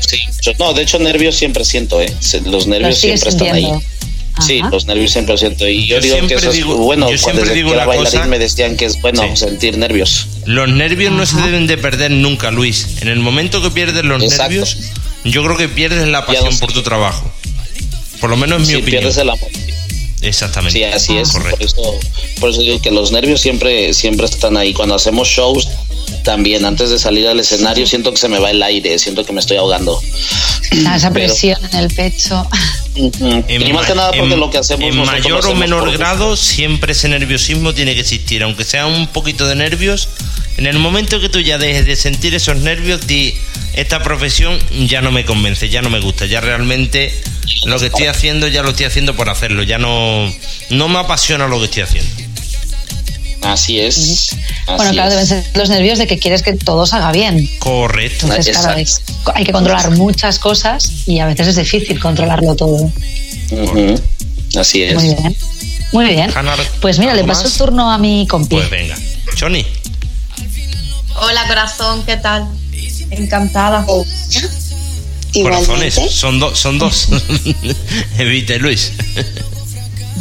sí, 0.00 0.18
no, 0.58 0.72
de 0.72 0.82
hecho 0.82 0.98
nervios 0.98 1.34
siempre 1.34 1.64
siento, 1.64 2.00
¿eh? 2.00 2.12
Los 2.46 2.66
nervios 2.66 2.98
siempre 2.98 3.28
están 3.28 3.48
ahí. 3.48 3.72
Sí, 4.46 4.60
los 4.70 4.84
nervios 4.84 5.12
siempre 5.12 5.36
siento. 5.38 5.66
Y 5.66 5.86
yo, 5.86 5.98
digo 5.98 6.26
que 6.26 6.34
eso 6.34 6.50
es 6.50 6.64
bueno. 6.64 7.08
Cuando 7.22 7.42
desde 7.42 7.54
que 7.54 7.70
era 7.70 7.86
bailarín 7.86 8.28
me 8.28 8.38
decían 8.38 8.76
que 8.76 8.84
es 8.84 9.00
bueno 9.00 9.34
sentir 9.34 9.78
nervios. 9.78 10.28
Los 10.44 10.68
nervios 10.68 11.12
no 11.12 11.24
se 11.24 11.40
deben 11.40 11.66
de 11.66 11.78
perder 11.78 12.10
nunca, 12.10 12.50
Luis. 12.50 12.98
En 13.00 13.08
el 13.08 13.20
momento 13.20 13.62
que 13.62 13.70
pierdes 13.70 14.04
los 14.04 14.22
nervios, 14.22 14.78
yo 15.24 15.42
creo 15.42 15.56
que 15.56 15.68
pierdes 15.68 16.06
la 16.08 16.26
pasión 16.26 16.56
por 16.58 16.72
tu 16.72 16.82
trabajo. 16.82 17.30
Por 18.20 18.30
lo 18.30 18.36
menos 18.36 18.62
en 18.62 18.66
mi 18.66 18.74
opinión. 18.74 19.02
pierdes 19.02 19.16
el 19.16 19.30
amor. 19.30 19.48
Exactamente. 20.28 20.78
Sí, 20.78 20.84
así 20.84 21.16
es. 21.16 21.30
Por 21.30 21.54
eso, 21.60 22.00
por 22.40 22.50
eso 22.50 22.60
digo 22.60 22.80
que 22.80 22.90
los 22.90 23.12
nervios 23.12 23.40
siempre, 23.40 23.94
siempre 23.94 24.26
están 24.26 24.56
ahí. 24.56 24.74
Cuando 24.74 24.94
hacemos 24.94 25.28
shows, 25.28 25.68
también 26.22 26.64
antes 26.64 26.90
de 26.90 26.98
salir 26.98 27.26
al 27.28 27.38
escenario 27.38 27.86
siento 27.86 28.10
que 28.10 28.16
se 28.16 28.28
me 28.28 28.38
va 28.38 28.50
el 28.50 28.62
aire, 28.62 28.98
siento 28.98 29.24
que 29.24 29.32
me 29.32 29.40
estoy 29.40 29.56
ahogando. 29.58 30.00
esa 30.70 31.10
presión 31.12 31.58
en 31.72 31.78
el 31.78 31.94
pecho. 31.94 32.46
y 32.96 33.72
más 33.72 33.86
que 33.86 33.94
nada 33.94 34.10
porque 34.12 34.36
lo 34.36 34.50
que 34.50 34.58
hacemos 34.58 34.88
en 34.88 34.96
mayor 34.96 35.46
o 35.46 35.54
menor 35.54 35.96
grado 35.96 36.36
siempre 36.36 36.92
ese 36.92 37.08
nerviosismo 37.08 37.74
tiene 37.74 37.94
que 37.94 38.00
existir, 38.00 38.42
aunque 38.42 38.64
sea 38.64 38.86
un 38.86 39.06
poquito 39.06 39.46
de 39.46 39.54
nervios. 39.54 40.08
En 40.56 40.66
el 40.66 40.78
momento 40.78 41.20
que 41.20 41.28
tú 41.28 41.38
ya 41.40 41.58
dejes 41.58 41.86
de 41.86 41.96
sentir 41.96 42.34
esos 42.34 42.56
nervios, 42.56 43.06
di, 43.06 43.34
esta 43.74 44.02
profesión 44.02 44.58
ya 44.88 45.02
no 45.02 45.12
me 45.12 45.24
convence, 45.24 45.68
ya 45.68 45.82
no 45.82 45.90
me 45.90 46.00
gusta, 46.00 46.26
ya 46.26 46.40
realmente 46.40 47.12
lo 47.64 47.78
que 47.78 47.86
estoy 47.86 48.06
haciendo 48.06 48.48
ya 48.48 48.62
lo 48.62 48.70
estoy 48.70 48.86
haciendo 48.86 49.14
por 49.16 49.28
hacerlo, 49.28 49.62
ya 49.62 49.78
no, 49.78 50.32
no 50.70 50.88
me 50.88 50.98
apasiona 50.98 51.46
lo 51.46 51.58
que 51.58 51.66
estoy 51.66 51.82
haciendo. 51.82 52.10
Así 53.42 53.78
es. 53.78 54.36
bueno, 54.66 54.90
claro, 54.92 55.10
deben 55.10 55.26
ser 55.26 55.44
los 55.54 55.68
nervios 55.68 55.98
de 55.98 56.06
que 56.06 56.18
quieres 56.18 56.42
que 56.42 56.54
todo 56.54 56.86
salga 56.86 57.12
bien. 57.12 57.48
Correcto. 57.58 58.26
Entonces, 58.26 58.58
claro, 58.58 58.82
hay 59.34 59.44
que 59.44 59.52
controlar 59.52 59.90
muchas 59.92 60.38
cosas 60.38 60.90
y 61.06 61.20
a 61.20 61.26
veces 61.26 61.48
es 61.48 61.56
difícil 61.56 62.00
controlarlo 62.00 62.56
todo. 62.56 62.90
Así 64.58 64.82
es. 64.82 64.94
Muy 64.94 65.14
bien. 65.14 65.36
Muy 65.92 66.06
bien. 66.06 66.32
pues 66.80 66.98
mira, 66.98 67.14
le 67.14 67.24
paso 67.24 67.46
el 67.46 67.52
turno 67.52 67.90
a 67.90 67.98
mi 67.98 68.26
compi. 68.26 68.56
Pues 68.56 68.70
venga. 68.70 68.96
Johnny. 69.38 69.64
Hola, 71.14 71.46
corazón, 71.46 72.04
¿qué 72.04 72.16
tal? 72.16 72.48
Encantada. 73.10 73.86
Corazones, 75.42 75.94
son 76.10 76.38
dos, 76.38 76.58
son 76.58 76.78
dos. 76.78 77.08
Evite, 78.18 78.58
Luis. 78.58 78.92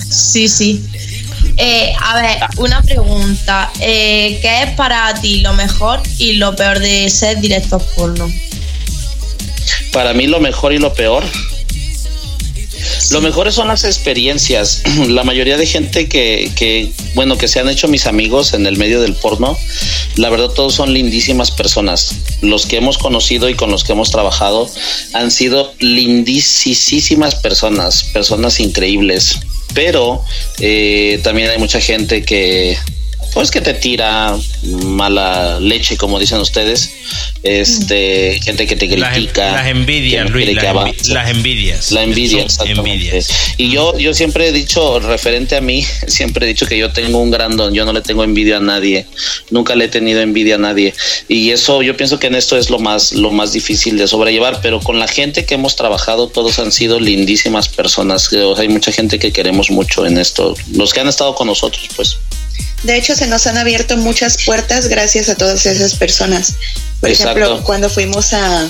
sí, 0.10 0.48
sí. 0.48 0.84
Eh, 1.58 1.94
a 2.02 2.22
ver, 2.22 2.38
una 2.58 2.82
pregunta. 2.82 3.72
Eh, 3.80 4.40
¿Qué 4.42 4.64
es 4.64 4.72
para 4.72 5.14
ti 5.22 5.40
lo 5.42 5.54
mejor 5.54 6.02
y 6.18 6.34
lo 6.34 6.56
peor 6.56 6.80
de 6.80 7.10
ser 7.10 7.40
director 7.40 7.82
porno? 7.96 8.30
Para 9.92 10.14
mí 10.14 10.28
lo 10.28 10.40
mejor 10.40 10.74
y 10.74 10.80
lo 10.80 10.94
peor. 10.94 11.24
Lo 13.12 13.22
mejor 13.22 13.52
son 13.52 13.68
las 13.68 13.84
experiencias. 13.84 14.84
La 15.08 15.24
mayoría 15.24 15.58
de 15.58 15.66
gente 15.66 16.08
que, 16.08 16.52
que, 16.56 16.92
bueno, 17.14 17.38
que 17.38 17.48
se 17.48 17.60
han 17.60 17.70
hecho 17.70 17.88
mis 17.88 18.08
amigos 18.08 18.54
en 18.54 18.66
el 18.66 18.78
medio 18.78 19.02
del 19.02 19.14
porno, 19.14 19.58
la 20.16 20.30
verdad 20.30 20.50
todos 20.50 20.74
son 20.74 20.94
lindísimas 20.94 21.52
personas. 21.52 22.16
Los 22.42 22.66
que 22.66 22.78
hemos 22.78 22.98
conocido 22.98 23.50
y 23.50 23.56
con 23.56 23.72
los 23.72 23.84
que 23.84 23.94
hemos 23.94 24.12
trabajado 24.12 24.70
han 25.14 25.32
sido 25.32 25.74
lindísimas 25.80 27.36
personas, 27.36 28.04
personas 28.14 28.60
increíbles 28.60 29.40
pero 29.76 30.24
eh, 30.60 31.20
también 31.22 31.50
hay 31.50 31.60
mucha 31.60 31.82
gente 31.82 32.24
que 32.24 32.78
pues 33.36 33.52
que 33.52 33.60
te 33.60 33.74
tira 33.74 34.34
mala 34.64 35.60
leche, 35.60 35.98
como 35.98 36.18
dicen 36.20 36.40
ustedes, 36.40 36.90
este, 37.44 38.40
gente 38.42 38.66
que 38.66 38.78
te 38.78 38.88
critica. 38.88 39.52
Las, 39.52 39.68
envidias, 39.68 40.30
Luis, 40.30 40.56
las, 40.56 41.30
envidias. 41.30 41.92
La 41.92 42.04
envidia, 42.04 42.48
envidias. 42.66 43.30
Y 43.58 43.72
yo, 43.72 43.98
yo 43.98 44.14
siempre 44.14 44.48
he 44.48 44.52
dicho, 44.54 45.02
referente 45.02 45.58
a 45.58 45.62
mí, 45.62 45.86
siempre 46.08 46.46
he 46.46 46.48
dicho 46.48 46.66
que 46.66 46.78
yo 46.78 46.94
tengo 46.94 47.18
un 47.18 47.30
gran 47.30 47.58
don, 47.58 47.74
yo 47.74 47.84
no 47.84 47.92
le 47.92 48.00
tengo 48.00 48.24
envidia 48.24 48.56
a 48.56 48.62
nadie, 48.62 49.06
nunca 49.50 49.76
le 49.76 49.84
he 49.84 49.90
tenido 49.90 50.22
envidia 50.22 50.56
a 50.56 50.60
nadie. 50.60 50.94
Y 51.28 51.50
eso 51.52 51.82
yo 51.82 51.98
pienso 51.98 52.18
que 52.18 52.28
en 52.28 52.36
esto 52.36 52.56
es 52.56 52.70
lo 52.70 52.80
más, 52.80 53.12
lo 53.12 53.32
más 53.32 53.52
difícil 53.52 53.98
de 53.98 54.08
sobrellevar, 54.08 54.62
pero 54.62 54.80
con 54.80 54.98
la 54.98 55.10
gente 55.10 55.46
que 55.46 55.56
hemos 55.56 55.76
trabajado, 55.76 56.30
todos 56.30 56.58
han 56.60 56.72
sido 56.72 57.02
lindísimas 57.02 57.68
personas. 57.68 58.30
hay 58.58 58.70
mucha 58.70 58.94
gente 58.94 59.20
que 59.20 59.34
queremos 59.34 59.70
mucho 59.72 60.06
en 60.06 60.20
esto, 60.20 60.56
los 60.72 60.94
que 60.94 61.02
han 61.02 61.10
estado 61.10 61.36
con 61.36 61.48
nosotros, 61.48 61.90
pues. 61.98 62.18
De 62.84 62.98
hecho, 62.98 63.16
se 63.16 63.28
nos 63.28 63.48
han 63.48 63.58
abierto 63.58 63.98
muchas 63.98 64.44
puertas 64.44 64.88
gracias 64.88 65.30
a 65.30 65.36
todas 65.36 65.66
esas 65.66 65.96
personas. 65.96 66.54
Por 67.00 67.10
ejemplo, 67.10 67.64
cuando 67.64 67.90
fuimos 67.90 68.34
a, 68.34 68.70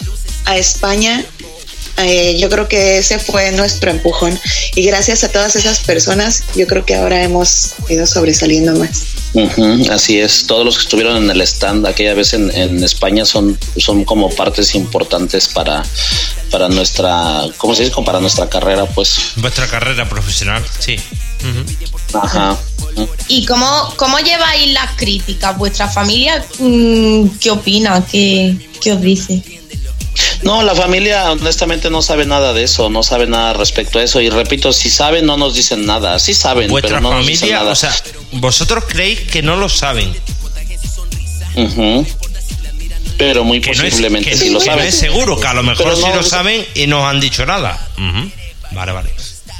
España, 0.56 1.26
eh, 1.98 2.38
yo 2.40 2.50
creo 2.50 2.68
que 2.68 3.00
ese 3.00 3.20
fue 3.20 3.52
nuestro 3.52 3.92
empujón. 3.92 4.40
Y 4.76 4.84
gracias 4.84 5.24
a 5.24 5.30
todas 5.30 5.56
esas 5.56 5.80
personas, 5.80 6.44
yo 6.56 6.68
creo 6.68 6.86
que 6.86 6.96
ahora 6.96 7.24
hemos 7.24 7.74
ido 7.90 8.06
sobresaliendo 8.06 8.74
más. 8.76 9.16
así 9.90 10.20
es, 10.20 10.46
todos 10.48 10.64
los 10.64 10.78
que 10.78 10.84
estuvieron 10.84 11.24
en 11.24 11.30
el 11.30 11.42
stand 11.42 11.86
aquella 11.86 12.14
vez 12.14 12.34
en, 12.34 12.84
España 12.84 13.26
son, 13.26 13.58
son 13.78 14.06
como 14.06 14.30
partes 14.30 14.76
importantes 14.76 15.48
para, 15.50 15.84
para 16.52 16.70
nuestra, 16.70 17.42
¿cómo 17.58 17.76
se 17.76 17.84
dice? 17.84 17.96
Para 18.06 18.20
nuestra 18.20 18.48
carrera, 18.48 18.86
pues. 18.86 19.34
Vuestra 19.38 19.68
carrera 19.68 20.08
profesional, 20.08 20.64
sí. 20.80 20.96
Ajá. 22.24 22.58
¿Y 23.28 23.46
cómo, 23.46 23.94
cómo 23.98 24.20
lleváis 24.20 24.72
las 24.72 24.92
críticas? 24.96 25.58
¿Vuestra 25.58 25.88
familia 25.88 26.44
mm, 26.60 27.28
qué 27.42 27.52
opina? 27.52 28.06
¿Qué, 28.10 28.56
¿Qué 28.82 28.94
os 28.94 29.02
dice? 29.02 29.44
No, 30.44 30.64
la 30.64 30.76
familia 30.76 31.32
honestamente 31.32 31.90
no 31.90 32.02
sabe 32.02 32.26
nada 32.26 32.54
de 32.54 32.64
eso, 32.64 32.90
no 32.90 33.04
sabe 33.04 33.28
nada 33.28 33.54
respecto 33.54 34.00
a 34.00 34.04
eso. 34.04 34.22
Y 34.22 34.30
repito, 34.30 34.72
si 34.72 34.90
saben, 34.90 35.26
no 35.26 35.38
nos 35.38 35.56
dicen 35.56 35.86
nada. 35.86 36.20
Sí 36.20 36.34
saben, 36.34 36.72
pero 36.82 37.02
no 37.02 37.12
nos 37.12 37.28
dicen 37.28 37.52
nada. 37.52 37.72
O 37.72 37.76
sea, 37.76 37.94
vosotros 38.34 38.86
creéis 38.88 39.22
que 39.22 39.42
no 39.42 39.58
lo 39.58 39.70
saben. 39.70 40.16
Pero 43.18 43.44
muy 43.44 43.60
posiblemente 43.60 44.36
sí 44.38 44.50
lo 44.50 44.60
saben. 44.60 44.86
es 44.86 44.96
seguro 44.96 45.40
que 45.40 45.48
a 45.48 45.54
lo 45.54 45.64
mejor 45.64 45.96
sí 45.96 46.06
lo 46.14 46.24
saben 46.24 46.66
y 46.76 46.88
no 46.88 47.08
han 47.08 47.20
dicho 47.20 47.46
nada. 47.46 47.90
Vale, 48.76 48.92
vale. 48.92 49.10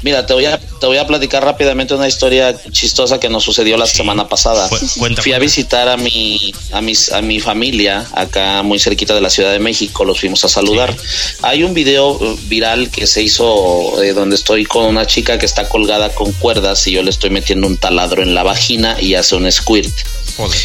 Mira, 0.02 0.26
te 0.26 0.34
voy, 0.34 0.44
a, 0.44 0.58
te 0.58 0.86
voy 0.86 0.98
a 0.98 1.06
platicar 1.06 1.42
rápidamente 1.42 1.94
una 1.94 2.06
historia 2.06 2.54
chistosa 2.70 3.18
que 3.18 3.30
nos 3.30 3.42
sucedió 3.42 3.78
la 3.78 3.86
semana 3.86 4.28
pasada. 4.28 4.68
Fui 4.68 5.32
a 5.32 5.38
visitar 5.38 5.88
a 5.88 5.96
mi, 5.96 6.52
a, 6.72 6.82
mis, 6.82 7.10
a 7.12 7.22
mi 7.22 7.40
familia 7.40 8.06
acá 8.12 8.62
muy 8.62 8.78
cerquita 8.78 9.14
de 9.14 9.22
la 9.22 9.30
Ciudad 9.30 9.52
de 9.52 9.58
México, 9.58 10.04
los 10.04 10.20
fuimos 10.20 10.44
a 10.44 10.48
saludar. 10.48 10.94
Hay 11.42 11.64
un 11.64 11.72
video 11.72 12.10
uh, 12.10 12.38
viral 12.42 12.90
que 12.90 13.06
se 13.06 13.22
hizo 13.22 14.02
eh, 14.02 14.12
donde 14.12 14.36
estoy 14.36 14.66
con 14.66 14.84
una 14.84 15.06
chica 15.06 15.38
que 15.38 15.46
está 15.46 15.68
colgada 15.68 16.14
con 16.14 16.30
cuerdas 16.32 16.86
y 16.86 16.92
yo 16.92 17.02
le 17.02 17.10
estoy 17.10 17.30
metiendo 17.30 17.66
un 17.66 17.78
taladro 17.78 18.22
en 18.22 18.34
la 18.34 18.42
vagina 18.42 19.00
y 19.00 19.14
hace 19.14 19.34
un 19.34 19.50
squirt. 19.50 19.92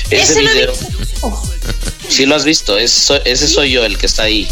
Ese 0.10 0.40
video... 0.42 0.74
Sí 2.10 2.26
lo 2.26 2.36
has 2.36 2.44
visto, 2.44 2.78
ese 2.78 3.48
soy 3.48 3.72
yo 3.72 3.86
el 3.86 3.98
que 3.98 4.06
está 4.06 4.24
ahí. 4.24 4.46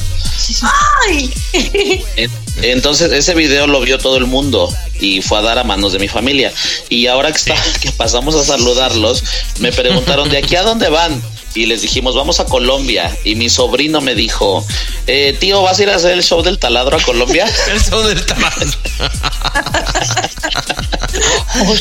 ¡Ay! 1.06 1.34
Entonces 2.62 3.12
ese 3.12 3.36
video 3.36 3.68
lo 3.68 3.82
vio 3.82 3.98
todo 3.98 4.18
el 4.18 4.26
mundo 4.26 4.74
y 5.00 5.22
fue 5.22 5.40
a 5.40 5.42
dar 5.42 5.60
a 5.60 5.64
manos 5.64 5.94
de 5.94 6.00
mi 6.00 6.08
familia. 6.08 6.54
Y 6.90 7.08
ahora 7.08 7.32
que, 7.32 7.38
está, 7.38 7.56
que 7.82 7.92
pasamos 7.92 8.36
a 8.36 8.44
saludarlos, 8.44 9.24
me 9.60 9.72
preguntaron, 9.72 10.30
¿de 10.30 10.38
aquí 10.38 10.56
a 10.56 10.64
dónde 10.64 10.90
van? 10.90 11.22
y 11.56 11.66
les 11.66 11.82
dijimos, 11.82 12.16
vamos 12.16 12.40
a 12.40 12.46
Colombia. 12.46 13.16
Y 13.24 13.36
mi 13.36 13.50
sobrino 13.50 14.02
me 14.02 14.16
dijo, 14.16 14.66
eh, 15.08 15.36
tío, 15.40 15.62
¿vas 15.62 15.80
a 15.80 15.84
ir 15.84 15.90
a 15.90 15.96
hacer 15.96 16.12
el 16.12 16.24
show 16.24 16.42
del 16.42 16.60
taladro 16.60 16.98
a 16.98 17.02
Colombia? 17.02 17.46
el 17.72 17.82
show 17.82 18.02
del 18.04 18.26
taladro. 18.26 18.70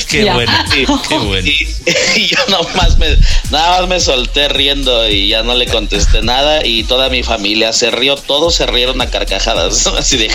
qué 0.08 0.24
bueno, 0.30 0.52
qué 1.08 1.18
bueno. 1.18 1.48
Y, 1.48 2.26
yo 2.26 2.36
nomás 2.48 2.98
me, 2.98 3.16
nada 3.50 3.80
más 3.80 3.88
me 3.88 4.00
solté 4.00 4.48
riendo 4.48 5.08
y 5.08 5.28
ya 5.28 5.42
no 5.42 5.54
le 5.54 5.66
contesté 5.66 6.22
nada 6.22 6.64
y 6.64 6.84
toda 6.84 7.08
mi 7.08 7.22
familia 7.22 7.72
se 7.72 7.90
rió, 7.90 8.16
todos 8.16 8.54
se 8.54 8.66
rieron 8.66 9.00
a 9.00 9.10
carcajadas, 9.10 9.86
así 9.86 10.16
de 10.16 10.30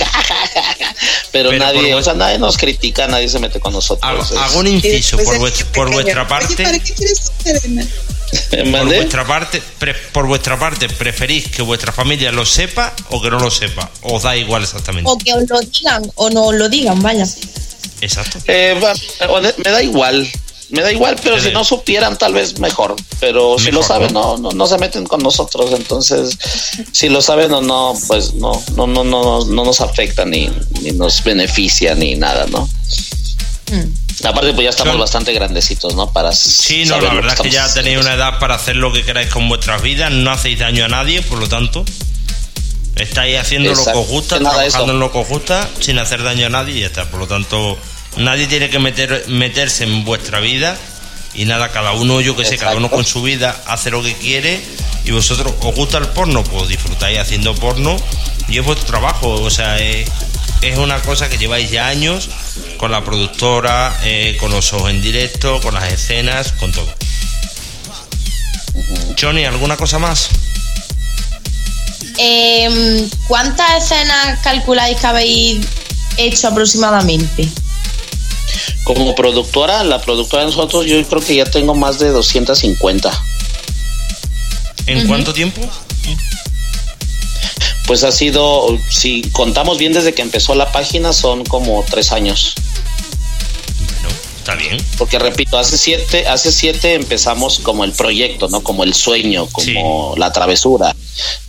pero, 1.31 1.51
nadie, 1.53 1.93
o 1.95 2.03
sea, 2.03 2.13
nadie 2.13 2.39
nos 2.39 2.57
critica, 2.57 3.07
nadie 3.07 3.29
se 3.29 3.39
mete 3.39 3.59
con 3.59 3.73
nosotros. 3.73 4.31
Hago, 4.31 4.59
un 4.59 4.67
inciso 4.67 5.17
por, 5.17 5.53
por 5.73 5.91
vuestra 5.91 6.27
parte. 6.27 6.63
¿Para 6.63 6.79
qué 6.79 6.93
quieres 6.93 7.31
por 8.49 8.85
vuestra 8.85 9.25
parte, 9.25 9.61
por 10.11 10.27
vuestra 10.27 10.57
parte, 10.57 10.89
preferís 10.89 11.49
que 11.49 11.61
vuestra 11.61 11.91
familia 11.91 12.31
lo 12.31 12.45
sepa 12.45 12.93
o 13.09 13.21
que 13.21 13.29
no 13.29 13.39
lo 13.39 13.51
sepa, 13.51 13.89
os 14.01 14.23
da 14.23 14.35
igual 14.35 14.63
exactamente. 14.63 15.09
O 15.09 15.17
que 15.17 15.33
os 15.33 15.47
lo 15.49 15.59
digan 15.61 16.03
o 16.15 16.29
no 16.29 16.45
os 16.45 16.55
lo 16.55 16.69
digan, 16.69 17.01
vaya. 17.01 17.25
Exacto. 18.01 18.39
Eh, 18.47 18.79
me 19.63 19.71
da 19.71 19.81
igual, 19.81 20.29
me 20.69 20.81
da 20.81 20.91
igual, 20.91 21.15
pero 21.21 21.39
si 21.39 21.51
no 21.51 21.63
supieran 21.63 22.17
tal 22.17 22.33
vez 22.33 22.59
mejor. 22.59 22.95
Pero 23.19 23.57
si 23.59 23.71
lo 23.71 23.83
saben, 23.83 24.11
¿no? 24.13 24.37
No, 24.37 24.51
no, 24.51 24.67
se 24.67 24.77
meten 24.77 25.05
con 25.05 25.21
nosotros. 25.21 25.71
Entonces, 25.73 26.37
si 26.91 27.09
lo 27.09 27.21
saben 27.21 27.53
o 27.53 27.61
no, 27.61 27.93
pues 28.07 28.33
no, 28.33 28.61
no, 28.75 28.87
no, 28.87 29.03
no, 29.03 29.45
no 29.45 29.65
nos 29.65 29.81
afecta 29.81 30.25
ni, 30.25 30.49
ni 30.81 30.91
nos 30.91 31.23
beneficia 31.23 31.95
ni 31.95 32.15
nada, 32.15 32.47
¿no? 32.47 32.67
Mm. 33.71 34.25
Aparte, 34.25 34.53
pues 34.53 34.63
ya 34.63 34.69
estamos 34.69 34.97
bastante 34.97 35.33
grandecitos, 35.33 35.95
¿no? 35.95 36.11
Para 36.11 36.31
sí, 36.31 36.85
no, 36.85 36.99
la 37.01 37.13
verdad 37.13 37.33
es 37.33 37.41
que 37.41 37.49
ya 37.49 37.71
tenéis 37.73 37.97
una 37.97 38.13
edad 38.13 38.39
para 38.39 38.55
hacer 38.55 38.75
lo 38.75 38.93
que 38.93 39.03
queráis 39.03 39.29
con 39.29 39.47
vuestras 39.49 39.81
vidas, 39.81 40.11
no 40.11 40.31
hacéis 40.31 40.59
daño 40.59 40.85
a 40.85 40.87
nadie, 40.87 41.21
por 41.21 41.39
lo 41.39 41.47
tanto, 41.47 41.83
estáis 42.95 43.39
haciendo 43.39 43.73
lo 43.73 43.83
que 43.83 43.91
os 43.91 44.07
gusta, 44.07 44.39
trabajando 44.39 44.93
en 44.93 44.99
lo 44.99 45.11
que 45.11 45.17
os 45.19 45.27
gusta, 45.27 45.69
sin 45.79 45.99
hacer 45.99 46.23
daño 46.23 46.47
a 46.47 46.49
nadie 46.49 46.77
y 46.77 46.79
ya 46.81 46.87
está. 46.87 47.09
Por 47.09 47.19
lo 47.21 47.27
tanto, 47.27 47.77
nadie 48.17 48.47
tiene 48.47 48.69
que 48.69 48.79
meter, 48.79 49.25
meterse 49.27 49.83
en 49.83 50.03
vuestra 50.05 50.39
vida 50.39 50.77
y 51.33 51.45
nada, 51.45 51.69
cada 51.69 51.93
uno, 51.93 52.21
yo 52.21 52.35
que 52.35 52.45
sé, 52.45 52.57
cada 52.57 52.75
uno 52.75 52.89
con 52.89 53.05
su 53.05 53.23
vida 53.23 53.59
hace 53.65 53.89
lo 53.89 54.03
que 54.03 54.13
quiere 54.15 54.61
y 55.05 55.11
vosotros 55.11 55.53
os 55.59 55.75
gusta 55.75 55.97
el 55.97 56.07
porno, 56.07 56.43
pues 56.43 56.69
disfrutáis 56.69 57.19
haciendo 57.19 57.55
porno 57.55 57.97
y 58.47 58.59
es 58.59 58.65
vuestro 58.65 58.87
trabajo, 58.87 59.29
o 59.41 59.49
sea, 59.49 59.79
es, 59.79 60.07
es 60.61 60.77
una 60.77 61.01
cosa 61.01 61.29
que 61.29 61.37
lleváis 61.37 61.71
ya 61.71 61.87
años 61.87 62.29
con 62.77 62.91
la 62.91 63.03
productora, 63.03 63.97
eh, 64.03 64.37
con 64.39 64.51
los 64.51 64.71
ojos 64.73 64.91
en 64.91 65.01
directo, 65.01 65.59
con 65.61 65.73
las 65.73 65.91
escenas, 65.91 66.51
con 66.53 66.71
todo. 66.71 66.93
Johnny, 69.19 69.45
¿alguna 69.45 69.77
cosa 69.77 69.99
más? 69.99 70.29
Em, 72.17 73.09
¿Cuántas 73.27 73.83
escenas 73.83 74.39
calculáis 74.43 74.99
que 74.99 75.07
habéis 75.07 75.67
hecho 76.17 76.47
aproximadamente? 76.47 77.49
Como 78.83 79.15
productora, 79.15 79.83
la 79.83 80.01
productora 80.01 80.43
de 80.43 80.49
nosotros, 80.49 80.85
yo 80.85 81.01
creo 81.07 81.21
que 81.21 81.35
ya 81.35 81.45
tengo 81.45 81.73
más 81.73 81.99
de 81.99 82.09
250. 82.09 83.11
¿En 84.85 85.07
cuánto 85.07 85.33
tiempo? 85.33 85.61
Pues 87.87 88.03
ha 88.03 88.11
sido, 88.11 88.77
si 88.89 89.21
contamos 89.31 89.77
bien 89.77 89.93
desde 89.93 90.13
que 90.13 90.21
empezó 90.21 90.55
la 90.55 90.71
página, 90.71 91.13
son 91.13 91.43
como 91.45 91.83
tres 91.89 92.11
años. 92.11 92.55
Está 94.43 94.55
bien. 94.55 94.77
Porque 94.97 95.19
repito, 95.19 95.57
hace 95.57 95.77
siete, 95.77 96.27
hace 96.27 96.51
siete 96.51 96.95
empezamos 96.95 97.59
como 97.59 97.85
el 97.85 97.93
proyecto, 97.93 98.49
¿no? 98.49 98.61
Como 98.61 98.83
el 98.83 98.93
sueño, 98.93 99.47
como 99.47 100.15
la 100.17 100.33
travesura. 100.33 100.93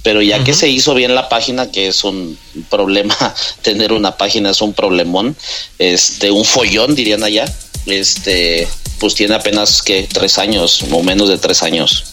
Pero 0.04 0.22
ya 0.22 0.44
que 0.44 0.54
se 0.54 0.68
hizo 0.68 0.94
bien 0.94 1.12
la 1.12 1.28
página, 1.28 1.72
que 1.72 1.88
es 1.88 2.04
un 2.04 2.38
problema, 2.70 3.16
tener 3.62 3.92
una 3.92 4.16
página 4.16 4.50
es 4.50 4.62
un 4.62 4.74
problemón, 4.74 5.36
este, 5.80 6.30
un 6.30 6.44
follón, 6.44 6.94
dirían 6.94 7.24
allá, 7.24 7.52
este, 7.86 8.68
pues 9.00 9.16
tiene 9.16 9.34
apenas 9.34 9.82
que 9.82 10.06
tres 10.12 10.38
años, 10.38 10.84
o 10.92 11.02
menos 11.02 11.28
de 11.28 11.38
tres 11.38 11.64
años. 11.64 12.04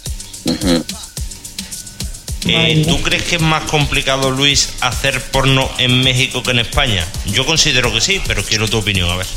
Eh, 2.48 2.84
¿Tú 2.88 3.00
crees 3.04 3.22
que 3.22 3.36
es 3.36 3.42
más 3.42 3.70
complicado, 3.70 4.32
Luis, 4.32 4.70
hacer 4.80 5.22
porno 5.26 5.70
en 5.78 6.02
México 6.02 6.42
que 6.42 6.50
en 6.50 6.60
España? 6.60 7.08
Yo 7.28 7.46
considero 7.46 7.94
que 7.94 8.02
sí, 8.02 8.20
pero 8.26 8.44
quiero 8.44 8.68
tu 8.68 8.80
opinión, 8.80 9.12
a 9.12 9.18
ver. 9.18 9.28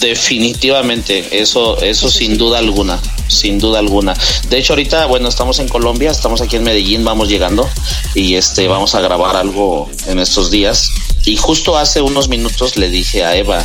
Definitivamente, 0.00 1.40
eso, 1.40 1.80
eso 1.82 2.10
sin 2.10 2.38
duda 2.38 2.58
alguna, 2.58 3.00
sin 3.28 3.58
duda 3.58 3.78
alguna. 3.78 4.14
De 4.48 4.58
hecho, 4.58 4.72
ahorita, 4.72 5.06
bueno, 5.06 5.28
estamos 5.28 5.58
en 5.58 5.68
Colombia, 5.68 6.10
estamos 6.10 6.40
aquí 6.40 6.56
en 6.56 6.64
Medellín, 6.64 7.04
vamos 7.04 7.28
llegando 7.28 7.68
y 8.14 8.34
este, 8.34 8.68
vamos 8.68 8.94
a 8.94 9.00
grabar 9.00 9.36
algo 9.36 9.90
en 10.06 10.18
estos 10.18 10.50
días. 10.50 10.90
Y 11.24 11.36
justo 11.36 11.76
hace 11.76 12.00
unos 12.00 12.28
minutos 12.28 12.76
le 12.76 12.88
dije 12.90 13.24
a 13.24 13.36
Eva, 13.36 13.64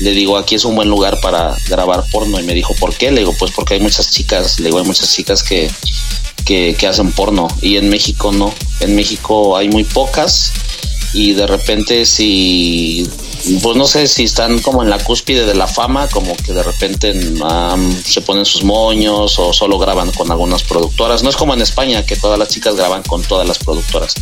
le 0.00 0.12
digo, 0.12 0.36
aquí 0.36 0.54
es 0.54 0.64
un 0.64 0.74
buen 0.74 0.88
lugar 0.88 1.20
para 1.20 1.56
grabar 1.68 2.04
porno. 2.10 2.40
Y 2.40 2.44
me 2.44 2.54
dijo, 2.54 2.74
¿por 2.80 2.94
qué? 2.94 3.10
Le 3.10 3.20
digo, 3.20 3.34
pues 3.38 3.52
porque 3.52 3.74
hay 3.74 3.80
muchas 3.80 4.10
chicas, 4.10 4.58
le 4.58 4.66
digo, 4.66 4.78
hay 4.78 4.84
muchas 4.84 5.12
chicas 5.12 5.42
que, 5.42 5.70
que, 6.44 6.86
hacen 6.86 7.12
porno 7.12 7.48
y 7.60 7.76
en 7.76 7.88
México 7.88 8.32
no. 8.32 8.54
En 8.80 8.94
México 8.94 9.56
hay 9.56 9.68
muy 9.68 9.84
pocas 9.84 10.52
y 11.14 11.32
de 11.32 11.46
repente 11.46 12.06
si 12.06 13.08
pues 13.62 13.76
no 13.76 13.86
sé 13.86 14.06
si 14.06 14.24
están 14.24 14.60
como 14.60 14.82
en 14.82 14.90
la 14.90 14.98
cúspide 14.98 15.44
de 15.44 15.54
la 15.54 15.66
fama, 15.66 16.08
como 16.08 16.36
que 16.36 16.52
de 16.52 16.62
repente 16.62 17.12
se 18.04 18.20
ponen 18.20 18.44
sus 18.44 18.62
moños 18.62 19.38
o 19.38 19.52
solo 19.52 19.78
graban 19.78 20.12
con 20.12 20.30
algunas 20.30 20.62
productoras. 20.62 21.22
No 21.22 21.30
es 21.30 21.36
como 21.36 21.54
en 21.54 21.60
España 21.60 22.06
que 22.06 22.16
todas 22.16 22.38
las 22.38 22.48
chicas 22.48 22.76
graban 22.76 23.02
con 23.02 23.22
todas 23.22 23.46
las 23.46 23.58
productoras. 23.58 24.14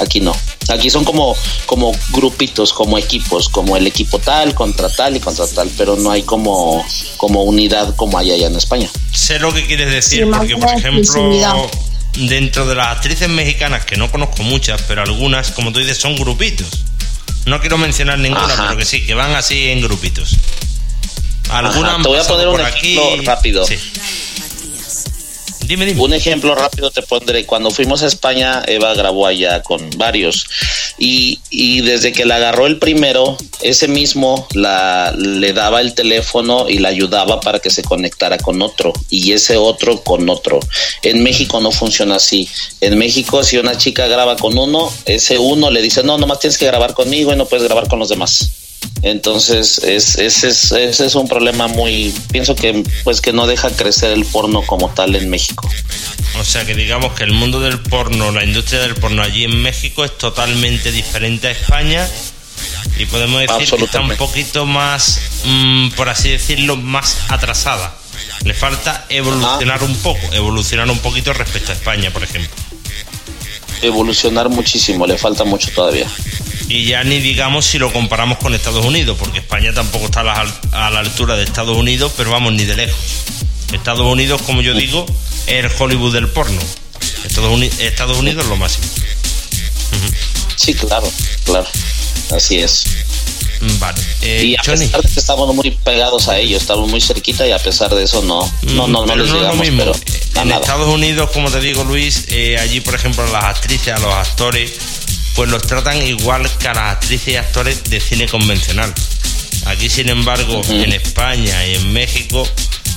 Aquí 0.00 0.20
no. 0.20 0.36
Aquí 0.68 0.90
son 0.90 1.04
como, 1.04 1.34
como 1.64 1.92
grupitos, 2.10 2.72
como 2.72 2.98
equipos, 2.98 3.48
como 3.48 3.76
el 3.76 3.86
equipo 3.86 4.18
tal 4.18 4.54
contra 4.54 4.90
tal 4.90 5.16
y 5.16 5.20
contra 5.20 5.46
tal, 5.46 5.70
pero 5.76 5.96
no 5.96 6.10
hay 6.10 6.22
como, 6.22 6.84
como 7.16 7.44
unidad 7.44 7.94
como 7.96 8.18
hay 8.18 8.32
allá 8.32 8.48
en 8.48 8.56
España. 8.56 8.90
Sé 9.12 9.38
lo 9.38 9.54
que 9.54 9.66
quieres 9.66 9.90
decir, 9.90 10.28
porque 10.30 10.56
por 10.56 10.68
ejemplo 10.68 11.30
dentro 12.16 12.66
de 12.66 12.74
las 12.74 12.88
actrices 12.88 13.28
mexicanas, 13.28 13.84
que 13.84 13.96
no 13.96 14.10
conozco 14.10 14.42
muchas, 14.42 14.82
pero 14.82 15.02
algunas, 15.02 15.50
como 15.52 15.72
tú 15.72 15.78
dices, 15.78 15.98
son 15.98 16.16
grupitos. 16.16 16.84
No 17.44 17.60
quiero 17.60 17.78
mencionar 17.78 18.18
ninguna, 18.18 18.54
pero 18.56 18.76
que 18.76 18.84
sí, 18.84 19.06
que 19.06 19.14
van 19.14 19.34
así 19.34 19.70
en 19.70 19.80
grupitos. 19.80 20.36
Algunas 21.50 22.02
Te 22.02 22.08
voy 22.08 22.18
a 22.18 22.24
poner 22.24 22.48
un 22.48 22.60
ejemplo 22.60 23.22
rápido. 23.24 23.66
Un 25.98 26.14
ejemplo 26.14 26.54
rápido 26.54 26.90
te 26.90 27.02
pondré. 27.02 27.44
Cuando 27.44 27.70
fuimos 27.70 28.02
a 28.02 28.06
España, 28.06 28.62
Eva 28.66 28.94
grabó 28.94 29.26
allá 29.26 29.62
con 29.62 29.90
varios. 29.96 30.46
Y, 30.96 31.40
y 31.50 31.80
desde 31.80 32.12
que 32.12 32.24
la 32.24 32.36
agarró 32.36 32.66
el 32.66 32.78
primero, 32.78 33.36
ese 33.62 33.88
mismo 33.88 34.46
la, 34.54 35.12
le 35.16 35.52
daba 35.52 35.80
el 35.80 35.94
teléfono 35.94 36.68
y 36.68 36.78
la 36.78 36.90
ayudaba 36.90 37.40
para 37.40 37.58
que 37.58 37.70
se 37.70 37.82
conectara 37.82 38.38
con 38.38 38.62
otro. 38.62 38.92
Y 39.10 39.32
ese 39.32 39.56
otro 39.56 40.02
con 40.02 40.28
otro. 40.28 40.60
En 41.02 41.22
México 41.24 41.60
no 41.60 41.72
funciona 41.72 42.16
así. 42.16 42.48
En 42.80 42.96
México, 42.96 43.42
si 43.42 43.58
una 43.58 43.76
chica 43.76 44.06
graba 44.06 44.36
con 44.36 44.56
uno, 44.56 44.92
ese 45.04 45.38
uno 45.38 45.70
le 45.70 45.82
dice, 45.82 46.04
no, 46.04 46.16
nomás 46.16 46.38
tienes 46.38 46.58
que 46.58 46.66
grabar 46.66 46.94
conmigo 46.94 47.32
y 47.32 47.36
no 47.36 47.46
puedes 47.46 47.64
grabar 47.64 47.88
con 47.88 47.98
los 47.98 48.08
demás. 48.08 48.55
Entonces, 49.02 49.78
es, 49.78 50.16
ese, 50.16 50.48
es, 50.48 50.72
ese 50.72 51.06
es 51.06 51.14
un 51.14 51.28
problema 51.28 51.68
muy, 51.68 52.14
pienso 52.32 52.54
que 52.54 52.82
pues 53.04 53.20
que 53.20 53.32
no 53.32 53.46
deja 53.46 53.70
crecer 53.70 54.10
el 54.10 54.24
porno 54.24 54.62
como 54.62 54.88
tal 54.88 55.14
en 55.14 55.28
México. 55.28 55.68
O 56.38 56.44
sea 56.44 56.64
que 56.64 56.74
digamos 56.74 57.12
que 57.12 57.24
el 57.24 57.32
mundo 57.32 57.60
del 57.60 57.80
porno, 57.80 58.30
la 58.30 58.44
industria 58.44 58.80
del 58.80 58.94
porno 58.94 59.22
allí 59.22 59.44
en 59.44 59.62
México 59.62 60.04
es 60.04 60.16
totalmente 60.18 60.92
diferente 60.92 61.48
a 61.48 61.50
España 61.50 62.08
y 62.98 63.06
podemos 63.06 63.40
decir 63.40 63.78
que 63.78 63.84
está 63.84 64.00
un 64.00 64.16
poquito 64.16 64.64
más, 64.64 65.20
mm, 65.44 65.90
por 65.90 66.08
así 66.08 66.30
decirlo, 66.30 66.76
más 66.76 67.18
atrasada. 67.28 67.94
Le 68.44 68.54
falta 68.54 69.06
evolucionar 69.08 69.82
un 69.82 69.94
poco, 69.96 70.20
evolucionar 70.32 70.90
un 70.90 70.98
poquito 70.98 71.32
respecto 71.32 71.72
a 71.72 71.74
España, 71.74 72.10
por 72.10 72.22
ejemplo. 72.22 72.50
Evolucionar 73.82 74.48
muchísimo, 74.48 75.06
le 75.06 75.18
falta 75.18 75.44
mucho 75.44 75.70
todavía. 75.74 76.08
Y 76.68 76.86
ya 76.86 77.04
ni 77.04 77.20
digamos 77.20 77.64
si 77.64 77.78
lo 77.78 77.92
comparamos 77.92 78.38
con 78.38 78.54
Estados 78.54 78.84
Unidos, 78.84 79.16
porque 79.18 79.38
España 79.38 79.72
tampoco 79.72 80.06
está 80.06 80.20
a 80.20 80.90
la, 80.90 80.98
altura 80.98 81.36
de 81.36 81.44
Estados 81.44 81.76
Unidos, 81.76 82.12
pero 82.16 82.30
vamos, 82.30 82.52
ni 82.52 82.64
de 82.64 82.76
lejos. 82.76 82.98
Estados 83.72 84.06
Unidos, 84.06 84.42
como 84.42 84.62
yo 84.62 84.74
digo, 84.74 85.06
es 85.46 85.64
el 85.64 85.70
Hollywood 85.78 86.12
del 86.12 86.28
porno. 86.28 86.60
Estados, 87.24 87.52
Unidos, 87.52 87.78
Estados 87.80 88.18
Unidos 88.18 88.44
es 88.44 88.50
lo 88.50 88.56
máximo. 88.56 88.86
Sí, 90.56 90.74
claro, 90.74 91.10
claro. 91.44 91.66
Así 92.34 92.58
es. 92.58 92.84
Vale. 93.78 94.00
Eh, 94.22 94.44
y 94.44 94.56
a 94.56 94.62
pesar 94.62 95.02
de 95.02 95.08
que 95.08 95.20
estamos 95.20 95.54
muy 95.54 95.70
pegados 95.70 96.28
a 96.28 96.38
ellos, 96.38 96.62
estamos 96.62 96.88
muy 96.90 97.00
cerquita 97.00 97.46
y 97.46 97.52
a 97.52 97.58
pesar 97.58 97.94
de 97.94 98.02
eso 98.02 98.22
no, 98.22 98.40
no, 98.62 98.86
no, 98.86 99.06
no 99.06 99.16
les 99.16 99.32
digamos, 99.32 99.66
pero 99.76 99.92
en 100.42 100.52
Estados 100.52 100.88
Unidos, 100.88 101.30
como 101.30 101.50
te 101.50 101.60
digo 101.60 101.84
Luis, 101.84 102.26
eh, 102.28 102.58
allí 102.58 102.80
por 102.80 102.94
ejemplo 102.94 103.26
las 103.32 103.44
actrices, 103.44 103.94
a 103.94 103.98
los 103.98 104.12
actores, 104.12 104.72
pues 105.36 105.50
los 105.50 105.62
tratan 105.62 106.00
igual 106.02 106.50
que 106.58 106.68
a 106.68 106.74
las 106.74 106.94
actrices 106.94 107.28
y 107.28 107.36
actores 107.36 107.84
de 107.84 108.00
cine 108.00 108.26
convencional. 108.26 108.92
Aquí, 109.66 109.90
sin 109.90 110.08
embargo, 110.08 110.62
en 110.70 110.92
España 110.92 111.66
y 111.66 111.74
en 111.74 111.92
México 111.92 112.48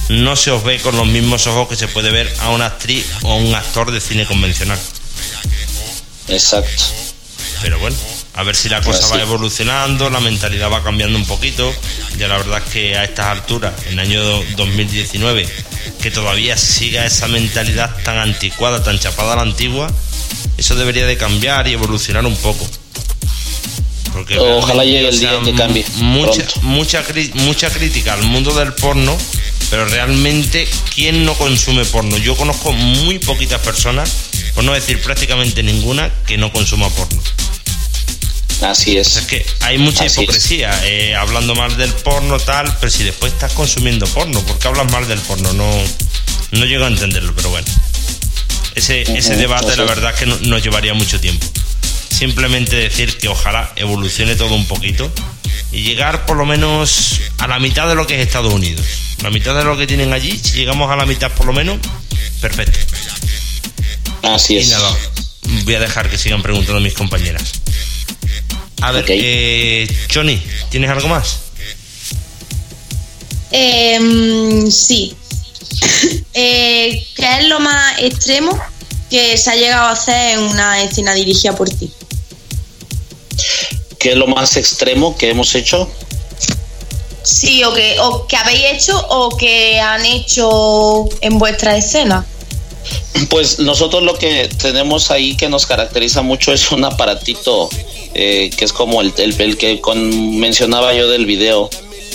no 0.09 0.35
se 0.35 0.51
os 0.51 0.63
ve 0.63 0.79
con 0.79 0.95
los 0.95 1.05
mismos 1.05 1.45
ojos 1.47 1.67
que 1.67 1.75
se 1.75 1.87
puede 1.87 2.11
ver 2.11 2.33
a 2.39 2.49
una 2.49 2.67
actriz 2.67 3.05
o 3.23 3.33
a 3.33 3.35
un 3.35 3.53
actor 3.53 3.91
de 3.91 3.99
cine 3.99 4.25
convencional. 4.25 4.79
Exacto. 6.29 6.83
Pero 7.61 7.77
bueno, 7.79 7.97
A 8.35 8.43
ver 8.43 8.55
si 8.55 8.69
la 8.69 8.81
cosa 8.81 9.05
va 9.07 9.21
evolucionando, 9.21 10.09
la 10.09 10.21
mentalidad 10.21 10.71
va 10.71 10.81
cambiando 10.81 11.17
un 11.17 11.25
poquito. 11.25 11.73
Ya 12.17 12.29
la 12.29 12.37
verdad 12.37 12.61
es 12.65 12.71
que 12.71 12.95
a 12.95 13.03
estas 13.03 13.25
alturas, 13.25 13.73
en 13.87 13.93
el 13.93 13.99
año 13.99 14.21
2019, 14.55 15.45
que 16.01 16.09
todavía 16.09 16.55
siga 16.55 17.05
esa 17.05 17.27
mentalidad 17.27 17.93
tan 18.05 18.17
anticuada, 18.17 18.81
tan 18.81 18.97
chapada 18.97 19.33
a 19.33 19.35
la 19.37 19.41
antigua, 19.41 19.91
eso 20.57 20.75
debería 20.75 21.05
de 21.05 21.17
cambiar 21.17 21.67
y 21.67 21.73
evolucionar 21.73 22.25
un 22.25 22.35
poco. 22.37 22.67
Porque 24.13 24.37
Ojalá 24.37 24.83
llegue 24.83 25.09
el 25.09 25.19
día 25.19 25.39
que 25.43 25.53
cambie. 25.53 25.85
Mucha, 25.97 26.43
mucha, 26.61 27.03
mucha 27.35 27.69
crítica 27.69 28.13
al 28.13 28.23
mundo 28.23 28.53
del 28.53 28.73
porno, 28.73 29.17
pero 29.69 29.85
realmente, 29.85 30.67
¿quién 30.93 31.25
no 31.25 31.33
consume 31.35 31.85
porno? 31.85 32.17
Yo 32.17 32.35
conozco 32.35 32.71
muy 32.73 33.19
poquitas 33.19 33.61
personas, 33.61 34.11
por 34.55 34.63
no 34.63 34.73
decir 34.73 35.01
prácticamente 35.01 35.63
ninguna, 35.63 36.11
que 36.25 36.37
no 36.37 36.51
consuma 36.51 36.89
porno. 36.89 37.21
Así 38.61 38.97
es. 38.97 39.15
Es 39.15 39.25
que 39.25 39.45
hay 39.61 39.77
mucha 39.77 40.05
hipocresía, 40.05 40.81
eh, 40.85 41.15
hablando 41.15 41.55
mal 41.55 41.77
del 41.77 41.93
porno, 41.93 42.39
tal, 42.39 42.75
pero 42.79 42.91
si 42.91 43.03
después 43.03 43.31
estás 43.31 43.53
consumiendo 43.53 44.05
porno, 44.07 44.41
¿por 44.41 44.59
qué 44.59 44.67
hablas 44.67 44.91
mal 44.91 45.07
del 45.07 45.19
porno? 45.19 45.53
No, 45.53 45.69
no 46.51 46.65
llego 46.65 46.85
a 46.85 46.87
entenderlo, 46.87 47.33
pero 47.35 47.49
bueno. 47.49 47.67
Ese, 48.79 49.01
ese 49.01 49.35
debate, 49.35 49.75
la 49.75 49.83
verdad, 49.83 50.13
es 50.13 50.19
que 50.21 50.25
nos 50.25 50.63
llevaría 50.63 50.93
mucho 50.93 51.19
tiempo. 51.19 51.45
Simplemente 52.09 52.77
decir 52.77 53.17
que 53.17 53.27
ojalá 53.27 53.73
evolucione 53.75 54.37
todo 54.37 54.55
un 54.55 54.65
poquito 54.67 55.11
y 55.73 55.83
llegar 55.83 56.25
por 56.25 56.37
lo 56.37 56.45
menos 56.45 57.19
a 57.39 57.47
la 57.47 57.59
mitad 57.59 57.89
de 57.89 57.95
lo 57.95 58.07
que 58.07 58.15
es 58.15 58.25
Estados 58.25 58.53
Unidos. 58.53 58.85
La 59.21 59.31
mitad 59.31 59.53
de 59.53 59.65
lo 59.65 59.77
que 59.77 59.85
tienen 59.85 60.13
allí, 60.13 60.31
si 60.31 60.53
llegamos 60.53 60.89
a 60.89 60.95
la 60.95 61.05
mitad 61.05 61.29
por 61.33 61.45
lo 61.45 61.51
menos, 61.51 61.77
perfecto. 62.39 62.79
Así 64.23 64.55
es. 64.55 64.67
Y 64.67 64.71
nada, 64.71 64.97
voy 65.65 65.75
a 65.75 65.81
dejar 65.81 66.09
que 66.09 66.17
sigan 66.17 66.41
preguntando 66.41 66.79
mis 66.79 66.93
compañeras. 66.93 67.43
A 68.79 68.93
ver, 68.93 69.03
eh, 69.09 69.93
Johnny, 70.13 70.41
¿tienes 70.69 70.89
algo 70.89 71.09
más? 71.09 71.39
Em, 73.51 74.71
sí. 74.71 75.17
eh, 76.33 77.05
¿Qué 77.13 77.37
es 77.39 77.47
lo 77.49 77.59
más 77.59 77.99
extremo 77.99 78.68
que 79.09 79.37
se 79.37 79.51
ha 79.51 79.55
llegado 79.55 79.87
a 79.87 79.91
hacer 79.91 80.37
en 80.37 80.39
una 80.39 80.83
escena 80.83 81.13
dirigida 81.13 81.55
por 81.55 81.69
ti? 81.69 81.91
¿Qué 83.97 84.11
es 84.11 84.15
lo 84.15 84.27
más 84.27 84.55
extremo 84.57 85.17
que 85.17 85.29
hemos 85.29 85.53
hecho? 85.55 85.89
Sí, 87.23 87.63
o 87.63 87.73
que, 87.73 87.99
o 87.99 88.27
que 88.27 88.37
habéis 88.37 88.65
hecho 88.73 88.97
o 89.09 89.35
que 89.35 89.79
han 89.79 90.05
hecho 90.05 91.07
en 91.21 91.37
vuestra 91.37 91.75
escena. 91.77 92.25
Pues 93.29 93.59
nosotros 93.59 94.03
lo 94.03 94.17
que 94.17 94.49
tenemos 94.61 95.11
ahí 95.11 95.35
que 95.35 95.49
nos 95.49 95.65
caracteriza 95.65 96.21
mucho 96.21 96.53
es 96.53 96.71
un 96.71 96.85
aparatito 96.85 97.69
eh, 98.13 98.49
que 98.55 98.65
es 98.65 98.73
como 98.73 99.01
el, 99.01 99.13
el, 99.17 99.57
que 99.57 99.81
mencionaba 100.05 100.93
yo 100.93 101.07
del 101.09 101.25
video. 101.25 101.69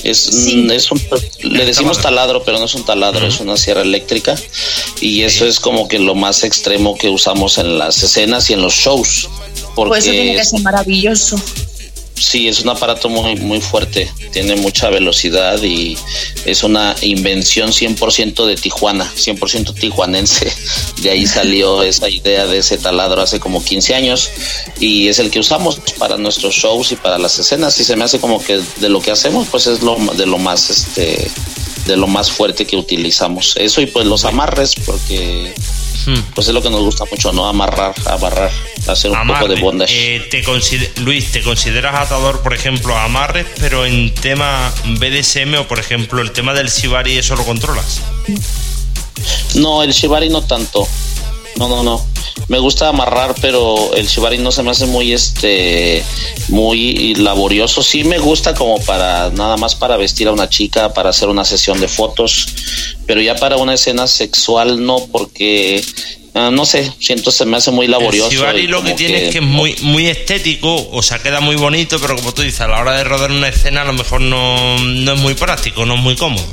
Es, 0.04 0.28
es 0.28 0.92
un, 0.92 1.00
le 1.42 1.64
decimos 1.64 2.00
taladro, 2.00 2.44
pero 2.44 2.58
no 2.58 2.66
es 2.66 2.74
un 2.74 2.84
taladro, 2.84 3.26
es 3.26 3.40
una 3.40 3.56
sierra 3.56 3.82
eléctrica. 3.82 4.36
Y 5.00 5.22
eso 5.22 5.46
es 5.46 5.58
como 5.58 5.88
que 5.88 5.98
lo 5.98 6.14
más 6.14 6.44
extremo 6.44 6.96
que 6.96 7.08
usamos 7.08 7.58
en 7.58 7.78
las 7.78 8.02
escenas 8.02 8.50
y 8.50 8.52
en 8.52 8.62
los 8.62 8.74
shows. 8.74 9.28
Porque 9.74 9.88
pues 9.88 10.04
eso 10.04 10.12
tiene 10.12 10.36
que 10.36 10.44
ser 10.44 10.60
maravilloso. 10.60 11.36
Sí, 12.16 12.48
es 12.48 12.60
un 12.60 12.68
aparato 12.68 13.08
muy, 13.08 13.36
muy 13.36 13.60
fuerte, 13.60 14.10
tiene 14.32 14.56
mucha 14.56 14.88
velocidad 14.88 15.60
y 15.62 15.96
es 16.44 16.62
una 16.62 16.94
invención 17.02 17.70
100% 17.70 18.46
de 18.46 18.56
Tijuana, 18.56 19.10
100% 19.16 19.74
tijuanense. 19.74 20.52
De 21.02 21.10
ahí 21.10 21.26
salió 21.26 21.82
esa 21.82 22.08
idea 22.08 22.46
de 22.46 22.58
ese 22.58 22.78
taladro 22.78 23.20
hace 23.20 23.40
como 23.40 23.62
15 23.62 23.94
años 23.94 24.30
y 24.80 25.08
es 25.08 25.18
el 25.18 25.30
que 25.30 25.40
usamos 25.40 25.80
para 25.98 26.16
nuestros 26.16 26.54
shows 26.54 26.92
y 26.92 26.96
para 26.96 27.18
las 27.18 27.38
escenas 27.38 27.78
y 27.80 27.84
se 27.84 27.96
me 27.96 28.04
hace 28.04 28.18
como 28.18 28.42
que 28.42 28.60
de 28.76 28.88
lo 28.88 29.00
que 29.00 29.10
hacemos 29.10 29.48
pues 29.50 29.66
es 29.66 29.82
lo 29.82 29.96
de 30.16 30.26
lo 30.26 30.38
más 30.38 30.70
este 30.70 31.30
de 31.86 31.96
lo 31.96 32.06
más 32.06 32.30
fuerte 32.30 32.66
que 32.66 32.76
utilizamos. 32.76 33.56
Eso 33.56 33.80
y 33.80 33.86
pues 33.86 34.06
los 34.06 34.24
amarres 34.24 34.74
porque 34.74 35.54
Hmm. 36.06 36.20
Pues 36.34 36.48
es 36.48 36.54
lo 36.54 36.62
que 36.62 36.70
nos 36.70 36.82
gusta 36.82 37.04
mucho, 37.10 37.32
¿no? 37.32 37.46
Amarrar, 37.46 37.94
amarrar, 38.06 38.50
hacer 38.88 39.10
un 39.10 39.26
poco 39.26 39.48
de 39.48 39.60
bondage. 39.60 40.16
Eh, 40.16 40.20
Luis, 41.00 41.32
¿te 41.32 41.42
consideras 41.42 41.94
atador, 41.94 42.42
por 42.42 42.52
ejemplo, 42.52 42.96
amarres, 42.96 43.46
pero 43.58 43.86
en 43.86 44.14
tema 44.14 44.72
BDSM 44.98 45.54
o, 45.60 45.66
por 45.66 45.78
ejemplo, 45.78 46.20
el 46.20 46.32
tema 46.32 46.52
del 46.52 46.68
shibari, 46.68 47.16
eso 47.16 47.36
lo 47.36 47.44
controlas? 47.44 48.02
No, 49.54 49.82
el 49.82 49.92
shibari 49.92 50.28
no 50.28 50.42
tanto. 50.42 50.86
No, 51.56 51.68
no, 51.68 51.82
no. 51.82 52.13
Me 52.48 52.58
gusta 52.58 52.88
amarrar, 52.88 53.34
pero 53.40 53.94
el 53.94 54.06
shibari 54.06 54.38
no 54.38 54.52
se 54.52 54.62
me 54.62 54.70
hace 54.70 54.86
muy 54.86 55.12
este 55.12 56.04
muy 56.48 57.14
laborioso. 57.14 57.82
Sí 57.82 58.04
me 58.04 58.18
gusta 58.18 58.54
como 58.54 58.80
para 58.80 59.30
nada 59.30 59.56
más 59.56 59.74
para 59.74 59.96
vestir 59.96 60.28
a 60.28 60.32
una 60.32 60.48
chica, 60.48 60.92
para 60.92 61.10
hacer 61.10 61.28
una 61.28 61.44
sesión 61.44 61.80
de 61.80 61.88
fotos, 61.88 62.46
pero 63.06 63.20
ya 63.20 63.36
para 63.36 63.56
una 63.56 63.74
escena 63.74 64.06
sexual 64.06 64.84
no 64.84 65.06
porque 65.10 65.82
ah, 66.34 66.50
no 66.52 66.66
sé, 66.66 66.92
siento 66.98 67.30
se 67.30 67.46
me 67.46 67.56
hace 67.56 67.70
muy 67.70 67.86
laborioso. 67.86 68.30
El 68.30 68.36
shibari 68.36 68.66
lo 68.66 68.82
que 68.82 68.92
tiene 68.92 69.26
es 69.26 69.32
que 69.32 69.38
es 69.38 69.44
muy 69.44 69.76
muy 69.82 70.08
estético, 70.08 70.88
o 70.90 71.02
sea, 71.02 71.20
queda 71.20 71.40
muy 71.40 71.56
bonito, 71.56 71.98
pero 72.00 72.16
como 72.16 72.34
tú 72.34 72.42
dices, 72.42 72.60
a 72.60 72.68
la 72.68 72.80
hora 72.80 72.96
de 72.96 73.04
rodar 73.04 73.30
una 73.30 73.48
escena 73.48 73.82
a 73.82 73.84
lo 73.84 73.94
mejor 73.94 74.20
no, 74.20 74.78
no 74.78 75.12
es 75.12 75.18
muy 75.18 75.34
práctico, 75.34 75.86
no 75.86 75.94
es 75.94 76.00
muy 76.00 76.16
cómodo 76.16 76.44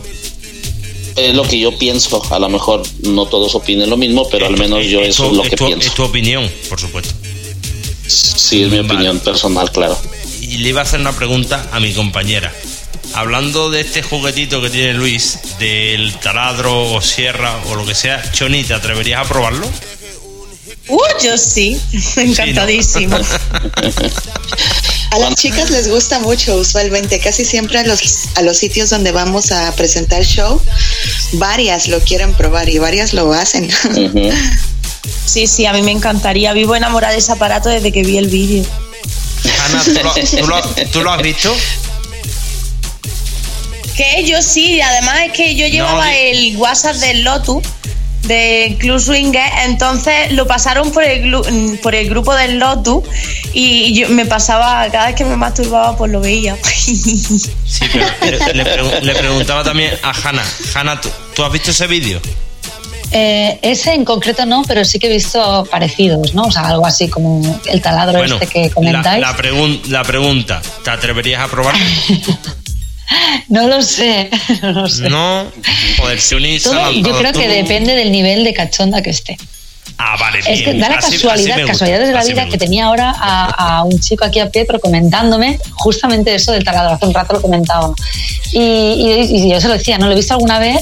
es 1.16 1.36
lo 1.36 1.44
que 1.44 1.60
yo 1.60 1.78
pienso. 1.78 2.22
A 2.34 2.40
lo 2.40 2.50
mejor 2.50 2.84
no 3.04 3.26
todos 3.26 3.56
opinen 3.56 3.90
lo 3.90 3.98
mismo, 3.98 4.28
pero 4.30 4.48
al 4.48 4.58
menos 4.58 4.86
yo 4.86 5.02
eso 5.02 5.28
es 5.28 5.34
lo 5.34 5.44
que 5.44 5.56
pienso. 5.58 5.88
Es 5.88 5.94
tu 5.94 6.04
opinión, 6.04 6.50
por 6.70 6.80
supuesto. 6.80 7.14
Sí, 8.08 8.64
es 8.64 8.70
mi 8.70 8.80
opinión 8.80 9.20
personal, 9.20 9.72
claro. 9.72 9.98
Y 10.42 10.58
le 10.58 10.70
iba 10.70 10.82
a 10.82 10.84
hacer 10.84 11.00
una 11.00 11.14
pregunta 11.14 11.70
a 11.72 11.80
mi 11.80 11.94
compañera. 11.94 12.54
Hablando 13.14 13.70
de 13.70 13.82
este 13.82 14.04
juguetito 14.04 14.62
que 14.62 14.70
tiene 14.70 14.94
Luis, 14.94 15.40
del 15.60 16.14
taladro 16.20 16.94
o 16.94 17.02
sierra 17.02 17.58
o 17.70 17.76
lo 17.76 17.86
que 17.86 17.96
sea, 17.96 18.22
Choni, 18.32 18.64
¿te 18.64 18.74
atreverías 18.74 19.26
a 19.26 19.30
probarlo? 19.30 19.68
Uh, 20.88 21.00
yo 21.24 21.38
sí, 21.38 21.80
encantadísimo. 22.18 23.18
A 25.12 25.20
las 25.20 25.36
chicas 25.36 25.70
les 25.70 25.90
gusta 25.90 26.20
mucho 26.20 26.56
usualmente, 26.56 27.20
casi 27.20 27.44
siempre 27.44 27.80
a 27.80 27.84
los, 27.84 28.30
a 28.36 28.42
los 28.42 28.58
sitios 28.58 28.90
donde 28.90 29.12
vamos 29.12 29.52
a 29.52 29.74
presentar 29.76 30.24
show, 30.24 30.62
varias 31.34 31.90
lo 31.90 32.00
quieren 32.00 32.34
probar 32.34 32.70
y 32.70 32.80
varias 32.80 33.14
lo 33.14 33.32
hacen. 33.34 33.70
Sí, 35.26 35.48
sí, 35.48 35.66
a 35.66 35.72
mí 35.72 35.82
me 35.82 35.92
encantaría. 35.92 36.52
Vivo 36.52 36.76
enamorada 36.76 37.14
de 37.14 37.20
ese 37.20 37.32
aparato 37.32 37.70
desde 37.70 37.92
que 37.94 38.04
vi 38.04 38.18
el 38.18 38.28
vídeo. 38.28 38.66
Ana, 39.66 39.84
¿tú 40.92 41.02
lo, 41.02 41.12
has 41.12 41.22
visto? 41.22 41.56
Que 43.96 44.26
yo 44.26 44.42
sí, 44.42 44.82
además 44.82 45.22
es 45.28 45.32
que 45.32 45.56
yo 45.56 45.68
llevaba 45.68 46.14
el 46.14 46.58
WhatsApp 46.58 46.98
del 46.98 47.24
Lotus 47.24 47.64
de 48.24 48.78
Club 48.80 49.00
Swinger, 49.00 49.50
entonces 49.66 50.32
lo 50.32 50.46
pasaron 50.48 50.92
por 50.92 51.04
el, 51.04 51.32
por 51.82 51.96
el 51.96 52.10
grupo 52.10 52.36
del 52.36 52.60
Lotus 52.60 53.04
y 53.54 53.94
yo 53.94 54.10
me 54.10 54.26
pasaba, 54.26 54.88
cada 54.92 55.08
vez 55.08 55.16
que 55.16 55.26
me 55.26 55.36
masturbaba 55.36 55.98
pues 55.98 56.12
lo 56.12 56.22
veía. 56.22 56.58
Sí, 57.72 57.86
pero 58.20 58.38
le, 59.02 59.16
preguntaba 59.16 59.64
también 59.64 59.94
a 60.04 60.12
Hanna, 60.12 60.44
Hanna, 60.76 61.00
¿tú, 61.34 61.44
has 61.44 61.52
visto 61.52 61.72
ese 61.72 61.88
vídeo? 61.88 62.20
Eh, 63.12 63.60
ese 63.62 63.94
en 63.94 64.04
concreto 64.04 64.46
no, 64.46 64.64
pero 64.68 64.84
sí 64.84 65.00
que 65.00 65.08
he 65.08 65.14
visto 65.14 65.66
parecidos, 65.72 66.34
¿no? 66.34 66.44
O 66.44 66.52
sea, 66.52 66.68
algo 66.68 66.86
así 66.86 67.08
como 67.08 67.60
el 67.66 67.82
taladro 67.82 68.22
este 68.24 68.48
que 68.48 68.70
comentáis. 68.70 69.22
La, 69.22 69.36
la 69.88 70.04
pregunta, 70.04 70.62
¿te 70.84 70.90
atreverías 70.90 71.42
a 71.42 71.48
probar? 71.48 71.76
No 73.50 73.68
lo 73.68 73.82
sé, 73.82 74.30
no 74.62 74.72
lo 74.72 74.88
sé. 74.88 75.10
No, 75.10 75.52
poderse 75.98 76.36
unir. 76.36 76.62
yo 76.62 77.18
creo 77.18 77.34
que 77.34 77.48
depende 77.48 77.96
del 77.96 78.12
nivel 78.12 78.44
de 78.44 78.54
cachonda 78.54 79.02
que 79.02 79.10
esté. 79.10 79.38
Ah, 80.04 80.16
vale. 80.20 80.40
Es 80.40 80.64
que 80.64 80.74
da 80.74 80.90
la 80.90 80.98
casualidad, 80.98 81.64
casualidades 81.66 82.08
de 82.08 82.14
la 82.14 82.24
vida 82.24 82.48
que 82.48 82.58
tenía 82.58 82.86
ahora 82.86 83.14
a, 83.16 83.84
un 83.84 84.00
chico 84.00 84.26
aquí 84.26 84.40
a 84.40 84.50
Pietro 84.50 84.80
comentándome 84.80 85.60
justamente 85.74 86.34
eso 86.34 86.52
del 86.52 86.64
taladro. 86.64 86.96
Hace 86.96 87.06
un 87.06 87.14
rato 87.14 87.34
lo 87.34 87.42
comentaba. 87.42 87.94
Y, 88.52 89.48
yo 89.50 89.62
se 89.62 89.68
lo 89.68 89.76
decía, 89.76 90.00
¿no? 90.00 90.08
Lo 90.08 90.14
he 90.14 90.16
visto 90.16 90.34
alguna 90.34 90.58
vez, 90.58 90.82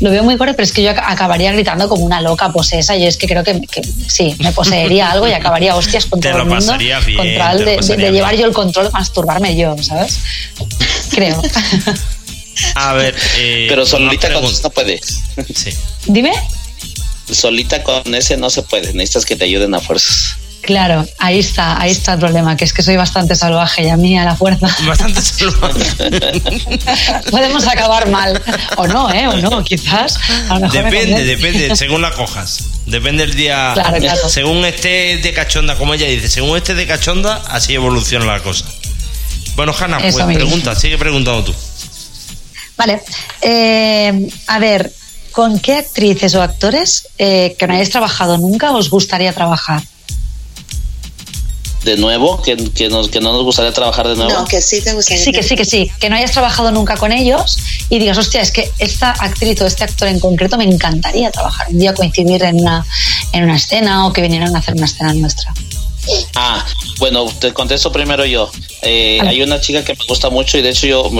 lo 0.00 0.10
veo 0.10 0.22
muy 0.22 0.36
corto, 0.36 0.52
pero 0.54 0.64
es 0.64 0.72
que 0.72 0.82
yo 0.82 0.90
acabaría 0.90 1.50
gritando 1.52 1.88
como 1.88 2.04
una 2.04 2.20
loca 2.20 2.52
posesa. 2.52 2.94
Yo 2.94 3.06
es 3.06 3.16
que 3.16 3.26
creo 3.26 3.42
que, 3.42 3.62
sí, 4.06 4.36
me 4.38 4.52
poseería 4.52 5.10
algo 5.12 5.26
y 5.26 5.32
acabaría 5.32 5.74
hostias 5.74 6.04
con 6.04 6.20
todo 6.20 6.36
el 6.36 6.44
mundo. 6.44 6.76
contra 7.16 7.52
el 7.52 7.64
de, 7.64 8.12
llevar 8.12 8.36
yo 8.36 8.44
el 8.44 8.52
control, 8.52 8.90
masturbarme 8.92 9.56
yo, 9.56 9.76
¿sabes? 9.82 10.20
Creo. 11.10 11.40
A 12.74 12.92
ver, 12.92 13.14
eh, 13.38 13.66
pero 13.68 13.86
solita 13.86 14.28
no 14.28 14.40
puede. 14.70 15.00
Sí. 15.54 15.70
Dime 16.06 16.32
solita 17.30 17.82
con 17.82 18.14
ese 18.14 18.36
no 18.36 18.50
se 18.50 18.62
puede, 18.62 18.92
necesitas 18.92 19.26
que 19.26 19.36
te 19.36 19.44
ayuden 19.44 19.74
a 19.74 19.80
fuerzas. 19.80 20.36
Claro, 20.62 21.06
ahí 21.18 21.38
está, 21.38 21.80
ahí 21.80 21.90
está 21.90 22.14
el 22.14 22.18
problema, 22.18 22.56
que 22.56 22.64
es 22.64 22.72
que 22.72 22.82
soy 22.82 22.96
bastante 22.96 23.34
salvaje 23.36 23.84
y 23.84 23.88
a 23.88 23.96
mí 23.96 24.18
a 24.18 24.24
la 24.24 24.36
fuerza. 24.36 24.68
Bastante 24.86 25.22
salvaje. 25.22 25.80
Podemos 27.30 27.66
acabar 27.66 28.08
mal. 28.08 28.42
O 28.76 28.86
no, 28.86 29.10
¿eh? 29.10 29.28
O 29.28 29.36
no, 29.38 29.62
quizás. 29.64 30.18
depende, 30.72 31.24
depende, 31.24 31.74
según 31.76 32.02
la 32.02 32.10
cojas. 32.12 32.64
Depende 32.86 33.26
del 33.26 33.36
día. 33.36 33.70
Claro, 33.72 33.98
claro. 33.98 34.28
Según 34.28 34.64
esté 34.64 35.18
de 35.18 35.32
cachonda, 35.32 35.76
como 35.76 35.94
ella 35.94 36.06
dice, 36.06 36.28
según 36.28 36.56
esté 36.56 36.74
de 36.74 36.86
cachonda, 36.86 37.42
así 37.48 37.74
evoluciona 37.74 38.26
la 38.26 38.42
cosa. 38.42 38.66
Bueno, 39.56 39.74
Hanna, 39.78 39.98
pues 39.98 40.16
pregunta, 40.16 40.74
sigue 40.74 40.98
preguntando 40.98 41.44
tú. 41.44 41.54
Vale. 42.76 43.00
Eh, 43.40 44.28
a 44.46 44.58
ver, 44.58 44.92
¿con 45.38 45.60
qué 45.60 45.74
actrices 45.74 46.34
o 46.34 46.42
actores 46.42 47.10
eh, 47.16 47.54
que 47.56 47.68
no 47.68 47.72
hayáis 47.72 47.90
trabajado 47.90 48.38
nunca 48.38 48.72
os 48.72 48.90
gustaría 48.90 49.32
trabajar? 49.32 49.84
de 51.84 51.96
nuevo, 51.96 52.42
que, 52.42 52.56
que, 52.56 52.88
nos, 52.88 53.08
que 53.08 53.20
no 53.20 53.32
nos 53.32 53.44
gustaría 53.44 53.72
trabajar 53.72 54.08
de 54.08 54.16
nuevo. 54.16 54.32
No, 54.32 54.44
que 54.46 54.60
sí 54.60 54.82
te 54.82 54.92
gustaría. 54.94 55.22
Sí, 55.22 55.30
que 55.30 55.44
sí, 55.44 55.54
que 55.54 55.64
sí, 55.64 55.90
que 56.00 56.10
no 56.10 56.16
hayas 56.16 56.32
trabajado 56.32 56.72
nunca 56.72 56.96
con 56.96 57.12
ellos 57.12 57.56
y 57.88 58.00
digas, 58.00 58.18
hostia, 58.18 58.40
es 58.40 58.50
que 58.50 58.68
esta 58.80 59.12
actriz 59.12 59.62
o 59.62 59.66
este 59.66 59.84
actor 59.84 60.08
en 60.08 60.18
concreto 60.18 60.58
me 60.58 60.64
encantaría 60.64 61.30
trabajar 61.30 61.68
un 61.70 61.78
día, 61.78 61.94
coincidir 61.94 62.42
en 62.42 62.56
una, 62.56 62.84
en 63.32 63.44
una 63.44 63.56
escena 63.56 64.08
o 64.08 64.12
que 64.12 64.20
vinieran 64.20 64.56
a 64.56 64.58
hacer 64.58 64.74
una 64.74 64.86
escena 64.86 65.14
nuestra. 65.14 65.54
Ah, 66.34 66.64
bueno, 66.98 67.26
te 67.40 67.52
contesto 67.52 67.92
primero 67.92 68.24
yo. 68.24 68.50
Eh, 68.82 69.18
hay 69.26 69.42
una 69.42 69.60
chica 69.60 69.84
que 69.84 69.94
me 69.94 70.04
gusta 70.08 70.30
mucho 70.30 70.56
y 70.56 70.62
de 70.62 70.70
hecho 70.70 70.86
yo 70.86 71.10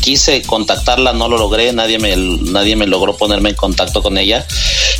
quise 0.00 0.42
contactarla, 0.42 1.12
no 1.12 1.28
lo 1.28 1.38
logré, 1.38 1.72
nadie 1.72 1.98
me, 1.98 2.16
nadie 2.16 2.76
me 2.76 2.86
logró 2.86 3.16
ponerme 3.16 3.50
en 3.50 3.56
contacto 3.56 4.02
con 4.02 4.16
ella. 4.16 4.46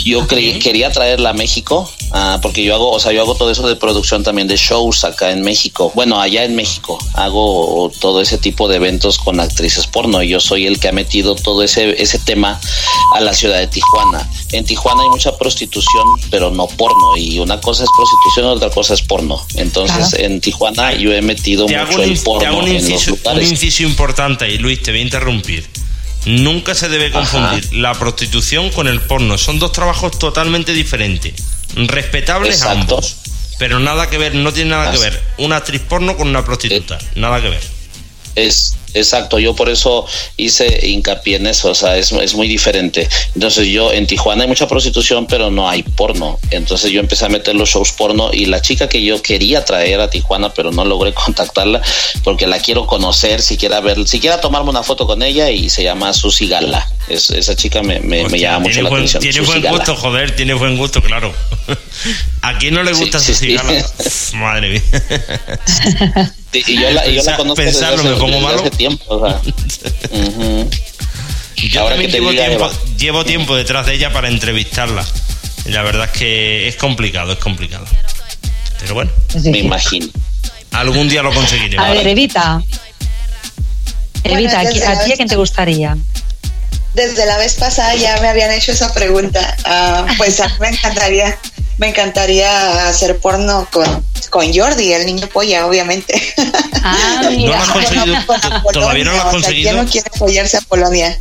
Yo 0.04 0.26
quería 0.26 0.90
traerla 0.90 1.30
a 1.30 1.32
México, 1.32 1.90
ah, 2.10 2.38
porque 2.42 2.64
yo 2.64 2.74
hago, 2.74 2.90
o 2.90 3.00
sea, 3.00 3.12
yo 3.12 3.22
hago 3.22 3.36
todo 3.36 3.50
eso 3.50 3.66
de 3.66 3.76
producción 3.76 4.22
también 4.22 4.48
de 4.48 4.56
shows 4.56 5.04
acá 5.04 5.30
en 5.30 5.42
México. 5.42 5.92
Bueno, 5.94 6.20
allá 6.20 6.44
en 6.44 6.54
México 6.54 6.98
hago 7.14 7.90
todo 8.00 8.20
ese 8.20 8.38
tipo 8.38 8.68
de 8.68 8.76
eventos 8.76 9.18
con 9.18 9.40
actrices 9.40 9.86
porno 9.86 10.22
y 10.22 10.28
yo 10.28 10.40
soy 10.40 10.66
el 10.66 10.80
que 10.80 10.88
ha 10.88 10.92
metido 10.92 11.34
todo 11.36 11.62
ese, 11.62 12.00
ese 12.02 12.18
tema 12.18 12.60
a 13.14 13.20
la 13.20 13.32
ciudad 13.32 13.58
de 13.58 13.68
Tijuana. 13.68 14.28
En 14.52 14.64
Tijuana 14.64 15.02
hay 15.02 15.08
mucha 15.08 15.36
prostitución, 15.36 16.06
pero 16.30 16.50
no 16.50 16.66
porno 16.66 17.16
y 17.16 17.38
una 17.38 17.60
cosa 17.60 17.84
es 17.84 17.90
prostitución, 17.96 18.46
otra 18.46 18.70
cosa 18.70 18.94
es 18.94 19.02
porno. 19.02 19.13
Entonces, 19.54 20.14
en 20.20 20.40
Tijuana 20.40 20.92
yo 20.94 21.12
he 21.12 21.22
metido 21.22 21.66
mucho 21.68 22.02
el 22.02 22.18
porno 22.18 22.58
un 22.58 22.68
inciso, 22.68 23.16
Un 23.24 23.42
inciso 23.42 23.82
importante 23.82 24.50
y 24.50 24.58
Luis, 24.58 24.82
te 24.82 24.90
voy 24.90 25.00
a 25.00 25.02
interrumpir. 25.02 25.66
Nunca 26.26 26.74
se 26.74 26.88
debe 26.88 27.10
confundir 27.10 27.74
la 27.74 27.94
prostitución 27.94 28.70
con 28.70 28.88
el 28.88 29.00
porno. 29.00 29.36
Son 29.36 29.58
dos 29.58 29.72
trabajos 29.72 30.18
totalmente 30.18 30.72
diferentes. 30.72 31.34
Respetables 31.74 32.62
ambos. 32.62 33.16
Pero 33.58 33.78
nada 33.78 34.10
que 34.10 34.18
ver, 34.18 34.34
no 34.34 34.52
tiene 34.52 34.70
nada 34.70 34.90
que 34.90 34.98
ver 34.98 35.22
una 35.38 35.56
actriz 35.56 35.80
porno 35.82 36.16
con 36.16 36.28
una 36.28 36.44
prostituta. 36.44 36.98
Eh, 36.98 37.06
nada 37.16 37.40
que 37.40 37.50
ver. 37.50 37.62
Es, 38.34 38.76
Exacto, 38.94 39.38
yo 39.40 39.54
por 39.54 39.68
eso 39.68 40.06
hice 40.36 40.86
hincapié 40.86 41.36
en 41.36 41.48
eso, 41.48 41.70
o 41.70 41.74
sea, 41.74 41.96
es, 41.98 42.12
es, 42.12 42.34
muy 42.34 42.48
diferente. 42.48 43.08
Entonces 43.34 43.66
yo 43.66 43.92
en 43.92 44.06
Tijuana 44.06 44.42
hay 44.42 44.48
mucha 44.48 44.68
prostitución, 44.68 45.26
pero 45.26 45.50
no 45.50 45.68
hay 45.68 45.82
porno. 45.82 46.38
Entonces 46.50 46.92
yo 46.92 47.00
empecé 47.00 47.26
a 47.26 47.28
meter 47.28 47.56
los 47.56 47.70
shows 47.70 47.92
porno 47.92 48.30
y 48.32 48.46
la 48.46 48.62
chica 48.62 48.88
que 48.88 49.04
yo 49.04 49.20
quería 49.20 49.64
traer 49.64 50.00
a 50.00 50.08
Tijuana, 50.08 50.54
pero 50.54 50.70
no 50.70 50.84
logré 50.84 51.12
contactarla 51.24 51.82
porque 52.22 52.46
la 52.46 52.60
quiero 52.60 52.86
conocer, 52.86 53.42
siquiera 53.42 53.80
ver, 53.80 54.06
siquiera 54.06 54.40
tomarme 54.40 54.70
una 54.70 54.82
foto 54.82 55.06
con 55.06 55.22
ella 55.22 55.50
y 55.50 55.68
se 55.70 55.82
llama 55.82 56.12
Susi 56.12 56.48
Gala. 56.48 56.88
Es, 57.08 57.30
esa 57.30 57.54
chica 57.56 57.82
me, 57.82 58.00
me, 58.00 58.26
llama 58.38 58.60
mucho 58.60 58.80
la 58.80 58.88
atención. 58.88 59.22
Tiene 59.22 59.40
buen 59.40 59.62
gusto, 59.62 59.96
joder, 59.96 60.36
tiene 60.36 60.54
buen 60.54 60.76
gusto, 60.76 61.02
claro. 61.02 61.34
¿A 62.42 62.58
quién 62.58 62.74
no 62.74 62.82
le 62.82 62.92
gusta 62.92 63.18
Susi 63.20 63.54
Gala? 63.54 63.72
Madre 64.34 64.70
mía. 64.70 66.32
y 66.52 66.80
yo 66.80 66.90
la, 66.90 67.06
yo 67.08 67.22
la 67.22 67.36
conozco 67.36 67.56
Pensarlo, 67.56 67.96
desde, 68.02 68.10
me 68.10 68.16
pongo 68.16 68.40
malo. 68.40 68.70
tiempo. 68.70 69.04
O 69.08 69.26
sea. 69.26 69.40
Yo 71.56 71.80
Ahora 71.80 71.94
también 71.96 72.10
llevo, 72.12 72.30
tiempo, 72.30 72.70
llevo 72.98 73.24
tiempo 73.24 73.56
detrás 73.56 73.86
de 73.86 73.94
ella 73.94 74.12
para 74.12 74.28
entrevistarla. 74.28 75.04
Y 75.64 75.70
la 75.70 75.82
verdad 75.82 76.10
es 76.12 76.18
que 76.18 76.68
es 76.68 76.76
complicado, 76.76 77.32
es 77.32 77.38
complicado. 77.38 77.86
Pero 78.80 78.94
bueno. 78.94 79.10
Me 79.44 79.58
imagino. 79.58 80.08
Algún 80.72 81.08
día 81.08 81.22
lo 81.22 81.32
conseguiremos. 81.32 81.86
A 81.86 81.90
ver, 81.90 82.06
Evita. 82.06 82.62
Evita, 84.24 84.60
¿a, 84.60 84.68
ti 85.04 85.12
a 85.12 85.16
quién 85.16 85.28
te 85.28 85.36
gustaría? 85.36 85.96
Desde 86.94 87.26
la 87.26 87.38
vez 87.38 87.54
pasada 87.54 87.94
ya 87.96 88.18
me 88.20 88.28
habían 88.28 88.50
hecho 88.52 88.72
esa 88.72 88.92
pregunta. 88.94 89.56
Uh, 89.66 90.16
pues 90.16 90.40
a 90.40 90.48
mí 90.48 90.54
me 90.60 90.68
encantaría 90.68 91.38
me 91.78 91.88
encantaría 91.88 92.88
hacer 92.88 93.18
porno 93.18 93.66
con, 93.72 94.04
con 94.30 94.54
Jordi, 94.54 94.92
el 94.92 95.06
niño 95.06 95.26
polla, 95.26 95.66
obviamente. 95.66 96.20
Ah, 96.82 97.22
¿No 97.30 97.46
lo 97.46 97.54
has 97.54 97.70
conseguido? 97.70 98.16
¿Todavía 98.72 99.04
no 99.04 99.12
lo 99.12 99.22
has 99.22 99.30
conseguido? 99.30 99.70
¿Quién 99.70 99.84
no 99.84 99.90
quiere 99.90 100.10
follarse 100.16 100.56
a 100.56 100.60
Polonia? 100.60 101.18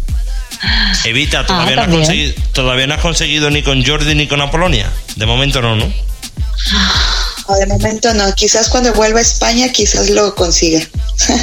Evita, 1.03 1.39
ah, 1.39 1.45
¿todavía, 1.45 1.75
no 1.75 1.81
has 1.81 1.87
conseguido, 1.87 2.33
¿todavía 2.53 2.87
no 2.87 2.93
has 2.93 3.01
conseguido 3.01 3.49
ni 3.49 3.63
con 3.63 3.83
Jordi 3.83 4.15
ni 4.15 4.27
con 4.27 4.41
Apolonia? 4.41 4.89
De 5.15 5.25
momento 5.25 5.61
no, 5.61 5.75
¿no? 5.75 5.91
De 7.51 7.65
momento 7.65 8.13
no. 8.13 8.33
Quizás 8.35 8.69
cuando 8.69 8.93
vuelva 8.93 9.19
a 9.19 9.21
España, 9.21 9.71
quizás 9.71 10.09
lo 10.09 10.33
consiga. 10.35 10.81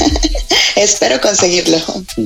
Espero 0.77 1.21
conseguirlo. 1.21 1.77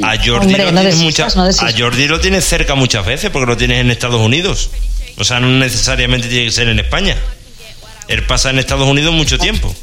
A 0.03 0.17
Jordi, 0.17 0.55
lo 0.55 0.73
tienes 0.73 1.61
a 1.61 1.73
Jordi 1.77 2.07
lo 2.07 2.21
tienes 2.21 2.45
cerca 2.45 2.75
muchas 2.75 3.05
veces 3.05 3.31
porque 3.31 3.47
lo 3.47 3.57
tienes 3.57 3.81
en 3.81 3.91
Estados 3.91 4.21
Unidos. 4.21 4.71
O 5.19 5.25
sea, 5.25 5.41
no 5.41 5.49
necesariamente 5.49 6.29
tiene 6.29 6.47
que 6.47 6.53
ser 6.53 6.69
en 6.69 6.79
España. 6.79 7.17
Él 8.09 8.27
pasa 8.27 8.51
en 8.51 8.59
Estados 8.59 8.89
Unidos 8.89 9.15
mucho 9.15 9.39
tiempo. 9.39 9.75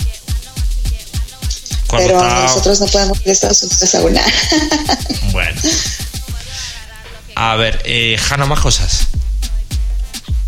Pero 1.90 2.24
nosotros 2.24 2.80
no 2.80 2.88
podemos 2.88 3.20
ir 3.22 3.30
a 3.30 3.32
Estados 3.32 3.64
Unidos 3.64 3.96
aún. 3.96 4.18
bueno. 5.32 5.62
A 7.36 7.56
ver, 7.56 7.82
eh, 7.86 8.18
Hanna, 8.30 8.46
más 8.46 8.60
cosas. 8.60 9.08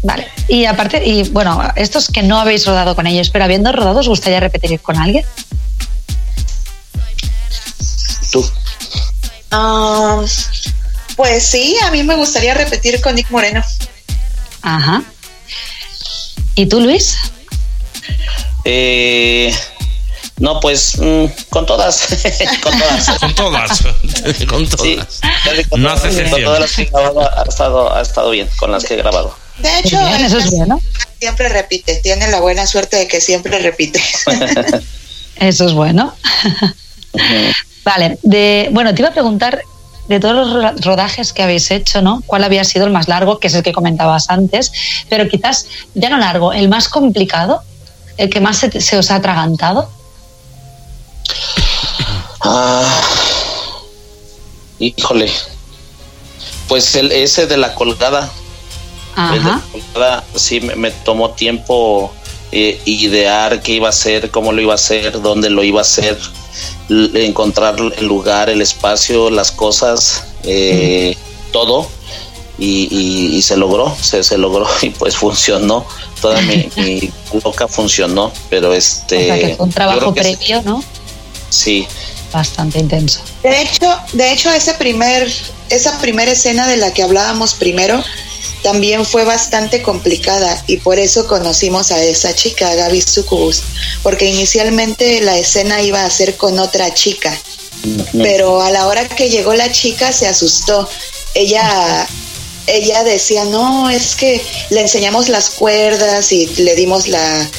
Vale. 0.03 0.27
Y 0.49 0.65
aparte, 0.65 1.01
y 1.03 1.23
bueno, 1.29 1.61
estos 1.77 2.09
que 2.09 2.21
no 2.21 2.39
habéis 2.39 2.65
rodado 2.65 2.93
con 2.95 3.07
ellos, 3.07 3.29
pero 3.29 3.45
habiendo 3.45 3.71
rodado, 3.71 4.01
¿os 4.01 4.09
gustaría 4.09 4.41
repetir 4.41 4.79
con 4.81 4.97
alguien? 4.97 5.25
Tú. 8.31 8.45
Ah, 9.51 10.21
pues 11.15 11.45
sí, 11.45 11.77
a 11.83 11.91
mí 11.91 12.03
me 12.03 12.15
gustaría 12.15 12.53
repetir 12.53 12.99
con 13.01 13.15
Nick 13.15 13.31
Moreno. 13.31 13.63
Ajá. 14.61 15.03
¿Y 16.55 16.65
tú, 16.65 16.81
Luis? 16.81 17.15
Eh, 18.65 19.55
no, 20.37 20.59
pues 20.59 20.97
mm, 20.97 21.25
con 21.49 21.65
todas. 21.65 22.07
con 22.61 22.77
todas. 22.77 23.19
con 23.19 23.35
todas. 23.35 23.83
con 24.47 24.67
todas. 24.67 25.21
no 25.77 25.89
hace 25.89 26.07
excepción. 26.09 26.43
todas 26.43 26.59
las 26.59 26.71
que 26.71 26.81
he 26.81 26.85
grabado 26.85 27.21
ha 27.21 27.43
estado, 27.43 27.95
ha 27.95 28.01
estado 28.01 28.29
bien, 28.31 28.49
con 28.57 28.71
las 28.71 28.83
que 28.83 28.95
he 28.95 28.97
grabado. 28.97 29.42
De 29.57 29.79
hecho, 29.79 29.99
eso 29.99 30.37
es 30.39 30.51
bueno. 30.51 30.81
siempre 31.19 31.49
repite. 31.49 31.95
Tiene 31.97 32.29
la 32.29 32.39
buena 32.39 32.65
suerte 32.65 32.97
de 32.97 33.07
que 33.07 33.21
siempre 33.21 33.59
repite. 33.59 34.01
eso 35.35 35.65
es 35.65 35.73
bueno. 35.73 36.13
vale. 37.85 38.17
De, 38.23 38.69
bueno, 38.71 38.93
te 38.93 39.01
iba 39.01 39.09
a 39.09 39.13
preguntar 39.13 39.61
de 40.07 40.19
todos 40.19 40.35
los 40.35 40.81
rodajes 40.81 41.33
que 41.33 41.43
habéis 41.43 41.71
hecho, 41.71 42.01
¿no? 42.01 42.21
¿Cuál 42.25 42.43
había 42.43 42.63
sido 42.63 42.85
el 42.85 42.91
más 42.91 43.07
largo, 43.07 43.39
que 43.39 43.47
es 43.47 43.53
el 43.53 43.63
que 43.63 43.71
comentabas 43.71 44.29
antes? 44.29 44.71
Pero 45.09 45.27
quizás, 45.29 45.67
ya 45.93 46.09
no 46.09 46.17
largo, 46.17 46.51
el 46.53 46.67
más 46.67 46.89
complicado, 46.89 47.63
el 48.17 48.29
que 48.29 48.41
más 48.41 48.57
se, 48.57 48.97
os 48.97 49.11
ha 49.11 49.15
atragantado. 49.15 49.89
Ah, 52.41 53.01
híjole. 54.79 55.31
Pues 56.67 56.95
el, 56.95 57.11
ese 57.11 57.47
de 57.47 57.57
la 57.57 57.73
colgada. 57.75 58.29
Ajá. 59.15 59.61
Sí 60.35 60.59
me, 60.59 60.91
tomó 60.91 61.31
tiempo 61.31 62.13
eh, 62.51 62.81
idear 62.85 63.61
qué 63.61 63.73
iba 63.73 63.87
a 63.87 63.89
hacer, 63.89 64.31
cómo 64.31 64.51
lo 64.51 64.61
iba 64.61 64.73
a 64.73 64.75
hacer, 64.75 65.21
dónde 65.21 65.49
lo 65.49 65.63
iba 65.63 65.79
a 65.79 65.83
hacer 65.83 66.17
encontrar 66.89 67.75
el 67.97 68.05
lugar, 68.05 68.49
el 68.49 68.61
espacio, 68.61 69.29
las 69.29 69.51
cosas, 69.51 70.23
eh, 70.43 71.15
todo. 71.51 71.87
Y, 72.59 73.41
se 73.41 73.57
logró, 73.57 73.93
se, 73.99 74.23
se, 74.23 74.37
logró 74.37 74.67
y 74.81 74.89
pues 74.91 75.15
funcionó. 75.17 75.85
Toda 76.21 76.41
mi, 76.41 76.69
loca 77.43 77.67
funcionó, 77.67 78.31
pero 78.49 78.73
este. 78.73 79.55
un 79.59 79.69
trabajo 79.69 80.13
previo, 80.13 80.61
¿no? 80.61 80.83
Sí. 81.49 81.85
Bastante 82.31 82.79
intenso. 82.79 83.19
De 83.43 83.61
hecho, 83.61 83.93
de 84.13 84.31
hecho, 84.31 84.49
ese 84.51 84.73
primer, 84.75 85.29
esa 85.69 85.99
primera 85.99 86.31
escena 86.31 86.67
de 86.67 86.77
la 86.77 86.93
que 86.93 87.03
hablábamos 87.03 87.53
primero, 87.55 88.01
también 88.63 89.05
fue 89.05 89.25
bastante 89.25 89.81
complicada 89.81 90.63
y 90.67 90.77
por 90.77 90.97
eso 90.97 91.27
conocimos 91.27 91.91
a 91.91 92.01
esa 92.01 92.33
chica, 92.33 92.73
Gaby 92.73 93.01
Sucubus, 93.01 93.63
porque 94.01 94.25
inicialmente 94.25 95.21
la 95.21 95.37
escena 95.37 95.81
iba 95.81 96.03
a 96.03 96.09
ser 96.09 96.37
con 96.37 96.57
otra 96.57 96.93
chica, 96.93 97.37
pero 98.13 98.61
a 98.61 98.71
la 98.71 98.87
hora 98.87 99.07
que 99.07 99.29
llegó 99.29 99.53
la 99.53 99.71
chica 99.71 100.11
se 100.13 100.27
asustó. 100.27 100.89
Ella 101.35 102.07
ella 102.65 103.03
decía, 103.03 103.43
"No, 103.43 103.89
es 103.89 104.15
que 104.15 104.41
le 104.69 104.81
enseñamos 104.81 105.27
las 105.27 105.49
cuerdas 105.49 106.31
y 106.31 106.47
le 106.47 106.75
dimos 106.75 107.07
la 107.07 107.49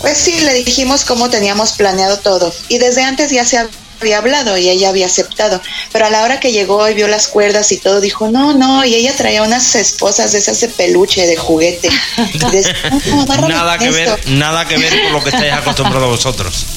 Pues 0.00 0.16
sí, 0.16 0.38
le 0.40 0.54
dijimos 0.54 1.04
cómo 1.04 1.28
teníamos 1.28 1.72
planeado 1.72 2.18
todo. 2.18 2.52
Y 2.68 2.78
desde 2.78 3.02
antes 3.02 3.32
ya 3.32 3.44
se 3.44 3.58
había 4.00 4.18
hablado 4.18 4.56
y 4.56 4.68
ella 4.68 4.88
había 4.90 5.06
aceptado. 5.06 5.60
Pero 5.92 6.06
a 6.06 6.10
la 6.10 6.22
hora 6.22 6.40
que 6.40 6.52
llegó 6.52 6.88
y 6.88 6.94
vio 6.94 7.08
las 7.08 7.28
cuerdas 7.28 7.72
y 7.72 7.78
todo, 7.78 8.00
dijo, 8.00 8.30
no, 8.30 8.54
no. 8.54 8.84
Y 8.84 8.94
ella 8.94 9.14
traía 9.16 9.42
unas 9.42 9.74
esposas 9.74 10.32
de 10.32 10.38
esas 10.38 10.60
de 10.60 10.68
peluche, 10.68 11.26
de 11.26 11.36
juguete. 11.36 11.88
Y 12.32 12.38
decía, 12.38 12.74
"No, 13.10 13.22
agárrame 13.22 13.54
Nada 13.54 13.78
que 13.78 13.88
esto". 13.88 13.94
ver, 13.94 14.28
nada 14.28 14.66
que 14.66 14.76
ver 14.78 15.02
con 15.02 15.12
lo 15.12 15.22
que 15.22 15.30
estáis 15.30 15.52
acostumbrados 15.52 16.08
vosotros. 16.08 16.66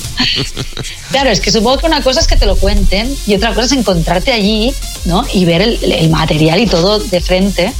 Claro, 1.10 1.30
es 1.31 1.41
que 1.41 1.52
supongo 1.52 1.80
que 1.80 1.85
una 1.88 2.02
cosa 2.03 2.19
es 2.19 2.27
que 2.27 2.35
te 2.38 2.45
lo 2.45 2.56
cuenten 2.56 3.15
y 3.26 3.34
otra 3.35 3.53
cosa 3.53 3.65
es 3.65 3.72
encontrarte 3.72 4.31
allí, 4.31 4.73
¿no? 5.06 5.26
Y 5.34 5.45
ver 5.45 5.61
el, 5.61 5.91
el 5.91 6.10
material 6.10 6.60
y 6.61 6.68
todo 6.68 6.99
de 6.99 7.19
frente. 7.22 7.73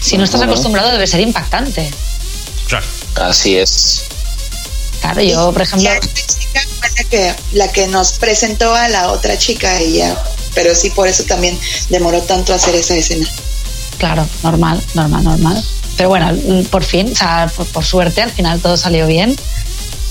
Si 0.00 0.16
no 0.16 0.24
estás 0.24 0.40
acostumbrado 0.40 0.90
debe 0.90 1.06
ser 1.06 1.20
impactante. 1.20 1.90
Claro. 2.68 2.86
Así 3.16 3.56
es. 3.56 4.04
Claro, 5.00 5.22
yo, 5.22 5.52
por 5.52 5.62
ejemplo, 5.62 5.90
chica 6.14 6.60
fue 6.80 6.90
la 6.96 7.04
que, 7.08 7.34
la 7.52 7.72
que 7.72 7.86
nos 7.88 8.12
presentó 8.18 8.74
a 8.74 8.88
la 8.88 9.12
otra 9.12 9.38
chica 9.38 9.80
y 9.82 9.94
ya. 9.98 10.22
Pero 10.54 10.74
sí, 10.74 10.90
por 10.90 11.06
eso 11.08 11.22
también 11.24 11.58
demoró 11.88 12.20
tanto 12.22 12.52
hacer 12.54 12.74
esa 12.74 12.94
escena. 12.96 13.28
claro, 13.98 14.26
normal, 14.42 14.82
normal, 14.94 15.22
normal. 15.24 15.64
Pero 15.96 16.08
bueno, 16.10 16.32
por 16.70 16.84
fin, 16.84 17.10
o 17.12 17.16
sea, 17.16 17.50
por, 17.56 17.66
por 17.66 17.84
suerte, 17.84 18.22
al 18.22 18.30
final 18.30 18.60
todo 18.60 18.76
salió 18.76 19.06
bien, 19.06 19.36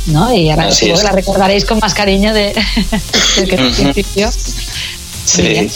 ¿no? 0.07 0.33
Y 0.33 0.49
ahora 0.49 0.67
Así 0.67 0.79
supongo 0.85 0.95
es. 0.95 0.99
que 1.01 1.05
la 1.07 1.11
recordaréis 1.13 1.65
con 1.65 1.79
más 1.79 1.93
cariño 1.93 2.33
de, 2.33 2.53
de 3.37 3.45
que 3.47 3.55
al 3.55 3.67
Ujú. 3.67 3.75
principio. 3.93 4.29
Sí. 5.25 5.41
Muy 5.41 5.49
bien. 5.51 5.71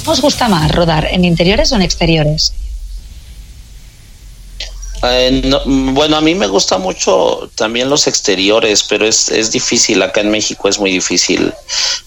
¿Cómo 0.00 0.12
os 0.12 0.20
gusta 0.20 0.48
más 0.48 0.70
rodar, 0.72 1.08
en 1.10 1.24
interiores 1.24 1.72
o 1.72 1.76
en 1.76 1.82
exteriores? 1.82 2.52
Eh, 5.02 5.42
no, 5.44 5.60
mm, 5.64 5.94
bueno, 5.94 6.16
a 6.16 6.20
mí 6.20 6.34
me 6.34 6.46
gusta 6.46 6.78
mucho 6.78 7.50
también 7.54 7.88
los 7.90 8.06
exteriores, 8.06 8.82
pero 8.82 9.06
es, 9.06 9.28
es 9.28 9.50
difícil. 9.52 10.02
Acá 10.02 10.20
en 10.20 10.30
México 10.30 10.68
es 10.68 10.78
muy 10.78 10.90
difícil 10.90 11.52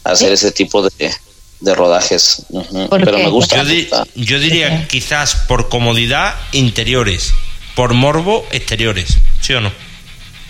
hacer 0.04 0.32
ese 0.34 0.52
tipo 0.52 0.82
de, 0.82 1.14
de 1.60 1.76
rodajes. 1.76 2.44
Ujú. 2.50 2.90
¿Por 2.90 3.04
Pero 3.04 3.18
qué? 3.18 3.24
me 3.24 3.30
gusta. 3.30 3.58
Yo, 3.58 3.66
di- 3.66 3.90
yo 4.16 4.40
diría 4.40 4.88
quizás 4.88 5.36
por 5.36 5.70
comodidad 5.70 6.36
interiores, 6.52 7.34
por 7.76 7.94
morbo 7.94 8.46
exteriores, 8.52 9.18
¿sí 9.42 9.54
o 9.54 9.62
no? 9.62 9.72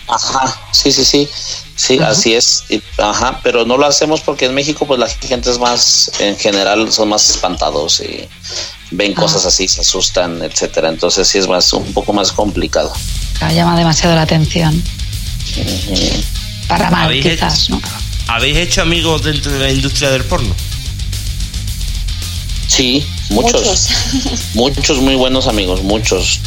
Ajá, 0.08 0.60
sí, 0.72 0.90
sí, 0.90 1.04
sí. 1.04 1.28
Sí, 1.80 1.98
así 1.98 2.34
es. 2.34 2.64
Y- 2.68 2.82
Ajá, 2.98 3.40
pero 3.42 3.64
no 3.64 3.78
lo 3.78 3.86
hacemos 3.86 4.20
porque 4.20 4.44
en 4.44 4.54
México 4.54 4.86
pues 4.86 5.00
la 5.00 5.08
gente 5.08 5.50
es 5.50 5.58
más, 5.58 6.10
en 6.18 6.36
general, 6.36 6.92
son 6.92 7.08
más 7.08 7.30
espantados 7.30 8.00
y 8.00 8.28
ven 8.90 9.14
cosas 9.14 9.46
así, 9.46 9.66
se 9.66 9.80
asustan, 9.80 10.42
etcétera. 10.42 10.90
Entonces 10.90 11.26
sí 11.26 11.38
es 11.38 11.48
más, 11.48 11.72
un 11.72 11.90
poco 11.94 12.12
más 12.12 12.32
complicado. 12.32 12.92
Llama 13.54 13.78
demasiado 13.78 14.14
la 14.14 14.22
atención. 14.22 14.82
Para 16.68 16.90
mal, 16.90 17.04
¿Habéis 17.06 17.24
quizás, 17.24 17.64
hecho, 17.64 17.72
¿no? 17.76 17.82
¿Habéis 18.26 18.56
hecho 18.58 18.82
amigos 18.82 19.22
dentro 19.22 19.50
de 19.50 19.58
la 19.60 19.70
industria 19.70 20.10
del 20.10 20.24
porno? 20.24 20.54
Sí, 22.68 23.04
muchos, 23.30 23.88
muchos 24.52 24.98
muy 25.00 25.14
buenos 25.14 25.46
amigos, 25.46 25.82
muchos. 25.82 26.40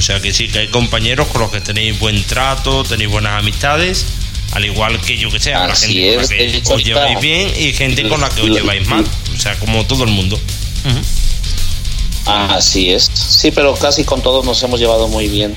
O 0.00 0.02
sea 0.02 0.18
que 0.18 0.32
sí, 0.32 0.48
que 0.48 0.60
hay 0.60 0.68
compañeros 0.68 1.26
con 1.28 1.42
los 1.42 1.50
que 1.50 1.60
tenéis 1.60 1.98
buen 1.98 2.24
trato, 2.24 2.84
tenéis 2.84 3.10
buenas 3.10 3.38
amistades, 3.38 4.06
al 4.52 4.64
igual 4.64 4.98
que 4.98 5.18
yo 5.18 5.30
que 5.30 5.38
sé, 5.38 5.52
Así 5.52 5.92
gente 5.92 6.22
con 6.22 6.22
la 6.22 6.28
que 6.62 6.72
os 6.72 6.84
lleváis 6.84 7.08
está- 7.10 7.20
bien 7.20 7.52
y 7.54 7.72
gente 7.74 8.08
con 8.08 8.20
la 8.22 8.30
que 8.30 8.40
os 8.40 8.48
lleváis 8.48 8.88
mal. 8.88 9.04
O 9.36 9.38
sea, 9.38 9.58
como 9.58 9.84
todo 9.84 10.04
el 10.04 10.10
mundo. 10.10 10.40
Así 12.24 12.92
es. 12.92 13.10
Sí, 13.12 13.50
pero 13.50 13.74
casi 13.74 14.04
con 14.04 14.22
todos 14.22 14.42
nos 14.46 14.62
hemos 14.62 14.80
llevado 14.80 15.06
muy 15.08 15.28
bien. 15.28 15.54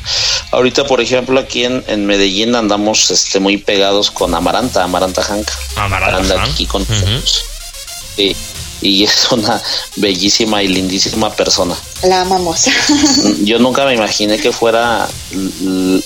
Ahorita, 0.52 0.86
por 0.88 1.00
ejemplo, 1.00 1.40
aquí 1.40 1.64
en, 1.64 1.82
en 1.88 2.06
Medellín 2.06 2.54
andamos 2.56 3.12
este, 3.12 3.40
muy 3.40 3.56
pegados 3.58 4.12
con 4.12 4.36
Amaranta, 4.36 4.84
Amaranta 4.84 5.24
Hank. 5.24 5.48
Amaranta 5.78 6.18
Anda 6.18 6.36
Hank. 6.42 6.52
aquí 6.54 6.66
con 6.66 6.86
nosotros. 6.88 7.46
Sí, 8.18 8.36
y 8.84 9.04
es 9.06 9.32
una 9.32 9.62
bellísima 9.96 10.62
y 10.62 10.68
lindísima 10.68 11.32
persona. 11.34 11.76
La 12.04 12.22
amamos. 12.22 12.66
Yo 13.44 13.58
nunca 13.60 13.86
me 13.86 13.94
imaginé 13.96 14.38
que 14.38 14.52
fuera 14.52 15.08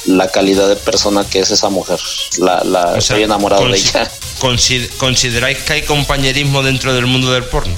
la 0.05 0.31
calidad 0.31 0.69
de 0.69 0.75
persona 0.77 1.25
que 1.27 1.39
es 1.39 1.51
esa 1.51 1.69
mujer. 1.69 1.99
La, 2.37 2.63
la, 2.63 2.81
O 2.83 2.89
sea, 2.91 2.97
estoy 2.99 3.23
enamorado 3.23 3.67
de 3.67 3.77
ella. 3.77 4.09
consi- 4.39 4.87
¿Consideráis 4.97 5.57
que 5.59 5.73
hay 5.73 5.81
compañerismo 5.83 6.61
dentro 6.63 6.93
del 6.93 7.07
mundo 7.07 7.31
del 7.33 7.43
porno? 7.45 7.73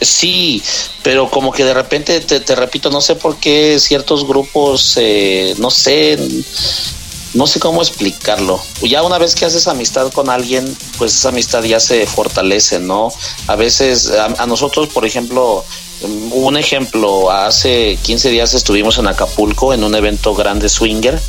Sí, 0.00 0.60
pero 1.04 1.30
como 1.30 1.52
que 1.52 1.64
de 1.64 1.74
repente, 1.74 2.20
te, 2.20 2.40
te 2.40 2.56
repito, 2.56 2.90
no 2.90 3.00
sé 3.00 3.14
por 3.14 3.36
qué 3.36 3.78
ciertos 3.78 4.26
grupos, 4.26 4.94
eh, 4.96 5.54
no 5.58 5.70
sé, 5.70 6.18
no 7.34 7.46
sé 7.46 7.60
cómo 7.60 7.80
explicarlo. 7.80 8.60
Ya 8.82 9.02
una 9.02 9.18
vez 9.18 9.34
que 9.34 9.44
haces 9.44 9.66
amistad 9.66 10.12
con 10.12 10.28
alguien, 10.28 10.76
pues 10.98 11.14
esa 11.14 11.30
amistad 11.30 11.62
ya 11.62 11.80
se 11.80 12.06
fortalece, 12.06 12.78
¿no? 12.78 13.12
A 13.46 13.56
veces, 13.56 14.10
a, 14.10 14.26
a 14.42 14.46
nosotros, 14.46 14.88
por 14.88 15.06
ejemplo, 15.06 15.64
mm, 16.02 16.32
un 16.32 16.56
ejemplo, 16.56 17.30
hace 17.30 17.98
15 18.02 18.30
días 18.30 18.54
estuvimos 18.54 18.98
en 18.98 19.06
Acapulco 19.06 19.72
en 19.72 19.84
un 19.84 19.94
evento 19.94 20.34
grande 20.34 20.68
swinger 20.68 21.20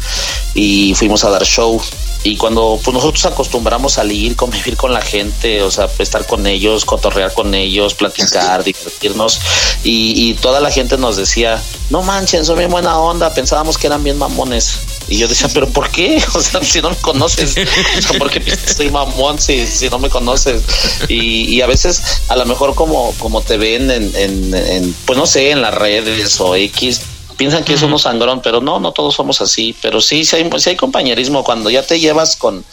y 0.53 0.93
fuimos 0.95 1.23
a 1.23 1.29
dar 1.29 1.45
show. 1.45 1.81
Y 2.23 2.37
cuando 2.37 2.79
pues 2.83 2.93
nosotros 2.93 3.25
acostumbramos 3.25 3.93
a 3.93 3.95
salir, 4.01 4.35
convivir 4.35 4.77
con 4.77 4.93
la 4.93 5.01
gente, 5.01 5.61
o 5.61 5.71
sea, 5.71 5.89
estar 5.99 6.25
con 6.25 6.47
ellos, 6.47 6.85
cotorrear 6.85 7.33
con 7.33 7.53
ellos, 7.53 7.93
platicar, 7.93 8.63
divertirnos, 8.63 9.39
y, 9.83 10.29
y 10.29 10.33
toda 10.35 10.59
la 10.61 10.71
gente 10.71 10.97
nos 10.97 11.17
decía, 11.17 11.61
no 11.89 12.01
manchen, 12.01 12.45
son 12.45 12.57
bien 12.57 12.71
buena 12.71 12.97
onda, 12.97 13.33
pensábamos 13.33 13.77
que 13.77 13.87
eran 13.87 14.03
bien 14.03 14.17
mamones. 14.17 14.79
Y 15.07 15.17
yo 15.17 15.27
decía, 15.27 15.49
pero 15.53 15.67
¿por 15.69 15.89
qué? 15.89 16.23
O 16.33 16.41
sea, 16.41 16.63
si 16.63 16.81
no 16.81 16.89
me 16.89 16.95
conoces, 16.95 17.55
o 17.97 18.01
sea, 18.01 18.17
¿por 18.17 18.29
qué 18.29 18.41
soy 18.65 18.89
mamón 18.89 19.39
si, 19.39 19.67
si 19.67 19.89
no 19.89 19.99
me 19.99 20.09
conoces? 20.09 20.63
Y, 21.07 21.55
y 21.55 21.61
a 21.61 21.67
veces, 21.67 22.01
a 22.27 22.35
lo 22.35 22.45
mejor 22.45 22.73
como, 22.73 23.13
como 23.19 23.41
te 23.41 23.57
ven 23.57 23.91
en, 23.91 24.15
en, 24.15 24.53
en, 24.53 24.95
pues 25.05 25.17
no 25.17 25.25
sé, 25.25 25.51
en 25.51 25.61
las 25.61 25.73
redes 25.73 26.39
o 26.41 26.55
X, 26.55 27.01
piensan 27.37 27.63
que 27.63 27.73
es 27.73 27.81
uno 27.81 27.99
sangrón, 27.99 28.41
pero 28.41 28.61
no, 28.61 28.79
no 28.79 28.91
todos 28.91 29.15
somos 29.15 29.41
así. 29.41 29.75
Pero 29.81 30.01
sí, 30.01 30.25
sí 30.25 30.35
hay, 30.35 30.49
sí 30.57 30.69
hay 30.71 30.75
compañerismo. 30.75 31.43
Cuando 31.43 31.69
ya 31.69 31.85
te 31.85 31.99
llevas 31.99 32.35
con, 32.35 32.63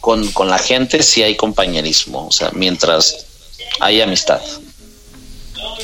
con, 0.00 0.30
con 0.32 0.48
la 0.48 0.58
gente, 0.58 1.02
sí 1.02 1.22
hay 1.22 1.36
compañerismo. 1.36 2.26
O 2.26 2.32
sea, 2.32 2.50
mientras 2.52 3.26
hay 3.80 4.00
amistad. 4.00 4.40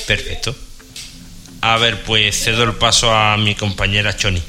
Perfecto. 0.07 0.55
A 1.61 1.79
ver, 1.79 2.05
pues 2.05 2.45
cedo 2.45 2.65
el 2.65 2.75
paso 2.75 3.13
a 3.13 3.37
mi 3.37 3.55
compañera 3.55 4.15
Choni. 4.17 4.43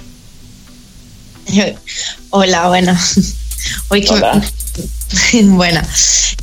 Hola, 2.29 2.67
bueno. 2.67 2.97
Hoy 3.87 4.01
que 4.01 4.09
Hola. 4.09 4.41
Buena. 5.43 5.87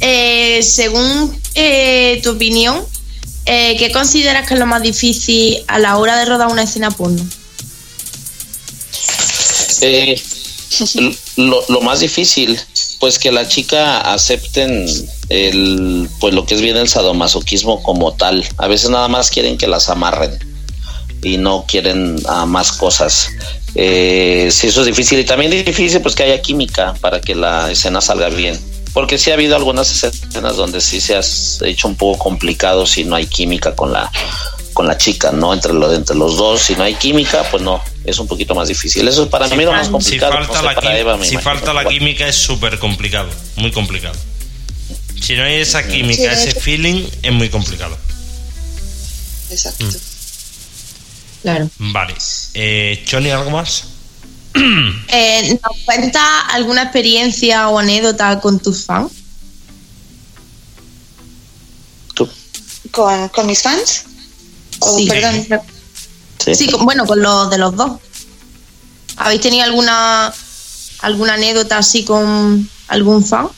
Eh, 0.00 0.62
según 0.62 1.38
eh, 1.54 2.20
tu 2.22 2.30
opinión, 2.30 2.84
eh, 3.46 3.76
¿qué 3.78 3.90
consideras 3.92 4.46
que 4.46 4.54
es 4.54 4.60
lo 4.60 4.66
más 4.66 4.82
difícil 4.82 5.62
a 5.66 5.78
la 5.78 5.96
hora 5.96 6.16
de 6.18 6.24
rodar 6.26 6.48
una 6.48 6.62
escena 6.62 6.90
porno? 6.90 7.24
Eh, 9.80 10.20
lo, 11.36 11.80
más 11.82 12.00
difícil, 12.00 12.58
pues 12.98 13.18
que 13.18 13.32
la 13.32 13.48
chica 13.48 14.00
acepten 14.00 14.86
el, 15.28 16.08
pues 16.20 16.34
lo 16.34 16.46
que 16.46 16.54
es 16.54 16.60
bien 16.60 16.76
el 16.76 16.88
sadomasoquismo 16.88 17.82
como 17.82 18.12
tal. 18.14 18.46
A 18.58 18.68
veces 18.68 18.90
nada 18.90 19.08
más 19.08 19.30
quieren 19.30 19.58
que 19.58 19.66
las 19.66 19.88
amarren 19.88 20.38
y 21.22 21.36
no 21.36 21.64
quieren 21.66 22.16
ah, 22.26 22.46
más 22.46 22.72
cosas. 22.72 23.28
Eh, 23.74 24.48
sí, 24.52 24.68
eso 24.68 24.80
es 24.80 24.86
difícil 24.86 25.18
y 25.18 25.24
también 25.24 25.52
es 25.52 25.64
difícil 25.64 26.00
pues 26.00 26.14
que 26.14 26.24
haya 26.24 26.42
química 26.42 26.94
para 27.00 27.20
que 27.20 27.34
la 27.34 27.70
escena 27.70 28.00
salga 28.00 28.28
bien. 28.28 28.58
Porque 28.92 29.16
sí 29.18 29.30
ha 29.30 29.34
habido 29.34 29.56
algunas 29.56 29.90
escenas 29.90 30.56
donde 30.56 30.80
sí 30.80 31.00
se 31.00 31.14
ha 31.16 31.20
hecho 31.66 31.88
un 31.88 31.96
poco 31.96 32.18
complicado 32.18 32.86
si 32.86 33.04
no 33.04 33.16
hay 33.16 33.26
química 33.26 33.74
con 33.74 33.92
la 33.92 34.10
con 34.74 34.86
la 34.86 34.96
chica, 34.96 35.30
¿no? 35.32 35.52
Entre, 35.52 35.72
lo, 35.74 35.92
entre 35.92 36.16
los 36.16 36.36
dos, 36.38 36.62
si 36.62 36.74
no 36.74 36.82
hay 36.84 36.94
química, 36.94 37.42
pues 37.50 37.62
no, 37.62 37.82
es 38.04 38.18
un 38.18 38.26
poquito 38.26 38.54
más 38.54 38.68
difícil. 38.68 39.06
Eso 39.06 39.24
es 39.24 39.28
para 39.28 39.46
mí 39.48 39.64
lo 39.64 39.72
más 39.72 39.86
Si 39.86 39.92
complicado. 39.92 40.32
falta 40.32 40.48
no 40.54 40.58
sé, 40.60 40.64
la, 40.64 40.74
para 40.74 40.90
quim- 40.94 40.98
Eva, 40.98 41.16
me 41.18 41.26
si 41.26 41.32
imagino 41.34 41.52
falta 41.54 41.72
la 41.74 41.84
química 41.86 42.26
es 42.26 42.36
súper 42.36 42.78
complicado, 42.78 43.28
muy 43.56 43.70
complicado. 43.70 44.18
Si 45.20 45.34
no 45.36 45.44
hay 45.44 45.56
esa 45.56 45.86
química, 45.86 46.34
Sí, 46.34 46.48
ese 46.48 46.58
feeling, 46.58 47.04
es 47.22 47.32
muy 47.32 47.50
complicado. 47.50 47.96
Exacto. 49.50 49.84
Claro. 51.42 51.68
Vale. 51.78 52.14
Eh, 52.54 53.02
Choni, 53.06 53.30
¿algo 53.30 53.50
más? 53.50 53.84
Eh, 55.14 55.58
¿Nos 55.62 55.78
cuentas 55.84 56.22
alguna 56.50 56.84
experiencia 56.84 57.68
o 57.68 57.78
anécdota 57.78 58.40
con 58.40 58.58
tus 58.58 58.84
fans? 58.84 59.12
¿Tú? 62.14 62.28
¿Con, 62.90 63.28
con 63.30 63.46
mis 63.46 63.62
fans? 63.62 64.04
Oh, 64.80 64.96
Sí. 64.98 65.06
perdón. 65.08 65.46
Sí. 66.44 66.54
Sí, 66.54 66.70
con- 66.70 66.84
bueno, 66.84 67.06
con 67.06 67.20
los 67.22 67.50
de 67.50 67.58
los 67.58 67.76
dos. 67.76 67.92
¿Habéis 69.16 69.40
tenido 69.42 69.64
alguna 69.64 70.32
alguna 71.00 71.34
anécdota 71.34 71.78
así 71.78 72.04
con 72.04 72.68
algún 72.88 73.24
fan? 73.24 73.48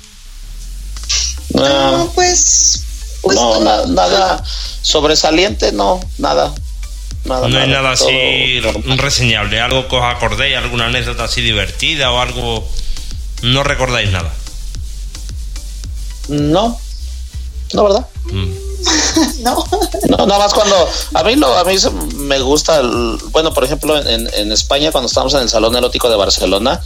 No, 1.50 1.98
No, 1.98 2.12
pues. 2.12 2.80
pues 3.22 3.36
no, 3.36 3.60
na- 3.60 3.86
nada 3.86 4.42
sobresaliente, 4.82 5.72
no, 5.72 6.00
nada. 6.18 6.52
Nada. 7.24 7.48
no 7.48 7.58
hay 7.58 7.68
nada 7.68 7.94
todo 7.94 8.06
así 8.08 8.60
normal. 8.62 8.98
reseñable, 8.98 9.60
algo 9.60 9.88
que 9.88 9.96
os 9.96 10.02
acordéis, 10.04 10.56
alguna 10.56 10.86
anécdota 10.86 11.24
así 11.24 11.40
divertida 11.40 12.10
o 12.12 12.20
algo. 12.20 12.66
No 13.42 13.62
recordáis 13.62 14.10
nada. 14.10 14.32
No, 16.28 16.78
no, 17.72 17.84
¿verdad? 17.84 18.06
Mm. 18.30 18.50
No. 19.40 19.64
No, 20.08 20.26
nada 20.26 20.38
más 20.40 20.52
cuando 20.52 20.90
a 21.14 21.22
mí 21.22 21.36
lo, 21.36 21.56
a 21.56 21.64
mí 21.64 21.78
se- 21.78 21.90
me 21.90 22.38
gusta, 22.40 22.80
el- 22.80 23.18
bueno, 23.30 23.54
por 23.54 23.64
ejemplo, 23.64 23.96
en, 23.98 24.28
en 24.34 24.52
España 24.52 24.90
cuando 24.92 25.06
estábamos 25.08 25.32
en 25.34 25.40
el 25.40 25.48
Salón 25.48 25.74
Erótico 25.76 26.10
de 26.10 26.16
Barcelona, 26.16 26.80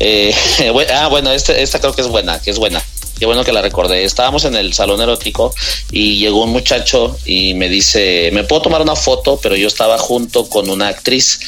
eh, 0.00 0.34
ah, 0.94 1.08
bueno, 1.08 1.30
este, 1.32 1.62
esta 1.62 1.80
creo 1.80 1.94
que 1.94 2.00
es 2.02 2.08
buena, 2.08 2.40
que 2.40 2.50
es 2.50 2.58
buena. 2.58 2.82
Qué 3.18 3.26
bueno 3.26 3.44
que 3.44 3.52
la 3.52 3.62
recordé. 3.62 4.04
Estábamos 4.04 4.44
en 4.44 4.56
el 4.56 4.72
salón 4.74 5.00
erótico 5.00 5.54
y 5.90 6.16
llegó 6.18 6.44
un 6.44 6.50
muchacho 6.50 7.16
y 7.24 7.54
me 7.54 7.68
dice, 7.68 8.30
¿me 8.32 8.44
puedo 8.44 8.62
tomar 8.62 8.82
una 8.82 8.96
foto? 8.96 9.38
Pero 9.40 9.54
yo 9.56 9.68
estaba 9.68 9.98
junto 9.98 10.48
con 10.48 10.68
una 10.68 10.88
actriz. 10.88 11.40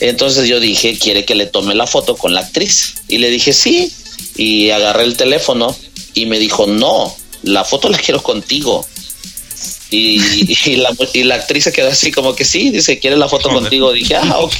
Entonces 0.00 0.48
yo 0.48 0.58
dije, 0.58 0.98
¿quiere 0.98 1.24
que 1.24 1.34
le 1.34 1.46
tome 1.46 1.74
la 1.74 1.86
foto 1.86 2.16
con 2.16 2.34
la 2.34 2.40
actriz? 2.40 2.94
Y 3.08 3.18
le 3.18 3.30
dije, 3.30 3.52
sí. 3.52 3.92
Y 4.36 4.70
agarré 4.70 5.04
el 5.04 5.16
teléfono 5.16 5.76
y 6.14 6.26
me 6.26 6.38
dijo, 6.38 6.66
no, 6.66 7.14
la 7.42 7.64
foto 7.64 7.88
la 7.88 7.98
quiero 7.98 8.22
contigo. 8.22 8.84
Y, 9.94 10.56
y 10.64 10.76
la, 10.76 10.90
y 11.12 11.22
la 11.24 11.34
actriz 11.34 11.64
se 11.64 11.72
quedó 11.72 11.88
así 11.90 12.10
como 12.10 12.34
que 12.34 12.46
sí, 12.46 12.70
dice, 12.70 12.98
¿quiere 12.98 13.16
la 13.18 13.28
foto 13.28 13.50
Joder. 13.50 13.62
contigo? 13.64 13.92
Dije, 13.92 14.16
ah, 14.16 14.38
ok. 14.38 14.54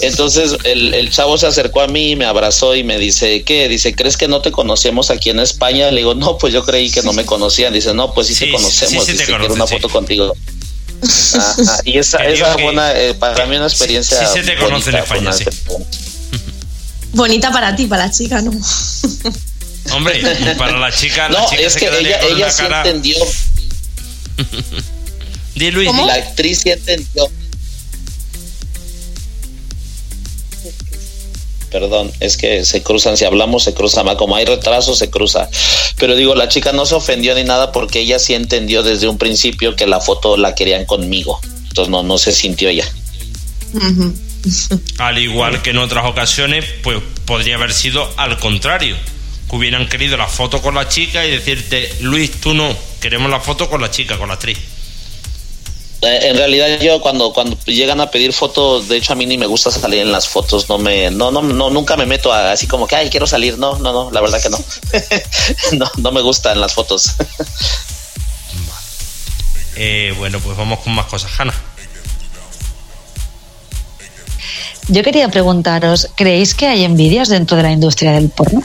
Entonces 0.00 0.56
el, 0.64 0.94
el 0.94 1.10
chavo 1.10 1.36
se 1.38 1.46
acercó 1.48 1.80
a 1.80 1.88
mí, 1.88 2.14
me 2.14 2.24
abrazó 2.24 2.74
y 2.76 2.84
me 2.84 2.98
dice, 2.98 3.42
¿qué? 3.42 3.68
Dice, 3.68 3.94
¿crees 3.96 4.16
que 4.16 4.28
no 4.28 4.40
te 4.40 4.52
conocemos 4.52 5.10
aquí 5.10 5.30
en 5.30 5.40
España? 5.40 5.90
Le 5.90 5.98
digo, 6.02 6.14
no, 6.14 6.38
pues 6.38 6.52
yo 6.52 6.64
creí 6.64 6.88
que 6.90 7.02
no 7.02 7.12
me 7.12 7.24
conocían. 7.26 7.72
Dice, 7.72 7.92
no, 7.94 8.14
pues 8.14 8.28
sí, 8.28 8.34
Sí, 8.34 8.44
te 8.46 8.52
conocemos. 8.52 8.92
sí, 8.92 9.00
sí 9.00 9.06
te 9.06 9.12
dice, 9.12 9.24
quiero 9.26 9.40
conocen, 9.48 9.60
una 9.60 9.66
sí. 9.66 9.74
foto 9.74 9.88
contigo. 9.92 10.36
Ajá, 11.34 11.80
Y 11.84 11.98
esa, 11.98 12.18
Te 12.18 12.32
esa 12.34 12.54
que- 12.56 12.62
fue 12.62 12.70
una, 12.72 12.92
eh, 12.92 13.14
para 13.14 13.44
mí 13.46 13.56
una 13.56 13.66
experiencia. 13.66 14.18
sí 14.24 14.34
se 14.34 14.42
te 14.44 14.56
conoce 14.56 14.90
en 14.90 14.96
bonita, 14.96 14.98
España, 15.02 15.32
sí. 15.32 15.42
experiencia. 15.44 15.86
Bonita 17.12 17.50
para 17.52 17.74
ti, 17.74 17.86
para 17.86 18.06
la 18.06 18.10
chica, 18.12 18.40
¿no? 18.42 18.52
Hombre, 19.92 20.20
para 20.58 20.78
la 20.78 20.92
chica, 20.92 21.28
la 21.28 21.40
No, 21.40 21.48
chica 21.48 21.62
es 21.62 21.72
se 21.72 21.78
que 21.80 21.86
ella, 22.30 22.50
sí 22.52 22.62
cara. 22.62 22.78
entendió. 22.82 23.16
Di 25.54 25.70
Luis, 25.70 25.88
¿Cómo? 25.88 26.02
di. 26.02 26.08
La 26.08 26.14
actriz 26.14 26.60
sí 26.60 26.70
entendió. 26.70 27.30
Perdón, 31.70 32.10
es 32.20 32.36
que 32.36 32.64
se 32.64 32.82
cruzan, 32.82 33.16
si 33.16 33.24
hablamos 33.24 33.64
se 33.64 33.74
cruza, 33.74 34.02
ma, 34.02 34.16
como 34.16 34.36
hay 34.36 34.46
retraso 34.46 34.94
se 34.94 35.10
cruza. 35.10 35.48
Pero 35.98 36.16
digo, 36.16 36.34
la 36.34 36.48
chica 36.48 36.72
no 36.72 36.86
se 36.86 36.94
ofendió 36.94 37.34
ni 37.34 37.44
nada 37.44 37.72
porque 37.72 38.00
ella 38.00 38.18
sí 38.18 38.34
entendió 38.34 38.82
desde 38.82 39.06
un 39.06 39.18
principio 39.18 39.76
que 39.76 39.86
la 39.86 40.00
foto 40.00 40.36
la 40.36 40.54
querían 40.54 40.86
conmigo. 40.86 41.40
Entonces 41.68 41.90
no, 41.90 42.02
no 42.02 42.16
se 42.16 42.32
sintió 42.32 42.70
ella. 42.70 42.90
Al 44.98 45.18
igual 45.18 45.60
que 45.60 45.70
en 45.70 45.78
otras 45.78 46.06
ocasiones, 46.06 46.64
pues 46.82 47.00
podría 47.26 47.56
haber 47.56 47.72
sido 47.74 48.08
al 48.16 48.38
contrario. 48.38 48.96
Que 49.48 49.56
hubieran 49.56 49.88
querido 49.88 50.16
la 50.16 50.26
foto 50.26 50.60
con 50.60 50.74
la 50.74 50.88
chica 50.88 51.24
y 51.24 51.30
decirte, 51.30 51.96
Luis, 52.00 52.40
tú 52.40 52.54
no, 52.54 52.74
queremos 53.00 53.30
la 53.30 53.40
foto 53.40 53.68
con 53.70 53.80
la 53.80 53.90
chica, 53.90 54.18
con 54.18 54.28
la 54.28 54.34
actriz. 54.34 54.58
Eh, 56.02 56.28
en 56.28 56.36
realidad 56.36 56.78
yo 56.80 57.00
cuando 57.00 57.32
cuando 57.32 57.56
llegan 57.66 58.00
a 58.00 58.08
pedir 58.10 58.32
fotos, 58.32 58.86
de 58.88 58.98
hecho 58.98 59.12
a 59.14 59.16
mí 59.16 59.26
ni 59.26 59.36
me 59.36 59.46
gusta 59.46 59.70
salir 59.72 60.00
en 60.00 60.12
las 60.12 60.28
fotos, 60.28 60.68
no 60.68 60.78
me 60.78 61.10
no 61.10 61.32
no 61.32 61.42
no 61.42 61.70
nunca 61.70 61.96
me 61.96 62.06
meto 62.06 62.32
a- 62.32 62.52
así 62.52 62.68
como 62.68 62.86
que 62.86 62.94
ay, 62.94 63.10
quiero 63.10 63.26
salir, 63.26 63.58
no, 63.58 63.76
no, 63.80 63.92
no, 63.92 64.10
la 64.12 64.20
verdad 64.20 64.40
que 64.40 64.48
no. 64.48 64.58
no 65.78 65.90
no 65.96 66.12
me 66.12 66.20
gusta 66.20 66.52
en 66.52 66.60
las 66.60 66.72
fotos. 66.74 67.14
Eh, 69.80 70.12
bueno, 70.18 70.40
pues 70.40 70.56
vamos 70.56 70.80
con 70.80 70.92
más 70.92 71.06
cosas, 71.06 71.30
Hanna. 71.38 71.54
Yo 74.88 75.04
quería 75.04 75.28
preguntaros, 75.28 76.08
¿creéis 76.16 76.54
que 76.54 76.66
hay 76.66 76.82
envidias 76.82 77.28
dentro 77.28 77.56
de 77.56 77.62
la 77.62 77.70
industria 77.70 78.10
del 78.12 78.28
porno? 78.28 78.62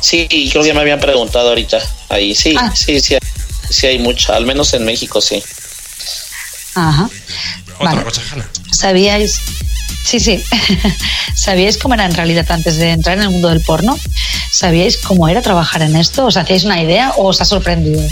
Sí, 0.00 0.26
creo 0.50 0.62
que 0.62 0.72
me 0.74 0.80
habían 0.80 1.00
preguntado 1.00 1.48
ahorita. 1.50 1.78
Ahí 2.08 2.34
sí, 2.34 2.54
Ah. 2.58 2.72
sí, 2.74 3.00
sí, 3.00 3.16
sí 3.70 3.86
hay 3.86 3.98
mucha, 3.98 4.34
al 4.36 4.46
menos 4.46 4.72
en 4.74 4.84
México 4.84 5.20
sí. 5.20 5.42
Ajá. 6.74 7.08
Otra 7.76 7.90
Vale. 7.92 8.04
cosa, 8.04 8.22
Hanna. 8.32 8.48
¿Sabíais? 8.72 9.38
Sí, 10.04 10.20
sí. 10.20 10.42
¿Sabíais 11.34 11.78
cómo 11.78 11.94
era 11.94 12.04
en 12.06 12.14
realidad 12.14 12.46
antes 12.50 12.76
de 12.76 12.90
entrar 12.90 13.16
en 13.18 13.24
el 13.24 13.30
mundo 13.30 13.48
del 13.48 13.60
porno? 13.62 13.98
¿Sabíais 14.52 14.98
cómo 14.98 15.28
era 15.28 15.42
trabajar 15.42 15.82
en 15.82 15.96
esto? 15.96 16.26
¿Os 16.26 16.36
hacíais 16.36 16.64
una 16.64 16.80
idea 16.82 17.12
o 17.16 17.26
os 17.28 17.40
ha 17.40 17.44
sorprendido? 17.44 18.02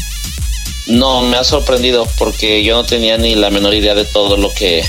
No, 0.87 1.23
me 1.23 1.37
ha 1.37 1.45
sorprendido 1.45 2.07
porque 2.19 2.63
yo 2.65 2.75
no 2.77 2.85
tenía 2.85 3.17
ni 3.17 3.35
la 3.37 3.49
menor 3.51 3.75
idea 3.75 3.95
de 3.95 4.05
todo 4.05 4.37
lo 4.37 4.53
que, 4.53 4.85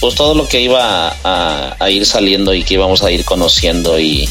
pues 0.00 0.14
todo 0.16 0.34
lo 0.34 0.48
que 0.48 0.60
iba 0.60 1.08
a, 1.08 1.16
a- 1.22 1.76
a 1.78 1.90
ir 1.90 2.04
saliendo 2.06 2.52
y 2.54 2.64
que 2.64 2.74
íbamos 2.74 3.02
a 3.02 3.10
ir 3.12 3.24
conociendo 3.24 3.98
y, 4.00 4.28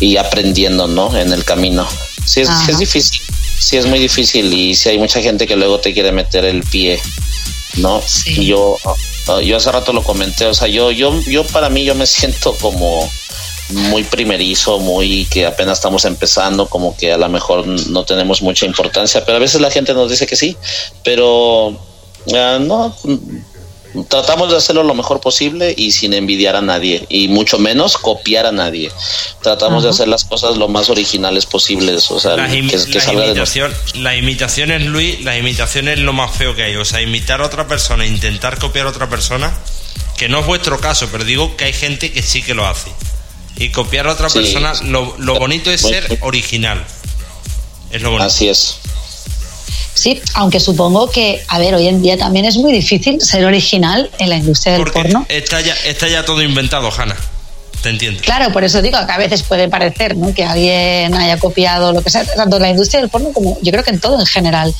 y 0.00 0.16
aprendiendo, 0.16 0.86
¿no? 0.86 1.16
En 1.16 1.32
el 1.32 1.44
camino. 1.44 1.86
Sí 2.24 2.40
es, 2.40 2.48
sí 2.48 2.54
Ajá. 2.54 2.72
es 2.72 2.78
difícil, 2.78 3.22
sí 3.58 3.76
es 3.76 3.86
muy 3.86 3.98
difícil 3.98 4.52
y 4.52 4.74
sí 4.74 4.88
hay 4.88 4.98
mucha 4.98 5.20
gente 5.20 5.46
que 5.46 5.56
luego 5.56 5.78
te 5.78 5.92
quiere 5.92 6.12
meter 6.12 6.44
el 6.44 6.62
pie, 6.62 7.00
¿no? 7.76 8.02
Sí. 8.04 8.40
Y 8.40 8.46
yo, 8.46 8.76
ah, 9.28 9.40
yo 9.40 9.56
hace 9.56 9.70
rato 9.70 9.92
lo 9.92 10.02
comenté, 10.02 10.46
o 10.46 10.54
sea, 10.54 10.68
yo, 10.68 10.90
yo, 10.90 11.18
yo 11.22 11.44
para 11.46 11.68
mí 11.68 11.84
yo 11.84 11.94
me 11.94 12.06
siento 12.06 12.54
como 12.60 13.10
muy 13.68 14.04
primerizo, 14.04 14.78
muy 14.78 15.24
que 15.26 15.44
apenas 15.44 15.78
estamos 15.78 16.04
empezando, 16.04 16.68
como 16.68 16.96
que 16.96 17.12
a 17.12 17.16
lo 17.16 17.28
mejor 17.28 17.66
no 17.66 18.04
tenemos 18.04 18.42
mucha 18.42 18.64
importancia, 18.64 19.24
pero 19.24 19.36
a 19.36 19.40
veces 19.40 19.60
la 19.60 19.70
gente 19.70 19.92
nos 19.92 20.10
dice 20.10 20.26
que 20.26 20.36
sí, 20.36 20.56
pero 21.02 21.76
ah, 22.34 22.58
no, 22.60 22.96
tratamos 24.04 24.50
de 24.50 24.56
hacerlo 24.56 24.82
lo 24.82 24.94
mejor 24.94 25.20
posible 25.20 25.74
y 25.76 25.92
sin 25.92 26.12
envidiar 26.14 26.56
a 26.56 26.62
nadie, 26.62 27.06
y 27.08 27.28
mucho 27.28 27.58
menos 27.58 27.96
copiar 27.96 28.46
a 28.46 28.52
nadie. 28.52 28.90
Tratamos 29.42 29.84
de 29.84 29.90
hacer 29.90 30.08
las 30.08 30.24
cosas 30.24 30.56
lo 30.56 30.68
más 30.68 30.90
originales 30.90 31.46
posibles, 31.46 32.10
o 32.10 32.20
sea, 32.20 32.36
Las, 32.36 32.50
que, 32.50 32.60
que 32.60 32.76
de 32.76 33.32
imitación- 33.32 33.72
las 33.94 34.16
imitaciones, 34.16 34.82
Luis, 34.82 35.22
las 35.24 35.38
imitaciones 35.38 35.98
es 35.98 36.04
lo 36.04 36.12
más 36.12 36.34
feo 36.36 36.54
que 36.54 36.62
hay. 36.64 36.76
O 36.76 36.84
sea, 36.84 37.00
imitar 37.00 37.40
a 37.40 37.46
otra 37.46 37.66
persona, 37.68 38.06
intentar 38.06 38.58
copiar 38.58 38.86
a 38.86 38.90
otra 38.90 39.08
persona, 39.08 39.52
que 40.16 40.28
no 40.28 40.40
es 40.40 40.46
vuestro 40.46 40.80
caso, 40.80 41.08
pero 41.12 41.24
digo 41.24 41.56
que 41.56 41.64
hay 41.64 41.72
gente 41.72 42.12
que 42.12 42.22
sí 42.22 42.42
que 42.42 42.54
lo 42.54 42.66
hace. 42.66 42.90
Y 43.58 43.70
copiar 43.70 44.06
a 44.06 44.12
otra 44.12 44.28
Sí. 44.28 44.38
persona, 44.40 44.74
lo, 44.84 45.14
lo 45.18 45.38
bonito 45.38 45.70
es 45.70 45.80
ser 45.80 46.18
original. 46.20 46.84
Es 47.90 48.02
lo 48.02 48.10
bonito. 48.10 48.26
Así 48.26 48.48
es. 48.48 48.78
Sí, 49.96 50.20
aunque 50.34 50.60
supongo 50.60 51.10
que, 51.10 51.42
a 51.48 51.58
ver, 51.58 51.74
hoy 51.74 51.88
en 51.88 52.02
día 52.02 52.18
también 52.18 52.44
es 52.44 52.58
muy 52.58 52.70
difícil 52.70 53.18
ser 53.22 53.46
original 53.46 54.10
en 54.18 54.28
la 54.28 54.36
industria 54.36 54.74
del 54.74 54.82
Porque 54.82 55.00
porno. 55.00 55.24
está 55.30 55.62
ya, 55.62 55.74
está 55.86 56.06
ya 56.06 56.22
todo 56.22 56.42
inventado, 56.42 56.90
Hanna. 56.92 57.16
Te 57.82 57.88
entiendo. 57.88 58.20
Claro, 58.22 58.52
por 58.52 58.62
eso 58.62 58.82
digo 58.82 58.98
que 59.06 59.12
a 59.12 59.16
veces 59.16 59.42
puede 59.42 59.68
parecer 59.68 60.14
¿no? 60.16 60.34
que 60.34 60.44
alguien 60.44 61.14
haya 61.14 61.38
copiado 61.38 61.94
lo 61.94 62.02
que 62.02 62.10
sea, 62.10 62.26
tanto 62.26 62.56
en 62.56 62.62
la 62.62 62.70
industria 62.70 63.00
del 63.00 63.08
porno 63.08 63.32
como 63.32 63.58
yo 63.62 63.72
creo 63.72 63.82
que 63.82 63.90
en 63.90 64.00
todo 64.00 64.20
en 64.20 64.26
general. 64.26 64.74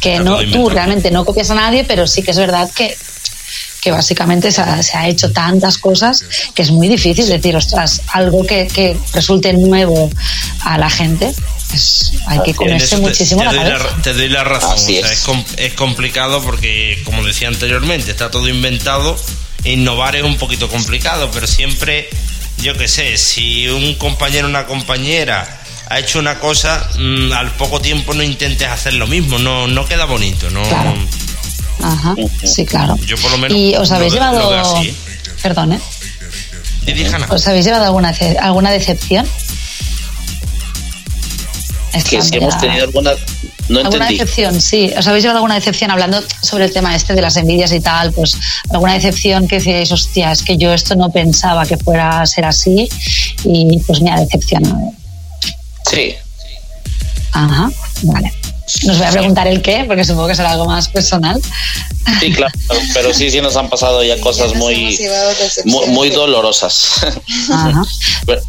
Que 0.00 0.18
no, 0.18 0.38
tú 0.50 0.70
realmente 0.70 1.10
no 1.10 1.26
copias 1.26 1.50
a 1.50 1.54
nadie, 1.54 1.84
pero 1.84 2.06
sí 2.06 2.22
que 2.22 2.30
es 2.30 2.38
verdad 2.38 2.70
que, 2.74 2.96
que 3.82 3.90
básicamente 3.90 4.50
se 4.52 4.60
ha, 4.62 4.80
se 4.82 4.96
ha 4.96 5.08
hecho 5.08 5.32
tantas 5.32 5.76
cosas 5.76 6.24
que 6.54 6.62
es 6.62 6.70
muy 6.70 6.86
difícil 6.88 7.28
decir, 7.28 7.56
ostras, 7.56 8.00
algo 8.12 8.46
que, 8.46 8.68
que 8.68 8.96
resulte 9.12 9.52
nuevo 9.54 10.08
a 10.60 10.78
la 10.78 10.88
gente, 10.88 11.34
pues 11.68 12.12
hay 12.28 12.38
que 12.44 12.50
En 12.52 12.56
comerse 12.56 12.94
te- 12.96 13.02
muchísimo 13.02 13.40
te, 13.40 13.46
la 13.46 13.52
doy 13.64 13.72
cabeza. 13.72 13.96
te 14.02 14.14
doy 14.14 14.28
la 14.28 14.44
razón. 14.44 14.72
Así 14.74 14.98
o 14.98 15.02
sea, 15.02 15.12
es. 15.12 15.18
es. 15.18 15.24
com- 15.24 15.44
es 15.56 15.72
complicado 15.74 16.40
porque, 16.42 17.02
como 17.04 17.24
decía 17.24 17.48
anteriormente, 17.48 18.12
está 18.12 18.30
todo 18.30 18.48
inventado. 18.48 19.16
Innovar 19.64 20.14
es 20.16 20.22
un 20.22 20.36
poquito 20.38 20.68
complicado, 20.68 21.30
pero 21.32 21.46
siempre, 21.48 22.08
yo 22.58 22.76
qué 22.76 22.86
sé, 22.88 23.16
si 23.18 23.68
un 23.68 23.94
compañero 23.96 24.46
o 24.46 24.50
una 24.50 24.66
compañera 24.66 25.60
ha 25.88 25.98
hecho 25.98 26.20
una 26.20 26.38
cosa, 26.38 26.88
mm, 26.98 27.32
al 27.32 27.50
poco 27.56 27.80
tiempo 27.80 28.14
no 28.14 28.22
intentes 28.22 28.68
hacer 28.68 28.94
lo 28.94 29.06
mismo, 29.08 29.38
no, 29.38 29.66
no 29.66 29.86
queda 29.86 30.04
bonito. 30.04 30.48
No, 30.50 30.62
Claro. 30.68 30.94
Ajá, 31.80 32.14
sí, 32.44 32.64
claro. 32.66 32.96
Yo 33.06 33.16
por 33.18 33.30
lo 33.30 33.38
menos 33.38 33.56
y 33.56 33.74
os 33.74 33.90
lo 33.90 33.96
habéis 33.96 34.12
lo 34.14 34.20
llevado... 34.20 34.76
así. 34.78 34.96
Perdón, 35.42 35.72
¿eh? 35.72 35.80
¿Os 37.30 37.46
habéis 37.48 37.64
llevado 37.64 37.84
alguna, 37.84 38.14
alguna 38.40 38.70
decepción? 38.70 39.26
Que 41.92 41.98
Estando 41.98 42.24
si 42.24 42.36
hemos 42.36 42.58
tenido 42.58 42.84
alguna... 42.84 43.10
No 43.68 43.78
¿Alguna 43.78 43.96
entendí. 44.06 44.18
decepción? 44.18 44.60
Sí. 44.60 44.92
¿Os 44.96 45.06
habéis 45.06 45.22
llevado 45.22 45.38
alguna 45.38 45.54
decepción 45.54 45.90
hablando 45.90 46.22
sobre 46.42 46.64
el 46.64 46.72
tema 46.72 46.96
este 46.96 47.14
de 47.14 47.22
las 47.22 47.36
envidias 47.36 47.72
y 47.72 47.80
tal? 47.80 48.12
Pues 48.12 48.36
alguna 48.70 48.94
decepción 48.94 49.46
que 49.46 49.56
decíais, 49.56 49.92
hostia, 49.92 50.32
es 50.32 50.42
que 50.42 50.56
yo 50.56 50.72
esto 50.72 50.96
no 50.96 51.10
pensaba 51.10 51.64
que 51.64 51.76
fuera 51.76 52.22
a 52.22 52.26
ser 52.26 52.44
así 52.44 52.88
y 53.44 53.78
pues 53.86 54.00
me 54.00 54.10
ha 54.10 54.18
decepcionado. 54.20 54.92
Sí, 55.88 56.14
Ajá, 57.32 57.70
vale. 58.02 58.32
Nos 58.84 58.98
voy 58.98 59.06
a 59.06 59.10
preguntar 59.10 59.46
el 59.46 59.62
qué, 59.62 59.84
porque 59.86 60.04
supongo 60.04 60.28
que 60.28 60.34
será 60.34 60.52
algo 60.52 60.66
más 60.66 60.88
personal. 60.88 61.40
sí, 62.20 62.32
claro, 62.32 62.52
pero 62.94 63.12
sí, 63.12 63.30
sí 63.30 63.40
nos 63.40 63.56
han 63.56 63.68
pasado 63.68 64.02
ya 64.02 64.18
cosas 64.20 64.54
muy, 64.54 64.98
muy, 65.88 66.10
dolorosas. 66.10 66.88
Ajá. 67.50 67.82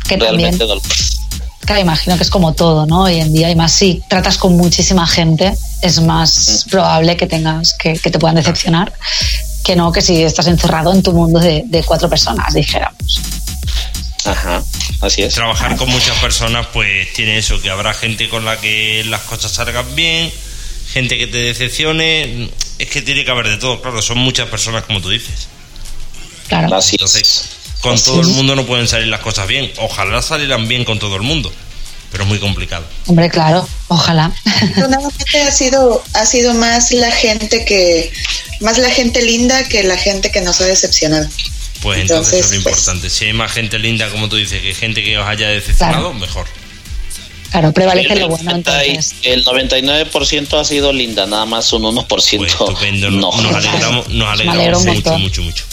Que 0.07 0.17
Realmente 0.17 0.57
también. 0.57 0.57
dolorosas. 0.57 1.19
claro, 1.61 1.81
imagino 1.81 2.17
que 2.17 2.23
es 2.23 2.29
como 2.29 2.53
todo, 2.53 2.85
¿no? 2.85 3.03
Hoy 3.03 3.19
en 3.19 3.33
día, 3.33 3.49
y 3.49 3.55
más 3.55 3.71
si 3.71 4.01
tratas 4.07 4.37
con 4.37 4.55
muchísima 4.55 5.07
gente, 5.07 5.53
es 5.81 5.99
más 6.01 6.65
probable 6.69 7.17
que 7.17 7.27
tengas, 7.27 7.73
que, 7.73 7.93
que 7.93 8.11
te 8.11 8.19
puedan 8.19 8.35
decepcionar, 8.35 8.93
que 9.63 9.75
no 9.75 9.91
que 9.91 10.01
si 10.01 10.23
estás 10.23 10.47
encerrado 10.47 10.93
en 10.93 11.03
tu 11.03 11.11
mundo 11.13 11.39
de, 11.39 11.63
de 11.65 11.83
cuatro 11.83 12.09
personas, 12.09 12.53
dijéramos. 12.53 13.21
Ajá, 14.25 14.63
así 15.01 15.21
es. 15.21 15.33
Trabajar 15.33 15.75
con 15.75 15.89
muchas 15.89 16.17
personas, 16.19 16.67
pues 16.73 17.11
tiene 17.13 17.37
eso, 17.37 17.61
que 17.61 17.69
habrá 17.69 17.93
gente 17.93 18.29
con 18.29 18.45
la 18.45 18.57
que 18.57 19.03
las 19.05 19.21
cosas 19.21 19.51
salgan 19.51 19.95
bien, 19.95 20.31
gente 20.93 21.17
que 21.17 21.27
te 21.27 21.37
decepcione. 21.37 22.49
Es 22.79 22.89
que 22.89 23.01
tiene 23.01 23.25
que 23.25 23.31
haber 23.31 23.49
de 23.49 23.57
todo, 23.57 23.81
claro, 23.81 24.01
son 24.01 24.17
muchas 24.17 24.47
personas 24.49 24.83
como 24.83 25.01
tú 25.01 25.09
dices. 25.09 25.47
Claro. 26.47 26.75
Así 26.75 26.95
Entonces, 26.95 27.21
es. 27.21 27.81
con 27.81 28.01
todo 28.01 28.21
el 28.21 28.27
mundo 28.27 28.55
no 28.55 28.65
pueden 28.65 28.87
salir 28.87 29.07
las 29.07 29.21
cosas 29.21 29.47
bien. 29.47 29.71
Ojalá 29.77 30.21
salieran 30.21 30.67
bien 30.67 30.85
con 30.85 30.99
todo 30.99 31.15
el 31.17 31.21
mundo, 31.21 31.51
pero 32.11 32.23
es 32.23 32.29
muy 32.29 32.39
complicado. 32.39 32.85
Hombre, 33.07 33.29
claro, 33.29 33.67
ojalá. 33.89 34.31
Ha 35.45 35.51
sido, 35.51 36.03
ha 36.13 36.25
sido 36.25 36.53
más 36.53 36.91
la 36.91 37.11
gente 37.11 37.65
que, 37.65 38.11
más 38.61 38.77
la 38.77 38.89
gente 38.89 39.21
linda 39.21 39.67
que 39.67 39.83
la 39.83 39.97
gente 39.97 40.31
que 40.31 40.41
nos 40.41 40.61
ha 40.61 40.65
decepcionado. 40.65 41.27
Pues 41.83 41.99
entonces, 41.99 42.33
Entonces, 42.33 42.45
eso 42.45 42.55
es 42.55 42.57
lo 42.59 42.63
pues- 42.63 42.75
importante. 42.79 43.09
Si 43.09 43.25
hay 43.25 43.33
más 43.33 43.51
gente 43.51 43.77
linda, 43.77 44.09
como 44.09 44.29
tú 44.29 44.37
dices, 44.37 44.61
que 44.61 44.73
gente 44.73 45.03
que 45.03 45.17
os 45.17 45.27
haya 45.27 45.49
decepcionado, 45.49 46.11
Claro. 46.11 46.13
mejor. 46.19 46.47
Claro, 47.51 47.71
prevalece 47.71 48.13
El, 48.13 48.19
lo 48.21 48.29
bueno, 48.29 48.43
90 48.45 48.83
y- 48.85 48.89
entonces. 48.91 49.15
el 49.23 49.43
99% 49.45 50.57
ha 50.59 50.65
sido 50.65 50.91
linda, 50.91 51.27
nada 51.27 51.45
más 51.45 51.71
un 51.73 51.83
1% 51.83 52.37
Pues 52.39 52.51
estupendo. 52.53 53.11
no. 53.11 53.31
Nos 53.41 53.53
alegramos, 53.53 54.07
nos 54.09 54.27
alegramos 54.29 54.85
mucho, 54.85 55.17
mucho, 55.19 55.41
mucho. 55.43 55.63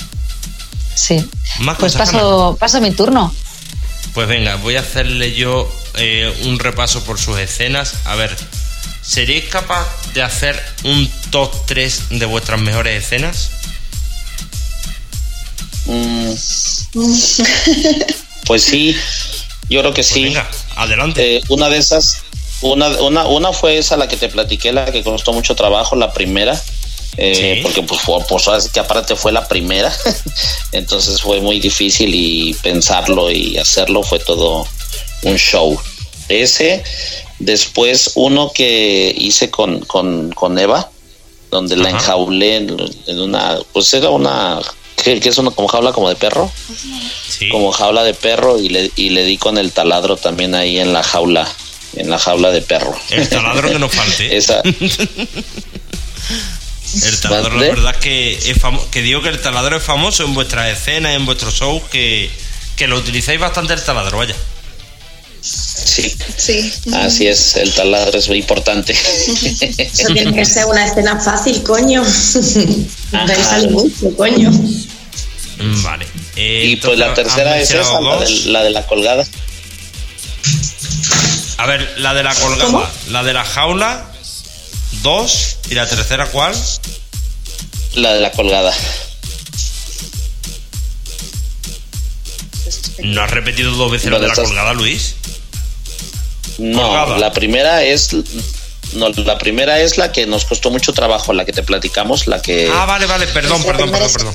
Sí. 0.95 1.25
Más 1.61 1.79
Pues 1.79 1.93
cosas, 1.95 2.11
paso, 2.11 2.57
paso 2.61 2.81
mi 2.83 2.91
turno. 2.91 3.35
Pues 4.13 4.29
venga, 4.29 4.57
voy 4.57 4.77
a 4.77 4.81
hacerle 4.81 5.33
yo 5.35 5.73
eh, 5.95 6.33
un 6.45 6.59
repaso 6.59 7.03
por 7.05 7.19
sus 7.19 7.39
escenas. 7.39 7.95
A 8.05 8.17
ver, 8.17 8.37
¿seríais 9.01 9.45
capaz 9.45 9.87
de 10.13 10.23
hacer 10.23 10.61
un 10.85 11.09
top 11.31 11.55
3 11.67 12.09
de 12.11 12.27
vuestras 12.27 12.61
mejores 12.61 13.03
escenas? 13.05 13.53
Mm. 15.91 16.35
pues 18.47 18.63
sí, 18.63 18.97
yo 19.69 19.81
creo 19.81 19.93
que 19.93 20.03
Pues 20.03 20.07
sí. 20.07 20.25
venga, 20.25 20.49
adelante. 20.77 21.37
Eh, 21.37 21.43
una 21.49 21.69
de 21.69 21.79
esas, 21.79 22.23
una, 22.63 22.89
una, 23.01 23.27
una 23.27 23.53
fue 23.53 23.79
esa 23.79 23.97
la 23.97 24.09
que 24.09 24.17
te 24.17 24.29
platiqué, 24.29 24.73
la 24.73 24.87
que 24.87 25.03
costó 25.03 25.33
mucho 25.33 25.55
trabajo, 25.55 25.97
la 25.97 26.13
primera. 26.13 26.61
eh, 27.17 27.57
Sí. 27.57 27.63
Porque 27.63 27.83
pues, 27.83 28.01
fue, 28.01 28.19
pues 28.29 28.47
ahora 28.49 28.61
sí 28.61 28.69
que 28.73 28.81
aparte 28.81 29.17
fue 29.17 29.33
la 29.33 29.47
primera, 29.49 29.93
entonces 30.73 31.21
fue 31.21 31.41
muy 31.41 31.59
difícil 31.61 32.15
y 32.15 32.55
pensarlo 32.55 33.31
y 33.31 33.59
hacerlo 33.59 34.03
fue 34.03 34.19
todo 34.21 34.67
un 35.23 35.37
show. 35.37 35.79
Ese, 36.29 36.83
después 37.41 38.13
uno 38.15 38.53
que 38.53 39.13
hice 39.19 39.51
con, 39.51 39.81
con, 39.81 40.31
con 40.33 40.57
Eva, 40.59 40.89
donde 41.51 41.77
la 41.77 41.91
enjaulé 41.91 42.57
en, 42.59 42.77
en 43.09 43.19
una, 43.21 43.59
pues 43.73 43.93
era 43.95 44.11
una, 44.11 44.61
que, 44.97 45.19
que 45.21 45.29
es 45.29 45.39
una 45.39 45.51
como 45.51 45.69
jaula 45.69 45.93
como 45.93 46.09
de 46.09 46.17
perro 46.17 46.51
sí. 47.29 47.49
como 47.49 47.73
jaula 47.73 48.03
de 48.05 48.13
perro 48.15 48.59
y 48.59 48.69
le, 48.69 48.91
y 48.97 49.11
le 49.11 49.25
di 49.25 49.39
con 49.39 49.57
el 49.59 49.73
taladro 49.73 50.17
también 50.17 50.55
ahí 50.55 50.79
en 50.79 50.93
la 50.93 51.03
jaula, 51.03 51.49
en 51.97 52.11
la 52.11 52.19
jaula 52.19 52.51
de 52.51 52.61
perro. 52.63 52.95
El 53.11 53.29
taladro 53.29 53.71
que 53.71 53.79
nos 53.79 53.93
falte. 53.95 54.37
Esa, 54.37 54.63
El 57.03 57.21
taladro, 57.21 57.55
la 57.57 57.69
verdad 57.69 57.95
es 57.95 58.01
que 58.03 58.33
es 58.33 58.61
famo- 58.61 58.85
que 58.91 59.01
digo 59.03 59.23
que 59.23 59.29
el 59.29 59.41
taladro 59.41 59.77
es 59.77 59.83
famoso 59.83 60.25
en 60.25 60.35
vuestras 60.35 60.69
escenas, 60.77 61.15
en 61.15 61.25
vuestros 61.25 61.55
shows, 61.55 61.83
que, 61.91 62.31
que 62.77 62.87
lo 62.89 62.97
utilizáis 62.99 63.39
bastante 63.41 63.75
el 63.75 63.83
taladro, 63.83 64.19
vaya. 64.19 64.35
Sí, 65.43 66.15
Sí. 66.37 66.73
así 66.95 67.27
es, 67.27 67.57
el 67.57 67.73
taladro 67.73 68.19
es 68.19 68.29
muy 68.29 68.39
importante. 68.39 68.93
Eso 69.79 70.09
tiene 70.13 70.35
que 70.35 70.45
ser 70.45 70.67
una 70.67 70.87
escena 70.87 71.21
fácil, 71.21 71.63
coño. 71.63 72.03
Pensar 72.03 73.71
mucho, 73.71 74.17
coño. 74.17 74.51
Mm, 74.51 75.83
Vale. 75.83 76.07
Eh, 76.37 76.65
y 76.67 76.77
pues 76.77 76.99
la 76.99 77.13
tercera 77.15 77.59
es 77.59 77.71
esa, 77.71 78.01
la 78.01 78.19
de, 78.19 78.31
la 78.47 78.63
de 78.65 78.71
la 78.71 78.87
colgada. 78.87 79.27
A 81.59 81.67
ver, 81.67 81.95
la 81.99 82.15
de 82.15 82.23
la 82.23 82.35
colgada, 82.35 82.91
la 83.11 83.23
de 83.23 83.33
la 83.35 83.45
jaula, 83.45 84.11
dos, 85.03 85.59
y 85.69 85.75
la 85.75 85.87
tercera, 85.87 86.27
¿cuál? 86.27 86.55
La 87.95 88.15
de 88.15 88.21
la 88.21 88.31
colgada. 88.33 88.73
¿No 93.03 93.23
has 93.23 93.31
repetido 93.31 93.73
dos 93.73 93.91
veces 93.91 94.11
Lo 94.11 94.19
la 94.19 94.23
de 94.23 94.29
la 94.29 94.35
colgada, 94.35 94.73
Luis? 94.73 95.17
No, 96.61 97.17
la 97.19 97.33
primera 97.33 97.83
es 97.83 98.11
no, 98.93 99.09
la 99.09 99.39
primera 99.39 99.81
es 99.81 99.99
la 99.99 100.13
que 100.13 100.27
nos 100.27 100.45
costó 100.45 100.71
mucho 100.71 100.93
trabajo, 100.93 101.33
la 101.33 101.45
que 101.45 101.53
te 101.53 101.63
platicamos, 101.63 102.27
la 102.27 102.43
que 102.43 102.69
Ah, 102.73 102.87
vale, 102.87 103.07
vale, 103.07 103.27
perdón, 103.29 103.63
perdón, 103.63 103.91
perdón, 103.91 104.13
perdón. 104.13 104.35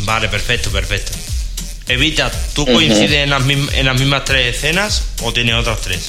Vale, 0.00 0.28
perfecto, 0.28 0.70
perfecto. 0.70 1.12
Evita, 1.88 2.30
¿tú 2.54 2.64
coincides 2.66 3.24
en, 3.24 3.30
las 3.30 3.42
en 3.42 3.86
las 3.86 3.98
mismas 3.98 4.24
tres 4.24 4.56
escenas 4.56 5.02
o 5.22 5.32
tienes 5.32 5.54
otras 5.54 5.80
tres? 5.80 6.00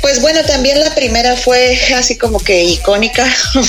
Pues 0.00 0.20
bueno, 0.20 0.42
también 0.44 0.80
la 0.80 0.94
primera 0.94 1.36
fue 1.36 1.78
así 1.94 2.16
como 2.16 2.40
que 2.40 2.64
icónica. 2.64 3.26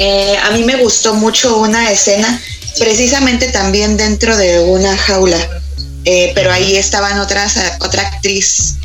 Eh, 0.00 0.36
a 0.44 0.52
mí 0.52 0.62
me 0.62 0.76
gustó 0.76 1.14
mucho 1.14 1.56
una 1.56 1.90
escena, 1.90 2.40
precisamente 2.78 3.50
también 3.50 3.96
dentro 3.96 4.36
de 4.36 4.60
una 4.60 4.96
jaula, 4.96 5.57
Eh, 6.10 6.32
pero 6.34 6.50
ahí 6.50 6.74
estaban 6.74 7.18
otras, 7.18 7.58
otra 7.80 8.00
actriz, 8.00 8.76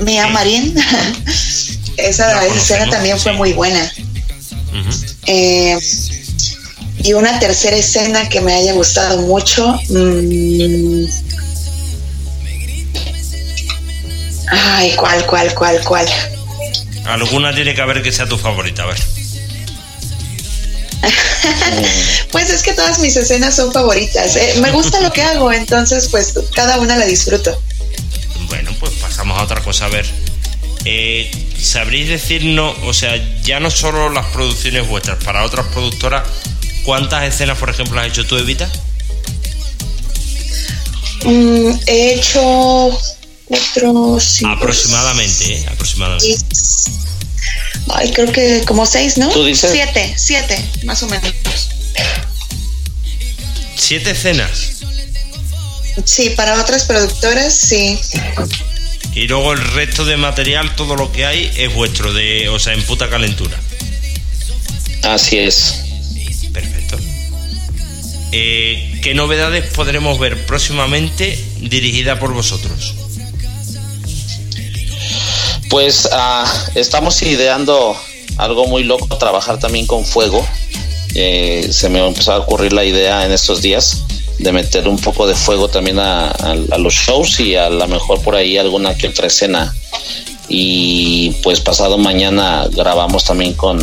Mia 0.00 0.26
Marín. 0.26 0.74
Esa 1.96 2.44
escena 2.48 2.90
también 2.90 3.16
fue 3.16 3.30
muy 3.34 3.52
buena. 3.52 3.92
Eh, 5.26 5.78
y 7.04 7.12
una 7.12 7.38
tercera 7.38 7.76
escena 7.76 8.28
que 8.28 8.40
me 8.40 8.54
haya 8.54 8.72
gustado 8.72 9.22
mucho. 9.22 9.72
mm, 9.88 11.04
ay, 14.48 14.96
¿cuál, 14.96 15.26
cuál, 15.26 15.54
cuál, 15.54 15.80
cuál? 15.84 16.08
Alguna 17.04 17.54
tiene 17.54 17.72
que 17.76 17.80
haber 17.80 18.02
que 18.02 18.10
sea 18.10 18.26
tu 18.26 18.36
favorita, 18.36 18.82
a 18.82 18.86
ver. 18.86 19.19
Pues 22.30 22.50
es 22.50 22.62
que 22.62 22.72
todas 22.74 22.98
mis 23.00 23.16
escenas 23.16 23.56
son 23.56 23.72
favoritas. 23.72 24.36
eh. 24.36 24.54
Me 24.60 24.70
gusta 24.70 25.00
lo 25.00 25.12
que 25.12 25.22
hago, 25.22 25.52
entonces 25.52 26.08
pues 26.08 26.34
cada 26.54 26.78
una 26.78 26.96
la 26.96 27.06
disfruto. 27.06 27.60
Bueno, 28.46 28.70
pues 28.78 28.92
pasamos 28.94 29.38
a 29.38 29.42
otra 29.42 29.60
cosa, 29.62 29.86
a 29.86 29.88
ver. 29.88 30.06
Eh, 30.84 31.30
¿Sabréis 31.60 32.08
decirnos, 32.08 32.76
o 32.84 32.94
sea, 32.94 33.16
ya 33.42 33.60
no 33.60 33.70
solo 33.70 34.08
las 34.10 34.26
producciones 34.26 34.88
vuestras, 34.88 35.22
para 35.22 35.44
otras 35.44 35.66
productoras, 35.66 36.26
cuántas 36.84 37.24
escenas, 37.24 37.58
por 37.58 37.68
ejemplo, 37.70 38.00
has 38.00 38.06
hecho 38.08 38.24
tú, 38.26 38.36
Evita? 38.38 38.70
Mm, 41.24 41.70
he 41.86 42.14
hecho 42.14 42.98
cuatro, 43.44 44.18
cinco, 44.20 44.52
Aproximadamente, 44.52 45.52
¿eh? 45.52 45.66
Aproximadamente. 45.70 46.38
Ay, 47.88 48.12
creo 48.12 48.30
que 48.30 48.62
como 48.66 48.86
seis, 48.86 49.18
¿no? 49.18 49.28
¿Tú 49.30 49.44
dices? 49.44 49.70
Siete, 49.72 50.14
siete, 50.16 50.64
más 50.84 51.02
o 51.02 51.08
menos. 51.08 51.32
¿Siete 53.76 54.10
escenas? 54.10 54.82
Sí, 56.04 56.30
para 56.30 56.60
otras 56.60 56.84
productoras, 56.84 57.52
sí. 57.52 57.98
Y 59.14 59.26
luego 59.26 59.52
el 59.52 59.72
resto 59.72 60.04
de 60.04 60.16
material, 60.16 60.76
todo 60.76 60.94
lo 60.96 61.10
que 61.10 61.26
hay, 61.26 61.50
es 61.56 61.74
vuestro, 61.74 62.12
de, 62.12 62.48
o 62.48 62.58
sea, 62.58 62.74
en 62.74 62.82
puta 62.82 63.08
calentura. 63.08 63.58
Así 65.02 65.38
es. 65.38 65.74
Perfecto. 66.52 66.98
Eh, 68.32 69.00
¿Qué 69.02 69.14
novedades 69.14 69.64
podremos 69.72 70.18
ver 70.18 70.46
próximamente 70.46 71.42
dirigida 71.58 72.20
por 72.20 72.32
vosotros? 72.32 72.94
Pues 75.70 76.08
ah, 76.12 76.44
estamos 76.74 77.22
ideando 77.22 77.96
algo 78.36 78.66
muy 78.66 78.84
loco, 78.84 79.16
trabajar 79.18 79.58
también 79.58 79.86
con 79.86 80.04
fuego. 80.04 80.46
Eh, 81.14 81.68
se 81.70 81.88
me 81.88 82.04
empezó 82.06 82.32
a 82.32 82.38
ocurrir 82.38 82.72
la 82.72 82.84
idea 82.84 83.24
en 83.24 83.32
estos 83.32 83.62
días 83.62 84.04
de 84.38 84.52
meter 84.52 84.88
un 84.88 84.98
poco 84.98 85.26
de 85.26 85.34
fuego 85.34 85.68
también 85.68 85.98
a, 85.98 86.28
a- 86.28 86.56
a 86.72 86.78
los 86.78 86.94
shows 86.94 87.40
y 87.40 87.54
a 87.56 87.68
lo 87.70 87.86
mejor 87.88 88.20
por 88.22 88.34
ahí 88.36 88.56
alguna 88.58 88.96
que 88.96 89.08
otra 89.08 89.26
escena. 89.26 89.74
Y 90.48 91.30
pues 91.42 91.60
pasado 91.60 91.98
mañana 91.98 92.66
grabamos 92.70 93.24
también 93.24 93.54
con, 93.54 93.78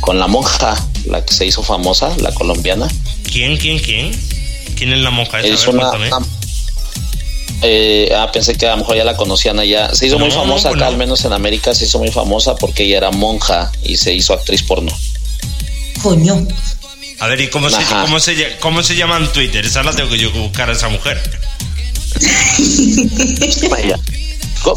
con 0.00 0.18
la 0.20 0.28
monja, 0.28 0.76
la 1.06 1.24
que 1.24 1.32
se 1.34 1.46
hizo 1.46 1.62
famosa, 1.64 2.14
la 2.20 2.32
colombiana. 2.32 2.86
¿Quién, 3.32 3.56
quién, 3.56 3.78
quién? 3.80 4.12
¿Quién 4.76 4.92
es 4.92 5.00
la 5.00 5.10
monja 5.10 5.40
esa? 5.40 5.48
Es 5.48 5.66
ver, 5.66 5.74
una. 5.74 5.90
Ah, 7.56 7.60
eh, 7.62 8.12
ah, 8.16 8.30
pensé 8.32 8.56
que 8.56 8.66
a 8.66 8.72
lo 8.72 8.78
mejor 8.78 8.96
ya 8.96 9.04
la 9.04 9.16
conocían 9.16 9.58
allá. 9.58 9.94
Se 9.94 10.06
hizo 10.06 10.18
muy 10.18 10.30
famosa 10.30 10.70
acá, 10.70 10.78
no. 10.78 10.86
al 10.86 10.96
menos 10.96 11.24
en 11.24 11.32
América, 11.32 11.74
se 11.74 11.84
hizo 11.84 11.98
muy 11.98 12.10
famosa 12.10 12.56
porque 12.56 12.84
ella 12.84 12.98
era 12.98 13.10
monja 13.10 13.72
y 13.82 13.96
se 13.96 14.14
hizo 14.14 14.32
actriz 14.32 14.62
porno. 14.62 14.92
Coño. 16.02 16.46
A 17.18 17.26
ver, 17.28 17.40
¿y 17.40 17.48
cómo 17.48 17.70
se, 17.70 17.82
cómo, 17.84 18.20
se, 18.20 18.56
cómo 18.58 18.82
se 18.82 18.94
llama 18.94 19.16
en 19.16 19.32
Twitter? 19.32 19.64
Esa 19.64 19.82
la 19.82 19.92
tengo 19.92 20.10
que 20.10 20.18
yo 20.18 20.30
buscar 20.32 20.68
a 20.68 20.72
esa 20.72 20.88
mujer. 20.88 21.20
Vaya. 23.70 23.98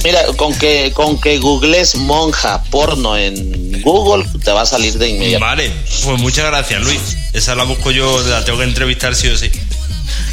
Mira, 0.03 0.25
con 0.37 0.53
que, 0.53 0.91
con 0.93 1.19
que 1.19 1.39
googles 1.39 1.95
monja 1.95 2.63
porno 2.65 3.17
en 3.17 3.81
Google, 3.81 4.25
te 4.43 4.51
va 4.51 4.61
a 4.61 4.65
salir 4.65 4.97
de 4.97 5.09
inmediato. 5.09 5.43
Vale, 5.43 5.71
pues 6.03 6.19
muchas 6.19 6.45
gracias, 6.45 6.81
Luis. 6.83 7.17
Esa 7.33 7.55
la 7.55 7.63
busco 7.63 7.89
yo, 7.91 8.21
la 8.27 8.45
tengo 8.45 8.59
que 8.59 8.65
entrevistar 8.65 9.15
sí 9.15 9.27
o 9.29 9.37
sí. 9.37 9.49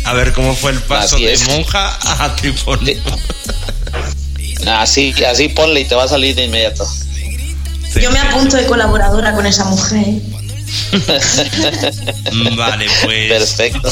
A 0.05 0.13
ver 0.15 0.33
cómo 0.33 0.55
fue 0.55 0.73
el 0.73 0.81
paso 0.83 1.17
de 1.17 1.37
monja 1.49 1.99
a 2.03 2.37
porno. 2.65 2.93
Así, 4.67 5.13
así 5.25 5.49
ponle 5.49 5.81
y 5.81 5.85
te 5.85 5.95
va 5.95 6.05
a 6.05 6.09
salir 6.09 6.35
de 6.35 6.45
inmediato. 6.45 6.87
Yo 8.01 8.11
me 8.11 8.19
apunto 8.19 8.57
de 8.57 8.67
colaboradora 8.67 9.35
con 9.35 9.47
esa 9.47 9.65
mujer. 9.65 10.07
Vale, 12.57 12.87
pues. 13.05 13.29
Perfecto. 13.29 13.91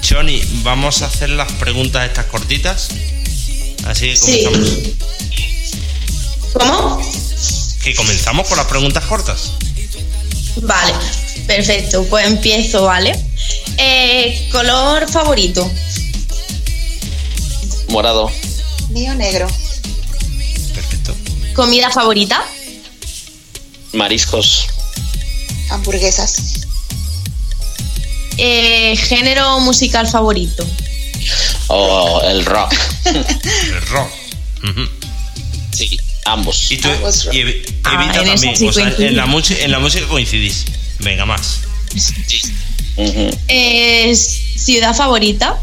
Choni, 0.00 0.42
vamos 0.62 1.02
a 1.02 1.06
hacer 1.06 1.30
las 1.30 1.50
preguntas 1.52 2.08
estas 2.08 2.26
cortitas. 2.26 2.88
Así 3.86 4.08
que 4.10 4.16
Sí. 4.16 4.44
comenzamos. 4.44 4.78
¿Cómo? 6.52 7.00
Que 7.82 7.94
comenzamos 7.94 8.48
con 8.48 8.56
las 8.58 8.66
preguntas 8.66 9.04
cortas. 9.04 9.52
Vale, 10.56 10.92
perfecto. 11.46 12.04
Pues 12.04 12.26
empiezo, 12.26 12.84
¿vale? 12.84 13.12
Eh, 13.76 14.48
color 14.52 15.08
favorito. 15.10 15.70
Morado. 17.88 18.30
Mío 18.90 19.14
negro. 19.14 19.46
Perfecto. 20.74 21.14
Comida 21.54 21.90
favorita. 21.90 22.42
Mariscos. 23.92 24.66
Hamburguesas. 25.70 26.66
Eh, 28.38 28.96
género 28.96 29.60
musical 29.60 30.06
favorito. 30.08 30.66
O 31.68 32.22
el 32.24 32.44
rock. 32.46 32.72
El 33.04 33.82
rock. 33.88 34.10
Sí, 35.72 35.98
ambos. 36.24 36.70
Y 36.70 36.78
tú, 36.78 36.88
Ambos 36.88 37.24
rock. 37.26 37.34
y 37.34 37.38
Evi- 37.38 37.62
Ah, 37.84 37.94
Evita 37.94 38.20
en 38.20 38.26
también. 38.28 38.56
sí 38.56 38.66
o 38.68 38.72
sea, 38.72 38.84
coincidimos. 38.84 39.10
en, 39.10 39.16
la 39.16 39.26
música, 39.26 39.64
en 39.64 39.70
la 39.70 39.78
música 39.78 40.06
coincidís. 40.08 40.64
Venga, 41.02 41.24
más. 41.26 41.60
Eh, 43.48 44.14
ciudad 44.14 44.94
favorita. 44.94 45.58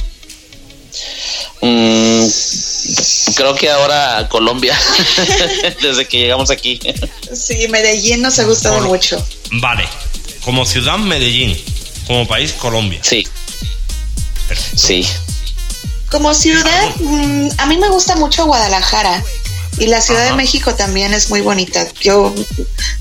Mm, 1.61 2.25
creo 3.35 3.55
que 3.55 3.69
ahora 3.69 4.27
Colombia, 4.29 4.77
desde 5.81 6.07
que 6.07 6.17
llegamos 6.19 6.49
aquí. 6.49 6.79
Sí, 7.35 7.67
Medellín 7.69 8.21
nos 8.21 8.39
ha 8.39 8.43
gustado 8.45 8.77
Por- 8.79 8.87
mucho. 8.87 9.23
Vale. 9.51 9.87
Como 10.43 10.65
ciudad, 10.65 10.97
Medellín. 10.97 11.57
Como 12.07 12.25
país, 12.27 12.53
Colombia. 12.53 12.99
Sí, 13.03 13.27
Perfecto. 14.47 14.77
sí. 14.77 15.05
Como 16.09 16.33
ciudad, 16.33 16.95
mm, 16.99 17.49
a 17.57 17.65
mí 17.65 17.77
me 17.77 17.89
gusta 17.89 18.15
mucho 18.15 18.45
Guadalajara. 18.45 19.21
Y 19.79 19.87
la 19.87 20.01
Ciudad 20.01 20.23
Ajá. 20.23 20.31
de 20.31 20.37
México 20.37 20.73
también 20.75 21.13
es 21.13 21.29
muy 21.29 21.41
bonita. 21.41 21.87
Yo, 22.01 22.33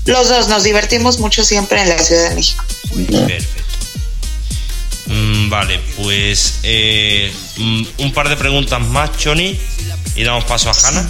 los 0.05 0.29
dos 0.29 0.47
nos 0.47 0.63
divertimos 0.63 1.19
mucho 1.19 1.43
siempre 1.43 1.81
en 1.81 1.89
la 1.89 1.97
Ciudad 1.99 2.29
de 2.29 2.35
México. 2.35 2.63
Perfecto. 3.09 3.63
Mm, 5.07 5.49
vale, 5.49 5.79
pues 6.01 6.55
eh, 6.63 7.33
mm, 7.57 7.83
un 7.99 8.13
par 8.13 8.29
de 8.29 8.35
preguntas 8.35 8.81
más, 8.81 9.17
Choni, 9.17 9.57
y 10.15 10.23
damos 10.23 10.43
paso 10.43 10.69
a 10.69 10.73
Hanna. 10.73 11.09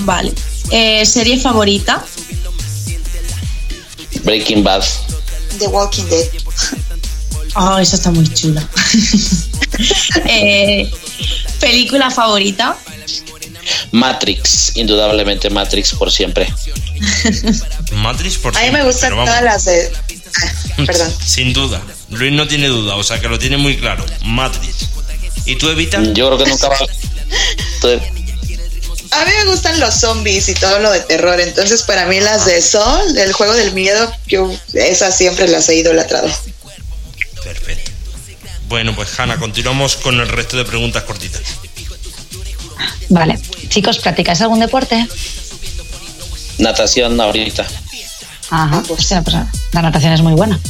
Vale. 0.00 0.32
Eh, 0.70 1.04
serie 1.04 1.38
favorita. 1.38 2.04
Breaking 4.24 4.64
Bad. 4.64 4.84
The 5.58 5.66
Walking 5.68 6.04
Dead. 6.04 6.28
Oh, 7.54 7.78
esa 7.78 7.96
está 7.96 8.10
muy 8.10 8.28
chula. 8.32 8.66
Eh, 10.26 10.88
película 11.58 12.10
favorita. 12.10 12.76
Matrix, 13.90 14.76
indudablemente 14.76 15.50
Matrix 15.50 15.92
por 15.92 16.10
siempre. 16.10 16.52
Matrix, 17.92 18.38
por 18.38 18.56
A 18.56 18.60
mí 18.60 18.70
me 18.70 18.70
siempre, 18.70 18.92
gustan 18.92 19.10
todas 19.10 19.42
las 19.42 19.64
de... 19.64 19.92
Ah, 20.40 20.82
perdón. 20.86 21.14
Sin 21.24 21.52
duda. 21.52 21.82
Luis 22.10 22.32
no 22.32 22.48
tiene 22.48 22.68
duda, 22.68 22.96
o 22.96 23.02
sea 23.02 23.20
que 23.20 23.28
lo 23.28 23.38
tiene 23.38 23.56
muy 23.56 23.76
claro. 23.76 24.04
Matrix. 24.24 24.88
¿Y 25.44 25.56
tú, 25.56 25.68
Evita? 25.68 26.02
Yo 26.02 26.28
creo 26.28 26.38
que 26.38 26.46
nunca 26.46 26.68
va. 26.68 26.76
A 29.12 29.24
mí 29.26 29.30
me 29.44 29.50
gustan 29.50 29.78
los 29.78 29.94
zombies 29.94 30.48
y 30.48 30.54
todo 30.54 30.78
lo 30.78 30.90
de 30.90 31.00
terror. 31.00 31.38
Entonces, 31.38 31.82
para 31.82 32.06
mí 32.06 32.18
las 32.20 32.46
de 32.46 32.62
Sol, 32.62 33.18
el 33.18 33.32
juego 33.32 33.52
del 33.52 33.72
miedo, 33.72 34.10
yo 34.26 34.50
esas 34.72 35.16
siempre 35.16 35.48
las 35.48 35.68
he 35.68 35.74
idolatrado. 35.76 36.28
Perfecto. 37.44 37.90
Bueno, 38.68 38.96
pues 38.96 39.18
Hanna, 39.18 39.36
continuamos 39.38 39.96
con 39.96 40.18
el 40.18 40.28
resto 40.28 40.56
de 40.56 40.64
preguntas 40.64 41.02
cortitas. 41.02 41.42
Vale. 43.10 43.38
Chicos, 43.72 43.98
¿practicáis 44.00 44.38
algún 44.42 44.60
deporte? 44.60 45.08
Natación 46.58 47.18
ahorita. 47.18 47.66
Ajá. 48.50 48.82
pues 48.86 49.08
pues, 49.08 49.36
la 49.72 49.80
natación 49.80 50.12
es 50.12 50.20
muy 50.20 50.34
buena. 50.34 50.60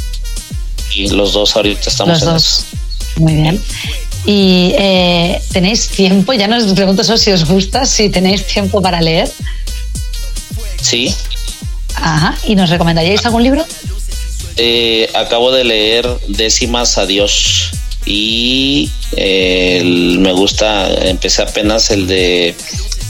Y 0.94 1.08
los 1.08 1.32
dos 1.32 1.56
ahorita 1.56 1.90
estamos 1.90 2.20
Los 2.20 2.22
en 2.22 2.28
dos. 2.28 2.64
Muy 3.16 3.34
bien. 3.34 3.60
Y 4.24 4.72
eh, 4.78 5.42
tenéis 5.52 5.88
tiempo, 5.88 6.32
ya 6.32 6.46
no 6.46 6.56
os 6.56 6.72
pregunto 6.74 7.02
si 7.02 7.32
os 7.32 7.44
gusta, 7.44 7.86
si 7.86 8.08
tenéis 8.08 8.46
tiempo 8.46 8.80
para 8.80 9.00
leer. 9.00 9.28
Sí. 10.80 11.12
Ajá. 11.96 12.38
¿Y 12.46 12.54
nos 12.54 12.70
recomendaríais 12.70 13.26
algún 13.26 13.42
libro? 13.42 13.66
Eh, 14.56 15.10
acabo 15.14 15.50
de 15.50 15.64
leer 15.64 16.06
Décimas 16.28 16.98
Adiós. 16.98 17.72
Y 18.04 18.90
eh, 19.16 19.78
el- 19.80 20.18
me 20.18 20.32
gusta, 20.32 20.88
empecé 21.08 21.42
apenas 21.42 21.90
el 21.90 22.06
de 22.06 22.54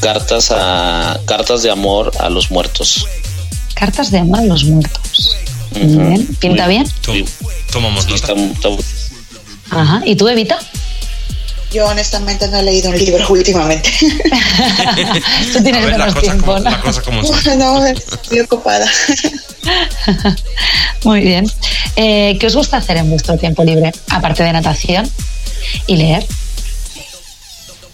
cartas 0.01 0.51
a 0.51 1.19
cartas 1.27 1.63
de 1.63 1.71
amor 1.71 2.13
a 2.19 2.29
los 2.29 2.51
muertos. 2.51 3.07
Cartas 3.75 4.11
de 4.11 4.19
amor 4.19 4.41
a 4.41 4.45
los 4.45 4.65
muertos. 4.65 5.31
Ujú. 5.75 5.87
bien. 6.09 6.27
¿Pinta 6.39 6.67
bien? 6.67 6.85
Tom- 7.01 7.25
tomamos 7.73 8.05
Sí, 8.05 8.11
nota. 8.11 8.33
está- 8.33 8.69
está- 8.69 8.83
Ajá. 9.71 10.03
¿Y 10.05 10.15
tú, 10.17 10.29
Evita? 10.29 10.59
Yo 11.73 11.87
honestamente 11.87 12.47
no 12.49 12.59
he 12.59 12.63
leído 12.63 12.91
un 12.91 12.99
libro 12.99 13.27
últimamente. 13.31 13.91
tú 15.55 15.63
tienes 15.63 15.87
menos 15.87 16.15
tiempo, 16.21 16.47
como, 16.55 16.61
¿no? 16.61 17.03
como 17.03 17.23
no, 17.57 17.87
estoy 17.87 18.41
ocupada. 18.41 18.87
Muy 21.05 21.21
bien. 21.21 21.51
Eh, 21.97 22.37
¿Qué 22.41 22.47
os 22.47 22.55
gusta 22.57 22.77
hacer 22.79 22.97
en 22.97 23.11
vuestro 23.11 23.37
tiempo 23.39 23.65
libre? 23.65 23.93
Aparte 24.11 24.43
de 24.43 24.53
natación 24.53 25.11
y 25.87 25.97
leer. 25.97 26.27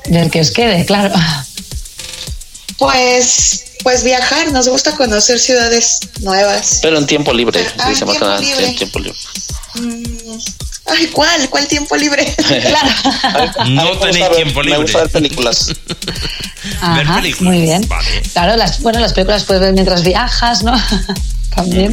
Del 0.07 0.31
que 0.31 0.41
os 0.41 0.51
quede, 0.51 0.85
claro. 0.87 1.13
Pues, 2.79 3.65
pues 3.83 4.05
viajar, 4.05 4.53
nos 4.53 4.69
gusta 4.69 4.93
conocer 4.95 5.39
ciudades 5.39 5.99
nuevas. 6.21 6.79
Pero 6.83 6.99
en 6.99 7.07
tiempo 7.07 7.33
libre, 7.33 7.67
Ah, 7.79 7.89
dice 7.91 8.05
en 8.05 8.09
más 8.09 8.17
que 8.17 8.21
tiempo 8.21 8.25
nada, 8.27 8.41
libre. 8.41 8.67
en 8.69 8.77
tiempo 8.77 8.99
libre. 9.01 9.19
Mm, 9.75 10.39
Ay, 10.87 11.07
¿cuál? 11.09 11.51
¿Cuál 11.51 11.67
tiempo 11.67 11.97
libre? 11.97 12.35
Claro. 12.49 13.53
No 13.69 13.99
tenéis 13.99 14.21
ver- 14.29 14.37
tiempo 14.37 14.63
libre. 14.63 14.79
Me 14.79 14.83
gusta 14.85 14.99
ver 15.01 15.11
películas. 15.11 15.73
Ajá, 16.81 17.17
películas. 17.17 17.43
muy 17.55 17.61
bien. 17.63 17.87
Vale. 17.89 18.23
Claro, 18.33 18.57
las, 18.57 18.81
bueno, 18.81 18.99
las 19.01 19.13
películas 19.13 19.45
puedes 19.45 19.61
ver 19.61 19.73
mientras 19.75 20.03
viajas, 20.03 20.63
¿no? 20.63 20.73
También. 21.63 21.93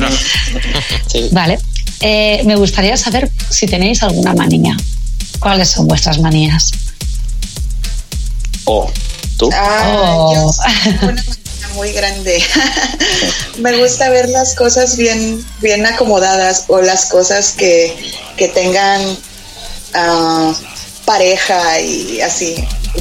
Sí. 1.12 1.30
Vale. 1.32 1.60
Eh, 2.02 2.42
me 2.46 2.56
gustaría 2.56 2.96
saber 2.98 3.32
si 3.50 3.66
tenéis 3.66 4.04
alguna 4.04 4.34
manía. 4.34 4.76
¿Cuáles 5.40 5.70
son 5.70 5.88
vuestras 5.88 6.20
manías? 6.20 6.72
O 8.66 8.90
tú. 9.38 9.50
Ah, 9.54 9.92
Oh. 9.94 10.34
yo 10.34 11.08
una 11.08 11.24
máquina 11.24 11.68
muy 11.76 11.92
grande. 11.94 12.44
Me 13.60 13.76
gusta 13.78 14.10
ver 14.10 14.30
las 14.30 14.56
cosas 14.56 14.98
bien, 14.98 15.44
bien 15.62 15.86
acomodadas 15.86 16.66
o 16.68 16.82
las 16.82 17.06
cosas 17.06 17.52
que, 17.52 17.96
que 18.38 18.48
tengan 18.50 19.18
ah, 19.94 20.54
pareja 21.06 21.80
y 21.80 22.22
así, 22.22 22.56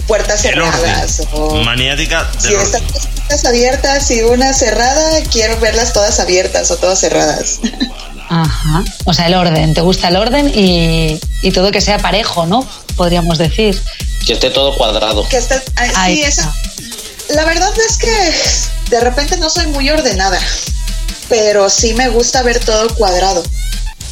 puertas 0.06 0.42
cerradas. 0.42 1.22
O. 1.32 1.56
Maniática 1.56 2.30
si 2.38 2.54
están 2.54 2.82
las 2.92 3.06
puertas 3.06 3.44
abiertas 3.44 4.10
y 4.10 4.22
una 4.22 4.52
cerrada, 4.52 5.22
quiero 5.32 5.58
verlas 5.60 5.92
todas 5.92 6.20
abiertas 6.20 6.70
o 6.70 6.76
todas 6.76 7.00
cerradas. 7.00 7.60
Ajá. 8.28 8.84
O 9.04 9.12
sea, 9.12 9.26
el 9.26 9.34
orden. 9.34 9.74
¿Te 9.74 9.80
gusta 9.80 10.08
el 10.08 10.16
orden 10.16 10.50
y, 10.54 11.20
y 11.42 11.52
todo 11.52 11.70
que 11.70 11.80
sea 11.80 11.98
parejo, 11.98 12.46
¿no? 12.46 12.66
Podríamos 12.96 13.38
decir. 13.38 13.80
Que 14.26 14.32
esté 14.34 14.50
todo 14.50 14.76
cuadrado. 14.76 15.28
Que 15.28 15.36
está, 15.36 15.62
ah, 15.76 15.86
Ahí 15.96 16.16
sí, 16.16 16.22
está. 16.22 16.42
esa, 16.42 16.54
la 17.34 17.44
verdad 17.44 17.72
es 17.88 17.96
que 17.96 18.32
de 18.90 19.00
repente 19.00 19.36
no 19.36 19.50
soy 19.50 19.66
muy 19.68 19.88
ordenada, 19.90 20.38
pero 21.28 21.70
sí 21.70 21.94
me 21.94 22.08
gusta 22.08 22.42
ver 22.42 22.58
todo 22.60 22.94
cuadrado. 22.94 23.42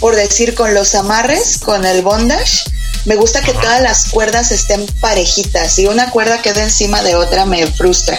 Por 0.01 0.17
decir, 0.17 0.55
con 0.55 0.75
los 0.75 0.95
amarres, 0.95 1.59
con 1.59 1.87
el 1.87 2.03
bondage, 2.03 2.65
me 3.05 3.17
gusta 3.17 3.41
que 3.43 3.53
todas 3.53 3.81
las 3.83 4.07
cuerdas 4.11 4.53
estén 4.53 4.87
parejitas. 5.01 5.73
Si 5.75 5.87
una 5.87 6.11
cuerda 6.11 6.41
queda 6.43 6.63
encima 6.63 7.03
de 7.03 7.15
otra, 7.17 7.45
me 7.47 7.67
frustra. 7.67 8.19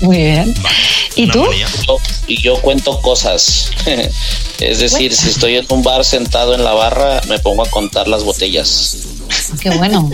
Muy 0.00 0.16
bien. 0.18 0.54
Vale. 0.62 0.76
¿Y 1.16 1.28
tú? 1.28 1.44
Yo- 1.86 1.98
y 2.26 2.42
yo 2.42 2.60
cuento 2.60 3.00
cosas. 3.00 3.70
Es 4.60 4.80
decir, 4.80 5.14
si 5.14 5.28
estoy 5.28 5.56
en 5.56 5.66
un 5.68 5.84
bar 5.84 6.04
sentado 6.04 6.52
en 6.52 6.64
la 6.64 6.72
barra, 6.72 7.20
me 7.28 7.38
pongo 7.38 7.62
a 7.64 7.70
contar 7.70 8.08
las 8.08 8.24
botellas. 8.24 8.96
Qué 9.60 9.70
bueno. 9.70 10.10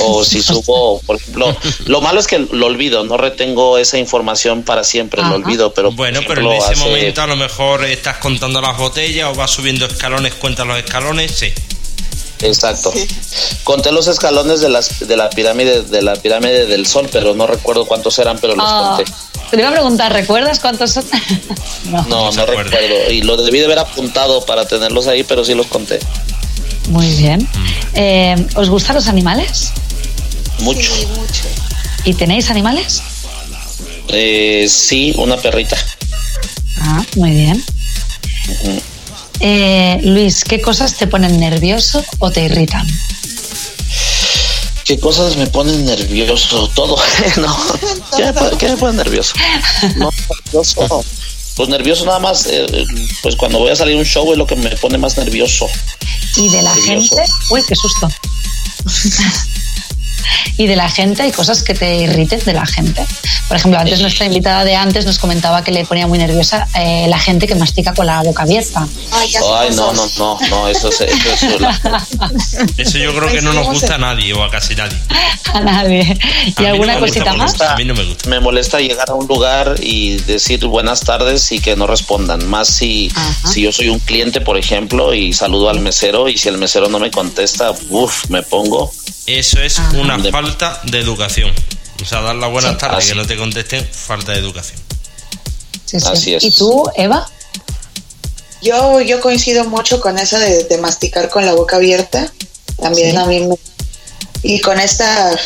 O 0.00 0.24
si 0.24 0.42
subo, 0.42 1.00
por 1.06 1.14
ejemplo, 1.16 1.56
lo 1.86 2.00
malo 2.00 2.18
es 2.18 2.26
que 2.26 2.40
lo 2.40 2.66
olvido, 2.66 3.04
no 3.04 3.16
retengo 3.16 3.78
esa 3.78 3.96
información 3.96 4.64
para 4.64 4.82
siempre, 4.84 5.22
lo 5.22 5.36
olvido, 5.36 5.72
pero... 5.72 5.92
Bueno, 5.92 6.20
pero 6.26 6.42
en 6.52 6.58
ese 6.58 6.74
momento 6.76 7.22
a 7.22 7.26
lo 7.28 7.36
mejor 7.36 7.84
estás 7.84 8.18
contando 8.18 8.60
las 8.60 8.76
botellas 8.76 9.28
o 9.30 9.34
vas 9.34 9.50
subiendo 9.52 9.86
escalones, 9.86 10.34
cuentas 10.34 10.66
los 10.66 10.76
escalones, 10.78 11.30
sí. 11.30 11.54
Exacto. 12.40 12.92
Conté 13.64 13.90
los 13.92 14.06
escalones 14.06 14.60
de, 14.60 14.68
las, 14.68 15.00
de 15.00 15.16
la 15.16 15.28
pirámide 15.30 15.82
de 15.82 16.02
la 16.02 16.14
pirámide 16.14 16.66
del 16.66 16.86
sol, 16.86 17.08
pero 17.10 17.34
no 17.34 17.46
recuerdo 17.46 17.86
cuántos 17.86 18.18
eran, 18.18 18.38
pero 18.38 18.54
los 18.54 18.64
Ah, 18.68 18.94
conté. 18.96 19.12
Te 19.50 19.58
iba 19.58 19.68
a 19.68 19.72
preguntar, 19.72 20.12
¿recuerdas 20.12 20.60
cuántos 20.60 20.92
son? 20.92 21.04
no. 21.86 22.02
No, 22.04 22.30
no 22.32 22.46
recuerdo. 22.46 22.76
Y 23.10 23.22
lo 23.22 23.36
debí 23.36 23.58
de 23.58 23.64
haber 23.64 23.78
apuntado 23.78 24.44
para 24.44 24.66
tenerlos 24.66 25.06
ahí, 25.06 25.24
pero 25.24 25.44
sí 25.44 25.54
los 25.54 25.66
conté. 25.66 25.98
Muy 26.90 27.06
bien. 27.16 27.48
Eh, 27.94 28.36
¿Os 28.56 28.68
gustan 28.70 28.96
los 28.96 29.08
animales? 29.08 29.72
Mucho. 30.60 30.94
Sí, 30.94 31.06
mucho. 31.06 31.42
¿Y 32.04 32.14
tenéis 32.14 32.50
animales? 32.50 33.02
Eh, 34.08 34.66
sí, 34.68 35.12
una 35.18 35.36
perrita. 35.36 35.76
Ah, 36.80 37.02
muy 37.16 37.30
bien. 37.30 37.64
Eh, 39.40 40.00
Luis, 40.02 40.42
¿qué 40.44 40.60
cosas 40.60 40.94
te 40.96 41.06
ponen 41.06 41.38
nervioso 41.38 42.04
o 42.18 42.30
te 42.30 42.42
irritan? 42.44 42.86
¿Qué 44.84 44.98
cosas 44.98 45.36
me 45.36 45.46
ponen 45.46 45.84
nervioso? 45.84 46.68
Todo. 46.74 46.96
no. 47.36 47.56
¿Qué 48.16 48.24
me, 48.24 48.32
pone- 48.32 48.56
qué 48.58 48.68
me 48.70 48.76
pone 48.76 48.96
nervioso? 48.96 49.34
No, 49.96 50.10
nervioso. 50.44 51.04
Pues 51.56 51.68
nervioso 51.68 52.04
nada 52.06 52.20
más, 52.20 52.46
eh, 52.46 52.66
pues 53.22 53.34
cuando 53.36 53.58
voy 53.58 53.70
a 53.70 53.76
salir 53.76 53.96
a 53.96 53.98
un 53.98 54.04
show 54.04 54.30
es 54.32 54.38
lo 54.38 54.46
que 54.46 54.54
me 54.56 54.70
pone 54.76 54.96
más 54.96 55.16
nervioso. 55.16 55.66
¿Y 56.36 56.48
de 56.48 56.62
la 56.62 56.72
Nervioso. 56.74 57.16
gente? 57.16 57.32
Uy, 57.50 57.62
qué 57.66 57.74
susto. 57.74 58.08
Y 60.56 60.66
de 60.66 60.76
la 60.76 60.88
gente 60.88 61.22
hay 61.22 61.32
cosas 61.32 61.62
que 61.62 61.74
te 61.74 61.96
irriten 61.96 62.40
de 62.44 62.52
la 62.52 62.66
gente. 62.66 63.04
Por 63.48 63.56
ejemplo, 63.56 63.80
antes 63.80 64.00
nuestra 64.00 64.26
invitada 64.26 64.64
de 64.64 64.74
antes 64.76 65.06
nos 65.06 65.18
comentaba 65.18 65.62
que 65.64 65.70
le 65.72 65.84
ponía 65.84 66.06
muy 66.06 66.18
nerviosa 66.18 66.68
eh, 66.78 67.06
la 67.08 67.18
gente 67.18 67.46
que 67.46 67.54
mastica 67.54 67.94
con 67.94 68.06
la 68.06 68.22
boca 68.22 68.42
abierta. 68.42 68.86
Ay, 69.12 69.32
Ay, 69.60 69.70
no, 69.74 69.92
no, 69.92 70.06
no, 70.18 70.38
no, 70.50 70.68
eso 70.68 70.88
es, 70.90 71.00
eso 71.00 71.46
es 71.54 71.60
la- 71.60 71.78
Eso 72.76 72.98
yo 72.98 73.14
creo 73.14 73.30
que 73.30 73.40
no 73.40 73.52
nos 73.52 73.62
¿cómo 73.66 73.72
gusta 73.78 73.94
a 73.94 73.98
nadie 73.98 74.32
o 74.34 74.42
a 74.44 74.50
casi 74.50 74.74
nadie. 74.74 74.98
A 75.54 75.60
nadie. 75.60 76.02
A 76.02 76.60
¿Y 76.60 76.62
no 76.62 76.68
alguna 76.68 76.94
me 76.94 77.00
gusta 77.00 77.20
cosita 77.24 77.32
más? 77.34 77.58
A 77.62 77.74
mí 77.76 77.84
no 77.86 77.94
me 77.94 78.04
gusta. 78.04 78.28
me 78.28 78.38
molesta 78.38 78.80
llegar 78.80 79.08
a 79.08 79.14
un 79.14 79.26
lugar 79.26 79.76
y 79.82 80.16
decir 80.18 80.66
buenas 80.66 81.00
tardes 81.00 81.50
y 81.52 81.58
que 81.60 81.74
no 81.74 81.86
respondan. 81.86 82.46
Más 82.48 82.68
si, 82.68 83.10
Ajá. 83.14 83.48
si 83.48 83.62
yo 83.62 83.72
soy 83.72 83.88
un 83.88 83.98
cliente, 83.98 84.42
por 84.42 84.58
ejemplo, 84.58 85.14
y 85.14 85.32
saludo 85.32 85.70
al 85.70 85.80
mesero 85.80 86.28
y 86.28 86.36
si 86.36 86.50
el 86.50 86.58
mesero 86.58 86.88
no 86.90 86.98
me 86.98 87.10
contesta, 87.10 87.72
uff, 87.88 88.28
me 88.28 88.42
pongo. 88.42 88.92
Eso 89.28 89.60
es 89.60 89.78
Ajá. 89.78 89.96
una 89.98 90.16
De- 90.18 90.30
falta 90.32 90.80
de 90.84 90.98
educación. 91.00 91.52
O 92.02 92.04
sea, 92.04 92.20
dar 92.22 92.34
las 92.36 92.50
buenas 92.50 92.72
Sí. 92.72 92.78
tardes 92.78 92.98
Así. 92.98 93.08
que 93.10 93.14
no 93.14 93.26
te 93.26 93.36
contesten, 93.36 93.86
falta 93.90 94.32
de 94.32 94.38
educación. 94.38 94.80
Sí, 95.84 96.00
sí. 96.00 96.06
Así 96.10 96.34
es. 96.34 96.44
¿Y 96.44 96.50
tú, 96.52 96.84
Eva? 96.96 97.28
Yo, 98.62 99.00
yo 99.02 99.20
coincido 99.20 99.64
mucho 99.64 100.00
con 100.00 100.18
eso 100.18 100.38
de, 100.38 100.64
de 100.64 100.78
masticar 100.78 101.28
con 101.28 101.44
la 101.46 101.52
boca 101.52 101.76
abierta. 101.76 102.32
También 102.80 103.12
Sí. 103.12 103.16
a 103.16 103.24
mí 103.26 103.40
me... 103.40 103.56
Y 104.42 104.60
con 104.60 104.78
esta... 104.80 105.36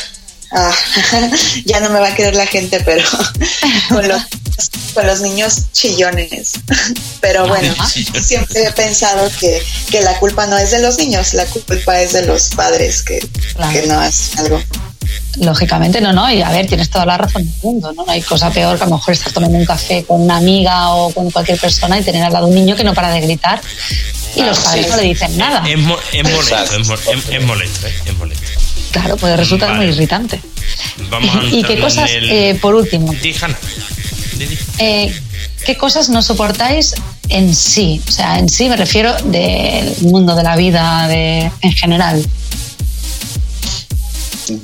ah, 0.54 0.72
ya 1.64 1.80
no 1.80 1.90
me 1.90 2.00
va 2.00 2.08
a 2.08 2.14
querer 2.14 2.34
la 2.36 2.46
gente, 2.46 2.80
pero 2.84 3.04
con 3.88 4.06
los, 4.08 4.22
con 4.94 5.06
los 5.06 5.20
niños 5.20 5.54
chillones. 5.72 6.52
Pero 7.20 7.46
bueno, 7.46 7.72
siempre 8.20 8.64
he 8.64 8.72
pensado 8.72 9.30
que, 9.38 9.62
que 9.90 10.00
la 10.02 10.18
culpa 10.18 10.46
no 10.46 10.58
es 10.58 10.72
de 10.72 10.80
los 10.80 10.98
niños, 10.98 11.34
la 11.34 11.46
culpa 11.46 12.00
es 12.00 12.12
de 12.12 12.26
los 12.26 12.48
padres 12.50 13.02
que, 13.04 13.20
Claro. 13.54 13.72
que 13.72 13.86
no 13.86 14.00
hacen 14.00 14.40
algo. 14.40 14.60
Lógicamente, 15.36 16.00
no, 16.00 16.12
no. 16.12 16.30
Y 16.30 16.42
a 16.42 16.50
ver, 16.50 16.66
tienes 16.66 16.90
toda 16.90 17.06
la 17.06 17.16
razón 17.16 17.44
del 17.44 17.54
mundo, 17.62 17.92
¿no? 17.92 18.04
No 18.04 18.10
hay 18.12 18.20
cosa 18.22 18.50
peor 18.50 18.76
que 18.76 18.82
a 18.84 18.86
lo 18.86 18.96
mejor 18.96 19.14
estar 19.14 19.32
tomando 19.32 19.56
un 19.56 19.64
café 19.64 20.04
con 20.04 20.20
una 20.20 20.36
amiga 20.38 20.90
o 20.90 21.12
con 21.14 21.30
cualquier 21.30 21.58
persona 21.58 21.98
y 21.98 22.02
tener 22.02 22.22
al 22.24 22.32
lado 22.32 22.46
un 22.48 22.54
niño 22.54 22.74
que 22.76 22.84
no 22.84 22.92
para 22.92 23.10
de 23.12 23.20
gritar 23.20 23.60
y 24.34 24.42
los 24.42 24.58
Ah, 24.58 24.62
padres 24.64 24.84
sí. 24.86 24.90
no 24.90 24.96
le 24.96 25.02
dicen 25.04 25.36
nada. 25.38 25.62
Es, 25.68 25.78
mo- 25.78 25.96
es 26.12 26.24
molesto, 26.24 26.76
es, 26.80 26.88
mo- 26.88 26.94
es- 26.94 27.28
es 27.30 27.42
molesto, 27.44 27.86
¿eh? 27.86 27.94
es 28.06 28.14
molesto. 28.18 28.44
Claro, 28.92 29.16
puede 29.16 29.36
resultar 29.36 29.70
Vale. 29.70 29.86
muy 29.86 29.94
irritante. 29.94 30.40
Vamos 31.10 31.34
a 31.34 31.44
¿Y 31.50 31.62
qué 31.64 31.78
cosas, 31.80 32.10
el... 32.10 32.30
eh, 32.30 32.58
por 32.60 32.74
último, 32.74 33.12
di. 33.22 33.34
eh, 34.78 35.12
qué 35.64 35.76
cosas 35.76 36.08
no 36.10 36.22
soportáis 36.22 36.94
en 37.28 37.54
sí? 37.54 38.00
O 38.06 38.12
sea, 38.12 38.38
en 38.38 38.48
sí 38.48 38.68
me 38.68 38.76
refiero 38.76 39.14
del 39.24 39.94
mundo 40.02 40.34
de 40.34 40.42
la 40.42 40.56
vida 40.56 41.08
de, 41.08 41.50
en 41.62 41.72
general. 41.72 42.24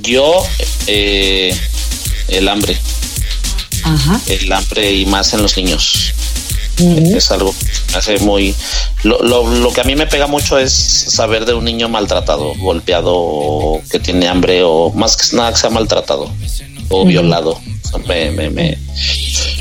Yo, 0.03 0.45
eh, 0.87 1.55
el 2.27 2.47
hambre, 2.47 2.77
Ajá. 3.83 4.19
el 4.27 4.51
hambre 4.51 4.91
y 4.93 5.05
más 5.05 5.33
en 5.33 5.41
los 5.41 5.57
niños. 5.57 6.13
Ujú. 6.79 7.15
Es 7.17 7.31
algo 7.31 7.53
que 7.57 7.65
me 7.91 7.97
hace 7.97 8.19
muy... 8.19 8.55
Lo, 9.03 9.21
lo, 9.23 9.47
lo 9.47 9.71
que 9.73 9.81
a 9.81 9.83
mí 9.83 9.95
me 9.95 10.07
pega 10.07 10.27
mucho 10.27 10.57
es 10.57 10.73
saber 10.73 11.45
de 11.45 11.53
un 11.53 11.65
niño 11.65 11.89
maltratado, 11.89 12.53
golpeado, 12.55 13.13
o 13.15 13.81
que 13.89 13.99
tiene 13.99 14.27
hambre 14.27 14.63
o 14.63 14.91
más 14.91 15.15
que 15.17 15.35
nada 15.35 15.51
que 15.53 15.57
sea 15.59 15.69
maltratado 15.69 16.31
o 16.89 17.05
violado. 17.05 17.59
Me, 18.07 18.31
me, 18.31 18.49
me- 18.49 18.77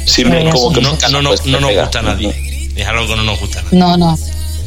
sí, 0.06 0.24
me, 0.24 0.50
como 0.50 0.72
que 0.72 0.80
No, 0.80 0.96
no, 1.10 1.22
no, 1.22 1.28
pues, 1.30 1.46
no 1.46 1.60
nos 1.60 1.72
gusta 1.74 1.98
a 2.00 2.02
nadie. 2.02 2.70
Es 2.76 2.86
algo 2.86 3.06
que 3.06 3.16
no 3.16 3.22
nos 3.24 3.40
gusta 3.40 3.60
a 3.60 3.62
nadie. 3.62 3.78
No, 3.78 3.96
no, 3.96 4.18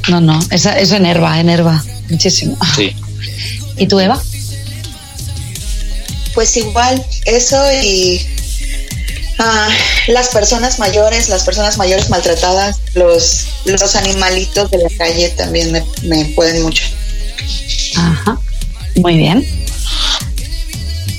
no, 0.10 0.22
no. 0.22 0.40
Esa- 0.50 0.78
eso 0.80 0.96
enerva, 0.96 1.40
enerva 1.40 1.84
muchísimo. 2.10 2.58
Sí. 2.76 2.96
¿Y 3.78 3.88
tú, 3.88 4.00
Eva? 4.00 4.22
Pues 6.34 6.56
igual, 6.58 7.06
eso 7.26 7.58
y 7.84 8.22
ah, 9.42 9.68
las 10.08 10.30
personas 10.30 10.80
mayores, 10.80 11.30
las 11.30 11.44
personas 11.44 11.78
mayores 11.78 12.10
maltratadas, 12.10 12.80
los, 12.94 13.48
los 13.66 13.96
animalitos 13.96 14.70
de 14.72 14.78
la 14.78 14.90
calle 14.98 15.30
también 15.30 15.72
me, 15.72 15.84
me 16.04 16.26
pueden 16.34 16.62
mucho. 16.64 16.84
Ajá. 17.98 18.38
Muy 18.96 19.18
bien. 19.18 19.46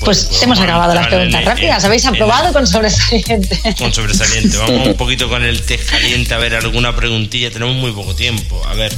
Pues, 0.03 0.25
pues 0.25 0.43
hemos 0.43 0.59
acabado 0.59 0.93
las 0.93 1.07
preguntas 1.07 1.39
el- 1.41 1.45
rápidas. 1.45 1.83
Habéis 1.85 2.05
aprobado 2.05 2.51
con 2.51 2.67
sobresaliente. 2.67 3.57
Con 3.77 3.93
sobresaliente. 3.93 4.57
Vamos 4.57 4.87
un 4.87 4.93
poquito 4.97 5.29
con 5.29 5.43
el 5.43 5.61
test 5.61 5.89
caliente 5.89 6.33
a 6.33 6.37
ver 6.37 6.55
alguna 6.55 6.93
preguntilla. 6.95 7.51
Tenemos 7.51 7.75
muy 7.75 7.91
poco 7.93 8.13
tiempo. 8.13 8.61
A 8.67 8.73
ver. 8.73 8.93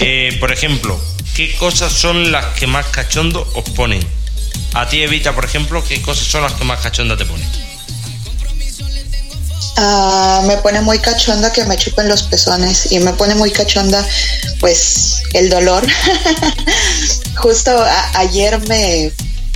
Eh, 0.00 0.36
por 0.40 0.50
ejemplo, 0.52 1.00
¿qué 1.36 1.54
cosas 1.54 1.92
son 1.92 2.32
las 2.32 2.46
que 2.58 2.66
más 2.66 2.86
cachondo 2.86 3.48
os 3.54 3.68
ponen? 3.70 4.04
A 4.74 4.88
ti, 4.88 5.02
Evita, 5.02 5.34
por 5.34 5.44
ejemplo, 5.44 5.84
¿qué 5.84 6.00
cosas 6.02 6.26
son 6.26 6.42
las 6.42 6.54
que 6.54 6.64
más 6.64 6.80
cachonda 6.80 7.16
te 7.16 7.24
ponen? 7.24 7.46
Ah, 9.76 10.42
me 10.46 10.56
pone 10.58 10.80
muy 10.82 10.98
cachonda 10.98 11.52
que 11.52 11.64
me 11.64 11.76
chupen 11.76 12.08
los 12.08 12.22
pezones 12.24 12.92
y 12.92 12.98
me 13.00 13.12
pone 13.14 13.34
muy 13.34 13.50
cachonda 13.50 14.06
pues 14.60 15.22
el 15.32 15.48
dolor. 15.48 15.84
Justo 17.36 17.82
ayer 18.14 18.60
me, 18.68 19.10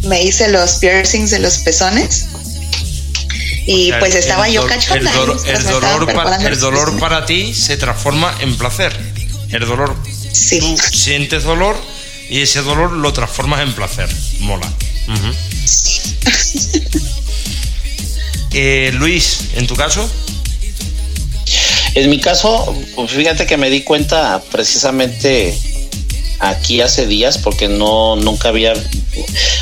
me 0.04 0.22
hice 0.22 0.48
los 0.48 0.76
piercings 0.76 1.30
de 1.30 1.38
los 1.38 1.58
pezones 1.58 2.24
y 3.66 3.90
El- 3.90 3.98
pues 3.98 4.14
estaba 4.14 4.46
el 4.48 4.54
yo 4.54 4.66
cachonda. 4.66 5.12
El, 5.12 5.26
pues, 5.32 5.44
el 5.44 5.64
dolor 5.64 6.12
para, 6.14 6.36
el 6.36 6.58
dolor 6.60 6.98
para 6.98 7.26
ti 7.26 7.54
se 7.54 7.76
transforma 7.76 8.34
en 8.40 8.56
placer. 8.56 8.96
El 9.50 9.66
dolor, 9.66 9.94
Sí. 10.32 10.60
tú 10.60 10.76
sientes 10.96 11.44
dolor 11.44 11.76
y 12.30 12.42
ese 12.42 12.62
dolor 12.62 12.92
lo 12.92 13.12
transformas 13.12 13.60
en 13.60 13.74
placer. 13.74 14.08
Mola. 14.40 14.70
Eh, 18.58 18.90
Luis, 18.94 19.50
¿en 19.56 19.66
tu 19.66 19.76
caso? 19.76 20.08
En 21.94 22.08
mi 22.08 22.18
caso, 22.18 22.74
fíjate 23.06 23.44
que 23.44 23.58
me 23.58 23.68
di 23.68 23.82
cuenta 23.82 24.42
precisamente 24.50 25.54
aquí 26.38 26.80
hace 26.80 27.06
días 27.06 27.36
porque 27.36 27.68
no 27.68 28.16
nunca 28.16 28.48
había 28.48 28.72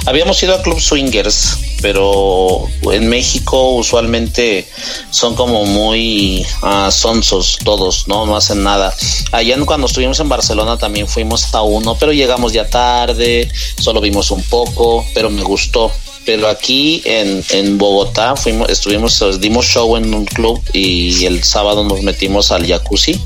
habíamos 0.06 0.40
ido 0.44 0.54
a 0.54 0.62
club 0.62 0.80
swingers 0.80 1.58
pero 1.82 2.68
en 2.92 3.08
México 3.08 3.70
usualmente 3.70 4.66
son 5.10 5.34
como 5.34 5.64
muy 5.66 6.46
sonsos 6.90 7.58
todos 7.64 8.06
no 8.06 8.26
no 8.26 8.36
hacen 8.36 8.62
nada. 8.62 8.94
Allá 9.32 9.56
cuando 9.66 9.88
estuvimos 9.88 10.20
en 10.20 10.28
Barcelona 10.28 10.78
también 10.78 11.08
fuimos 11.08 11.52
a 11.52 11.62
uno 11.62 11.96
pero 11.98 12.12
llegamos 12.12 12.52
ya 12.52 12.68
tarde 12.70 13.50
solo 13.76 14.00
vimos 14.00 14.30
un 14.30 14.42
poco 14.44 15.04
pero 15.14 15.30
me 15.30 15.42
gustó 15.42 15.90
pero 16.24 16.48
aquí 16.48 17.02
en, 17.04 17.44
en 17.50 17.78
Bogotá 17.78 18.36
fuimos 18.36 18.68
estuvimos 18.68 19.22
dimos 19.40 19.66
show 19.66 19.96
en 19.96 20.12
un 20.14 20.24
club 20.24 20.60
y 20.72 21.24
el 21.24 21.42
sábado 21.42 21.84
nos 21.84 22.02
metimos 22.02 22.50
al 22.52 22.66
jacuzzi 22.66 23.20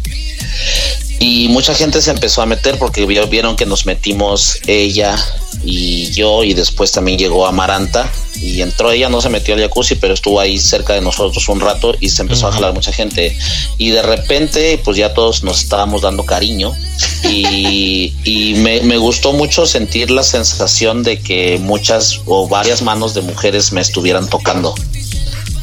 y 1.20 1.48
mucha 1.48 1.74
gente 1.74 2.00
se 2.00 2.10
empezó 2.10 2.42
a 2.42 2.46
meter 2.46 2.78
porque 2.78 3.04
vieron 3.06 3.56
que 3.56 3.66
nos 3.66 3.86
metimos 3.86 4.60
ella 4.66 5.16
y 5.64 6.10
yo 6.12 6.44
y 6.44 6.54
después 6.54 6.92
también 6.92 7.18
llegó 7.18 7.46
Amaranta 7.46 8.10
y 8.40 8.62
entró 8.62 8.92
ella, 8.92 9.08
no 9.08 9.20
se 9.20 9.28
metió 9.28 9.54
al 9.54 9.60
jacuzzi, 9.60 9.96
pero 9.96 10.14
estuvo 10.14 10.38
ahí 10.38 10.58
cerca 10.58 10.94
de 10.94 11.00
nosotros 11.00 11.48
un 11.48 11.60
rato 11.60 11.94
y 12.00 12.08
se 12.08 12.22
empezó 12.22 12.46
a 12.46 12.52
jalar 12.52 12.72
mucha 12.72 12.92
gente. 12.92 13.36
Y 13.78 13.90
de 13.90 14.02
repente, 14.02 14.80
pues 14.84 14.96
ya 14.96 15.12
todos 15.12 15.42
nos 15.42 15.60
estábamos 15.62 16.02
dando 16.02 16.24
cariño 16.24 16.72
y, 17.24 18.14
y 18.24 18.54
me, 18.54 18.80
me, 18.82 18.96
gustó 18.96 19.32
mucho 19.32 19.66
sentir 19.66 20.12
la 20.12 20.22
sensación 20.22 21.02
de 21.02 21.20
que 21.20 21.58
muchas 21.60 22.20
o 22.26 22.46
varias 22.46 22.82
manos 22.82 23.14
de 23.14 23.22
mujeres 23.22 23.72
me 23.72 23.80
estuvieran 23.80 24.28
tocando. 24.28 24.74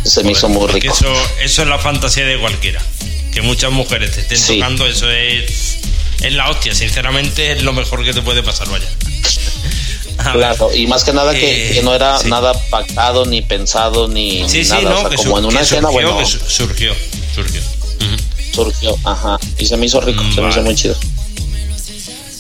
Se 0.03 0.23
me 0.23 0.33
hizo 0.33 0.49
muy 0.49 0.67
rico. 0.67 0.93
Eso, 0.93 1.11
eso 1.41 1.61
es 1.61 1.67
la 1.67 1.79
fantasía 1.79 2.25
de 2.25 2.39
cualquiera. 2.39 2.81
Que 3.35 3.41
muchas 3.41 3.71
mujeres 3.71 4.13
te 4.13 4.21
estén 4.21 4.59
tocando, 4.59 4.87
eso 4.87 5.11
es, 5.11 5.77
es 6.21 6.33
la 6.33 6.49
hostia. 6.49 6.73
Sinceramente, 6.73 7.51
es 7.51 7.63
lo 7.63 7.73
mejor 7.73 8.03
que 8.03 8.13
te 8.13 8.21
puede 8.21 8.41
pasar, 8.41 8.67
vaya. 8.69 8.87
Claro, 10.31 10.73
y 10.73 10.87
más 10.87 11.03
que 11.03 11.11
nada 11.11 11.33
que, 11.33 11.81
no 11.83 11.93
era 11.93 12.17
nada 12.23 12.53
pactado, 12.69 13.25
ni 13.25 13.41
pensado, 13.41 14.07
ni, 14.07 14.41
nada. 14.41 15.09
como 15.17 15.37
en 15.37 15.45
una 15.45 15.59
escena, 15.59 15.89
bueno. 15.89 16.25
surgió, 16.25 16.95
surgió. 17.35 17.61
Surgió, 18.53 18.97
ajá. 19.03 19.37
Y 19.59 19.65
se 19.65 19.75
me 19.75 19.85
hizo 19.85 19.99
rico, 19.99 20.23
se 20.33 20.41
me 20.41 20.49
hizo 20.49 20.61
muy 20.61 20.73
chido. 20.73 20.95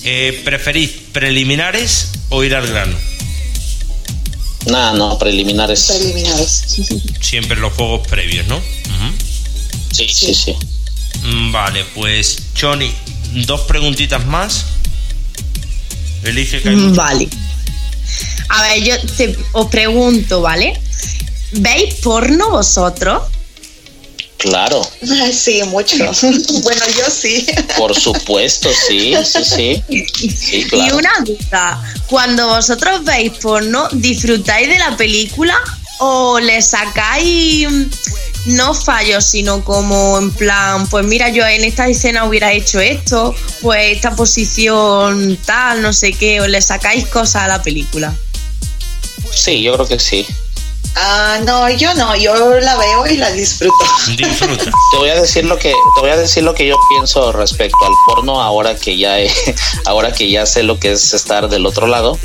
Eh, 0.05 0.41
¿Preferís 0.45 0.91
preliminares 1.11 2.11
o 2.29 2.43
ir 2.43 2.55
al 2.55 2.65
grano? 2.65 2.97
Nada, 4.67 4.93
no, 4.93 5.19
preliminares. 5.19 5.83
Preliminares. 5.83 6.63
Siempre 7.19 7.59
los 7.59 7.73
juegos 7.73 8.07
previos, 8.07 8.47
¿no? 8.47 8.61
sí, 9.91 10.07
sí, 10.09 10.33
sí, 10.33 10.55
Vale, 11.51 11.85
pues, 11.95 12.37
Johnny, 12.59 12.93
dos 13.45 13.61
preguntitas 13.61 14.25
más. 14.25 14.65
Elige 16.23 16.61
que 16.61 16.69
Vale. 16.75 17.27
A 18.49 18.61
ver, 18.61 18.83
yo 18.83 18.99
te, 19.17 19.35
os 19.53 19.67
pregunto, 19.67 20.41
¿vale? 20.41 20.79
¿Veis 21.51 21.95
porno 21.95 22.49
vosotros? 22.51 23.23
Claro. 24.37 24.87
Sí, 25.33 25.63
mucho. 25.63 25.97
bueno, 26.63 26.85
yo 26.97 27.09
sí. 27.09 27.45
Por 27.77 27.95
supuesto, 27.95 28.69
sí, 28.87 29.13
sí, 29.23 29.43
sí. 29.43 30.65
Y 30.71 30.91
una 30.91 31.11
duda, 31.25 31.95
cuando 32.07 32.47
vosotros 32.47 33.03
veis 33.03 33.31
porno, 33.41 33.87
¿disfrutáis 33.91 34.67
de 34.67 34.79
la 34.79 34.95
película 34.95 35.55
o 35.99 36.39
le 36.39 36.61
sacáis 36.61 37.67
no 38.45 38.73
fallos, 38.73 39.25
sino 39.25 39.63
como 39.63 40.17
en 40.17 40.31
plan, 40.31 40.87
pues 40.87 41.05
mira, 41.05 41.29
yo 41.29 41.45
en 41.45 41.63
esta 41.63 41.87
escena 41.87 42.25
hubiera 42.25 42.51
hecho 42.53 42.79
esto, 42.79 43.35
pues 43.61 43.95
esta 43.95 44.15
posición 44.15 45.37
tal, 45.45 45.81
no 45.81 45.93
sé 45.93 46.13
qué, 46.13 46.41
o 46.41 46.47
le 46.47 46.61
sacáis 46.61 47.07
cosas 47.07 47.43
a 47.43 47.47
la 47.47 47.61
película? 47.61 48.13
Sí, 49.31 49.61
yo 49.61 49.73
creo 49.73 49.87
que 49.87 49.99
sí. 49.99 50.25
Ah, 50.97 51.39
no, 51.45 51.69
yo 51.69 51.93
no, 51.93 52.15
yo 52.15 52.33
la 52.61 52.77
veo 52.77 53.07
y 53.07 53.17
la 53.17 53.29
disfruto. 53.31 53.75
Disfruta. 54.15 54.63
te 54.91 54.97
voy 54.97 55.09
a 55.09 55.19
decir 55.19 55.43
lo 55.43 55.57
que 55.57 55.69
te 55.71 56.01
voy 56.01 56.09
a 56.09 56.15
decir 56.15 56.43
lo 56.43 56.53
que 56.53 56.65
yo 56.65 56.77
pienso 56.89 57.33
respecto 57.33 57.77
al 57.85 57.91
porno 58.07 58.41
ahora 58.41 58.75
que 58.75 58.97
ya 58.97 59.17
ahora 59.85 60.13
que 60.13 60.29
ya 60.29 60.45
sé 60.45 60.63
lo 60.63 60.79
que 60.79 60.93
es 60.93 61.13
estar 61.13 61.49
del 61.49 61.65
otro 61.65 61.87
lado. 61.87 62.17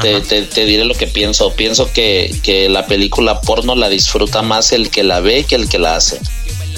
Te, 0.00 0.20
te, 0.20 0.64
diré 0.64 0.84
lo 0.84 0.94
que 0.94 1.06
pienso. 1.06 1.52
Pienso 1.54 1.92
que, 1.92 2.34
que, 2.42 2.68
la 2.68 2.86
película 2.86 3.40
porno 3.40 3.74
la 3.74 3.88
disfruta 3.88 4.42
más 4.42 4.72
el 4.72 4.90
que 4.90 5.02
la 5.02 5.20
ve 5.20 5.44
que 5.44 5.54
el 5.54 5.68
que 5.68 5.78
la 5.78 5.96
hace. 5.96 6.20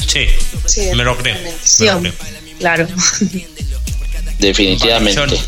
Sí, 0.06 0.26
me 0.94 1.04
lo 1.04 1.16
creo. 1.16 1.36
Sí, 1.62 1.86
claro. 2.58 2.86
Definitivamente. 4.38 5.38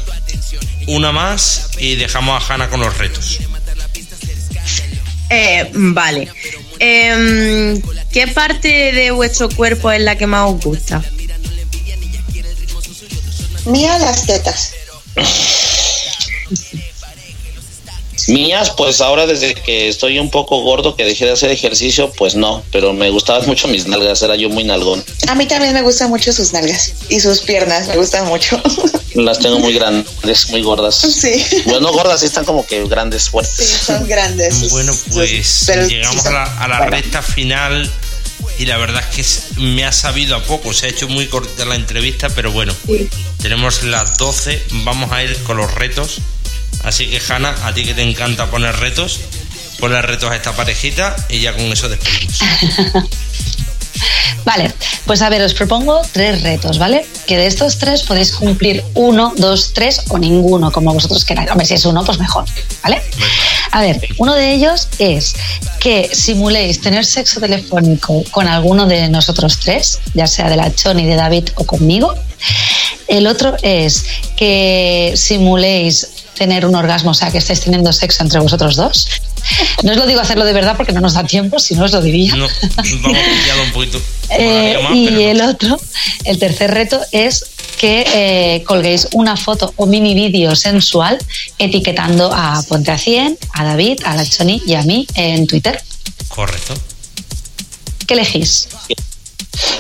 una 0.87 1.13
más 1.13 1.71
y 1.79 1.97
dejamos 1.97 2.43
a 2.43 2.55
Hanna 2.55 2.69
con 2.69 2.81
los 2.81 2.97
retos. 2.99 3.39
Eh, 5.31 5.71
vale. 5.73 6.29
Em, 6.79 7.81
¿Qué 8.13 8.27
parte 8.29 8.93
de 8.93 9.11
vuestro 9.13 9.49
cuerpo 9.49 9.91
es 9.91 10.01
la 10.01 10.17
que 10.17 10.27
más 10.27 10.51
os 10.51 10.61
gusta? 10.61 11.03
Mía, 13.65 13.99
las 13.99 14.27
tetas. 14.27 14.75
Mías, 18.29 18.71
pues 18.71 19.01
ahora 19.01 19.27
desde 19.27 19.55
que 19.55 19.89
estoy 19.89 20.19
un 20.19 20.31
poco 20.31 20.63
gordo, 20.63 20.95
que 20.97 21.05
dejé 21.05 21.27
de 21.27 21.33
hacer 21.33 21.51
ejercicio, 21.51 22.13
pues 22.13 22.35
no, 22.35 22.63
pero 22.71 22.93
me 22.93 23.11
gustaban 23.11 23.47
mucho 23.47 23.69
mis 23.69 23.87
nalgas, 23.87 24.23
era 24.23 24.37
yo 24.37 24.49
muy 24.49 24.65
nalgón. 24.65 25.05
A 25.29 25.35
mí 25.35 25.47
también 25.47 25.73
me 25.73 25.83
gustan 25.83 26.11
mucho 26.11 26.33
sus 26.33 26.53
nalgas 26.53 26.93
y 27.09 27.21
sus 27.21 27.41
piernas, 27.41 27.89
me 27.89 27.97
gustan 27.97 28.27
mucho. 28.27 28.61
Las 29.15 29.39
tengo 29.39 29.59
muy 29.59 29.75
grandes, 29.75 30.51
muy 30.51 30.63
gordas. 30.63 30.97
Sí. 30.97 31.45
Bueno, 31.67 31.93
gordas, 31.93 32.21
sí 32.21 32.27
están 32.27 32.45
como 32.45 32.67
que 32.67 32.85
grandes, 32.87 33.29
fuertes. 33.29 33.55
Sí, 33.55 33.85
son 33.85 34.09
grandes. 34.09 34.71
Bueno, 34.71 34.93
pues 35.13 35.67
llegamos 35.89 36.25
a 36.27 36.69
la, 36.69 36.87
recta 36.87 37.23
final 37.23 37.91
y 38.59 38.67
la 38.67 38.77
verdad 38.79 39.03
es 39.17 39.45
que 39.55 39.61
me 39.61 39.85
ha 39.85 39.93
sabido 39.93 40.37
a 40.37 40.43
poco, 40.43 40.73
se 40.73 40.87
ha 40.87 40.89
hecho 40.89 41.09
muy 41.09 41.27
corta 41.27 41.65
la 41.65 41.75
entrevista, 41.75 42.29
pero 42.31 42.53
bueno, 42.53 42.75
tenemos 43.41 43.83
las 43.85 44.17
12, 44.17 44.63
vamos 44.85 45.13
a 45.13 45.23
ir 45.23 45.37
con 45.45 45.57
los 45.57 45.75
retos. 45.75 46.21
Así 46.85 47.07
que 47.07 47.21
Hanna, 47.29 47.55
a 47.65 47.73
ti 47.73 47.85
que 47.85 47.95
te 47.95 48.03
encanta 48.03 48.51
poner 48.51 48.77
retos, 48.77 49.21
ponle 49.79 50.03
retos 50.03 50.31
a 50.31 50.37
esta 50.37 50.53
parejita 50.53 51.17
y 51.29 51.41
ya 51.41 51.53
con 51.53 51.63
eso 51.63 51.89
despedimos. 51.89 52.41
Vale, 54.45 54.73
pues 55.07 55.23
a 55.23 55.29
ver, 55.29 55.43
os 55.43 55.55
propongo 55.55 56.03
tres 56.13 56.43
retos, 56.43 56.79
¿vale? 56.79 57.07
Que 57.27 57.37
de 57.37 57.47
estos 57.47 57.79
tres 57.79 58.03
podéis 58.03 58.33
cumplir 58.33 58.83
uno, 58.95 59.33
dos, 59.37 59.73
tres 59.73 60.03
o 60.09 60.19
ninguno, 60.19 60.73
como 60.73 60.93
vosotros 60.93 61.25
queráis. 61.25 61.51
Hombre, 61.51 61.67
si 61.67 61.75
es 61.75 61.85
uno, 61.85 62.05
pues 62.05 62.19
mejor, 62.19 62.45
¿vale? 62.83 63.01
A 63.71 63.81
ver, 63.81 64.01
uno 64.19 64.35
de 64.35 64.53
ellos 64.53 64.89
es 64.99 65.35
que 65.79 66.11
simuléis 66.13 66.81
tener 66.81 67.05
sexo 67.05 67.41
telefónico 67.41 68.25
con 68.31 68.49
alguno 68.49 68.87
de 68.87 69.09
nosotros 69.09 69.59
tres, 69.61 70.01
ya 70.15 70.27
sea 70.27 70.49
de 70.49 70.57
la 70.57 70.75
Choni, 70.75 71.07
de 71.07 71.15
David 71.15 71.51
o 71.57 71.65
conmigo. 71.65 72.15
El 73.07 73.27
otro 73.27 73.57
es 73.63 74.05
que 74.37 75.13
simuléis 75.17 76.09
tener 76.43 76.67
un 76.67 76.75
orgasmo, 76.75 77.13
o 77.13 77.15
sea, 77.15 77.31
que 77.31 77.39
estáis 77.39 77.61
teniendo 77.61 77.93
sexo 77.93 78.25
entre 78.25 78.41
vosotros 78.41 78.75
dos. 78.75 79.07
No 79.85 79.93
os 79.93 79.97
lo 79.97 80.07
digo 80.09 80.21
hacerlo 80.21 80.45
de 80.45 80.53
verdad 80.53 80.75
porque 80.77 80.91
no 80.91 81.01
nos 81.01 81.15
da 81.15 81.23
tiempo, 81.23 81.61
si 81.61 81.77
no 81.77 81.85
os 81.85 81.93
lo 81.93 82.03
diría. 82.03 82.35
No, 82.35 82.49
vamos 83.01 83.23
un 83.67 83.73
poquito. 83.73 84.03
Eh, 84.35 84.79
y 84.95 85.25
el 85.25 85.43
otro, 85.43 85.79
el 86.25 86.39
tercer 86.39 86.71
reto 86.71 86.99
es 87.13 87.45
que 87.77 88.07
eh, 88.15 88.65
colguéis 88.65 89.09
una 89.13 89.37
foto 89.37 89.75
o 89.77 89.85
mini 89.85 90.15
vídeo 90.15 90.57
sensual 90.57 91.19
etiquetando 91.59 92.33
a 92.33 92.63
Ponte 92.67 92.93
a 92.93 92.97
100, 92.97 93.39
a 93.53 93.65
David, 93.65 94.01
a 94.07 94.17
la 94.17 94.25
Choni 94.25 94.63
y 94.65 94.73
a 94.73 94.83
mí 94.85 95.07
en 95.17 95.47
Twitter. 95.47 95.83
Correcto. 96.29 96.73
¿Qué 98.07 98.15
elegís? 98.15 98.69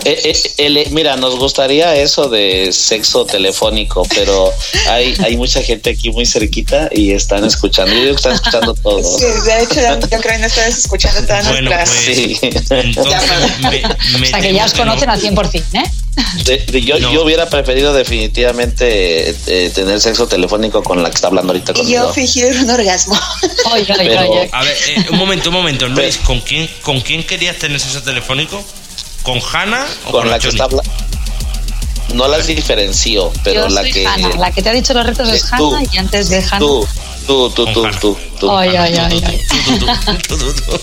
Eh, 0.05 0.32
eh, 0.59 0.89
mira, 0.90 1.16
nos 1.16 1.36
gustaría 1.36 1.94
eso 1.97 2.28
de 2.28 2.73
sexo 2.73 3.24
telefónico, 3.24 4.07
pero 4.15 4.53
hay, 4.89 5.15
hay 5.24 5.36
mucha 5.36 5.62
gente 5.62 5.90
aquí 5.90 6.11
muy 6.11 6.27
cerquita 6.27 6.89
y 6.93 7.12
están 7.12 7.44
escuchando. 7.44 7.94
Yo 7.94 8.11
están 8.11 8.32
escuchando 8.32 8.74
todo. 8.74 9.03
Sí, 9.03 9.27
de 9.44 9.62
hecho, 9.62 10.01
yo 10.11 10.20
creo 10.20 10.20
que 10.20 10.39
no 10.39 10.47
estás 10.47 10.78
escuchando 10.78 11.23
todas 11.23 11.47
bueno, 11.49 11.70
nuestras. 11.70 11.90
Pues, 12.05 12.16
sí. 12.16 12.39
o 12.99 14.24
sea, 14.24 14.40
que 14.40 14.53
ya 14.53 14.65
os 14.65 14.74
conocen 14.74 15.11
al 15.11 15.20
100%, 15.20 15.62
¿eh? 15.74 16.82
yo, 16.85 16.99
yo, 16.99 17.24
hubiera 17.24 17.49
preferido 17.49 17.94
definitivamente 17.94 19.31
eh, 19.47 19.70
tener 19.74 20.01
sexo 20.01 20.27
telefónico 20.27 20.82
con 20.82 21.03
la 21.03 21.09
que 21.09 21.15
está 21.15 21.28
hablando 21.28 21.53
ahorita 21.53 21.73
conmigo. 21.73 21.90
Y 21.90 21.94
yo 21.94 22.12
fingir 22.12 22.47
un 22.57 22.70
orgasmo. 22.70 23.19
Oye, 23.73 23.86
oye, 23.99 24.19
oye. 24.19 24.51
A 24.53 24.65
ver, 24.65 24.77
un 25.11 25.19
momento, 25.19 25.51
un 25.51 25.55
momento. 25.55 25.89
Luis, 25.89 26.19
¿con 26.19 26.40
quién, 26.40 26.69
¿con 26.82 27.01
quién 27.01 27.24
querías 27.24 27.57
tener 27.57 27.81
sexo 27.81 28.03
telefónico? 28.03 28.62
¿Con 29.23 29.40
Hanna 29.53 29.86
o 30.07 30.11
con, 30.11 30.28
la, 30.28 30.39
que 30.39 30.49
está 30.49 30.66
No 32.15 32.28
las 32.28 32.47
diferencio, 32.47 33.32
pero 33.44 33.69
la 33.69 33.82
que. 33.85 34.05
La 34.39 34.51
que 34.51 34.62
te 34.62 34.70
ha 34.70 34.73
dicho 34.73 34.94
los 34.94 35.07
retos 35.07 35.28
es 35.28 35.53
Hanna 35.53 35.82
y 35.93 35.99
antes 35.99 36.28
de 36.28 36.39
Hanna. 36.39 36.59
Tú, 36.59 36.86
tú, 37.27 37.51
tú, 37.51 37.66
tú, 37.73 37.89
tú, 38.01 38.19
tú. 38.40 38.51
Ay, 38.51 38.77
ay, 38.77 38.94
ay. 38.97 39.23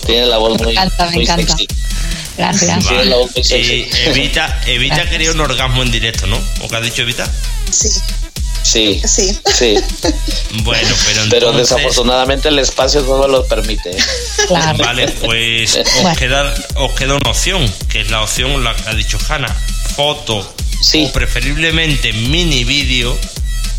Tiene 0.06 0.26
la 0.26 0.38
voz 0.38 0.58
muy. 0.58 0.66
Me 0.66 0.72
encanta, 0.72 1.10
me 1.10 1.22
encanta. 1.22 1.56
Gracias. 2.36 2.86
Tiene 2.86 3.04
la 3.04 3.16
voz 3.16 3.30
muy 3.34 3.44
sexy. 3.44 3.88
Evita, 4.06 4.60
Evita 4.66 5.08
quería 5.08 5.30
un 5.32 5.40
orgasmo 5.40 5.82
en 5.82 5.90
directo, 5.90 6.26
¿no? 6.26 6.38
¿O 6.62 6.68
qué 6.68 6.76
has 6.76 6.82
dicho, 6.82 7.02
Evita? 7.02 7.30
Sí. 7.70 7.88
Sí, 8.70 9.02
sí. 9.04 9.36
sí. 9.52 9.74
Bueno, 10.62 10.94
pero, 11.06 11.22
entonces... 11.22 11.30
pero 11.30 11.52
desafortunadamente 11.52 12.48
el 12.48 12.58
espacio 12.58 13.02
no 13.02 13.26
lo 13.26 13.44
permite. 13.46 13.96
Vale, 14.78 15.08
pues 15.24 15.76
os, 15.76 16.18
queda, 16.18 16.54
os 16.76 16.92
queda 16.92 17.16
una 17.16 17.30
opción, 17.30 17.72
que 17.88 18.02
es 18.02 18.10
la 18.10 18.22
opción, 18.22 18.62
la 18.62 18.74
que 18.74 18.88
ha 18.88 18.94
dicho 18.94 19.18
Hanna, 19.28 19.48
foto 19.96 20.46
sí. 20.80 21.06
o 21.08 21.12
preferiblemente 21.12 22.12
mini 22.12 22.64
vídeo, 22.64 23.16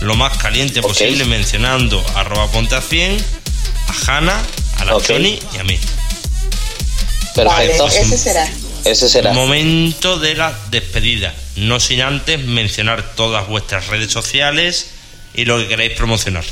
lo 0.01 0.15
más 0.15 0.37
caliente 0.37 0.81
posible, 0.81 1.25
mencionando 1.25 2.03
arroba 2.15 2.47
ponte 2.51 2.75
a 2.75 2.81
100, 2.81 3.23
a 3.87 4.17
Hanna, 4.17 4.41
a 4.79 4.85
la 4.85 4.95
okay. 4.95 5.39
y 5.53 5.57
a 5.57 5.63
mí. 5.63 5.77
Perfecto. 7.35 7.87
ese 7.87 8.17
será. 8.17 8.49
Ese 8.83 9.07
será. 9.07 9.31
Momento 9.31 10.19
de 10.19 10.35
la 10.35 10.57
despedida. 10.69 11.33
No 11.55 11.79
sin 11.79 12.01
antes 12.01 12.43
mencionar 12.45 13.15
todas 13.15 13.47
vuestras 13.47 13.87
redes 13.87 14.11
sociales 14.11 14.91
y 15.33 15.45
lo 15.45 15.57
que 15.57 15.67
queráis 15.67 15.93
promocionar. 15.93 16.43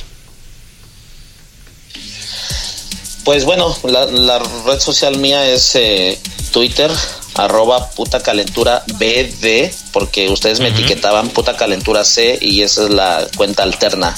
Pues 3.23 3.45
bueno, 3.45 3.75
la, 3.83 4.39
red 4.39 4.79
social 4.79 5.17
mía 5.17 5.45
es 5.47 5.75
eh, 5.75 6.17
Twitter, 6.51 6.89
arroba 7.35 7.89
puta 7.91 8.21
calentura 8.23 8.83
BD, 8.97 9.71
porque 9.91 10.29
ustedes 10.29 10.59
me 10.59 10.69
etiquetaban 10.69 11.29
puta 11.29 11.55
calentura 11.55 12.03
C 12.03 12.39
y 12.41 12.61
esa 12.61 12.85
es 12.85 12.89
la 12.89 13.27
cuenta 13.37 13.63
alterna. 13.63 14.17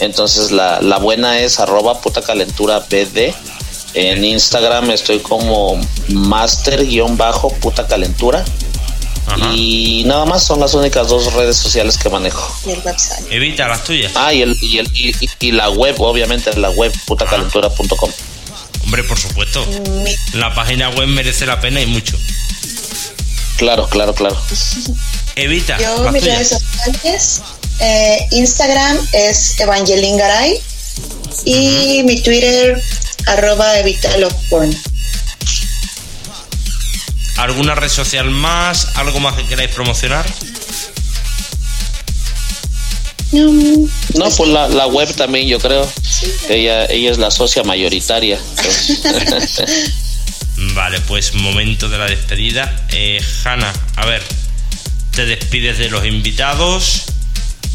Entonces 0.00 0.50
la, 0.50 0.80
la 0.80 0.98
buena 0.98 1.38
es 1.38 1.60
arroba 1.60 2.00
puta 2.00 2.22
calentura 2.22 2.80
BD. 2.80 3.32
En 3.94 4.24
Instagram 4.24 4.90
estoy 4.90 5.20
como 5.20 5.78
master-puta 6.08 7.86
calentura. 7.86 8.44
Y 9.54 10.04
nada 10.06 10.24
más 10.24 10.42
son 10.44 10.60
las 10.60 10.74
únicas 10.74 11.08
dos 11.08 11.32
redes 11.34 11.56
sociales 11.56 11.96
que 11.96 12.08
manejo. 12.08 12.54
Evita 13.30 13.68
las 13.68 13.84
tuyas. 13.84 14.12
Ah, 14.14 14.32
y, 14.32 14.42
el, 14.42 14.56
y, 14.60 14.78
el, 14.78 14.88
y, 15.40 15.52
la 15.52 15.70
web, 15.70 15.94
obviamente, 16.00 16.54
la 16.56 16.70
web 16.70 16.92
putacalentura.com. 17.06 18.10
Hombre, 18.84 19.04
por 19.04 19.18
supuesto. 19.18 19.64
La 20.34 20.54
página 20.54 20.90
web 20.90 21.08
merece 21.08 21.46
la 21.46 21.60
pena 21.60 21.80
y 21.80 21.86
mucho. 21.86 22.16
Claro, 23.56 23.88
claro, 23.88 24.14
claro. 24.14 24.36
Evita. 25.36 25.78
Yo, 25.78 26.10
mis 26.10 26.24
redes 26.24 26.48
sociales, 26.48 27.42
eh, 27.80 28.26
Instagram 28.32 28.98
es 29.12 29.58
Evangeline 29.60 30.16
Garay 30.16 30.60
y 31.44 32.02
mi 32.04 32.20
Twitter, 32.20 32.80
arroba 33.26 33.72
Porn. 34.50 34.76
¿Alguna 37.42 37.74
red 37.74 37.88
social 37.88 38.30
más? 38.30 38.92
¿Algo 38.94 39.18
más 39.18 39.34
que 39.34 39.44
queráis 39.44 39.70
promocionar? 39.70 40.24
No, 43.32 44.30
pues 44.36 44.48
la, 44.48 44.68
la 44.68 44.86
web 44.86 45.12
también, 45.16 45.48
yo 45.48 45.58
creo. 45.58 45.90
Ella, 46.48 46.84
ella 46.84 47.10
es 47.10 47.18
la 47.18 47.32
socia 47.32 47.64
mayoritaria. 47.64 48.38
vale, 50.74 51.00
pues 51.00 51.34
momento 51.34 51.88
de 51.88 51.98
la 51.98 52.06
despedida. 52.06 52.86
Eh, 52.90 53.20
Hanna, 53.42 53.72
a 53.96 54.06
ver, 54.06 54.22
te 55.10 55.26
despides 55.26 55.78
de 55.78 55.90
los 55.90 56.06
invitados, 56.06 57.02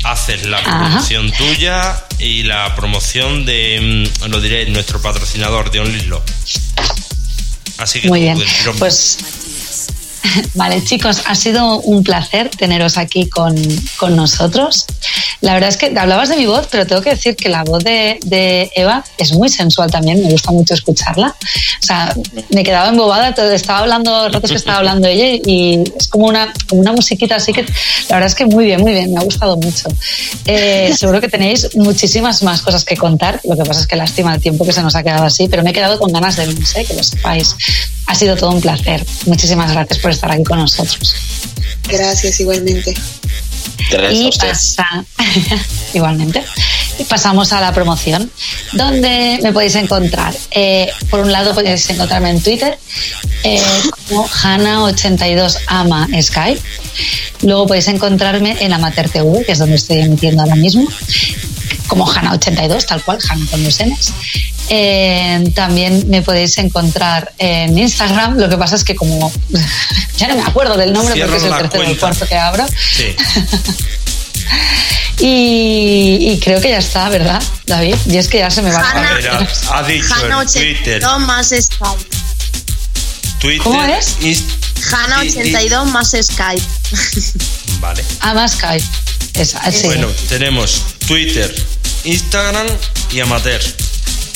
haces 0.06 0.46
la 0.46 0.64
promoción 0.64 1.30
tuya 1.34 2.06
y 2.20 2.44
la 2.44 2.74
promoción 2.74 3.46
de, 3.46 4.08
mm, 4.22 4.30
lo 4.30 4.40
diré, 4.40 4.66
nuestro 4.68 5.02
patrocinador 5.02 5.72
de 5.72 5.82
OnlyLo. 5.82 6.24
Así 7.80 8.00
que 8.00 8.08
Muy 8.08 8.22
bien. 8.22 8.42
Pues 8.80 9.18
Vale, 10.54 10.84
chicos, 10.84 11.22
ha 11.26 11.36
sido 11.36 11.80
un 11.82 12.04
placer 12.04 12.50
teneros 12.50 12.98
aquí 12.98 13.30
con, 13.30 13.56
nosotros. 14.16 14.86
La 15.42 15.54
verdad 15.54 15.70
es 15.70 15.78
que 15.78 15.94
hablabas 15.98 16.30
de 16.30 16.38
mi 16.38 16.46
voz, 16.46 16.68
pero 16.72 16.86
tengo 16.86 17.02
que 17.02 17.12
decir 17.12 17.36
que 17.36 17.50
la 17.50 17.64
voz 17.64 17.84
de, 17.84 18.20
Eva 18.76 19.04
es 19.18 19.34
muy 19.34 19.50
sensual 19.50 19.92
también, 19.92 20.22
me 20.24 20.30
gusta 20.30 20.52
mucho 20.52 20.74
escucharla. 20.74 21.36
O 21.82 21.86
sea, 21.86 22.16
me 22.50 22.64
quedaba 22.64 22.90
embobada, 22.90 23.30
estaba 23.54 23.80
hablando, 23.80 24.30
ratos 24.30 24.52
que 24.52 24.58
estaba 24.58 24.80
hablando 24.80 25.08
ella 25.08 25.42
y 25.46 25.84
es 25.98 26.08
como 26.08 26.28
una, 26.28 26.54
una 26.72 26.92
musiquita 26.92 27.36
así 27.36 27.54
que 27.54 27.64
la 27.64 28.16
verdad 28.16 28.28
es 28.28 28.36
que 28.36 28.46
muy 28.46 28.66
bien, 28.66 28.82
muy 28.82 28.94
bien, 28.94 29.14
me 29.14 29.20
ha 29.20 29.24
gustado 29.24 29.58
mucho. 29.58 29.88
Eh, 30.46 30.94
seguro 30.98 31.22
que 31.22 31.28
tenéis 31.28 31.76
muchísimas 31.76 32.44
más 32.44 32.62
cosas 32.62 32.84
que 32.86 32.96
contar, 32.96 33.40
lo 33.44 33.56
que 33.56 33.64
pasa 33.64 33.82
es 33.82 33.88
que 33.88 33.96
lástima 33.96 34.34
el 34.36 34.42
tiempo 34.42 34.66
que 34.66 34.74
se 34.74 34.82
nos 34.82 34.96
ha 34.96 35.04
quedado 35.04 35.26
así, 35.26 35.48
pero 35.48 35.64
me 35.64 35.72
he 35.72 35.74
quedado 35.74 36.00
con 36.00 36.12
ganas 36.12 36.36
de 36.36 36.48
más, 36.48 36.76
¿eh? 36.76 36.86
que 36.86 36.94
lo 36.94 37.04
sepáis. 37.04 37.56
Ha 38.08 38.16
sido 38.16 38.38
todo 38.38 38.52
un 38.52 38.62
placer. 38.62 39.06
Muchísimas 39.26 39.72
gracias 39.72 40.00
por 40.00 40.07
estar 40.12 40.32
aquí 40.32 40.44
con 40.44 40.60
nosotros. 40.60 41.16
Gracias, 41.88 42.40
igualmente. 42.40 42.94
y 44.12 44.30
pasa, 44.38 45.06
igualmente. 45.94 46.44
Y 47.00 47.04
pasamos 47.04 47.54
a 47.54 47.62
la 47.62 47.74
promoción, 47.74 48.32
donde 48.74 49.40
me 49.44 49.54
podéis 49.54 49.76
encontrar. 49.76 50.34
Eh, 50.52 50.90
por 51.10 51.20
un 51.20 51.32
lado, 51.32 51.54
podéis 51.54 51.88
encontrarme 51.90 52.32
en 52.32 52.42
Twitter 52.42 52.78
eh, 53.44 53.62
como 54.08 54.28
Hanna82ama 54.28 56.22
Skype. 56.22 56.62
Luego 57.44 57.68
podéis 57.68 57.88
encontrarme 57.88 58.58
en 58.60 58.74
Amateur 58.74 59.10
TV, 59.10 59.46
que 59.46 59.52
es 59.52 59.60
donde 59.60 59.76
estoy 59.76 60.00
emitiendo 60.00 60.42
ahora 60.42 60.56
mismo, 60.56 60.88
como 61.88 62.06
Hanna82, 62.08 62.86
tal 62.86 63.04
cual, 63.04 63.20
Hanna 63.28 63.46
con 63.50 63.64
los 63.64 63.80
N's. 63.80 64.14
Eh, 64.70 65.50
también 65.56 66.10
me 66.10 66.22
podéis 66.22 66.58
encontrar 66.58 67.34
en 67.38 67.78
Instagram. 67.78 68.38
Lo 68.38 68.50
que 68.50 68.58
pasa 68.58 68.76
es 68.76 68.84
que 68.84 68.96
como 68.96 69.32
ya 70.18 70.28
no 70.28 70.36
me 70.36 70.44
acuerdo 70.44 70.76
del 70.78 70.92
nombre 70.94 71.16
porque 71.20 71.38
es 71.38 71.44
el 71.44 71.56
tercero 71.56 71.84
o 71.84 71.88
el 71.92 71.98
cuarto 71.98 72.28
que 72.28 72.36
abro. 72.36 72.66
y, 75.20 76.40
creo 76.44 76.62
que 76.62 76.70
ya 76.70 76.80
está, 76.80 77.10
¿verdad, 77.10 77.42
David? 77.66 77.96
Y 78.08 78.18
es 78.18 78.28
que 78.28 78.40
ya 78.40 78.52
se 78.52 78.62
me 78.62 78.72
va 78.72 78.80
a 78.80 79.16
Ha 79.72 79.84
dicho 79.84 80.14
Twitter. 80.54 81.02
más 81.20 81.48
Skype. 81.48 82.18
Twitter. 83.40 83.64
¿Cómo 83.64 83.84
es? 83.84 84.18
Hanna82 84.20 85.86
más 85.86 86.16
Skype. 86.22 86.64
Vale. 87.80 88.04
Ah, 88.20 88.34
más 88.34 88.54
Skype. 88.54 88.86
Bueno, 89.84 90.08
tenemos 90.30 90.82
Twitter, 91.06 91.54
Instagram 92.08 92.68
y 93.12 93.20
Amateur. 93.20 93.62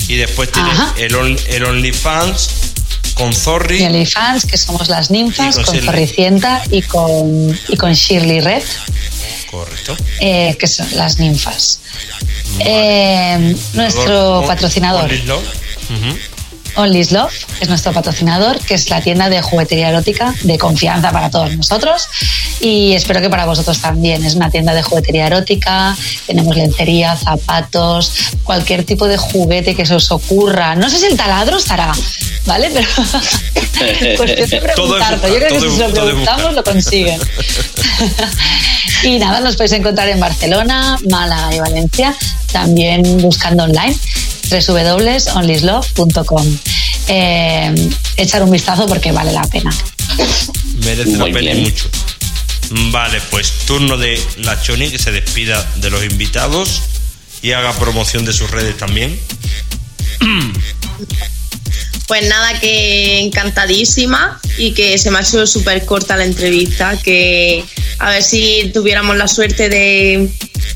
Y 0.08 0.18
después 0.18 0.52
tienes 0.52 0.78
el, 0.98 1.40
el 1.48 1.64
OnlyFans 1.64 2.50
con 3.14 3.34
Zorri. 3.34 3.82
Y 3.82 3.86
OnlyFans, 3.86 4.46
que 4.46 4.58
somos 4.58 4.90
las 4.90 5.10
ninfas, 5.10 5.58
con, 5.58 5.80
Zorricienta 5.80 6.62
y 6.70 6.82
con, 6.82 7.58
y 7.70 7.78
con 7.78 7.94
Shirley 7.94 8.42
Red. 8.42 8.64
Correcto. 9.50 9.96
Eh, 10.20 10.56
que 10.60 10.68
son 10.68 10.88
las 10.96 11.20
ninfas. 11.20 11.80
Eh, 12.60 13.56
nuestro 13.74 14.44
patrocinador. 14.46 15.10
Only 16.76 17.04
Love 17.06 17.34
es 17.60 17.70
nuestro 17.70 17.92
patrocinador, 17.94 18.60
que 18.60 18.76
es 18.76 18.90
la 18.90 19.02
tienda 19.02 19.30
de 19.30 19.42
juguetería 19.42 19.90
erótica 19.90 20.34
de 20.44 20.58
confianza 20.58 21.12
para 21.12 21.30
todos 21.30 21.56
nosotros 21.56 22.08
y 22.60 22.94
espero 22.94 23.22
que 23.22 23.30
para 23.30 23.46
vosotros 23.46 23.82
también. 23.82 24.24
Es 24.24 24.36
una 24.36 24.50
tienda 24.50 24.74
de 24.74 24.84
juguetería 24.84 25.28
erótica, 25.28 25.96
tenemos 26.28 26.56
lencería, 26.56 27.16
zapatos, 27.16 28.14
cualquier 28.44 28.84
tipo 28.84 29.08
de 29.08 29.18
juguete 29.18 29.76
que 29.76 29.86
se 29.86 29.96
os 29.96 30.12
ocurra. 30.12 30.76
No 30.76 30.90
sé 30.90 31.00
si 31.00 31.08
el 31.08 31.18
taladro 31.18 31.58
estará, 31.58 31.92
¿vale? 32.46 32.72
Pero 32.74 32.88
pues 34.18 34.50
preguntarlo. 34.62 35.28
Yo 35.28 35.36
creo 35.36 35.50
que 35.50 35.60
si 35.60 35.76
se 35.76 35.88
lo 35.88 35.94
preguntamos 35.94 36.54
lo 36.54 36.64
consiguen. 36.64 37.20
y 39.04 39.20
nada, 39.20 39.40
nos 39.40 39.56
podéis 39.56 39.74
encontrar 39.74 40.08
en 40.10 40.20
Barcelona, 40.20 40.98
Málaga 41.10 41.56
y 41.56 41.60
Valencia, 41.60 42.16
también 42.52 43.22
buscando 43.22 43.64
online 43.64 43.98
www.onlyslove.com. 44.52 46.58
Eh, 47.08 47.90
echar 48.18 48.44
un 48.44 48.52
vistazo 48.52 48.86
porque 48.86 49.12
vale 49.12 49.32
la 49.32 49.44
pena. 49.44 49.72
Merece 50.86 51.18
la 51.18 51.26
pena 51.26 51.60
mucho. 51.60 51.90
Vale, 52.92 53.20
pues 53.30 53.52
turno 53.66 53.98
de 53.98 54.22
la 54.38 54.62
Choni 54.62 54.92
que 54.92 55.00
se 55.00 55.12
despida 55.12 55.66
de 55.78 55.90
los 55.90 56.04
invitados 56.04 56.82
y 57.42 57.52
haga 57.52 57.74
promoción 57.74 58.26
de 58.26 58.34
sus 58.34 58.52
redes 58.52 58.78
también. 58.78 59.20
Pues 62.12 62.28
nada, 62.28 62.60
que 62.60 63.22
encantadísima 63.22 64.38
y 64.58 64.74
que 64.74 64.98
se 64.98 65.10
me 65.12 65.20
ha 65.20 65.22
hecho 65.22 65.48
súper 65.48 65.86
corta 65.86 66.18
la 66.18 66.26
entrevista, 66.26 66.98
que 67.02 67.64
a 68.00 68.10
ver 68.10 68.22
si 68.22 68.70
tuviéramos 68.74 69.16
la 69.16 69.30
suerte 69.30 69.70
de, 69.70 70.28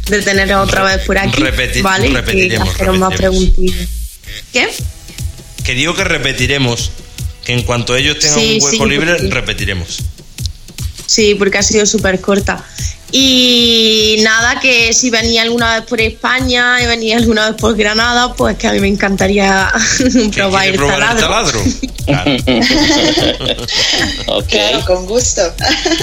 de 0.07 0.22
tener 0.22 0.53
otra 0.53 0.84
vez 0.84 1.06
por 1.06 1.18
aquí. 1.18 1.44
¿vale? 1.82 2.07
repetiremos. 2.07 2.70
¿Qué? 4.53 4.70
Que 5.66 5.74
digo 5.74 5.94
que 5.94 6.06
repetiremos, 6.06 6.91
que 7.44 7.52
en 7.52 7.64
cuanto 7.64 7.98
ellos 7.98 8.18
tengan 8.18 8.40
un 8.40 8.64
hueco 8.64 8.86
libre, 8.86 9.18
repetiremos. 9.18 10.03
Sí, 11.06 11.36
porque 11.36 11.57
ha 11.57 11.64
sido 11.64 11.86
súper 11.86 12.22
corta. 12.22 12.66
Y 13.11 14.18
nada, 14.23 14.60
que 14.60 14.94
si 14.94 15.10
venía 15.10 15.44
alguna 15.44 15.76
vez 15.76 15.88
por 15.88 16.02
España 16.02 16.82
y 16.82 16.86
venía 16.86 17.18
alguna 17.18 17.49
vez 17.49 17.60
por 17.60 17.76
Granada, 17.76 18.34
pues 18.34 18.57
que 18.57 18.68
a 18.68 18.73
mí 18.73 18.80
me 18.80 18.88
encantaría 18.88 19.72
probar 20.34 20.68
el 20.68 20.77
taladro. 20.77 21.64
Claro, 24.48 24.86
con 24.86 25.06
gusto. 25.06 25.41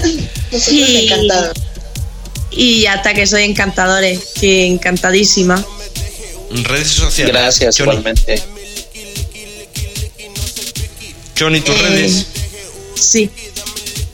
y, 0.70 1.06
encantado. 1.06 1.52
Y 2.50 2.86
hasta 2.86 3.14
que 3.14 3.26
soy 3.26 3.44
encantadores, 3.44 4.20
que 4.40 4.66
encantadísima. 4.66 5.64
Redes 6.50 6.88
sociales. 6.88 7.32
Gracias, 7.32 7.80
igualmente. 7.80 8.42
Johnny, 11.38 11.60
tus 11.60 11.74
eh, 11.74 11.82
redes. 11.82 12.26
Sí. 12.94 13.30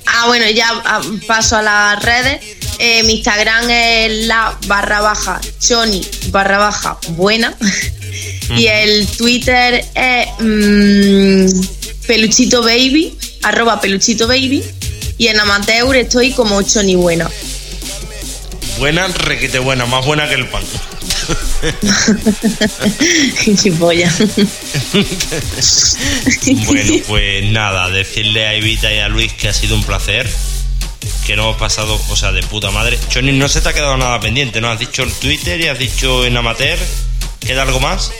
Ah, 0.06 0.26
bueno, 0.26 0.48
ya 0.50 0.68
ah, 0.84 1.00
paso 1.26 1.56
a 1.56 1.62
las 1.62 2.02
redes. 2.02 2.40
Eh, 2.78 3.02
mi 3.04 3.14
Instagram 3.14 3.70
es 3.70 4.26
la 4.26 4.56
barra 4.66 5.00
baja 5.00 5.40
Johnny 5.66 6.06
barra 6.30 6.58
baja 6.58 6.98
buena. 7.10 7.56
y 8.56 8.66
el 8.66 9.06
Twitter 9.08 9.84
es 9.94 10.28
mm, 10.38 11.46
peluchito 12.06 12.62
baby, 12.62 13.16
arroba 13.42 13.80
peluchito 13.80 14.28
baby. 14.28 14.62
Y 15.18 15.26
en 15.26 15.40
amateur 15.40 15.96
estoy 15.96 16.30
como 16.30 16.56
8 16.56 16.84
ni 16.84 16.94
buena. 16.94 17.28
Buena, 18.78 19.08
requete 19.08 19.58
buena, 19.58 19.84
más 19.86 20.06
buena 20.06 20.28
que 20.28 20.34
el 20.34 20.46
pan. 20.46 20.62
Chipolla. 23.56 24.12
bueno, 26.66 26.92
pues 27.08 27.44
nada, 27.50 27.90
decirle 27.90 28.46
a 28.46 28.54
Evita 28.54 28.92
y 28.92 29.00
a 29.00 29.08
Luis 29.08 29.32
que 29.32 29.48
ha 29.48 29.52
sido 29.52 29.74
un 29.74 29.82
placer. 29.82 30.30
Que 31.28 31.36
no 31.36 31.42
hemos 31.42 31.58
pasado, 31.58 32.00
o 32.08 32.16
sea, 32.16 32.32
de 32.32 32.42
puta 32.42 32.70
madre. 32.70 32.98
Johnny, 33.12 33.32
no 33.32 33.50
se 33.50 33.60
te 33.60 33.68
ha 33.68 33.74
quedado 33.74 33.98
nada 33.98 34.18
pendiente, 34.18 34.62
¿no? 34.62 34.70
Has 34.70 34.78
dicho 34.78 35.02
el 35.02 35.12
Twitter 35.12 35.60
y 35.60 35.68
has 35.68 35.78
dicho 35.78 36.24
en 36.24 36.34
amateur. 36.34 36.78
¿Queda 37.38 37.64
algo 37.64 37.80
más? 37.80 38.10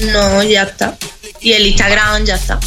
No, 0.00 0.42
ya 0.42 0.64
está. 0.64 0.98
Y 1.40 1.52
el 1.52 1.66
Instagram 1.66 2.26
ya 2.26 2.34
está. 2.34 2.60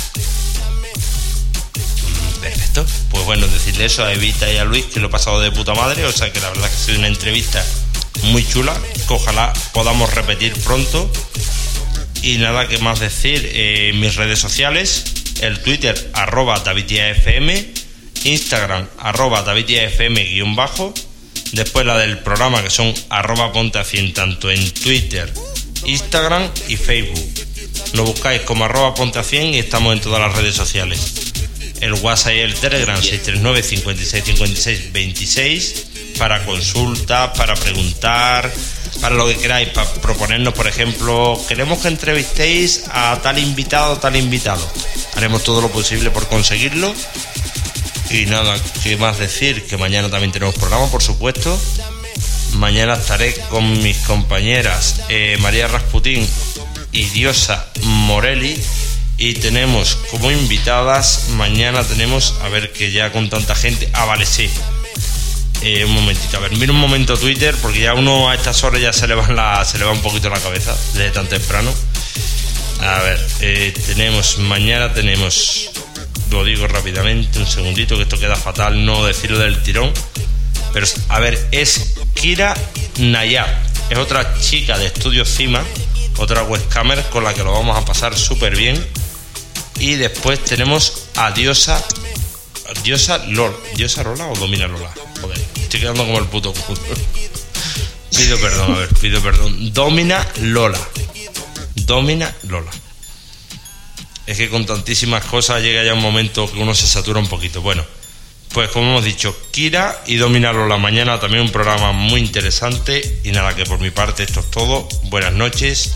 Perfecto. 2.42 2.84
Pues 3.12 3.24
bueno, 3.26 3.46
decirle 3.46 3.86
eso 3.86 4.04
a 4.04 4.12
Evita 4.12 4.52
y 4.52 4.58
a 4.58 4.66
Luis 4.66 4.86
que 4.86 5.00
lo 5.00 5.10
he 5.10 5.12
pasado 5.12 5.40
de 5.40 5.52
puta 5.52 5.76
madre. 5.76 6.04
O 6.06 6.12
sea 6.12 6.34
que 6.34 6.40
la 6.40 6.50
verdad 6.50 6.68
que 6.68 6.76
ha 6.76 6.80
sido 6.80 6.98
una 6.98 7.08
entrevista 7.08 7.64
muy 8.24 8.44
chula. 8.44 8.76
Que 9.08 9.14
ojalá 9.14 9.54
podamos 9.72 10.12
repetir 10.16 10.54
pronto. 10.64 11.12
Y 12.24 12.38
nada 12.38 12.68
que 12.68 12.80
más 12.80 13.00
decir. 13.00 13.48
Eh, 13.54 13.92
mis 13.94 14.16
redes 14.16 14.40
sociales. 14.40 15.04
El 15.42 15.60
Twitter 15.60 16.10
arroba 16.16 16.60
DavidIAFM. 16.62 17.91
Instagram 18.24 18.88
arroba 19.00 19.44
DavidIAFM 19.44 20.16
guion 20.16 20.56
bajo. 20.56 20.94
Después 21.54 21.86
la 21.86 21.98
del 21.98 22.20
programa 22.20 22.64
que 22.64 22.70
son 22.70 22.94
arroba 23.10 23.52
ponte 23.52 23.80
a 23.80 23.84
100 23.84 24.14
tanto 24.14 24.50
en 24.50 24.72
Twitter, 24.72 25.32
Instagram 25.86 26.50
y 26.68 26.78
Facebook. 26.78 27.30
Lo 27.94 28.06
buscáis 28.06 28.42
como 28.42 28.66
arroba 28.66 28.96
ponte 28.96 29.20
a 29.20 29.24
100 29.24 29.54
y 29.54 29.60
estamos 29.60 29.94
en 29.94 30.02
todas 30.02 30.22
las 30.22 30.36
redes 30.36 30.56
sociales 30.56 31.32
el 31.82 31.94
WhatsApp 31.94 32.34
y 32.34 32.40
el 32.40 32.54
Telegram 32.54 33.02
639 33.02 33.64
56 33.64 34.24
56 34.24 34.94
26 34.94 35.86
para 36.18 36.46
consultas, 36.46 37.32
para 37.36 37.56
preguntar, 37.56 38.52
para 39.02 39.16
lo 39.16 39.28
que 39.28 39.36
queráis, 39.38 39.70
para 39.70 39.92
proponernos, 39.94 40.54
por 40.54 40.68
ejemplo, 40.68 41.40
queremos 41.48 41.80
que 41.80 41.88
entrevistéis 41.88 42.84
a 42.92 43.20
tal 43.24 43.40
invitado, 43.40 43.98
tal 43.98 44.16
invitado. 44.16 44.66
Haremos 45.16 45.44
todo 45.44 45.62
lo 45.62 45.70
posible 45.70 46.12
por 46.12 46.28
conseguirlo. 46.28 46.94
Y 48.12 48.26
nada, 48.26 48.58
¿qué 48.84 48.98
más 48.98 49.20
decir? 49.20 49.66
Que 49.66 49.78
mañana 49.78 50.10
también 50.10 50.32
tenemos 50.32 50.56
programa, 50.56 50.90
por 50.92 51.02
supuesto. 51.02 51.60
Mañana 52.56 52.96
estaré 52.96 53.34
con 53.50 53.82
mis 53.82 53.98
compañeras 54.00 55.02
eh, 55.08 55.38
María 55.40 55.68
Rasputín 55.68 56.28
y 56.92 57.04
Diosa 57.06 57.68
Morelli 57.84 58.62
y 59.18 59.36
tenemos 59.36 59.98
como 60.10 60.32
invitadas, 60.32 61.30
mañana 61.30 61.84
tenemos, 61.84 62.34
a 62.44 62.50
ver 62.50 62.74
que 62.74 62.92
ya 62.92 63.12
con 63.12 63.30
tanta 63.30 63.56
gente, 63.56 63.88
ah, 63.94 64.06
vale, 64.06 64.26
sí. 64.26 64.50
Eh, 65.62 65.86
un 65.86 65.94
momentito, 65.94 66.38
a 66.38 66.40
ver, 66.40 66.52
mira 66.58 66.74
un 66.74 66.80
momento 66.80 67.16
Twitter, 67.18 67.56
porque 67.62 67.82
ya 67.82 67.94
uno 67.94 68.30
a 68.30 68.36
estas 68.36 68.64
horas 68.64 68.82
ya 68.82 68.92
se 68.92 69.08
le 69.08 69.14
va, 69.14 69.64
se 69.64 69.78
le 69.78 69.86
va 69.86 69.92
un 69.92 70.02
poquito 70.02 70.28
la 70.30 70.40
cabeza, 70.40 70.76
desde 70.94 71.12
tan 71.12 71.28
temprano. 71.28 71.72
A 72.82 73.00
ver, 73.04 73.28
eh, 73.42 73.74
tenemos, 73.86 74.40
mañana 74.40 74.92
tenemos, 74.92 75.70
lo 76.32 76.44
digo 76.46 76.68
rápidamente, 76.68 77.40
un 77.40 77.48
segundito, 77.48 77.98
que 77.98 78.04
esto 78.04 78.18
queda 78.18 78.36
fatal 78.36 78.86
no 78.86 79.06
decirlo 79.06 79.38
del 79.38 79.62
tirón. 79.62 79.92
Pero, 80.74 80.88
a 81.10 81.20
ver, 81.20 81.48
es 81.52 81.96
Kira 82.14 82.56
Nayab, 82.98 83.48
es 83.90 83.98
otra 83.98 84.34
chica 84.40 84.78
de 84.78 84.88
Estudio 84.88 85.26
Cima, 85.26 85.64
otra 86.18 86.44
webcamer 86.44 87.04
con 87.10 87.24
la 87.24 87.34
que 87.34 87.44
lo 87.44 87.52
vamos 87.52 87.78
a 87.78 87.86
pasar 87.86 88.18
súper 88.18 88.56
bien 88.56 88.82
y 89.80 89.96
después 89.96 90.44
tenemos 90.44 91.08
a 91.16 91.32
Diosa. 91.32 91.84
Diosa 92.84 93.18
Lola. 93.28 93.56
¿Diosa 93.76 94.04
Lola 94.04 94.28
o 94.28 94.36
Domina 94.36 94.68
Lola? 94.68 94.94
Joder, 95.20 95.38
estoy 95.56 95.82
quedando 95.82 96.06
como 96.06 96.20
el 96.20 96.26
puto 96.26 96.54
culo. 96.54 96.80
Pido 98.16 98.38
perdón, 98.40 98.76
a 98.76 98.78
ver, 98.80 98.90
pido 98.90 99.22
perdón. 99.22 99.74
Domina 99.74 100.26
Lola. 100.42 100.80
Domina 101.76 102.34
Lola. 102.44 102.72
Es 104.32 104.38
que 104.38 104.48
con 104.48 104.66
tantísimas 104.66 105.26
cosas 105.26 105.62
llega 105.62 105.84
ya 105.84 105.94
un 105.94 106.02
momento 106.02 106.50
que 106.50 106.58
uno 106.58 106.74
se 106.74 106.88
satura 106.88 107.20
un 107.20 107.28
poquito. 107.28 107.62
Bueno, 107.62 107.86
pues 108.54 108.70
como 108.70 108.92
hemos 108.92 109.04
dicho, 109.04 109.36
Kira 109.52 110.04
y 110.08 110.16
Domina 110.16 110.54
Lola. 110.54 110.78
Mañana 110.78 111.20
también 111.20 111.44
un 111.44 111.52
programa 111.52 111.92
muy 111.92 112.22
interesante. 112.22 113.20
Y 113.26 113.34
nada, 113.34 113.54
que 113.58 113.66
por 113.66 113.80
mi 113.80 113.92
parte 113.92 114.24
esto 114.24 114.40
es 114.40 114.50
todo. 114.50 114.88
Buenas 115.10 115.34
noches 115.34 115.96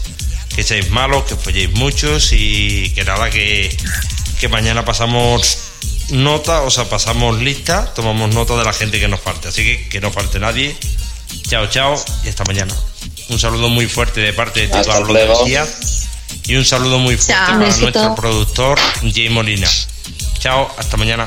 que 0.53 0.63
seáis 0.63 0.89
malos, 0.89 1.23
que 1.23 1.37
folléis 1.37 1.71
muchos 1.75 2.33
y 2.33 2.89
que 2.89 3.05
nada, 3.05 3.29
que, 3.29 3.73
que 4.41 4.49
mañana 4.49 4.83
pasamos 4.83 5.59
nota, 6.09 6.63
o 6.63 6.69
sea, 6.69 6.89
pasamos 6.89 7.41
lista, 7.41 7.93
tomamos 7.93 8.35
nota 8.35 8.57
de 8.57 8.65
la 8.65 8.73
gente 8.73 8.99
que 8.99 9.07
nos 9.07 9.21
falte. 9.21 9.47
Así 9.47 9.63
que 9.63 9.87
que 9.87 10.01
no 10.01 10.11
falte 10.11 10.41
nadie. 10.41 10.75
Chao, 11.47 11.67
chao 11.67 12.03
y 12.25 12.27
hasta 12.27 12.43
mañana. 12.43 12.75
Un 13.29 13.39
saludo 13.39 13.69
muy 13.69 13.87
fuerte 13.87 14.19
de 14.19 14.33
parte 14.33 14.67
de 14.67 14.67
Tito 14.67 14.83
Pablo 14.83 15.13
y 16.47 16.55
un 16.55 16.65
saludo 16.65 16.99
muy 16.99 17.17
fuerte 17.17 17.43
para 17.45 17.57
nuestro 17.57 18.15
productor 18.15 18.79
Jay 19.13 19.29
Molina. 19.29 19.67
Chao, 20.39 20.69
hasta 20.77 20.97
mañana. 20.97 21.25